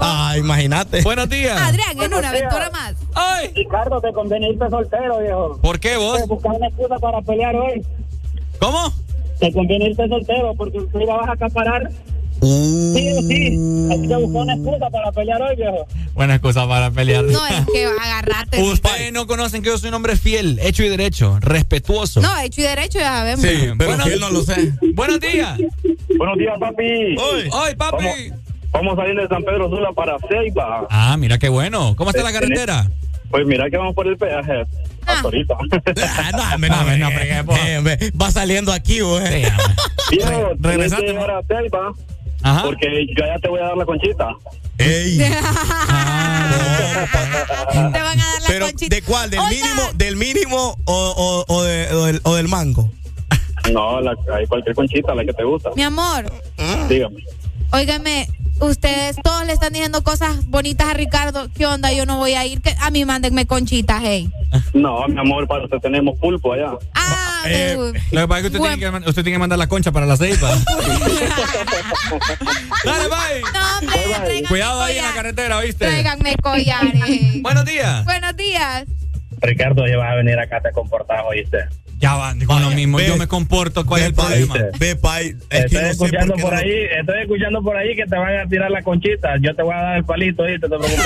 [0.00, 1.02] Ah, imagínate.
[1.02, 1.60] Buenos días.
[1.60, 2.94] Adrián, en una aventura más.
[3.14, 5.58] Ay, Ricardo, te conviene irte soltero, viejo.
[5.60, 6.20] ¿por qué vos?
[6.20, 7.84] Te buscar una excusa para pelear hoy.
[8.58, 8.92] ¿Cómo?
[9.38, 11.90] Te conviene irte soltero porque tú la vas a acaparar.
[12.40, 13.58] Uh, Sí o sí.
[13.92, 15.86] Así que buscar una excusa para pelear hoy, viejo.
[16.14, 17.24] Buena excusa para pelear.
[17.24, 18.62] No, es que agarrate.
[18.62, 22.20] Ustedes no conocen que yo soy un hombre fiel, hecho y derecho, respetuoso.
[22.20, 23.40] No, hecho y derecho ya sabemos.
[23.42, 24.72] sí, pero Buenos- él no lo sé.
[24.94, 25.58] Buenos días.
[26.18, 26.84] Buenos días, papi.
[27.18, 27.50] Hoy.
[27.52, 28.04] Ay, papi.
[28.72, 30.86] Vamos saliendo de San Pedro Sula para Ceiba.
[30.90, 31.94] Ah, mira qué bueno.
[31.96, 32.90] ¿Cómo está la carretera?
[33.30, 34.52] Pues mira que vamos por el peaje.
[35.06, 35.12] Ah.
[35.14, 35.54] Hasta ahorita.
[36.18, 37.56] Ah, no, hombre, no, no, po.
[37.56, 39.44] eh, hombre, va saliendo aquí, güey.
[40.10, 41.92] Sí, Re- regresate, a Ceiba
[42.46, 42.62] Ajá.
[42.64, 44.28] porque yo ya te voy a dar la conchita.
[44.78, 45.18] Ey.
[47.72, 48.94] Te van a dar la Pero, conchita.
[48.94, 49.30] ¿de cuál?
[49.30, 52.90] ¿Del Oiga, mínimo, del mínimo o, o, o, de- o del, o del mango?
[53.72, 55.70] No, la, hay cualquier conchita, la que te gusta.
[55.74, 56.30] Mi amor,
[56.88, 57.16] Dígame.
[57.72, 58.28] óigame,
[58.60, 61.48] ustedes todos le están diciendo cosas bonitas a Ricardo.
[61.52, 61.92] ¿Qué onda?
[61.92, 62.60] Yo no voy a ir.
[62.62, 64.30] Que a mí mándenme conchitas, hey.
[64.72, 66.72] No, mi amor, para usted tenemos pulpo allá.
[66.94, 69.68] Ah, Eh, lo que pasa es que usted, tiene que usted tiene que mandar la
[69.68, 70.50] concha para la ceiba.
[72.84, 73.42] Dale, bye.
[73.52, 75.86] No, hombre, tráiganme Cuidado ahí en la carretera, ¿viste?
[75.86, 77.42] Tráiganme collares.
[77.42, 78.04] Buenos días.
[78.04, 78.84] Buenos días.
[79.40, 81.58] Ricardo, ya vas a venir acá, te comportas, oíste.
[81.98, 82.98] Ya van con lo mismo.
[82.98, 83.06] ve.
[83.08, 83.86] Yo me comporto.
[83.86, 84.54] ¿Cuál es el problema?
[84.78, 84.90] Ve.
[85.50, 88.46] Es que Estoy escuchando por no- ahí, estoy escuchando por ahí que te van a
[88.46, 89.34] tirar la conchita.
[89.40, 90.60] Yo te voy a dar el palito, ¿oíste?
[90.60, 91.00] Te preocupes.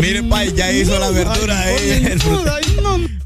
[0.00, 2.04] Mire, pai, ya hizo la verdura ahí.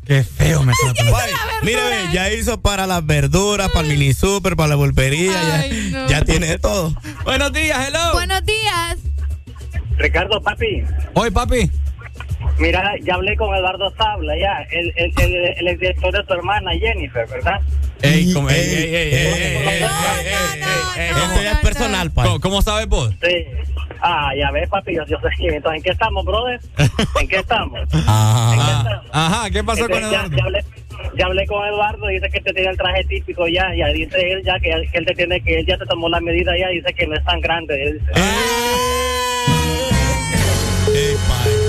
[0.05, 1.31] Qué feo me está Pai,
[1.63, 5.33] mire, ve, ya hizo para las verduras, para el mini super, para la pulpería.
[5.61, 6.09] Ay, ya, no.
[6.09, 6.93] ya tiene de todo.
[7.25, 8.13] Buenos días, hello.
[8.13, 8.99] Buenos días.
[9.99, 10.83] Ricardo, papi,
[11.15, 11.71] Hoy, papi.
[12.59, 16.73] mira, ya hablé con Eduardo Sabla, ya, el, el, el, el director de tu hermana
[16.73, 17.61] Jennifer, ¿verdad?
[18.03, 19.83] Ey, como- ey, Ey, ey, ey, ey, ey, ey, ey, ey,
[20.97, 22.27] ey, ey, ya es personal, pai.
[22.27, 23.15] ¿Cómo- ¿Cómo sabes vos?
[23.23, 23.45] Sí.
[24.05, 25.29] Ah, ya ves, papi, yo, yo sé.
[25.39, 26.61] Entonces, ¿en qué estamos, brother?
[27.21, 27.81] ¿En qué estamos?
[28.07, 29.03] Ajá.
[29.13, 30.37] Ah, ajá, ¿qué pasó con Entonces, ya, Eduardo?
[30.37, 30.65] ya hablé,
[31.17, 34.43] ya hablé con Eduardo, dice que te tiene el traje típico ya, ya dice él
[34.45, 36.93] ya que, que él te tiene que él ya te tomó la medida ya, dice
[36.95, 37.81] que no es tan grande.
[37.81, 38.13] Él dice,
[40.95, 41.62] Ey, pai.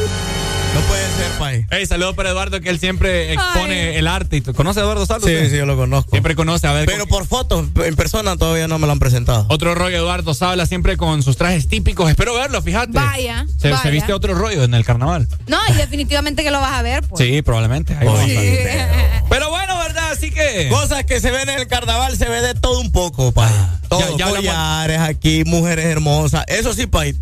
[0.74, 1.66] No puede ser, pai.
[1.69, 4.42] Ey, saludos para Eduardo, que él siempre expone el arte.
[4.42, 5.27] ¿Conoce a Eduardo Saldo?
[5.27, 6.10] Sí, sí, yo lo conozco.
[6.11, 6.85] Siempre conoce, a ver.
[6.88, 9.45] Pero con- por fotos, en persona todavía no me lo han presentado.
[9.50, 12.10] Otro rollo, Eduardo Sabla, siempre con sus trajes típicos.
[12.10, 12.92] Espero verlo, fíjate.
[12.93, 15.27] Vaya, Se, viste otro rollo en el carnaval.
[15.48, 17.24] No, y definitivamente que lo vas a ver, pues.
[17.24, 17.93] Sí, probablemente.
[17.93, 18.38] Ahí vamos a ver.
[18.38, 19.22] Sí.
[19.30, 20.11] Pero bueno, ¿verdad?
[20.11, 20.69] Así que.
[20.69, 23.52] Cosas que se ven en el carnaval, se ve de todo un poco, pai.
[23.90, 26.43] Todo, ya- ya hablamos- collares aquí, mujeres hermosas.
[26.48, 27.16] Eso sí, pai,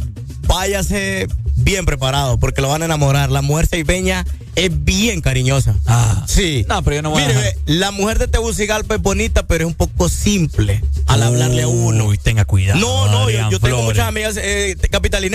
[0.48, 1.28] váyase
[1.64, 3.32] bien preparado porque lo van a enamorar.
[3.32, 4.26] La mujer ceibeña
[4.56, 5.76] es bien cariñosa.
[5.86, 6.26] Ah.
[6.28, 6.66] Sí.
[6.68, 7.56] No, pero yo no voy a Mire, dejar.
[7.66, 11.68] ve, la mujer de Tegucigalpa es bonita, pero es un poco simple al hablarle a
[11.68, 12.06] uno.
[12.06, 12.80] Uy, tenga cuidado.
[12.80, 14.76] No, no, yo, tengo muchas amigas eh,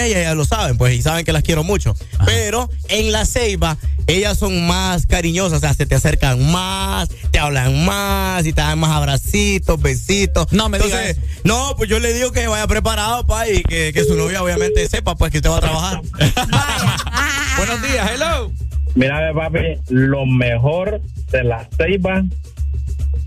[0.06, 1.94] ellas lo saben, pues, y saben que las quiero mucho.
[2.24, 7.38] Pero en la ceiba, ellas son más cariñosas, o sea, se te acercan más, te
[7.38, 10.52] hablan más y te dan más abracitos, besitos.
[10.52, 13.92] No me diga Entonces, No, pues yo le digo que vaya preparado, pa, y que,
[13.92, 16.02] que su novia obviamente sepa, pues, que usted va a trabajar.
[17.56, 18.52] Buenos días, hello.
[18.94, 22.22] Mira, papi, lo mejor de la ceiba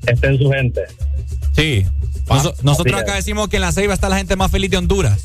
[0.08, 0.82] está en su gente.
[1.56, 1.85] Sí.
[2.27, 4.77] Noso- nosotros Así acá decimos que en la Ceiba está la gente más feliz de
[4.77, 5.24] Honduras.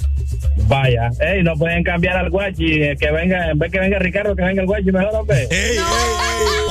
[0.68, 4.34] Vaya, ey, no pueden cambiar al guachi, eh, que venga, en vez que venga Ricardo,
[4.34, 5.42] que venga el guachi, mejor hombre.
[5.50, 6.66] ¡Ey, ey, ey,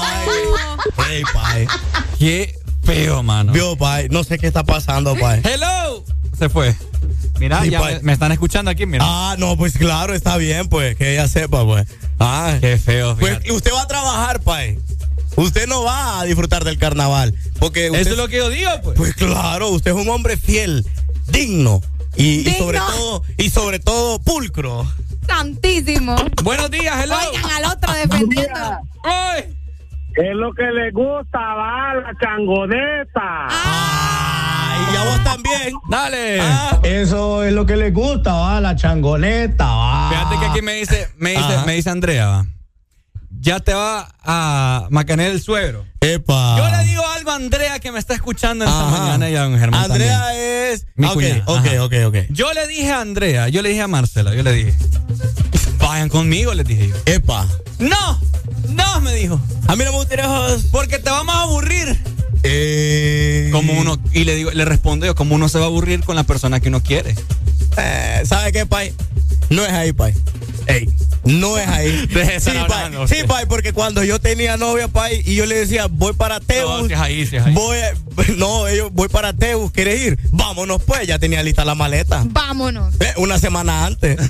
[0.95, 1.11] pai!
[1.11, 1.67] ¡Ey, pai!
[2.17, 3.53] Qué feo, mano.
[3.53, 5.41] Vio, pai, no sé qué está pasando, pai.
[5.43, 6.03] Hello.
[6.37, 6.75] Se fue.
[7.39, 7.95] Mira, Sí, ya pai.
[7.95, 9.03] me, me están escuchando aquí, mira.
[9.07, 11.87] Ah, no, pues claro, está bien, pues, que ella sepa, pues.
[12.19, 13.49] Ah, Qué feo, pues fíjate.
[13.49, 14.79] y usted va a trabajar, pai.
[15.35, 17.33] Usted no va a disfrutar del carnaval.
[17.59, 18.97] Porque usted, Eso es lo que yo digo, pues.
[18.97, 20.85] Pues claro, usted es un hombre fiel,
[21.27, 21.81] digno
[22.15, 24.85] y, sobre todo y sobre todo pulcro.
[25.27, 26.15] Santísimo.
[26.43, 27.15] Buenos días, hello.
[27.31, 28.59] Oigan al otro defendiendo.
[29.03, 29.45] ¡Ay!
[30.15, 33.47] Es lo que le gusta, va, la changoneta.
[34.93, 35.73] Y a vos también.
[35.89, 36.41] Dale.
[36.83, 40.09] Eso es lo que les gusta, va, la changoneta, va.
[40.09, 41.65] Fíjate que aquí me dice, me dice, Ajá.
[41.65, 42.45] me dice Andrea, va.
[43.39, 45.85] Ya te va a macanear el suegro.
[45.99, 46.55] Epa.
[46.57, 48.97] Yo le digo algo a Andrea que me está escuchando esta Ajá.
[48.99, 50.43] mañana y a don Germán Andrea también.
[50.73, 50.85] es.
[50.95, 51.83] Mi Ah, ok, cuñada, ok, ajá.
[51.83, 52.15] ok, ok.
[52.29, 54.73] Yo le dije a Andrea, yo le dije a Marcela, yo le dije,
[55.79, 56.95] vayan conmigo, les dije yo.
[57.05, 57.45] Epa.
[57.79, 58.19] No,
[58.69, 60.25] no, me dijo, A mí no me gustaría
[60.71, 62.01] porque te vamos a aburrir.
[62.43, 66.03] Eh, Como uno, y le digo, le respondo yo, como uno se va a aburrir
[66.03, 67.15] con la persona que uno quiere.
[67.77, 68.93] eh, ¿Sabe qué, pai?
[69.49, 70.13] No es ahí, pai.
[70.67, 70.89] Ey,
[71.25, 72.07] no es ahí.
[72.13, 72.91] Deje de sí, pai.
[73.07, 76.81] Sí, pai, porque cuando yo tenía novia, pai, y yo le decía, voy para Teus.
[76.81, 77.53] No, si es ahí, si es ahí.
[77.53, 77.93] Voy, a-
[78.37, 80.19] no, ellos, voy para Teus, ¿quieres ir?
[80.31, 82.23] Vámonos, pues, ya tenía lista la maleta.
[82.27, 82.93] Vámonos.
[82.99, 84.17] Eh, Una semana antes.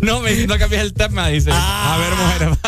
[0.00, 1.50] No, me no cambies el tema, dice.
[1.52, 1.94] Ah.
[1.94, 2.58] A ver, mujer.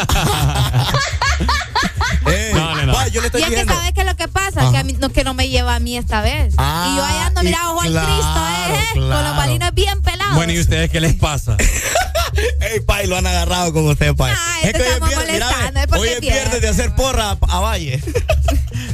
[2.26, 3.09] Eh, No, no, no.
[3.09, 4.70] yo le estoy Y es que sabes qué es lo que pasa, Ajá.
[4.73, 6.55] que, a mí, no, que no me lleva a mí esta vez.
[6.59, 9.28] Ah, y yo allá ando, mira, ojo al claro, Cristo, eh, con claro.
[9.28, 10.34] los balines bien pelados.
[10.36, 11.57] bueno, ¿y ustedes qué les pasa?
[12.60, 14.33] Ey, pai, lo han agarrado con usted, pai.
[14.62, 17.60] Ay, te estamos molestando, es porque hoy es es viernes de hacer porra a, a
[17.60, 18.00] Valle.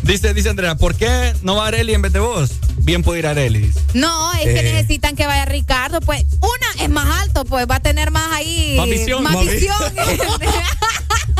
[0.02, 2.52] Dice, dice Andrea, ¿por qué no va Areli en vez de vos?
[2.78, 3.72] Bien puede ir Areli.
[3.92, 4.72] No, es que Eh.
[4.72, 8.74] necesitan que vaya Ricardo, pues una es más alto, pues va a tener más ahí.
[8.76, 9.22] Más visión.
[9.24, 9.76] Más Más vi- visión.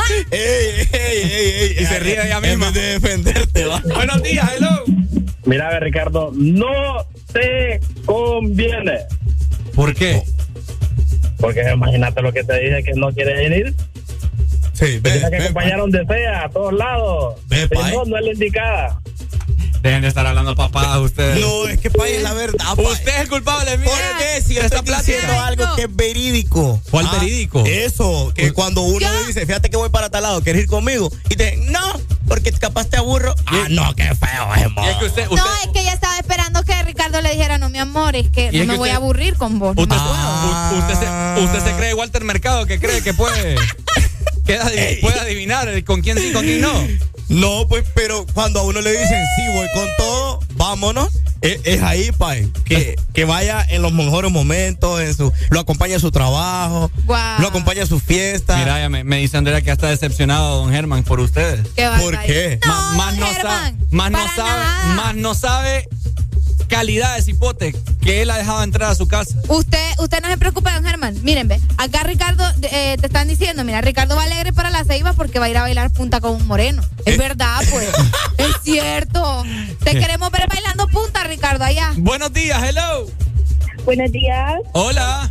[0.09, 1.75] ey, ey, ey, ey.
[1.79, 2.65] Y se ríe ella En misma.
[2.71, 3.81] vez de defenderte, va.
[3.93, 4.83] Buenos días, hello.
[5.45, 8.99] Mira, a ver, Ricardo, no te conviene.
[9.75, 10.23] ¿Por qué?
[11.39, 13.73] Porque imagínate lo que te dije que no quieres venir.
[14.73, 17.39] Sí, ve, tienes que ve, acompañar donde sea, a todos lados.
[17.47, 17.93] Ve, Si pai.
[17.93, 19.01] no, no es la indicada.
[19.81, 21.39] Dejen de estar hablando papadas ustedes.
[21.39, 22.85] No, es que pai es la verdad, pai.
[22.85, 23.89] Usted es el culpable, mire.
[23.89, 24.41] ¿Por qué?
[24.45, 26.81] Si de estoy diciendo algo que es verídico.
[26.89, 27.63] ¿Cuál verídico?
[27.65, 31.11] Eso, que cuando uno Yo- dice, fíjate que voy para tal lado, ¿quieres ir conmigo?
[31.29, 31.81] Y te dicen, no,
[32.27, 33.33] porque capaz te aburro.
[33.45, 36.17] Ah, no, qué feo es, Y es que usted, usted, No, es que ella estaba
[36.17, 38.89] esperando que Ricardo le dijera, no, mi amor, es que no es me que voy
[38.89, 39.75] usted- a aburrir con vos.
[39.75, 39.95] no usted,
[40.79, 43.55] usted se, usted se cree Walter Mercado que cree que puede,
[44.47, 46.73] que adi- puede adivinar con quién sí, con quién no.
[47.29, 51.09] No, pues, pero cuando a uno le dicen, sí, voy con todo, vámonos,
[51.41, 52.49] es, es ahí, pai.
[52.63, 57.47] Que, que vaya en los mejores momentos, en su, lo acompaña en su trabajo, lo
[57.49, 58.55] acompaña en su fiesta.
[58.57, 61.67] Mira, ya me, me dice Andrea que está decepcionado don Germán por ustedes.
[61.75, 62.59] Qué ¿Por qué?
[62.65, 65.89] No, más, don no sabe, más no sabe, más no sabe
[66.67, 69.35] calidad de cipote que él ha dejado entrar a su casa.
[69.47, 71.15] Usted, usted no se preocupe, don Germán.
[71.23, 75.13] Miren, ve, acá Ricardo, eh, te están diciendo, mira, Ricardo va alegre para la ceiba
[75.13, 76.81] porque va a ir a bailar punta con un moreno.
[77.05, 77.17] Es Eh.
[77.17, 77.89] verdad, pues.
[78.37, 79.43] es cierto.
[79.83, 81.93] Te queremos ver bailando punta, Ricardo, allá.
[81.97, 83.07] Buenos días, hello.
[83.85, 84.55] Buenos días.
[84.73, 85.29] Hola.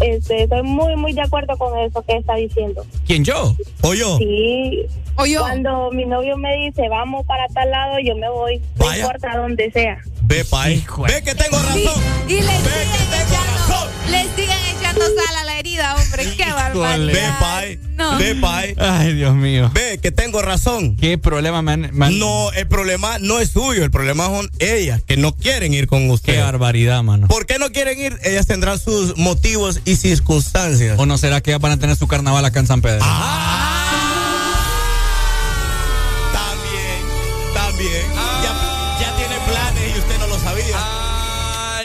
[0.00, 2.84] Este, estoy muy, muy de acuerdo con eso que está diciendo.
[3.06, 3.56] ¿Quién yo?
[3.82, 4.18] ¿O yo?
[4.18, 4.82] Sí.
[5.16, 5.40] O yo.
[5.40, 8.60] Cuando mi novio me dice, vamos para tal lado, yo me voy.
[8.78, 9.98] No importa dónde sea.
[10.26, 10.84] Ve, pai.
[11.06, 12.02] Ve que tengo razón.
[12.28, 12.62] y le Ve siguen,
[12.92, 13.88] que tengo echando, razón.
[14.10, 16.34] le siguen echando sal a la herida, hombre.
[16.36, 17.06] Qué barbaridad.
[17.12, 17.78] Ve, pai.
[17.96, 18.18] No.
[18.18, 18.74] Ve, pai.
[18.78, 19.70] Ay, Dios mío.
[19.74, 20.96] Ve que tengo razón.
[20.96, 25.32] ¿Qué problema han- No, el problema no es suyo, el problema son ellas, que no
[25.36, 26.40] quieren ir con Qué usted.
[26.42, 27.28] barbaridad, mano.
[27.28, 28.18] ¿Por qué no quieren ir?
[28.24, 30.98] Ellas tendrán sus motivos y circunstancias.
[30.98, 33.00] ¿O no será que ya van a tener su carnaval acá en San Pedro?
[33.00, 34.13] También,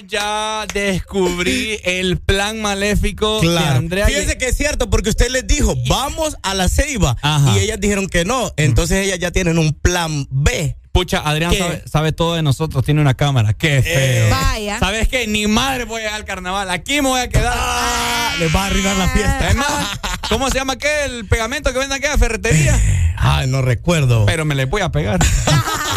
[0.09, 3.77] ya descubrí el plan maléfico de Claro.
[3.77, 4.07] Andrea.
[4.07, 7.15] Fíjense que es cierto, porque usted les dijo, vamos a la ceiba.
[7.21, 7.55] Ajá.
[7.55, 8.51] Y ellas dijeron que no.
[8.57, 10.75] Entonces ellas ya tienen un plan B.
[10.91, 13.53] Pucha, Adrián sabe, sabe todo de nosotros, tiene una cámara.
[13.53, 14.25] Qué feo.
[14.25, 14.29] Eh.
[14.31, 14.79] Vaya.
[14.79, 15.27] ¿Sabes qué?
[15.27, 16.69] Ni madre voy a llegar al carnaval.
[16.71, 17.53] Aquí me voy a quedar.
[17.55, 19.49] Ah, les va a arruinar la fiesta.
[19.49, 21.05] Es más, ¿cómo se llama qué?
[21.05, 22.77] El pegamento que venden aquí a ferretería.
[23.17, 24.25] Ay, no recuerdo.
[24.25, 25.19] Pero me le voy a pegar.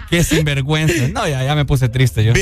[0.10, 1.08] Qué sinvergüenza.
[1.08, 2.32] No, ya, ya me puse triste yo.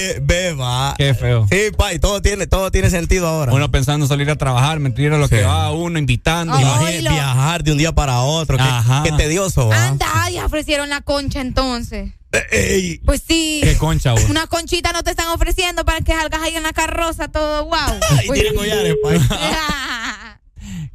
[0.61, 0.95] Va.
[0.97, 1.47] Qué feo.
[1.51, 3.53] Sí, pai, todo tiene, todo tiene sentido ahora.
[3.53, 5.37] Uno pensando salir a trabajar, mentira lo Sí.
[5.37, 6.55] que va uno invitando.
[6.55, 8.57] Oh, Imagínate viajar de un día para otro.
[8.57, 9.03] Qué, Ajá.
[9.05, 9.87] qué tedioso, va.
[9.89, 12.11] Anda, ya ofrecieron la concha entonces.
[12.33, 13.61] Eh, ey, Pues sí.
[13.62, 14.25] Qué concha, vos.
[14.31, 17.99] Una conchita no te están ofreciendo para que salgas ahí en la carroza todo guau.
[18.25, 19.19] y tiene collares, pai.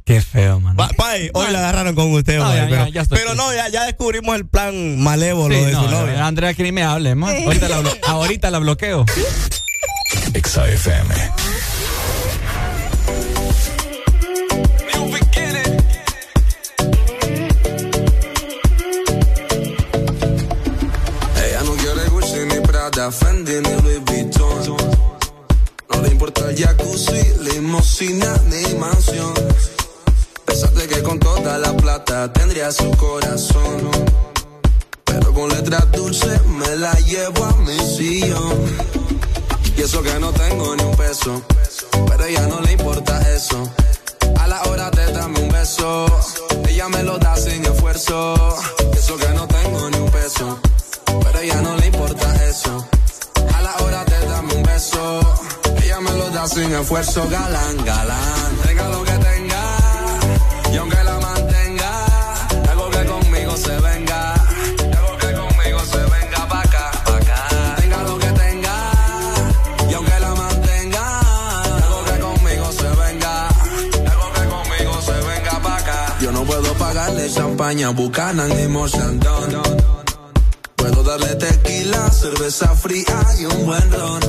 [0.06, 0.76] Qué feo, man.
[0.76, 3.52] Pa- Pai, hoy la agarraron con usted, No, pai, ya, pero, ya, ya pero no,
[3.52, 6.24] ya, ya descubrimos el plan malévolo Sí, de no, su novia.
[6.24, 7.34] Andrea, que ni me hable, man.
[7.44, 9.04] Ahorita la, ahorita la bloqueo.
[10.32, 11.12] Exa FM.
[21.44, 24.76] Ella no quiere Gucci ni Prada, Fendi ni Louis Vuitton.
[25.90, 29.34] No le importa el jacuzzi, limosina ni mansión.
[30.58, 33.90] Pensaste que con toda la plata tendría su corazón.
[35.04, 38.64] Pero con letras dulces me la llevo a mi sillón.
[39.76, 41.42] Y eso que no tengo ni un peso.
[42.08, 43.70] Pero a ella no le importa eso.
[44.38, 46.06] A la hora de darme un beso.
[46.66, 48.56] Ella me lo da sin esfuerzo.
[48.94, 50.58] Y eso que no tengo ni un peso.
[51.04, 52.88] Pero a ella no le importa eso.
[53.54, 55.20] A la hora de darme un beso.
[55.84, 57.28] Ella me lo da sin esfuerzo.
[57.28, 58.75] Galán, galán.
[60.76, 62.04] Y aunque la mantenga.
[62.68, 64.34] Algo que conmigo se venga.
[64.98, 67.76] Algo que conmigo se venga pa' acá, pa' acá.
[67.78, 68.76] Tenga lo que tenga.
[69.88, 71.20] Y aunque la mantenga.
[71.82, 73.48] Algo que conmigo se venga.
[74.12, 76.16] Algo que conmigo se venga pa' acá.
[76.20, 79.62] Yo no puedo pagarle champaña, bucana ni Mochandon.
[80.76, 84.20] Puedo darle tequila, cerveza fría y un buen ron.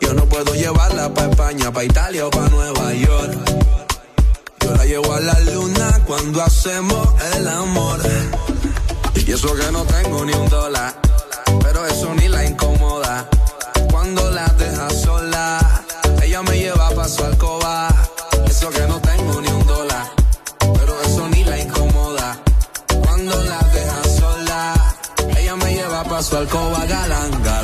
[0.00, 3.83] Yo no puedo llevarla pa' España, pa' Italia o pa' Nueva York.
[4.64, 8.00] Yo la llevo a la luna cuando hacemos el amor.
[9.14, 10.94] Y eso que no tengo ni un dólar,
[11.62, 13.28] pero eso ni la incomoda.
[13.90, 15.84] Cuando la deja sola,
[16.22, 17.88] ella me lleva pa' su alcoba.
[18.46, 20.06] Eso que no tengo ni un dólar,
[20.58, 22.38] pero eso ni la incomoda.
[23.04, 24.96] Cuando la deja sola,
[25.36, 27.63] ella me lleva pa' su alcoba, galán, galán.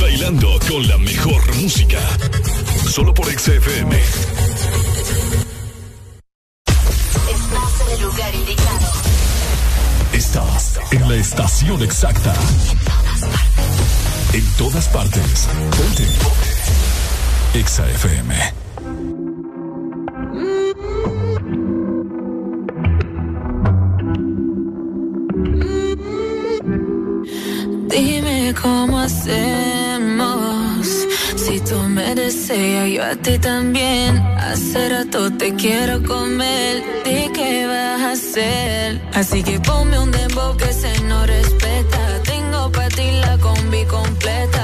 [0.00, 1.98] Bailando con la mejor música.
[2.88, 3.96] Solo por XFM.
[7.28, 8.92] Estás en el lugar indicado.
[10.12, 12.34] Estás en la estación exacta.
[14.32, 15.48] En todas partes.
[15.76, 16.06] Ponte.
[17.54, 18.54] Exa FM.
[27.88, 29.79] Dime cómo hacemos.
[31.68, 34.16] Tú me deseas, yo a ti también.
[34.38, 36.82] Hace rato te quiero comer.
[37.04, 39.00] Di qué vas a hacer.
[39.14, 42.00] Así que ponme un dembow que se no respeta.
[42.24, 44.59] Tengo para ti la combi completa.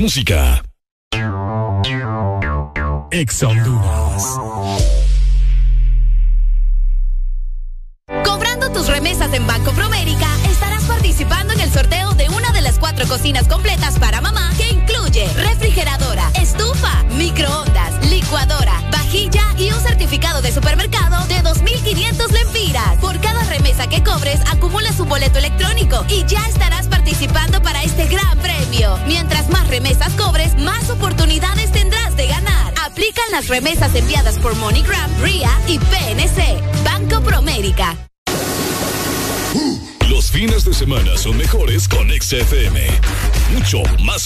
[0.00, 0.61] música.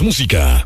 [0.07, 0.66] música.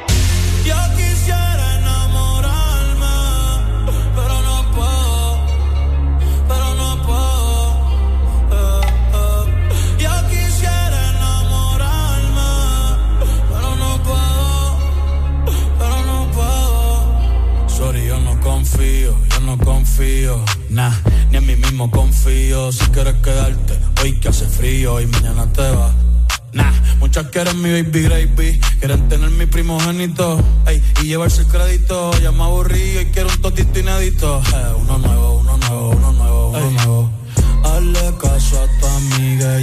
[24.31, 25.93] hace frío y mañana te va.
[26.53, 32.11] Nah, muchas quieren mi baby gravy, quieren tener mi primogénito, ey, y llevarse el crédito.
[32.21, 34.41] Ya me aburrí y quiero un totito inédito.
[34.53, 37.11] Eh, uno nuevo, uno nuevo, uno nuevo, uno nuevo.
[37.63, 39.59] Hazle caso a tu amiga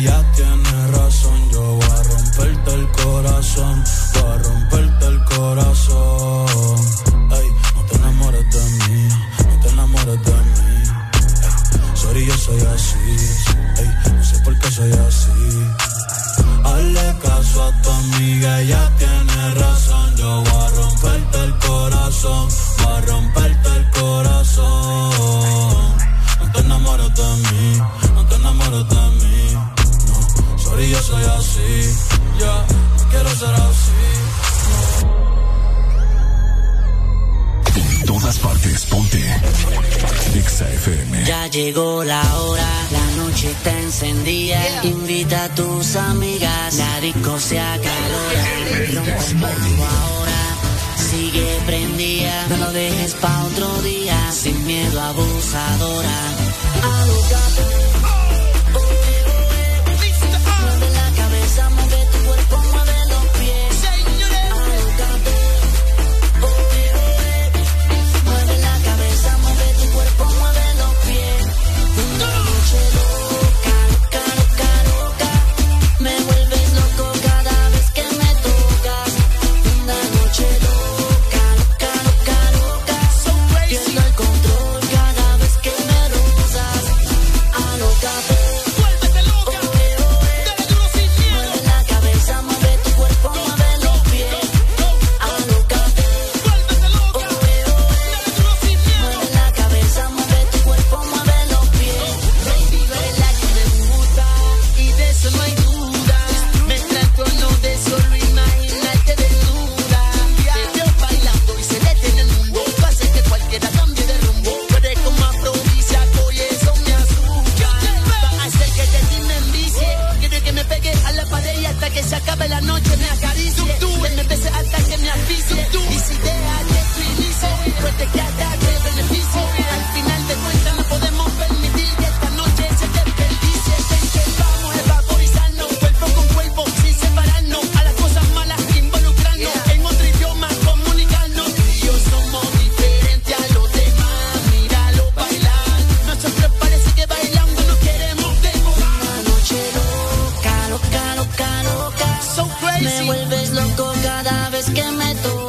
[153.58, 155.47] loco cada vez que me toca.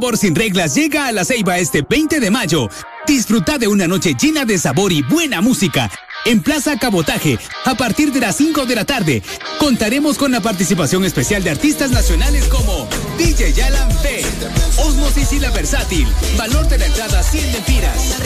[0.00, 2.70] Sabor sin reglas llega a la Ceiba este 20 de mayo.
[3.06, 5.90] Disfruta de una noche llena de sabor y buena música.
[6.24, 9.22] En Plaza Cabotaje, a partir de las 5 de la tarde,
[9.58, 12.88] contaremos con la participación especial de artistas nacionales como
[13.18, 14.24] DJ Yalan P,
[14.78, 16.08] Osmosis y La Versátil.
[16.38, 18.16] Valor de la entrada 100 lempiras.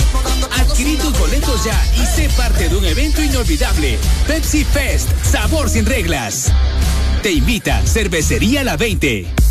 [0.61, 3.99] Adquirí tus boletos ya y sé parte de un evento inolvidable.
[4.29, 6.53] Pepsi Fest Sabor sin reglas.
[7.25, 9.44] Te invita Cervecería La 20.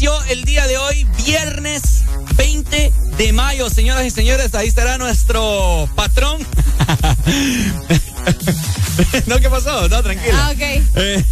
[0.00, 2.04] Inicio el día de hoy, viernes
[2.36, 3.68] 20 de mayo.
[3.68, 6.40] Señoras y señores, ahí estará nuestro patrón.
[9.26, 9.90] no, ¿qué pasó?
[9.90, 10.32] No, tranquilo.
[10.34, 10.60] Ah, ok.
[10.60, 11.22] Eh,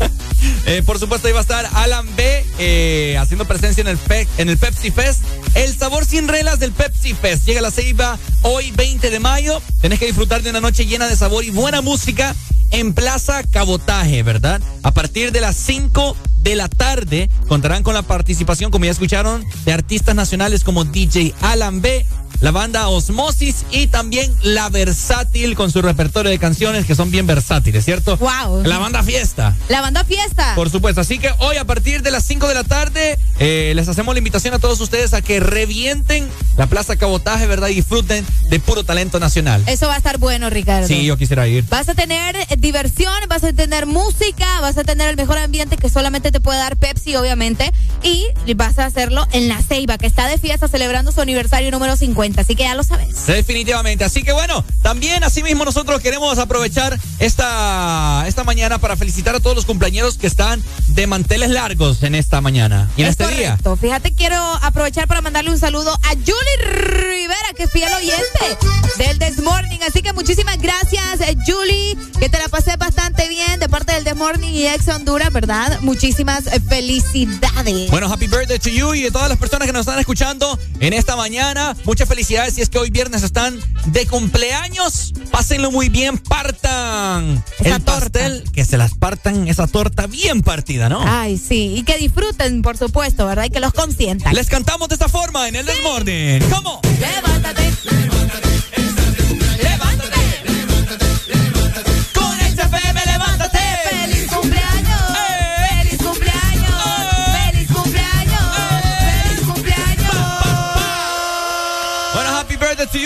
[0.66, 3.98] eh, por supuesto, ahí va a estar Alan B eh, haciendo presencia en el,
[4.38, 5.20] en el Pepsi Fest.
[5.54, 7.44] El sabor sin reglas del Pepsi Fest.
[7.44, 9.60] Llega a la Ceiba hoy 20 de mayo.
[9.82, 12.34] Tenés que disfrutar de una noche llena de sabor y buena música
[12.70, 14.62] en Plaza Cabotaje, ¿verdad?
[14.82, 19.44] A partir de las 5 de la tarde contarán con la participación, como ya escucharon,
[19.64, 22.06] de artistas nacionales como DJ Alan B,
[22.40, 27.26] la banda Osmosis y también La Versátil con su repertorio de canciones que son bien
[27.26, 28.16] versátiles, ¿cierto?
[28.18, 28.62] Wow.
[28.64, 29.56] La banda Fiesta.
[29.68, 30.54] La banda Fiesta.
[30.54, 31.00] Por supuesto.
[31.00, 34.18] Así que hoy a partir de las 5 de la tarde eh, les hacemos la
[34.18, 37.68] invitación a todos ustedes a que revienten la Plaza Cabotaje, ¿verdad?
[37.68, 39.62] Y disfruten de puro talento nacional.
[39.66, 40.86] Eso va a estar bueno, Ricardo.
[40.86, 41.64] Sí, yo quisiera ir.
[41.68, 45.88] Vas a tener diversión, vas a tener música, vas a tener el mejor ambiente que
[45.88, 47.72] solamente te puede dar Pepsi, obviamente.
[48.02, 51.96] Y vas a hacerlo en La Ceiba, que está de fiesta celebrando su aniversario número
[51.96, 52.42] 50.
[52.42, 53.26] Así que ya lo sabes.
[53.26, 54.04] Definitivamente.
[54.04, 59.56] Así que bueno, también asimismo nosotros queremos aprovechar esta, esta mañana para felicitar a todos
[59.56, 63.50] los cumpleaños que están de manteles largos en esta mañana y en Es este día.
[63.52, 63.76] correcto.
[63.76, 68.58] Fíjate, quiero aprovechar para mandarle un saludo a Julie Rivera, que es fiel oyente
[68.98, 69.78] del This Morning.
[69.88, 74.16] Así que muchísimas gracias, Julie, que te la pasé bastante bien de parte del This
[74.16, 75.80] Morning y Ex Honduras, ¿verdad?
[75.80, 77.90] Muchísimas eh, felicidades.
[77.90, 80.92] Bueno, happy birthday to you y de todas las personas que nos están escuchando en
[80.92, 81.76] esta mañana.
[81.84, 85.12] Muchas felicidades si es que hoy viernes están de cumpleaños.
[85.30, 91.02] Pásenlo muy bien, partan el pastel, que se las partan esa torta bien partida, ¿no?
[91.06, 93.44] Ay, sí, y que disfruten, por supuesto, ¿verdad?
[93.44, 94.34] Y que los consientan.
[94.34, 96.40] Les cantamos de esta forma en el This Morning.
[96.50, 96.80] ¿Cómo?
[97.00, 97.72] Levántate.
[98.10, 98.26] Con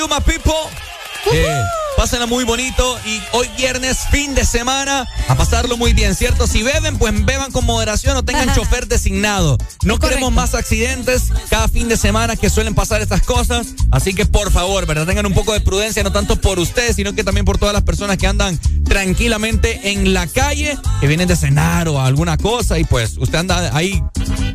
[0.08, 0.70] my people.
[1.26, 6.46] Eh, pásenla muy bonito y hoy viernes, fin de semana, a pasarlo muy bien, ¿cierto?
[6.46, 9.58] Si beben, pues beban con moderación o tengan chofer designado.
[9.84, 13.74] No queremos más accidentes cada fin de semana que suelen pasar estas cosas.
[13.90, 15.04] Así que por favor, ¿verdad?
[15.06, 17.82] Tengan un poco de prudencia, no tanto por ustedes, sino que también por todas las
[17.82, 22.84] personas que andan tranquilamente en la calle, que vienen de cenar o alguna cosa y
[22.84, 24.02] pues usted anda ahí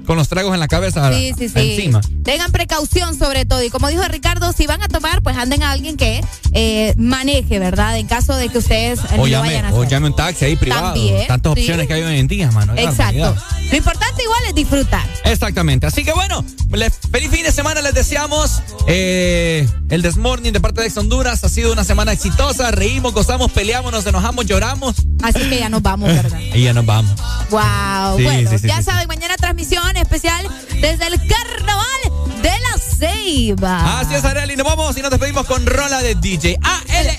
[0.05, 1.53] con los tragos en la cabeza Sí, sí, sí.
[1.59, 2.01] encima.
[2.23, 3.63] Tengan precaución sobre todo.
[3.63, 7.34] Y como dijo Ricardo, si van a tomar, pues anden a alguien que eh, maneje,
[7.43, 7.97] ¿verdad?
[7.97, 9.89] En caso de que ustedes O lo llame, vayan a o hacer.
[9.91, 10.93] llame un taxi ahí privado.
[10.93, 11.59] También, Tantas sí.
[11.61, 12.73] opciones que hay hoy en día, mano.
[12.77, 13.35] Exacto.
[13.71, 15.05] Lo importante igual es disfrutar.
[15.25, 15.85] Exactamente.
[15.87, 18.61] Así que bueno, les- feliz fin de semana les deseamos.
[18.87, 22.71] Eh, el Desmorning de parte de Ex Honduras ha sido una semana exitosa.
[22.71, 24.95] Reímos, gozamos, peleamos, nos enojamos, lloramos.
[25.23, 26.39] Así que ya nos vamos, ¿verdad?
[26.55, 27.11] Y ya nos vamos.
[27.49, 28.17] Wow.
[28.17, 30.47] Sí, bueno, sí, ya saben, mañana transmisión especial
[30.81, 33.99] desde el Carnaval de la Ceiba.
[33.99, 34.55] Así es, Arely.
[34.55, 36.57] Nos vamos y nos despedimos con rola de DJ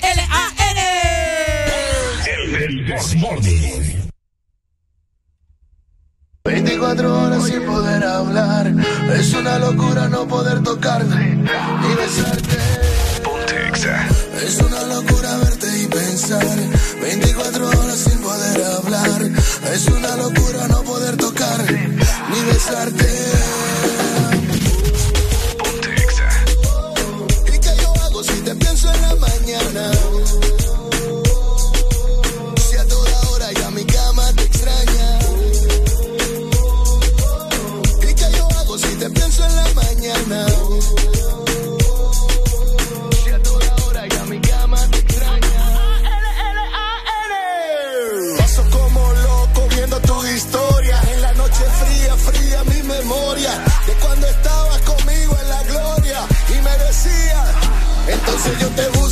[0.07, 0.79] A-L-L-A-N.
[2.63, 4.09] El Desmorning.
[6.45, 8.73] 24 horas sin poder hablar.
[9.19, 12.57] Es una locura no poder tocarte y besarte.
[14.45, 16.57] Es una locura verte y pensar.
[17.01, 19.21] 24 horas sin poder hablar.
[19.73, 23.07] Es una locura no poder tocar ni besarte.
[29.47, 29.59] Si a
[32.85, 35.19] toda hora ya mi cama te extraña.
[38.09, 40.45] ¿Y qué yo hago si te pienso en la mañana?
[43.23, 45.79] Si a toda hora ya mi cama te extraña.
[48.39, 51.01] Paso como loco viendo tu historia.
[51.13, 53.63] En la noche fría, fría mi memoria.
[53.87, 56.27] De cuando estabas conmigo en la gloria.
[56.49, 57.45] Y me decía,
[58.09, 59.06] entonces yo te abrazarte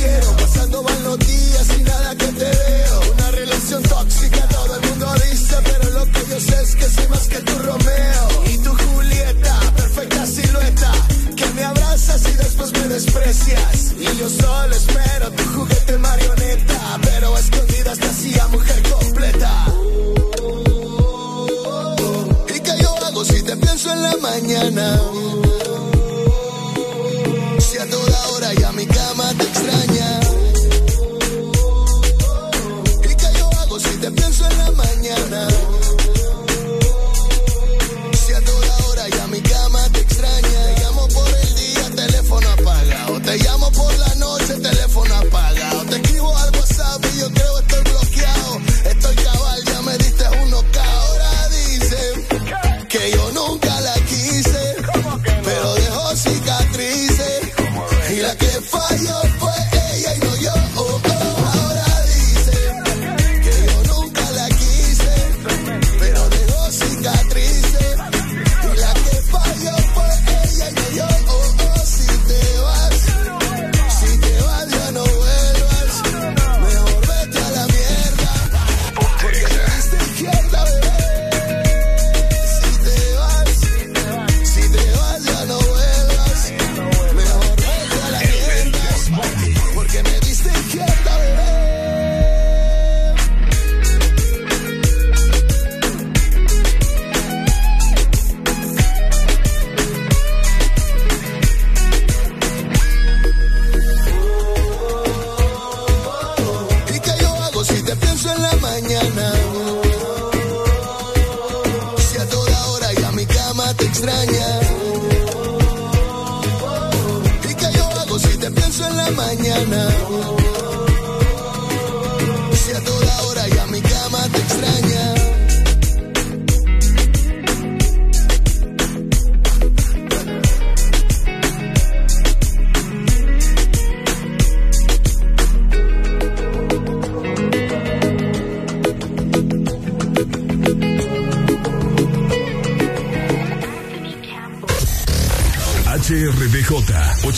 [0.00, 0.36] quiero.
[0.36, 3.00] Pasando van los días y nada que te veo.
[3.14, 5.56] Una relación tóxica, todo el mundo dice.
[5.64, 8.24] Pero lo que yo sé es que soy más que tu Romeo.
[8.52, 10.92] Y tu Julieta, perfecta silueta.
[11.36, 13.92] Que me abrazas y después me desprecias.
[13.98, 16.98] Y yo solo espero tu juguete marioneta.
[17.02, 19.52] Pero a escondidas te hacía mujer completa.
[22.54, 25.00] ¿Y yo hago si te pienso en la mañana?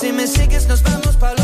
[0.00, 1.37] Si me sigues nos vamos pa'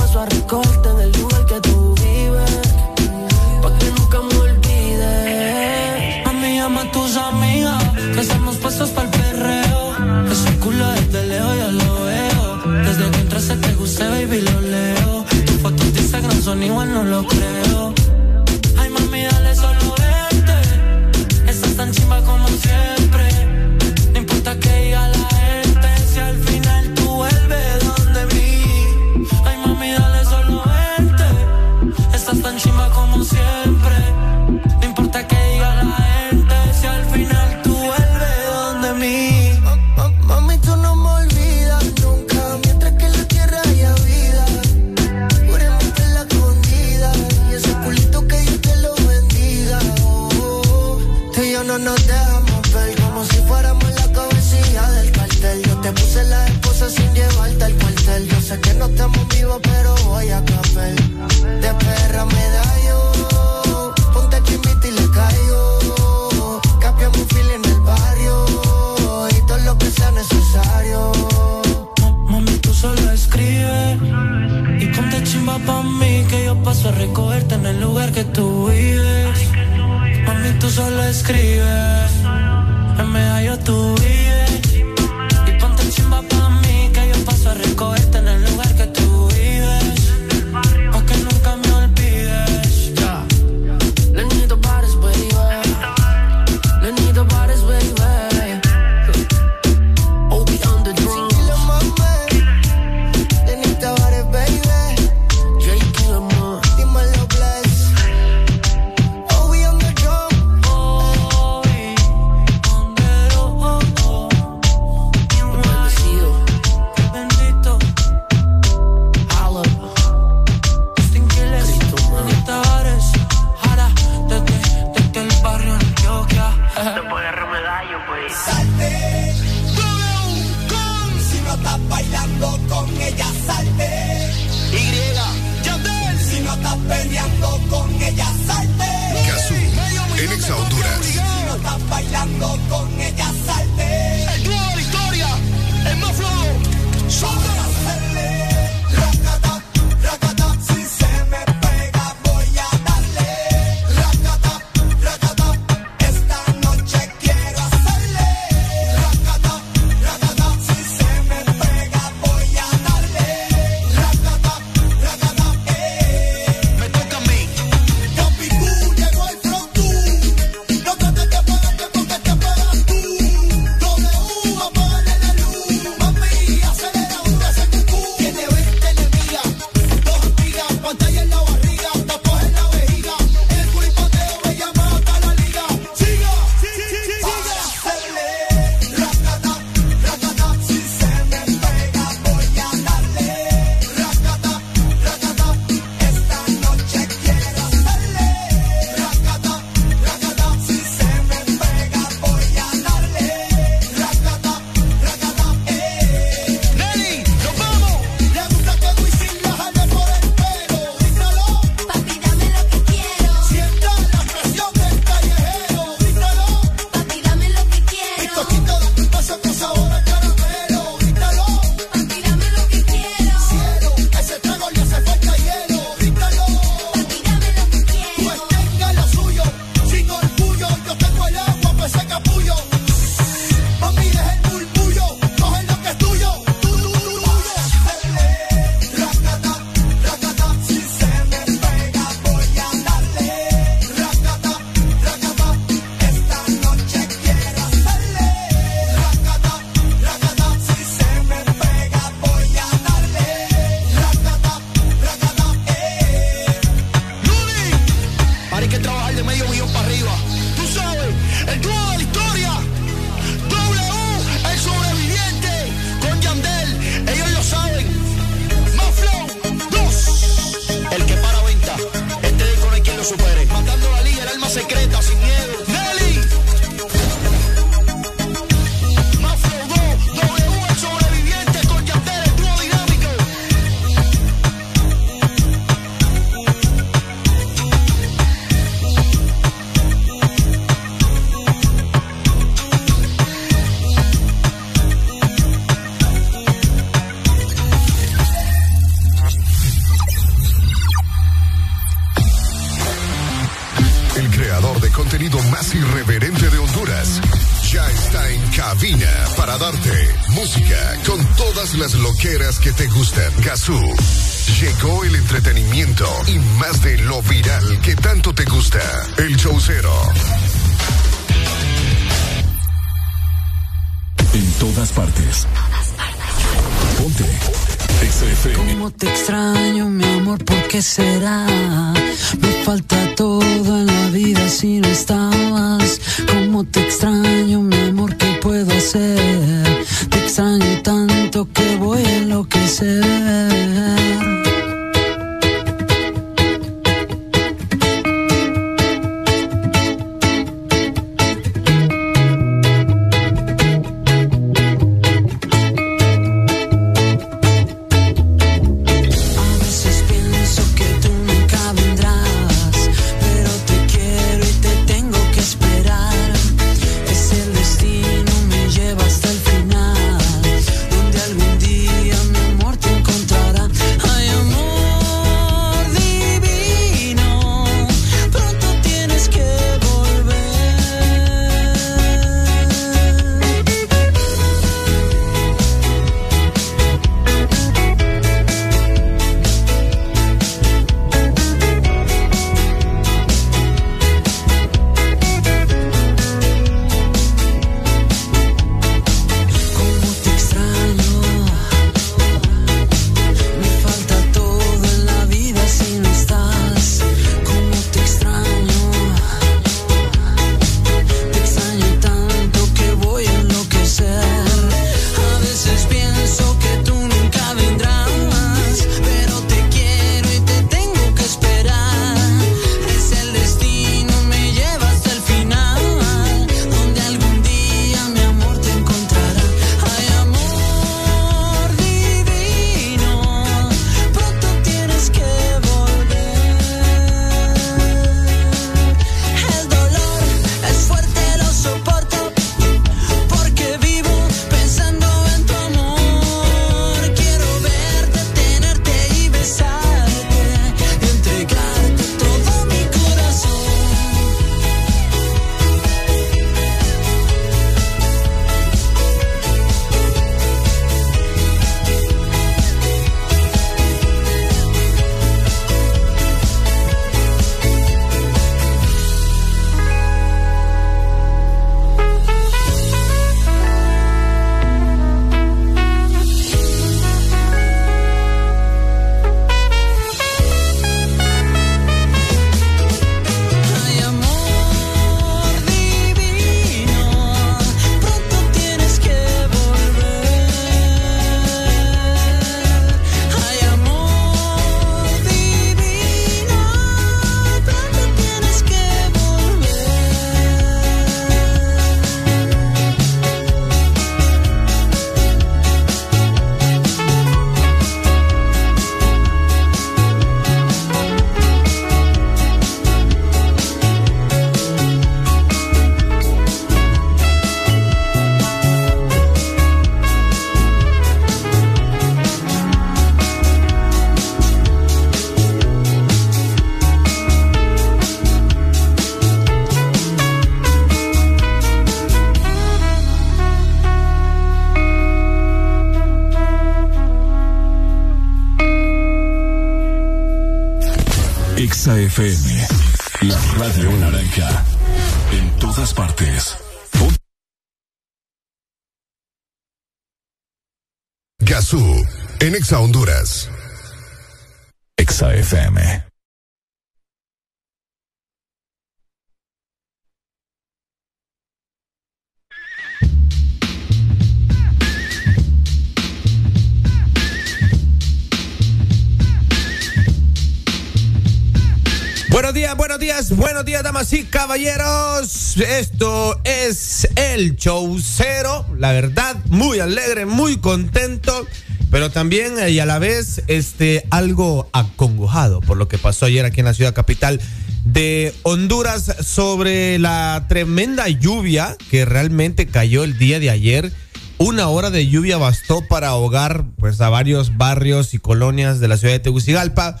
[574.56, 575.56] caballeros.
[575.58, 578.64] Esto es el show cero.
[578.78, 581.46] La verdad, muy alegre, muy contento,
[581.90, 586.46] pero también eh, y a la vez este, algo acongojado por lo que pasó ayer
[586.46, 587.38] aquí en la ciudad capital
[587.84, 593.92] de Honduras sobre la tremenda lluvia que realmente cayó el día de ayer.
[594.38, 598.96] Una hora de lluvia bastó para ahogar pues a varios barrios y colonias de la
[598.96, 600.00] ciudad de Tegucigalpa.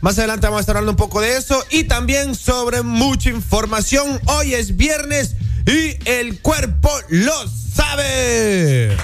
[0.00, 4.20] Más adelante vamos a estar hablando un poco de eso y también sobre mucha información.
[4.26, 5.34] Hoy es viernes
[5.66, 7.34] y el cuerpo lo
[7.74, 8.96] sabe.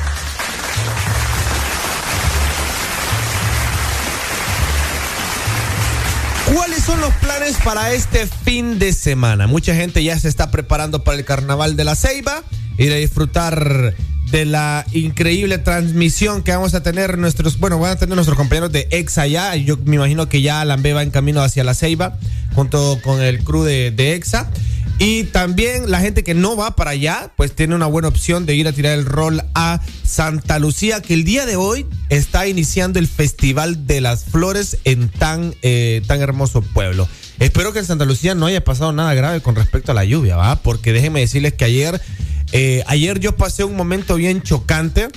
[6.55, 9.49] ¿Cuáles son los planes para este fin de semana?
[9.49, 12.45] Mucha gente ya se está preparando para el carnaval de la Ceiba,
[12.79, 13.95] ir a disfrutar
[14.35, 18.73] de la increíble transmisión que vamos a tener nuestros, bueno, van a tener nuestros compañeros
[18.73, 19.55] de Exa allá.
[19.55, 22.19] Yo me imagino que ya Alambe va en camino hacia la Ceiba,
[22.53, 24.51] junto con el crew de, Exa.
[24.99, 28.57] Y también la gente que no va para allá, pues tiene una buena opción de
[28.57, 32.99] ir a tirar el rol a Santa Lucía, que el día de hoy está iniciando
[32.99, 37.09] el Festival de las Flores en tan, eh, tan hermoso pueblo.
[37.39, 40.35] Espero que en Santa Lucía no haya pasado nada grave con respecto a la lluvia,
[40.35, 40.57] ¿va?
[40.57, 42.01] Porque déjenme decirles que ayer,
[42.57, 45.09] eh, ayer yo pasé un momento bien chocante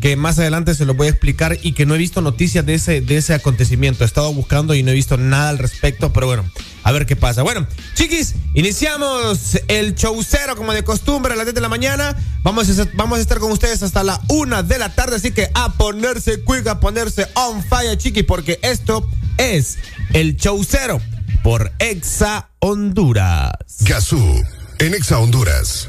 [0.00, 2.74] que más adelante se lo voy a explicar y que no he visto noticias de
[2.74, 4.04] ese, de ese acontecimiento.
[4.04, 6.44] He estado buscando y no he visto nada al respecto, pero bueno,
[6.84, 7.42] a ver qué pasa.
[7.42, 12.16] Bueno, chiquis, iniciamos el show cero como de costumbre a las 10 de la mañana.
[12.44, 15.50] Vamos a, vamos a estar con ustedes hasta la una de la tarde, así que
[15.52, 19.78] a ponerse quick, a ponerse on fire, chiquis, porque esto es
[20.12, 21.00] el show cero
[21.42, 23.52] por Exa Honduras.
[23.80, 24.22] Gazú,
[24.78, 25.88] en Exa Honduras.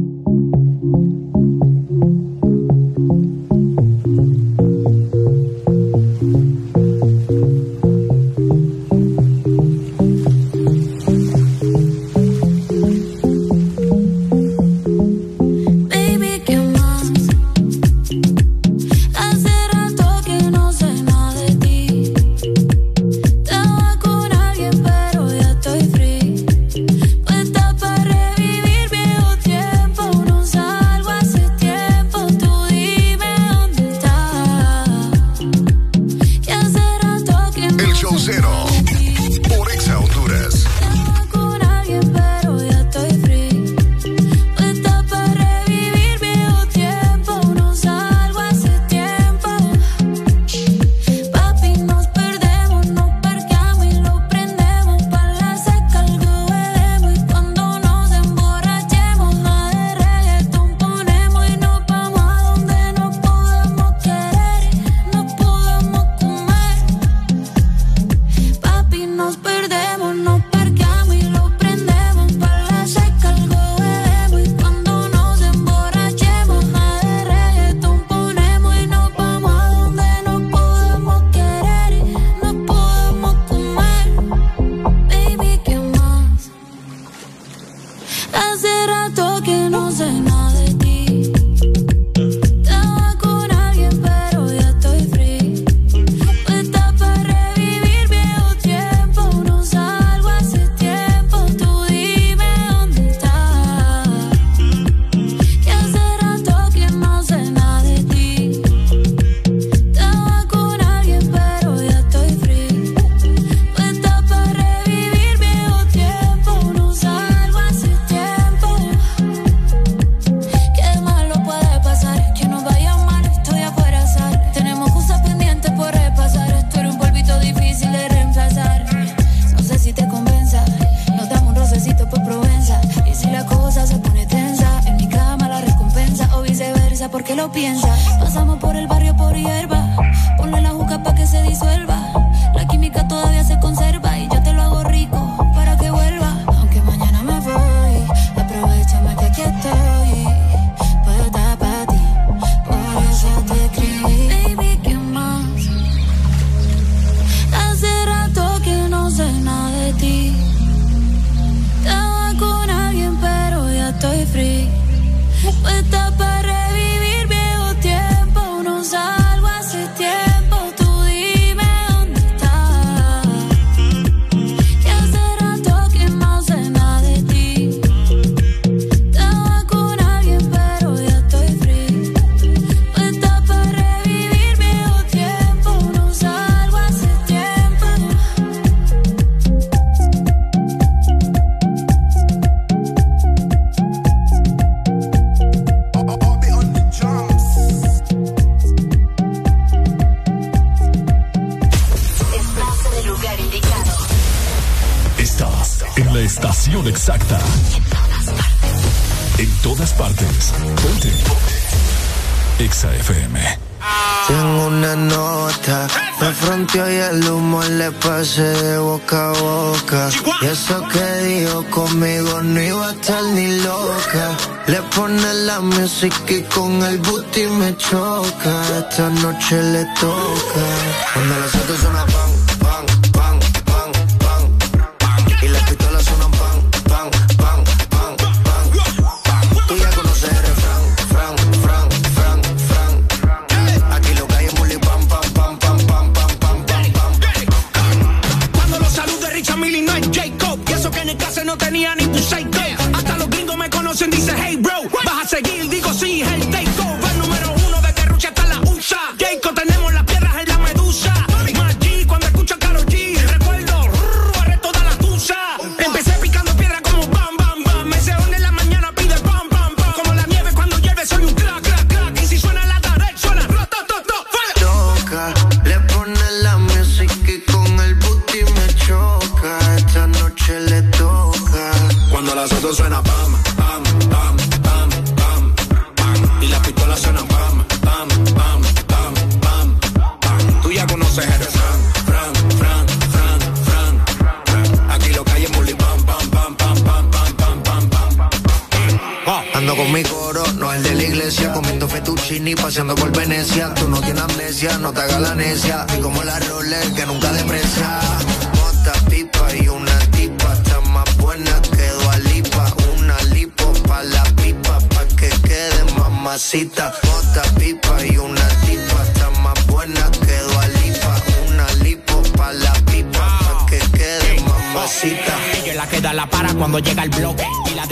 [218.21, 220.09] De boca a boca.
[220.41, 224.37] Y eso que dijo conmigo no iba a estar ni loca.
[224.67, 228.61] Le pone la música y con el booty me choca.
[228.77, 230.65] Esta noche le toca.
[231.13, 232.40] Cuando las pan, pan, pan,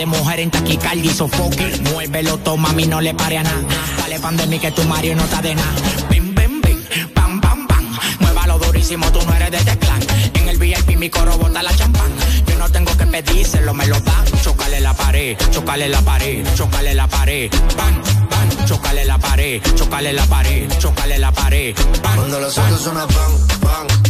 [0.09, 1.79] mujer en taquicardia y sofoque.
[1.91, 3.61] Muévelo, toma, mami, no le pare a nada.
[3.97, 5.71] Dale pan de mí que tu Mario no está de nada.
[6.09, 6.79] Bim, bim, bim,
[7.13, 7.85] pam, pam, pam.
[8.19, 10.01] Muévalo durísimo, tú no eres de este clan.
[10.33, 12.11] En el VIP mi coro bota la champán.
[12.47, 14.25] Yo no tengo que pedírselo, me lo dan.
[14.43, 17.49] Chocale la pared, chocale la pared, chocale la pared.
[17.77, 21.75] Pan, pan, chocale la pared, chocale la pared, chocale la pared.
[22.01, 24.08] Pan, Cuando los pan, pan, pan, pan,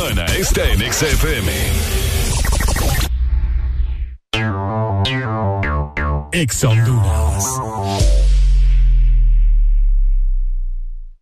[0.00, 1.52] semana está en Exa FM.
[6.32, 7.44] Exa Honduras.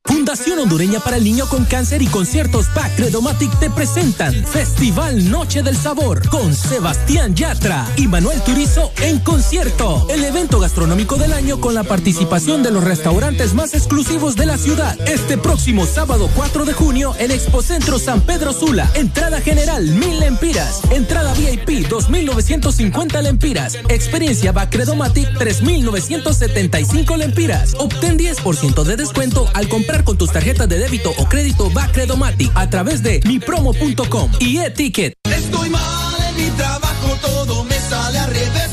[0.05, 5.63] Fundación Hondureña para el Niño con Cáncer y Conciertos PAC Credomatic te presentan Festival Noche
[5.63, 10.07] del Sabor con Sebastián Yatra y Manuel Turizo en concierto.
[10.11, 14.59] El evento gastronómico del año con la participación de los restaurantes más exclusivos de la
[14.59, 14.97] ciudad.
[15.09, 18.91] Este próximo sábado 4 de junio en Expocentro San Pedro Sula.
[18.95, 20.81] Entrada general 1000 lempiras.
[20.91, 23.77] Entrada VIP 2950 lempiras.
[23.89, 27.75] Experiencia PAC Credomatic 3975 lempiras.
[27.79, 32.69] Obtén 10% de descuento al comprar con tus tarjetas de débito o crédito Bacredomatic a
[32.71, 35.15] través de mipromo.com y e-ticket.
[35.25, 38.68] Estoy mal en mi trabajo, todo me sale al revés.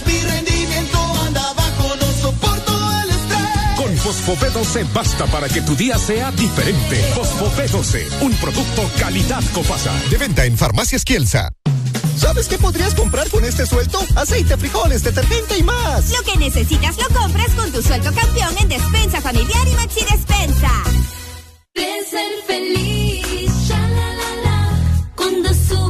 [4.26, 6.96] Fosfopé 12 basta para que tu día sea diferente.
[7.14, 9.94] Fosfopé 12, un producto calidad Copasa.
[10.10, 11.52] De venta en Farmacias Kielsa.
[12.18, 14.00] ¿Sabes qué podrías comprar con este sueldo?
[14.16, 16.10] Aceite, frijoles, detergente y más.
[16.10, 20.72] Lo que necesitas lo compras con tu sueldo campeón en Despensa Familiar y Maxi Despensa.
[21.76, 25.90] De ser feliz, sha la la la, cuando su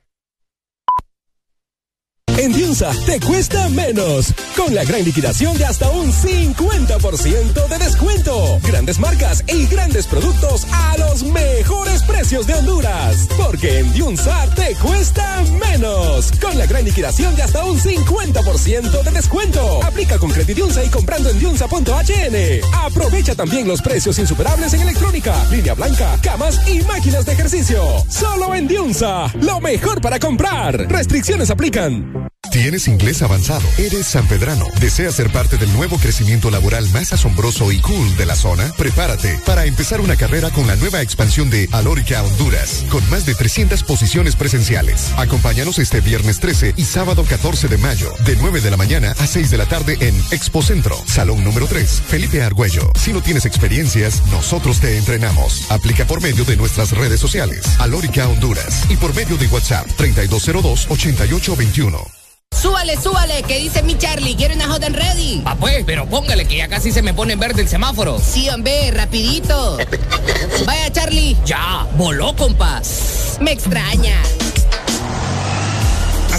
[2.41, 4.33] En Diunsa te cuesta menos.
[4.57, 8.59] Con la gran liquidación de hasta un 50% de descuento.
[8.63, 13.27] Grandes marcas y grandes productos a los mejores precios de Honduras.
[13.37, 16.31] Porque en Diunsa te cuesta menos.
[16.41, 19.83] Con la gran liquidación de hasta un 50% de descuento.
[19.83, 22.35] Aplica con Credidiunsa y comprando en diunsa.hn.
[22.73, 27.83] Aprovecha también los precios insuperables en electrónica, línea blanca, camas y máquinas de ejercicio.
[28.09, 29.31] Solo en Diunsa.
[29.41, 30.89] Lo mejor para comprar.
[30.89, 32.30] Restricciones aplican.
[32.51, 33.65] ¿Tienes inglés avanzado?
[33.77, 34.67] ¿Eres sanpedrano?
[34.81, 38.73] ¿Deseas ser parte del nuevo crecimiento laboral más asombroso y cool de la zona?
[38.77, 43.35] Prepárate para empezar una carrera con la nueva expansión de Alórica Honduras, con más de
[43.35, 45.13] 300 posiciones presenciales.
[45.15, 49.27] Acompáñanos este viernes 13 y sábado 14 de mayo, de 9 de la mañana a
[49.27, 52.91] 6 de la tarde en Expo Centro, Salón número 3, Felipe Argüello.
[52.99, 55.71] Si no tienes experiencias, nosotros te entrenamos.
[55.71, 62.20] Aplica por medio de nuestras redes sociales, Alórica Honduras, y por medio de WhatsApp 3202-8821.
[62.55, 65.41] Súbale, súbale, que dice mi Charlie, quiero una hot and ready.
[65.45, 68.19] Ah, pues, pero póngale que ya casi se me pone en verde el semáforo.
[68.19, 69.77] Sí, hombre, rapidito.
[70.65, 71.35] Vaya, Charlie.
[71.45, 73.37] Ya, voló, compas.
[73.39, 74.15] Me extraña.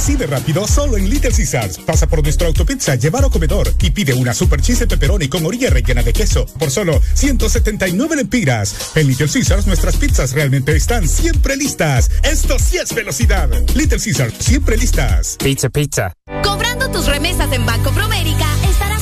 [0.03, 1.79] Así de rápido, solo en Little Caesars.
[1.79, 5.47] Pasa por nuestro autopizza, llevar o comedor y pide una super cheese de pepperoni con
[5.47, 8.91] orilla rellena de queso por solo 179 lempiras.
[8.97, 12.11] En Little Caesars, nuestras pizzas realmente están siempre listas.
[12.25, 13.49] Esto sí es velocidad.
[13.77, 15.37] Little Caesars, siempre listas.
[15.39, 16.13] Pizza, pizza.
[16.43, 19.02] Cobrando tus remesas en Banco Promérica, estarás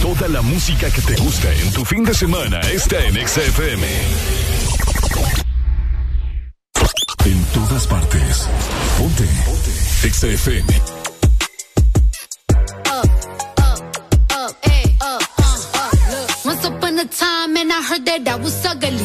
[0.00, 3.84] Toda la música que te gusta en tu fin de semana está en XFM.
[7.24, 8.46] En todas partes.
[8.98, 9.24] Ponte.
[9.44, 10.10] Ponte.
[10.10, 10.66] XFM.
[16.44, 18.97] Once upon a time, and I heard that I was ugly.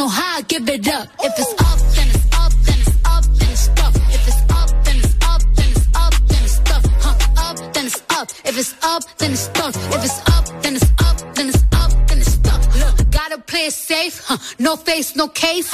[0.00, 1.06] Know how I give it up.
[1.20, 3.94] If it's up, then it's up, then it's up, then it's stuff.
[4.16, 6.84] If it's up, then it's up, then it's up, then it's stuff.
[7.04, 8.26] Huh, up, then it's up.
[8.48, 9.74] If it's up, then it's stuck.
[9.96, 12.62] If it's up, then it's up, then it's up, then it's stuck.
[12.82, 14.16] Look, gotta play it safe.
[14.28, 14.38] Huh.
[14.58, 15.70] No face, no case.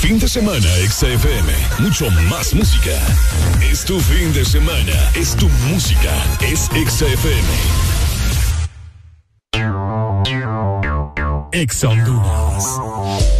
[0.00, 1.50] Fin de semana, XFM.
[1.80, 2.96] Mucho más música.
[3.70, 4.96] Es tu fin de semana.
[5.14, 6.14] Es tu música.
[6.40, 7.90] Es XFM.
[11.52, 13.39] Ex Honduras.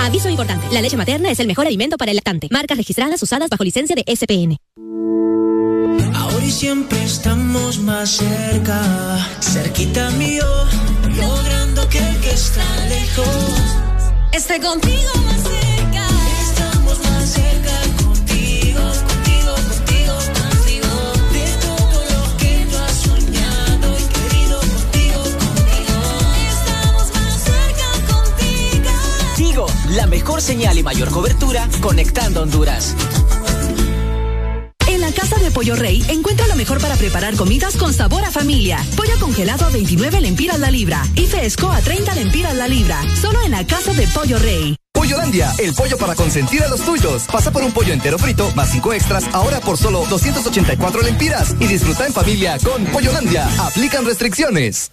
[0.00, 2.48] Aviso importante, la leche materna es el mejor alimento para el lactante.
[2.50, 4.56] Marcas registradas usadas bajo licencia de SPN.
[6.14, 8.80] Ahora y siempre estamos más cerca,
[9.40, 10.44] cerquita mío,
[11.16, 13.26] logrando que el que está lejos
[14.32, 15.71] esté contigo más cerca.
[29.92, 32.94] La mejor señal y mayor cobertura conectando Honduras.
[34.86, 38.30] En la Casa de Pollo Rey encuentra lo mejor para preparar comidas con sabor a
[38.30, 38.78] familia.
[38.96, 43.02] Pollo congelado a 29 lempiras la libra y fresco a 30 lempiras la libra.
[43.20, 44.76] Solo en la Casa de Pollo Rey.
[44.92, 47.24] Pollolandia, el pollo para consentir a los tuyos.
[47.30, 51.66] Pasa por un pollo entero frito más cinco extras ahora por solo 284 lempiras y
[51.66, 53.48] disfruta en familia con Pollolandia.
[53.58, 54.92] Aplican restricciones.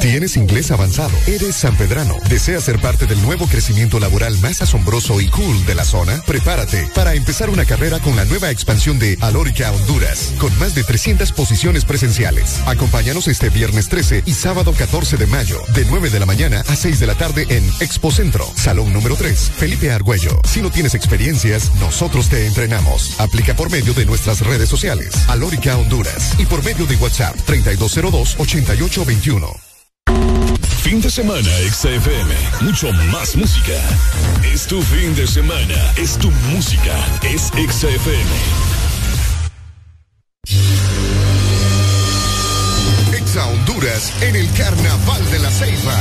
[0.01, 5.29] Tienes inglés avanzado, eres sanpedrano, deseas ser parte del nuevo crecimiento laboral más asombroso y
[5.29, 6.23] cool de la zona.
[6.27, 10.85] Prepárate para empezar una carrera con la nueva expansión de Alórica Honduras, con más de
[10.85, 12.61] 300 posiciones presenciales.
[12.67, 16.77] Acompáñanos este viernes 13 y sábado 14 de mayo, de 9 de la mañana a
[16.77, 20.41] 6 de la tarde en Expo Centro, Salón número 3, Felipe Argüello.
[20.45, 23.19] Si no tienes experiencias, nosotros te entrenamos.
[23.19, 29.76] Aplica por medio de nuestras redes sociales, Alórica Honduras, y por medio de WhatsApp 3202-8821.
[30.83, 32.35] Fin de semana, XFM.
[32.60, 33.75] Mucho más música.
[34.44, 35.92] Es tu fin de semana.
[35.97, 36.94] Es tu música.
[37.23, 38.31] Es XFM.
[43.17, 45.99] Exa Honduras en el Carnaval de la Ceiba.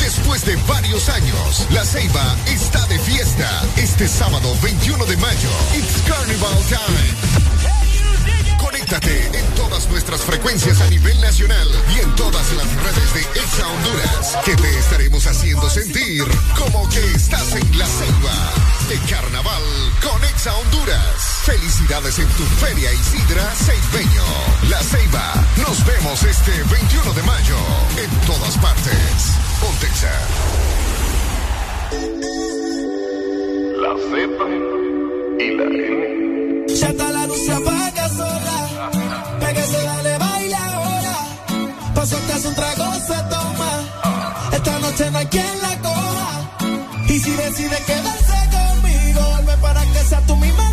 [0.00, 3.62] Después de varios años, La Ceiba está de fiesta.
[3.76, 7.75] Este sábado 21 de mayo, It's Carnival Time.
[8.86, 13.66] Conéctate en todas nuestras frecuencias a nivel nacional y en todas las redes de Exa
[13.66, 16.22] Honduras, que te estaremos haciendo sentir
[16.56, 18.52] como que estás en la Ceiba
[18.88, 19.62] de Carnaval
[20.00, 21.42] con Exa Honduras.
[21.44, 24.22] Felicidades en tu Feria Isidra Ceibeño.
[24.70, 25.34] La Ceiba.
[25.66, 27.58] Nos vemos este 21 de mayo
[27.96, 28.94] en todas partes.
[29.60, 30.12] Pontexa.
[33.82, 34.24] La Z
[35.40, 36.66] y la N.
[36.68, 38.55] Ya está la luz se apaga sola.
[39.66, 41.16] Pégase, dale, baila ahora.
[41.94, 43.70] Paso que hace un trago se toma.
[44.52, 46.30] Esta noche no hay quien la coja.
[47.08, 50.65] Y si decide quedarse conmigo, vuelve para que sea tú misma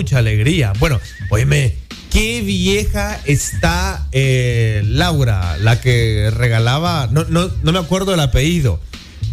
[0.00, 0.72] mucha alegría.
[0.78, 1.74] Bueno, oíme,
[2.10, 8.80] qué vieja está eh, Laura, la que regalaba, no, no, no me acuerdo el apellido,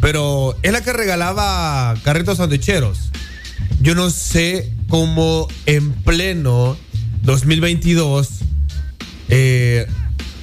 [0.02, 3.12] pero es la que regalaba carritos sanduicheros.
[3.80, 6.76] Yo no sé cómo en pleno
[7.24, 8.28] 2022
[9.30, 9.88] eh,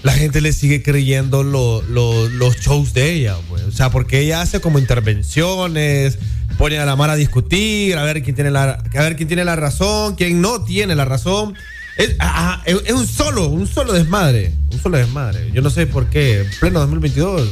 [0.03, 3.63] la gente le sigue creyendo lo- lo- los shows de ella, pues.
[3.65, 6.19] O sea, porque ella hace como intervenciones,
[6.57, 9.45] pone a la mar a discutir, a ver quién tiene la, a ver quién tiene
[9.45, 11.55] la razón, quién no tiene la razón.
[11.97, 12.17] Es,
[12.65, 15.51] es- un solo, un solo desmadre, un solo desmadre.
[15.53, 17.49] Yo no sé por qué, en pleno 2022.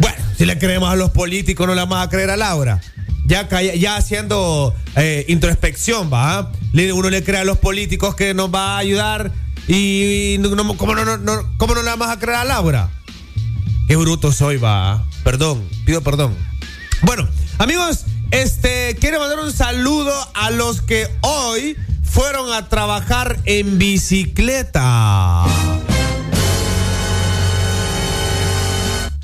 [0.00, 2.80] Bueno, si le creemos a los políticos, no le vamos a creer a Laura.
[3.26, 6.52] Ya, ya haciendo eh, introspección, ¿va?
[6.94, 9.32] Uno le cree a los políticos que nos va a ayudar
[9.68, 12.90] y, ¿cómo, no- ¿cómo no le vamos a creer a Laura?
[13.88, 15.04] Qué bruto soy, va.
[15.22, 16.34] Perdón, pido perdón.
[17.02, 17.26] Bueno,
[17.58, 25.46] amigos, este, quiero mandar un saludo a los que hoy fueron a trabajar en bicicleta.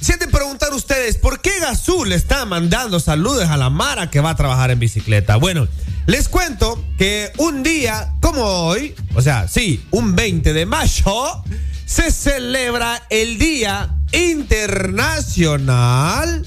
[0.01, 4.31] Sienten preguntar ustedes, ¿por qué Gazú le está mandando saludos a la Mara que va
[4.31, 5.37] a trabajar en bicicleta?
[5.37, 5.69] Bueno,
[6.07, 11.45] les cuento que un día como hoy, o sea, sí, un 20 de mayo,
[11.85, 16.47] se celebra el Día Internacional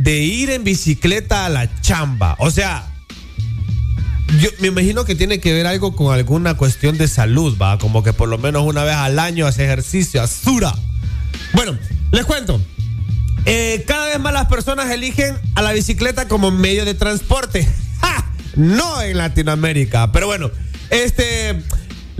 [0.00, 2.34] de ir en bicicleta a la chamba.
[2.38, 2.90] O sea,
[4.40, 8.02] yo me imagino que tiene que ver algo con alguna cuestión de salud, va, como
[8.02, 10.74] que por lo menos una vez al año hace ejercicio, azura.
[11.52, 11.76] Bueno,
[12.12, 12.58] les cuento.
[13.44, 17.68] Eh, cada vez más las personas eligen a la bicicleta como medio de transporte.
[18.00, 18.32] ¡Ja!
[18.56, 20.12] No en Latinoamérica.
[20.12, 20.50] Pero bueno,
[20.88, 21.62] este.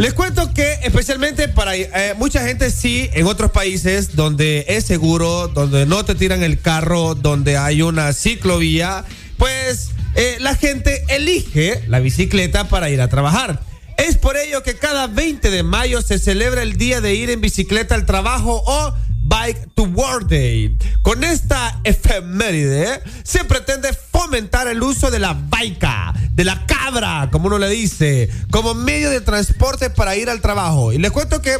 [0.01, 5.49] Les cuento que especialmente para eh, mucha gente sí, en otros países donde es seguro,
[5.49, 9.05] donde no te tiran el carro, donde hay una ciclovía,
[9.37, 13.61] pues eh, la gente elige la bicicleta para ir a trabajar.
[13.99, 17.43] Es por ello que cada 20 de mayo se celebra el día de ir en
[17.43, 18.95] bicicleta al trabajo o
[19.41, 20.77] Bike to Work Day.
[21.01, 27.47] Con esta efeméride se pretende fomentar el uso de la baica, de la cabra, como
[27.47, 30.93] uno le dice, como medio de transporte para ir al trabajo.
[30.93, 31.57] Y les cuento que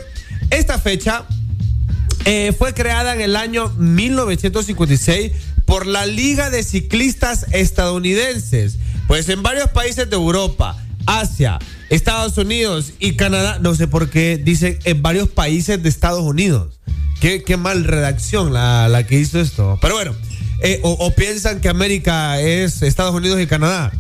[0.51, 1.25] esta fecha
[2.27, 5.33] eh, fue creada en el año 1956
[5.65, 8.77] por la Liga de Ciclistas Estadounidenses.
[9.07, 14.37] Pues en varios países de Europa, Asia, Estados Unidos y Canadá, no sé por qué
[14.37, 16.80] dicen en varios países de Estados Unidos.
[17.21, 19.79] Qué, qué mal redacción la, que hizo esto.
[19.83, 20.17] Pero bueno,
[20.61, 23.93] eh, o, piensan que América es Estados Unidos y Canadá.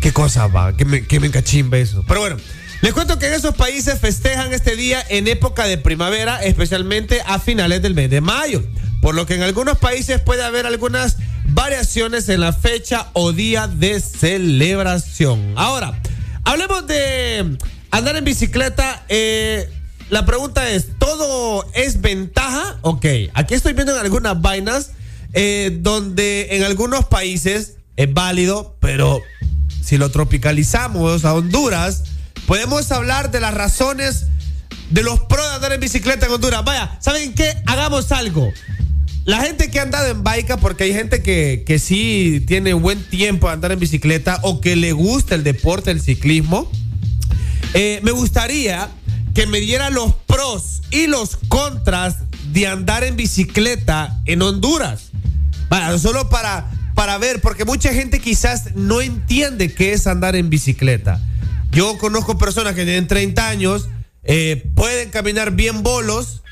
[0.00, 0.74] ¿Qué cosa va?
[0.74, 2.04] ¿Qué me, qué me encachimba eso?
[2.08, 2.36] Pero bueno,
[2.80, 7.38] les cuento que en esos países festejan este día en época de primavera, especialmente a
[7.38, 8.64] finales del mes de mayo.
[9.02, 13.68] Por lo que en algunos países puede haber algunas variaciones en la fecha o día
[13.68, 15.52] de celebración.
[15.56, 16.00] Ahora,
[16.44, 17.58] hablemos de
[17.90, 19.04] andar en bicicleta.
[19.08, 19.70] eh,
[20.12, 22.76] la pregunta es, ¿todo es ventaja?
[22.82, 24.90] Ok, aquí estoy viendo en algunas vainas
[25.32, 29.22] eh, donde en algunos países es válido, pero
[29.82, 32.04] si lo tropicalizamos a Honduras,
[32.46, 34.26] podemos hablar de las razones
[34.90, 36.62] de los pros de andar en bicicleta en Honduras.
[36.62, 37.50] Vaya, ¿saben qué?
[37.64, 38.52] Hagamos algo.
[39.24, 43.02] La gente que ha andado en baica, porque hay gente que, que sí tiene buen
[43.02, 46.70] tiempo de andar en bicicleta o que le gusta el deporte, el ciclismo,
[47.72, 48.90] eh, me gustaría
[49.34, 52.16] que me diera los pros y los contras
[52.52, 55.10] de andar en bicicleta en Honduras.
[55.68, 60.50] Vaya, solo para, para ver, porque mucha gente quizás no entiende qué es andar en
[60.50, 61.20] bicicleta.
[61.70, 63.88] Yo conozco personas que tienen 30 años,
[64.24, 66.42] eh, pueden caminar bien bolos,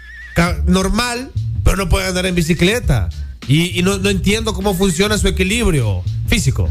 [0.65, 1.31] normal,
[1.63, 3.11] pero no pueden andar en bicicleta.
[3.52, 6.70] Y, no entiendo cómo funciona su equilibrio físico.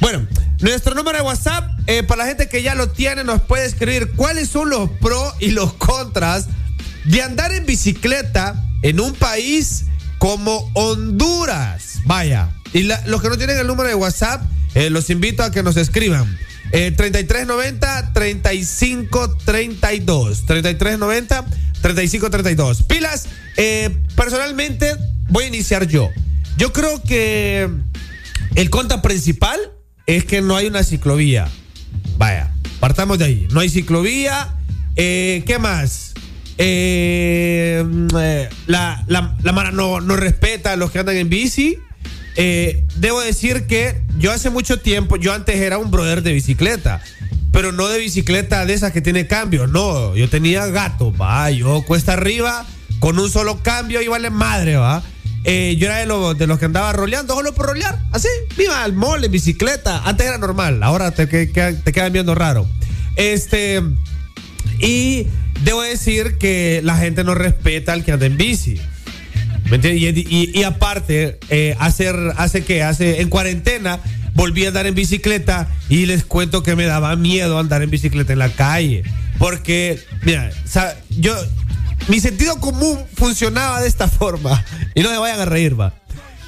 [0.00, 0.26] Bueno,
[0.60, 4.10] Nuestro número de WhatsApp, eh, para la gente que ya lo tiene, nos puede escribir
[4.16, 6.48] cuáles son los pros y los contras
[7.04, 9.84] de andar en bicicleta en un país
[10.18, 12.00] como Honduras.
[12.06, 12.50] Vaya.
[12.72, 14.42] Y la- los que no tienen el número de WhatsApp,
[14.74, 16.36] eh, los invito a que nos escriban.
[16.72, 20.46] Eh, 3390 3532.
[20.46, 21.46] 3390
[21.80, 22.82] 3532.
[22.82, 24.96] Pilas, eh, personalmente
[25.28, 26.10] voy a iniciar yo.
[26.56, 27.68] Yo creo que
[28.54, 29.58] el contra principal
[30.06, 31.48] es que no hay una ciclovía.
[32.16, 33.48] Vaya, partamos de ahí.
[33.52, 34.54] No hay ciclovía.
[34.96, 36.14] Eh, ¿Qué más?
[36.58, 38.08] Eh, mm,
[38.66, 41.78] la, la, la Mara no, no respeta a los que andan en bici.
[42.40, 47.02] Eh, debo decir que yo hace mucho tiempo, yo antes era un brother de bicicleta,
[47.50, 51.82] pero no de bicicleta de esas que tiene cambio, no, yo tenía gato, va, yo
[51.82, 52.64] cuesta arriba,
[53.00, 55.02] con un solo cambio y vale madre, va.
[55.42, 58.84] Eh, yo era de, los de los que andaba roleando solo por rolear, así, viva
[58.84, 62.68] al mall en bicicleta, antes era normal, ahora te quedan viendo raro.
[63.16, 63.82] Este,
[64.78, 65.26] y
[65.64, 68.80] debo decir que la gente no respeta al que anda en bici.
[69.70, 69.76] ¿Me?
[69.94, 74.00] Y, y- aparte, eh, hacer, hace que, hace, en cuarentena,
[74.34, 78.32] volví a andar en bicicleta y les cuento que me daba miedo andar en bicicleta
[78.32, 79.02] en la calle.
[79.38, 80.50] Porque, mira,
[81.10, 81.34] yo,
[82.08, 84.64] mi sentido común funcionaba de esta forma.
[84.94, 85.94] Y no me vayan a reír, va.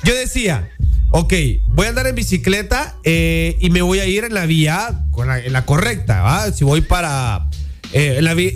[0.03, 0.71] Yo decía,
[1.11, 1.35] ok,
[1.67, 5.29] voy a andar en bicicleta eh, y me voy a ir en la vía, con
[5.29, 6.51] la, en la correcta.
[6.53, 7.49] Si voy para...
[7.93, 8.53] eh, en la vía,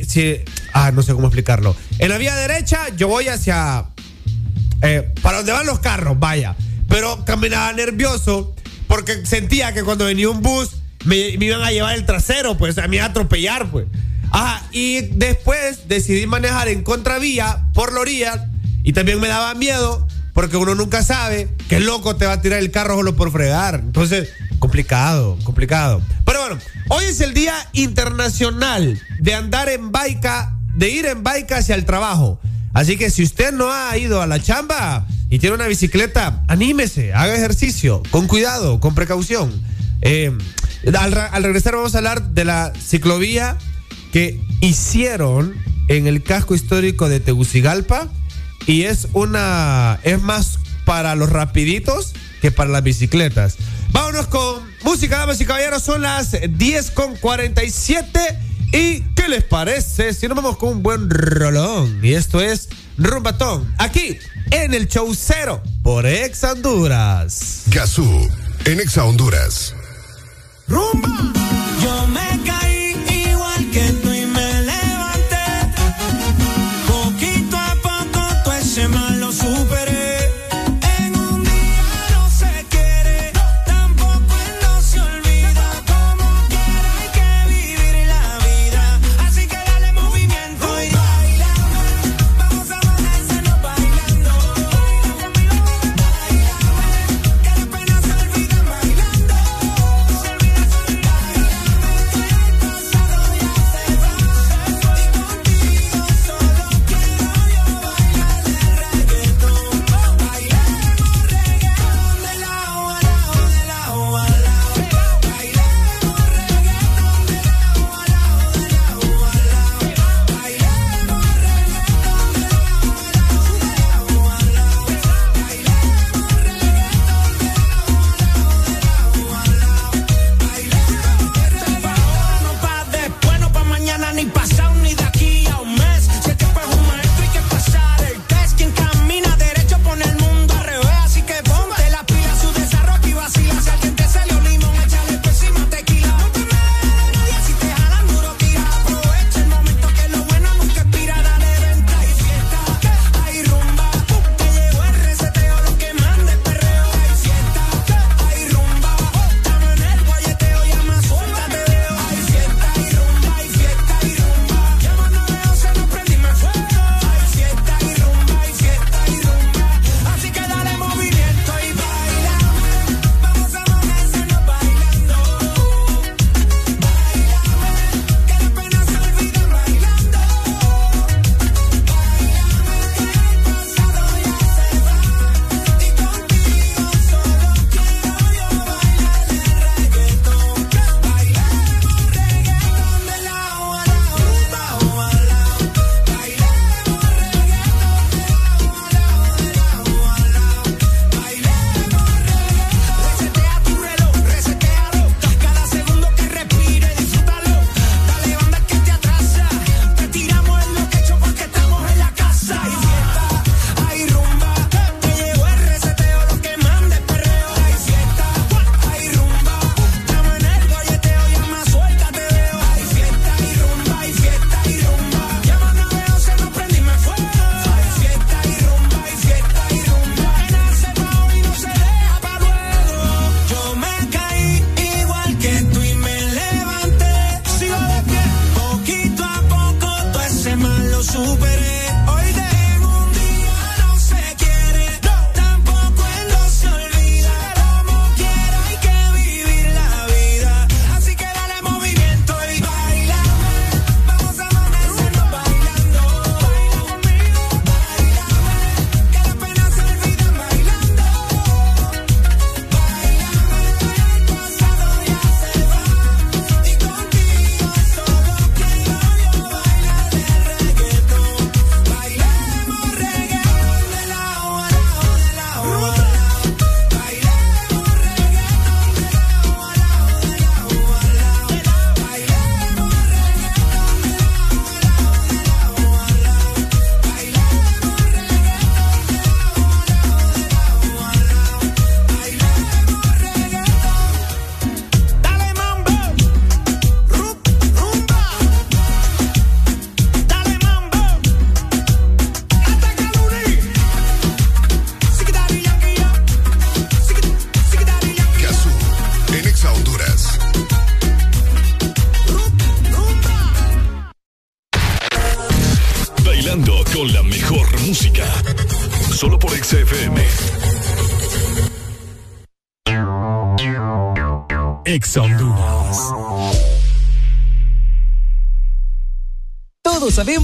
[0.72, 1.76] ah, no sé cómo explicarlo.
[1.98, 3.84] En la vía derecha yo voy hacia
[4.84, 6.54] eh, para donde van los carros, vaya.
[6.88, 8.54] Pero caminaba nervioso
[8.86, 12.78] porque sentía que cuando venía un bus me, me iban a llevar el trasero, pues,
[12.78, 13.86] a mí a atropellar, pues.
[14.31, 18.49] Ajá, y después decidí manejar en contravía por la orilla
[18.83, 22.58] y también me daba miedo porque uno nunca sabe qué loco te va a tirar
[22.58, 23.76] el carro solo por fregar.
[23.76, 26.02] Entonces, complicado, complicado.
[26.24, 31.58] Pero bueno, hoy es el Día Internacional de andar en baica, de ir en baica
[31.58, 32.40] hacia el trabajo.
[32.74, 37.14] Así que si usted no ha ido a la chamba y tiene una bicicleta, anímese,
[37.14, 39.52] haga ejercicio, con cuidado, con precaución.
[40.02, 40.36] Eh,
[40.98, 43.56] al, regresar vamos a hablar de la ciclovía
[44.12, 45.54] que hicieron
[45.88, 48.08] en el casco histórico de Tegucigalpa
[48.66, 53.56] y es una es más para los rapiditos que para las bicicletas.
[53.92, 58.18] Vámonos con música, damas y caballeros, son las 10 con 47
[58.74, 62.00] y ¿qué les parece si nos vamos con un buen rolón?
[62.02, 64.18] Y esto es Rumbatón, aquí
[64.50, 67.62] en el show cero por Ex Honduras.
[67.68, 68.28] Gazú,
[68.64, 69.74] en Exa Honduras.
[70.66, 72.73] Yo me caí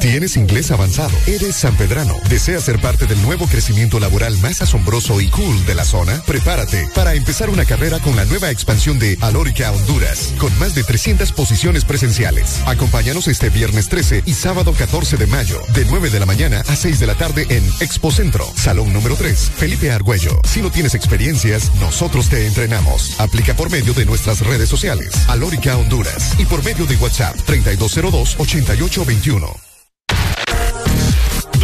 [0.00, 1.12] ¿Tienes inglés avanzado?
[1.26, 2.14] ¿Eres sanpedrano?
[2.28, 6.22] ¿Deseas ser parte del nuevo crecimiento laboral más asombroso y cool de la zona?
[6.26, 10.84] Prepárate para empezar una carrera con la nueva expansión de Alórica Honduras, con más de
[10.84, 12.60] 300 posiciones presenciales.
[12.66, 16.76] Acompáñanos este viernes 13 y sábado 14 de mayo, de 9 de la mañana a
[16.76, 20.40] 6 de la tarde en Expo Centro, Salón número 3, Felipe Argüello.
[20.44, 23.18] Si no tienes experiencias, nosotros te entrenamos.
[23.18, 29.63] Aplica por medio de nuestras redes sociales, Alórica Honduras, y por medio de WhatsApp 3202-8821.